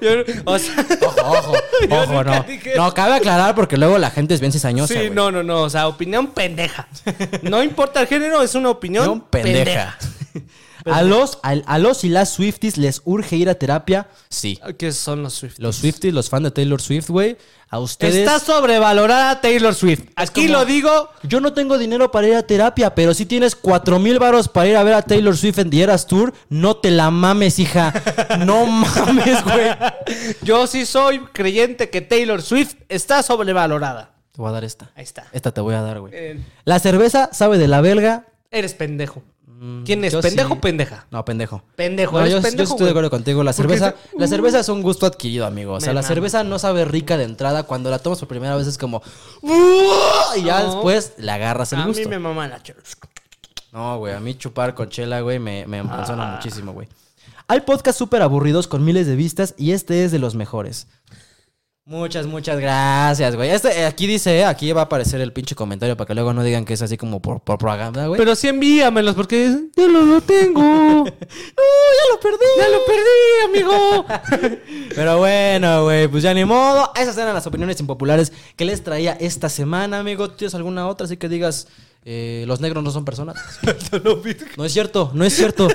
Yo- 0.00 0.42
o 0.44 0.58
sea, 0.58 0.74
Ojo, 1.02 1.20
ojo, 1.38 1.56
ojo, 1.90 2.24
no. 2.24 2.44
No, 2.76 2.94
cabe 2.94 3.14
aclarar 3.14 3.54
porque 3.54 3.76
luego 3.76 3.98
la 3.98 4.10
gente 4.10 4.34
es 4.34 4.40
bien 4.40 4.52
cizañosa, 4.52 4.92
sí, 4.94 5.08
no, 5.12 5.30
no, 5.30 5.42
no. 5.42 5.62
O 5.62 5.70
sea, 5.70 5.86
opinión 5.88 6.28
pendeja. 6.28 6.88
No 7.42 7.62
importa 7.62 8.00
el 8.00 8.06
género, 8.08 8.42
es 8.42 8.54
una 8.54 8.70
opinión 8.70 9.06
No, 9.06 9.24
pendeja. 9.30 9.96
A 10.92 11.02
los, 11.02 11.38
a, 11.42 11.50
a 11.66 11.78
los 11.78 12.04
y 12.04 12.08
las 12.08 12.30
Swifties 12.32 12.76
les 12.76 13.02
urge 13.04 13.36
ir 13.36 13.48
a 13.48 13.54
terapia. 13.54 14.08
Sí. 14.28 14.58
¿Qué 14.78 14.92
son 14.92 15.22
los 15.22 15.34
Swift? 15.34 15.58
Los 15.58 15.76
Swifties, 15.76 16.14
los 16.14 16.30
fans 16.30 16.44
de 16.44 16.50
Taylor 16.52 16.80
Swift, 16.80 17.08
güey. 17.10 17.36
A 17.68 17.80
ustedes. 17.80 18.14
Está 18.14 18.38
sobrevalorada 18.38 19.40
Taylor 19.40 19.74
Swift. 19.74 20.02
Aquí 20.14 20.46
como- 20.46 20.58
lo 20.60 20.64
digo. 20.64 21.08
Yo 21.24 21.40
no 21.40 21.52
tengo 21.52 21.78
dinero 21.78 22.10
para 22.12 22.28
ir 22.28 22.34
a 22.36 22.42
terapia, 22.44 22.94
pero 22.94 23.12
si 23.14 23.26
tienes 23.26 23.56
cuatro 23.56 23.98
mil 23.98 24.18
varos 24.20 24.46
para 24.48 24.68
ir 24.68 24.76
a 24.76 24.84
ver 24.84 24.94
a 24.94 25.02
Taylor 25.02 25.36
Swift 25.36 25.58
en 25.58 25.70
The 25.70 25.82
Eras 25.82 26.06
Tour, 26.06 26.32
no 26.48 26.76
te 26.76 26.90
la 26.92 27.10
mames, 27.10 27.58
hija. 27.58 27.92
No 28.46 28.66
mames, 28.66 29.42
güey. 29.44 29.66
Yo 30.42 30.66
sí 30.66 30.86
soy 30.86 31.18
creyente 31.32 31.90
que 31.90 32.00
Taylor 32.02 32.40
Swift 32.42 32.74
está 32.88 33.22
sobrevalorada. 33.24 34.12
Te 34.32 34.40
voy 34.42 34.50
a 34.50 34.52
dar 34.52 34.64
esta. 34.64 34.90
Ahí 34.94 35.02
está. 35.04 35.26
Esta 35.32 35.50
te 35.52 35.60
voy 35.60 35.74
a 35.74 35.80
dar, 35.82 35.98
güey. 36.00 36.12
Eh, 36.14 36.40
La 36.64 36.78
cerveza 36.78 37.30
sabe 37.32 37.58
de 37.58 37.66
la 37.68 37.80
verga. 37.80 38.26
eres 38.50 38.74
pendejo. 38.74 39.22
¿Quién 39.84 40.04
es? 40.04 40.12
Mm, 40.12 40.16
yo 40.16 40.20
¿Pendejo 40.20 40.48
sí. 40.50 40.54
o 40.58 40.60
pendeja? 40.60 41.06
No, 41.10 41.24
pendejo. 41.24 41.62
Pendejo, 41.76 42.12
No, 42.12 42.26
eres 42.26 42.32
yo, 42.32 42.62
estoy 42.64 42.84
de 42.84 42.90
acuerdo 42.90 43.08
contigo. 43.10 43.42
La 43.42 43.52
cerveza, 43.52 43.92
te- 43.92 44.18
la 44.18 44.26
cerveza 44.26 44.60
es 44.60 44.68
un 44.68 44.82
gusto 44.82 45.06
adquirido, 45.06 45.46
amigo. 45.46 45.74
O 45.74 45.80
sea, 45.80 45.90
Me 45.90 45.94
la 45.94 46.02
cerveza 46.02 46.44
no 46.44 46.58
sabe 46.58 46.84
rica 46.84 47.16
de 47.16 47.24
entrada. 47.24 47.62
Cuando 47.62 47.90
la 47.90 47.98
tomas 47.98 48.18
por 48.18 48.28
primera 48.28 48.54
vez 48.56 48.66
es 48.66 48.76
como. 48.78 49.02
Y 50.36 50.42
ya 50.44 50.60
No. 50.62 50.66
después 50.74 51.14
le 51.18 51.30
agarras 51.32 51.72
el 51.72 51.80
A 51.80 51.86
gusto. 51.86 52.02
mí 52.02 52.06
me 52.08 52.18
mama 52.18 52.46
la 52.48 52.62
chela. 52.62 52.80
No, 53.72 53.98
güey, 53.98 54.14
a 54.14 54.20
mí 54.20 54.34
chupar 54.34 54.74
con 54.74 54.88
chela, 54.88 55.20
güey, 55.20 55.38
me, 55.38 55.66
me 55.66 55.78
emociona 55.78 56.32
Ah. 56.32 56.36
muchísimo, 56.36 56.72
güey. 56.72 56.88
Hay 57.48 57.60
podcasts 57.60 57.98
súper 57.98 58.22
aburridos 58.22 58.66
con 58.66 58.84
miles 58.84 59.06
de 59.06 59.16
vistas 59.16 59.54
y 59.56 59.72
este 59.72 60.04
es 60.04 60.12
de 60.12 60.18
los 60.18 60.34
mejores. 60.34 60.88
Muchas, 61.88 62.26
muchas 62.26 62.58
gracias, 62.58 63.36
güey. 63.36 63.50
Este, 63.50 63.68
eh, 63.68 63.86
aquí 63.86 64.08
dice, 64.08 64.38
eh, 64.38 64.44
aquí 64.44 64.72
va 64.72 64.80
a 64.80 64.84
aparecer 64.86 65.20
el 65.20 65.32
pinche 65.32 65.54
comentario 65.54 65.96
para 65.96 66.08
que 66.08 66.14
luego 66.14 66.34
no 66.34 66.42
digan 66.42 66.64
que 66.64 66.74
es 66.74 66.82
así 66.82 66.96
como 66.96 67.22
por, 67.22 67.40
por 67.40 67.58
propaganda, 67.58 68.08
güey. 68.08 68.18
Pero 68.18 68.34
sí 68.34 68.48
envíamelos 68.48 69.14
porque 69.14 69.56
yo 69.76 69.86
no 69.86 70.02
lo 70.02 70.20
tengo. 70.20 70.60
¡No, 70.64 71.04
ya 71.04 72.12
lo 72.12 72.20
perdí! 72.20 72.44
ya 72.58 72.68
lo 72.70 72.78
perdí, 72.86 73.44
amigo. 73.44 74.60
Pero 74.96 75.18
bueno, 75.18 75.84
güey, 75.84 76.08
pues 76.08 76.24
ya 76.24 76.34
ni 76.34 76.44
modo. 76.44 76.90
Esas 76.96 77.16
eran 77.18 77.34
las 77.34 77.46
opiniones 77.46 77.78
impopulares 77.78 78.32
que 78.56 78.64
les 78.64 78.82
traía 78.82 79.12
esta 79.20 79.48
semana, 79.48 80.00
amigo. 80.00 80.28
¿Tienes 80.32 80.56
alguna 80.56 80.88
otra? 80.88 81.04
Así 81.04 81.16
que 81.18 81.28
digas, 81.28 81.68
eh, 82.04 82.42
los 82.48 82.60
negros 82.60 82.82
no 82.82 82.90
son 82.90 83.04
personas. 83.04 83.36
No 84.56 84.64
es 84.64 84.72
cierto, 84.72 85.12
no 85.14 85.24
es 85.24 85.36
cierto. 85.36 85.68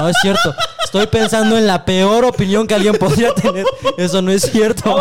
No 0.00 0.08
es 0.08 0.16
cierto. 0.20 0.54
Estoy 0.84 1.06
pensando 1.06 1.56
en 1.58 1.66
la 1.66 1.84
peor 1.84 2.24
opinión 2.24 2.66
que 2.66 2.74
alguien 2.74 2.96
podría 2.96 3.34
tener. 3.34 3.66
Eso 3.96 4.22
no 4.22 4.30
es 4.30 4.42
cierto. 4.42 4.96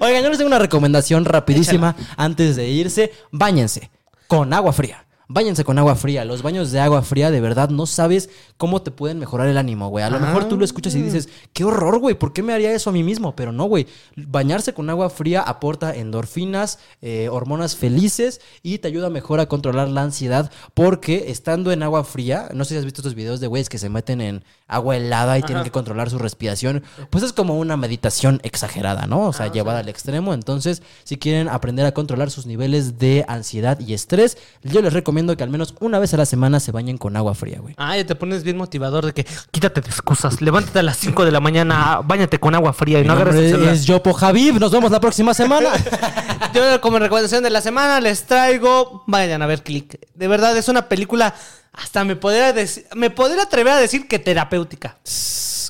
Oigan, 0.00 0.22
yo 0.22 0.28
les 0.28 0.38
tengo 0.38 0.48
una 0.48 0.58
recomendación 0.58 1.24
rapidísima 1.24 1.96
antes 2.16 2.56
de 2.56 2.68
irse. 2.68 3.12
Báñense 3.30 3.90
con 4.26 4.52
agua 4.52 4.72
fría. 4.72 5.05
Báñense 5.28 5.64
con 5.64 5.76
agua 5.78 5.96
fría. 5.96 6.24
Los 6.24 6.42
baños 6.42 6.70
de 6.70 6.78
agua 6.78 7.02
fría, 7.02 7.32
de 7.32 7.40
verdad, 7.40 7.68
no 7.70 7.86
sabes 7.86 8.30
cómo 8.56 8.82
te 8.82 8.92
pueden 8.92 9.18
mejorar 9.18 9.48
el 9.48 9.58
ánimo, 9.58 9.88
güey. 9.88 10.04
A 10.04 10.10
lo 10.10 10.20
mejor 10.20 10.48
tú 10.48 10.56
lo 10.56 10.64
escuchas 10.64 10.94
y 10.94 11.02
dices, 11.02 11.28
qué 11.52 11.64
horror, 11.64 11.98
güey, 11.98 12.14
¿por 12.14 12.32
qué 12.32 12.44
me 12.44 12.52
haría 12.52 12.72
eso 12.72 12.90
a 12.90 12.92
mí 12.92 13.02
mismo? 13.02 13.34
Pero 13.34 13.50
no, 13.50 13.64
güey. 13.64 13.88
Bañarse 14.14 14.72
con 14.72 14.88
agua 14.88 15.10
fría 15.10 15.42
aporta 15.42 15.96
endorfinas, 15.96 16.78
eh, 17.02 17.28
hormonas 17.28 17.74
felices 17.74 18.40
y 18.62 18.78
te 18.78 18.86
ayuda 18.86 19.10
mejor 19.10 19.40
a 19.40 19.46
controlar 19.46 19.88
la 19.88 20.02
ansiedad 20.02 20.50
porque 20.74 21.24
estando 21.28 21.72
en 21.72 21.82
agua 21.82 22.04
fría, 22.04 22.48
no 22.54 22.64
sé 22.64 22.74
si 22.74 22.78
has 22.78 22.84
visto 22.84 23.00
estos 23.00 23.16
videos 23.16 23.40
de 23.40 23.48
güeyes 23.48 23.68
que 23.68 23.78
se 23.78 23.88
meten 23.88 24.20
en 24.20 24.44
agua 24.68 24.96
helada 24.96 25.38
y 25.38 25.42
tienen 25.42 25.64
que 25.64 25.70
controlar 25.70 26.08
su 26.08 26.18
respiración, 26.18 26.84
pues 27.10 27.24
es 27.24 27.32
como 27.32 27.58
una 27.58 27.76
meditación 27.76 28.40
exagerada, 28.44 29.06
¿no? 29.06 29.26
O 29.26 29.32
sea, 29.32 29.50
llevada 29.50 29.80
al 29.80 29.88
extremo. 29.88 30.34
Entonces, 30.34 30.82
si 31.04 31.16
quieren 31.16 31.48
aprender 31.48 31.86
a 31.86 31.92
controlar 31.92 32.30
sus 32.30 32.46
niveles 32.46 32.98
de 32.98 33.24
ansiedad 33.28 33.78
y 33.80 33.92
estrés, 33.92 34.38
yo 34.62 34.82
les 34.82 34.92
recomiendo 34.92 35.15
recomiendo 35.16 35.36
que 35.36 35.44
al 35.44 35.50
menos 35.50 35.74
una 35.80 35.98
vez 35.98 36.12
a 36.12 36.18
la 36.18 36.26
semana 36.26 36.60
se 36.60 36.72
bañen 36.72 36.98
con 36.98 37.16
agua 37.16 37.34
fría, 37.34 37.58
güey. 37.58 37.74
Ah, 37.78 37.96
ya 37.96 38.04
te 38.04 38.14
pones 38.14 38.42
bien 38.42 38.58
motivador 38.58 39.06
de 39.06 39.14
que 39.14 39.26
quítate 39.50 39.80
de 39.80 39.88
excusas, 39.88 40.42
levántate 40.42 40.80
a 40.80 40.82
las 40.82 40.98
5 40.98 41.24
de 41.24 41.30
la 41.30 41.40
mañana, 41.40 42.00
bañate 42.04 42.38
con 42.38 42.54
agua 42.54 42.74
fría 42.74 42.98
y 42.98 43.02
Mi 43.02 43.08
no 43.08 43.14
agarres 43.14 43.36
el 43.36 43.50
celular. 43.50 43.74
es 43.74 43.86
Yopo 43.86 44.12
Javib. 44.12 44.60
Nos 44.60 44.70
vemos 44.70 44.90
la 44.90 45.00
próxima 45.00 45.32
semana. 45.32 45.70
Yo 46.54 46.80
como 46.82 46.98
recomendación 46.98 47.42
de 47.42 47.48
la 47.48 47.62
semana 47.62 47.98
les 48.00 48.24
traigo, 48.26 49.04
vayan 49.06 49.40
a 49.40 49.46
ver 49.46 49.62
Click. 49.62 49.98
De 50.14 50.28
verdad 50.28 50.54
es 50.54 50.68
una 50.68 50.86
película, 50.88 51.34
hasta 51.76 52.04
me 52.04 52.16
podría 52.16 52.52
decir, 52.52 52.86
me 52.94 53.10
podría 53.10 53.42
atrever 53.42 53.74
a 53.74 53.78
decir 53.78 54.08
que 54.08 54.18
terapéutica. 54.18 54.96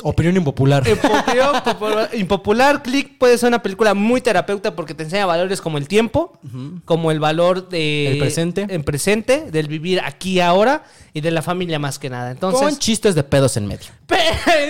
Opinión 0.02 0.36
impopular. 0.36 0.86
Impopular, 0.86 1.64
popular- 1.64 2.11
impopular, 2.12 2.82
Click 2.82 3.16
puede 3.18 3.38
ser 3.38 3.48
una 3.48 3.62
película 3.62 3.94
muy 3.94 4.20
terapeuta 4.20 4.76
porque 4.76 4.92
te 4.92 5.04
enseña 5.04 5.24
valores 5.24 5.61
como 5.62 5.78
el 5.78 5.88
tiempo, 5.88 6.38
como 6.84 7.11
el 7.11 7.18
valor 7.18 7.68
de 7.70 8.12
El 8.12 8.18
presente. 8.18 8.66
en 8.68 8.84
presente, 8.84 9.50
del 9.50 9.68
vivir 9.68 10.00
aquí 10.04 10.32
y 10.32 10.40
ahora 10.40 10.84
y 11.14 11.22
de 11.22 11.30
la 11.30 11.40
familia 11.40 11.78
más 11.78 11.98
que 11.98 12.11
nada. 12.11 12.30
Entonces, 12.30 12.61
con 12.61 12.78
chistes 12.78 13.14
de 13.14 13.22
pedos 13.24 13.57
en 13.57 13.66
medio. 13.66 13.86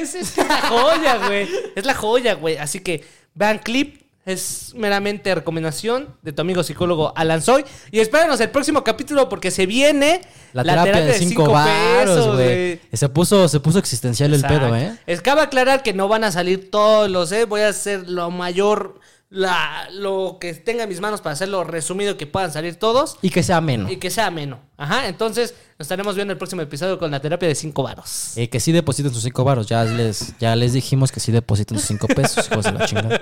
Es, 0.01 0.15
es 0.15 0.37
la 0.37 0.61
joya, 0.63 1.27
güey. 1.27 1.49
Es 1.75 1.85
la 1.85 1.95
joya, 1.95 2.35
güey. 2.35 2.57
Así 2.59 2.81
que 2.81 3.05
vean 3.35 3.59
clip. 3.59 4.06
Es 4.27 4.73
meramente 4.75 5.33
recomendación 5.33 6.09
de 6.23 6.33
tu 6.33 6.43
amigo 6.43 6.65
psicólogo 6.65 7.13
Alan 7.15 7.41
Soy. 7.41 7.65
Y 7.93 8.01
espérenos 8.01 8.41
el 8.41 8.51
próximo 8.51 8.83
capítulo 8.83 9.29
porque 9.29 9.53
se 9.53 9.67
viene 9.67 10.21
La, 10.53 10.65
terapia, 10.65 10.97
de 10.97 11.13
cinco 11.15 11.53
varos, 11.53 12.17
pesos, 12.17 12.35
güey. 12.35 12.81
Se 12.93 13.09
puso, 13.09 13.47
se 13.47 13.61
puso 13.61 13.79
existencial 13.79 14.35
el 14.35 14.43
pedo, 14.43 14.75
¿eh? 14.75 14.99
Es 15.07 15.21
cabe 15.21 15.43
aclarar 15.43 15.85
que 15.85 15.93
no 15.93 16.09
van 16.09 16.25
a 16.25 16.33
salir 16.33 16.73
todos 16.73 17.09
los, 17.09 17.31
¿eh? 17.31 17.45
Voy 17.45 17.61
a 17.61 17.69
hacer 17.69 18.09
lo 18.09 18.33
mayor, 18.33 18.99
la, 19.31 19.89
lo 19.93 20.39
que 20.41 20.55
tenga 20.55 20.83
en 20.83 20.89
mis 20.89 21.01
manos 21.01 21.21
para 21.21 21.35
hacerlo 21.35 21.63
resumido 21.63 22.17
que 22.17 22.27
puedan 22.27 22.53
salir 22.53 22.75
todos 22.81 23.19
Y 23.23 23.31
que 23.31 23.45
sea 23.45 23.61
menos. 23.61 23.93
y 23.93 23.99
que 23.99 24.11
sea 24.11 24.27
ameno. 24.27 24.59
Ajá, 24.77 25.07
entonces 25.07 25.55
nos 25.79 25.85
estaremos 25.85 26.15
viendo 26.15 26.33
el 26.33 26.39
próximo 26.39 26.63
episodio 26.63 26.99
con 26.99 27.11
la 27.11 27.21
terapia 27.21 27.47
de 27.49 27.55
cinco 27.55 27.83
varos. 27.83 28.33
Eh, 28.37 28.49
que 28.49 28.61
sí 28.61 28.73
depositen 28.73 29.13
sus 29.13 29.23
cinco 29.23 29.45
varos. 29.45 29.67
Ya 29.67 29.85
les, 29.85 30.33
ya 30.39 30.57
les 30.57 30.73
dijimos 30.73 31.13
que 31.13 31.21
sí 31.21 31.33
depositen 31.33 31.79
sus 31.79 31.87
cinco 31.87 32.07
pesos, 32.07 32.49
hijos 32.51 32.65
de 32.65 32.73
la 32.73 32.87
chingada. 32.87 33.21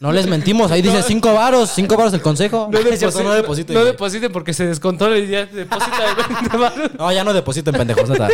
No 0.00 0.10
les 0.12 0.26
mentimos, 0.26 0.70
ahí 0.70 0.80
dice 0.80 1.02
cinco 1.02 1.34
varos, 1.34 1.72
cinco 1.74 1.98
varos 1.98 2.14
el 2.14 2.22
consejo. 2.22 2.70
No, 2.72 2.78
depositen. 2.78 3.74
No 3.74 3.80
güey. 3.80 3.92
depositen 3.92 4.32
porque 4.32 4.54
se 4.54 4.64
descontrola 4.64 5.18
y 5.18 5.28
ya 5.28 5.44
deposita 5.44 5.98
de 5.98 6.34
20 6.34 6.56
varos. 6.56 6.90
No, 6.98 7.12
ya 7.12 7.24
no 7.24 7.34
depositen, 7.34 7.74
pendejos, 7.74 8.08
neta. 8.08 8.28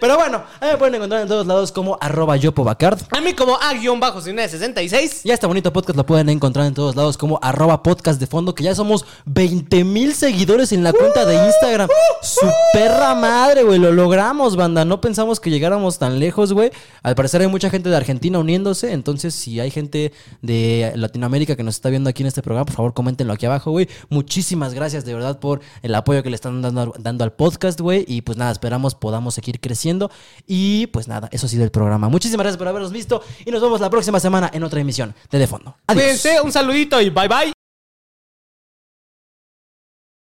Pero 0.00 0.16
bueno, 0.16 0.42
ahí 0.58 0.72
me 0.72 0.78
pueden 0.78 0.96
encontrar 0.96 1.22
en 1.22 1.28
todos 1.28 1.46
lados 1.46 1.70
como 1.70 1.96
arroba 2.00 2.36
yopobacard. 2.36 2.98
A 3.12 3.20
mí 3.20 3.34
como 3.34 3.54
A-66. 3.54 5.20
Y 5.22 5.30
este 5.30 5.46
bonito 5.46 5.72
podcast 5.72 5.96
lo 5.96 6.04
pueden 6.04 6.28
encontrar 6.28 6.66
en 6.66 6.74
todos 6.74 6.96
lados 6.96 7.16
como 7.16 7.38
arroba 7.40 7.84
podcast 7.84 8.18
de 8.18 8.26
fondo, 8.26 8.52
que 8.52 8.64
ya 8.64 8.74
somos 8.74 9.04
20 9.26 9.84
mil 9.84 10.12
seguidores 10.14 10.72
en 10.72 10.82
la 10.82 10.92
cuenta 10.92 11.24
de 11.24 11.46
Instagram. 11.46 11.88
Su 12.20 12.50
perra 12.72 13.14
madre, 13.14 13.62
güey, 13.62 13.78
lo 13.78 13.92
logramos, 13.92 14.56
banda. 14.56 14.84
No 14.84 15.00
pensamos 15.00 15.40
que 15.40 15.50
llegáramos 15.50 15.98
tan 15.98 16.18
lejos, 16.18 16.52
güey. 16.52 16.70
Al 17.02 17.14
parecer 17.14 17.40
hay 17.42 17.48
mucha 17.48 17.70
gente 17.70 17.88
de 17.88 17.96
Argentina 17.96 18.38
uniéndose, 18.38 18.92
entonces 18.92 19.34
si 19.34 19.60
hay 19.60 19.70
gente 19.70 20.12
de 20.40 20.92
Latinoamérica 20.96 21.56
que 21.56 21.62
nos 21.62 21.76
está 21.76 21.90
viendo 21.90 22.10
aquí 22.10 22.22
en 22.22 22.28
este 22.28 22.42
programa, 22.42 22.66
por 22.66 22.74
favor 22.74 22.94
coméntenlo 22.94 23.32
aquí 23.32 23.46
abajo, 23.46 23.70
güey. 23.70 23.88
Muchísimas 24.08 24.74
gracias 24.74 25.04
de 25.04 25.14
verdad 25.14 25.38
por 25.38 25.60
el 25.82 25.94
apoyo 25.94 26.22
que 26.22 26.30
le 26.30 26.36
están 26.36 26.62
dando, 26.62 26.94
dando 26.98 27.24
al 27.24 27.32
podcast, 27.32 27.80
güey. 27.80 28.04
Y 28.08 28.22
pues 28.22 28.38
nada, 28.38 28.52
esperamos 28.52 28.94
podamos 28.94 29.34
seguir 29.34 29.60
creciendo. 29.60 30.10
Y 30.46 30.86
pues 30.88 31.08
nada, 31.08 31.28
eso 31.32 31.46
ha 31.46 31.48
sido 31.48 31.64
el 31.64 31.70
programa. 31.70 32.08
Muchísimas 32.08 32.44
gracias 32.44 32.58
por 32.58 32.68
habernos 32.68 32.92
visto 32.92 33.22
y 33.44 33.50
nos 33.50 33.60
vemos 33.60 33.80
la 33.80 33.90
próxima 33.90 34.20
semana 34.20 34.50
en 34.52 34.62
otra 34.64 34.80
emisión 34.80 35.14
de 35.30 35.38
De 35.38 35.46
Fondo. 35.46 35.76
Adiós. 35.86 36.02
Cuídense, 36.02 36.40
un 36.40 36.52
saludito 36.52 37.00
y 37.00 37.10
bye 37.10 37.28
bye. 37.28 37.61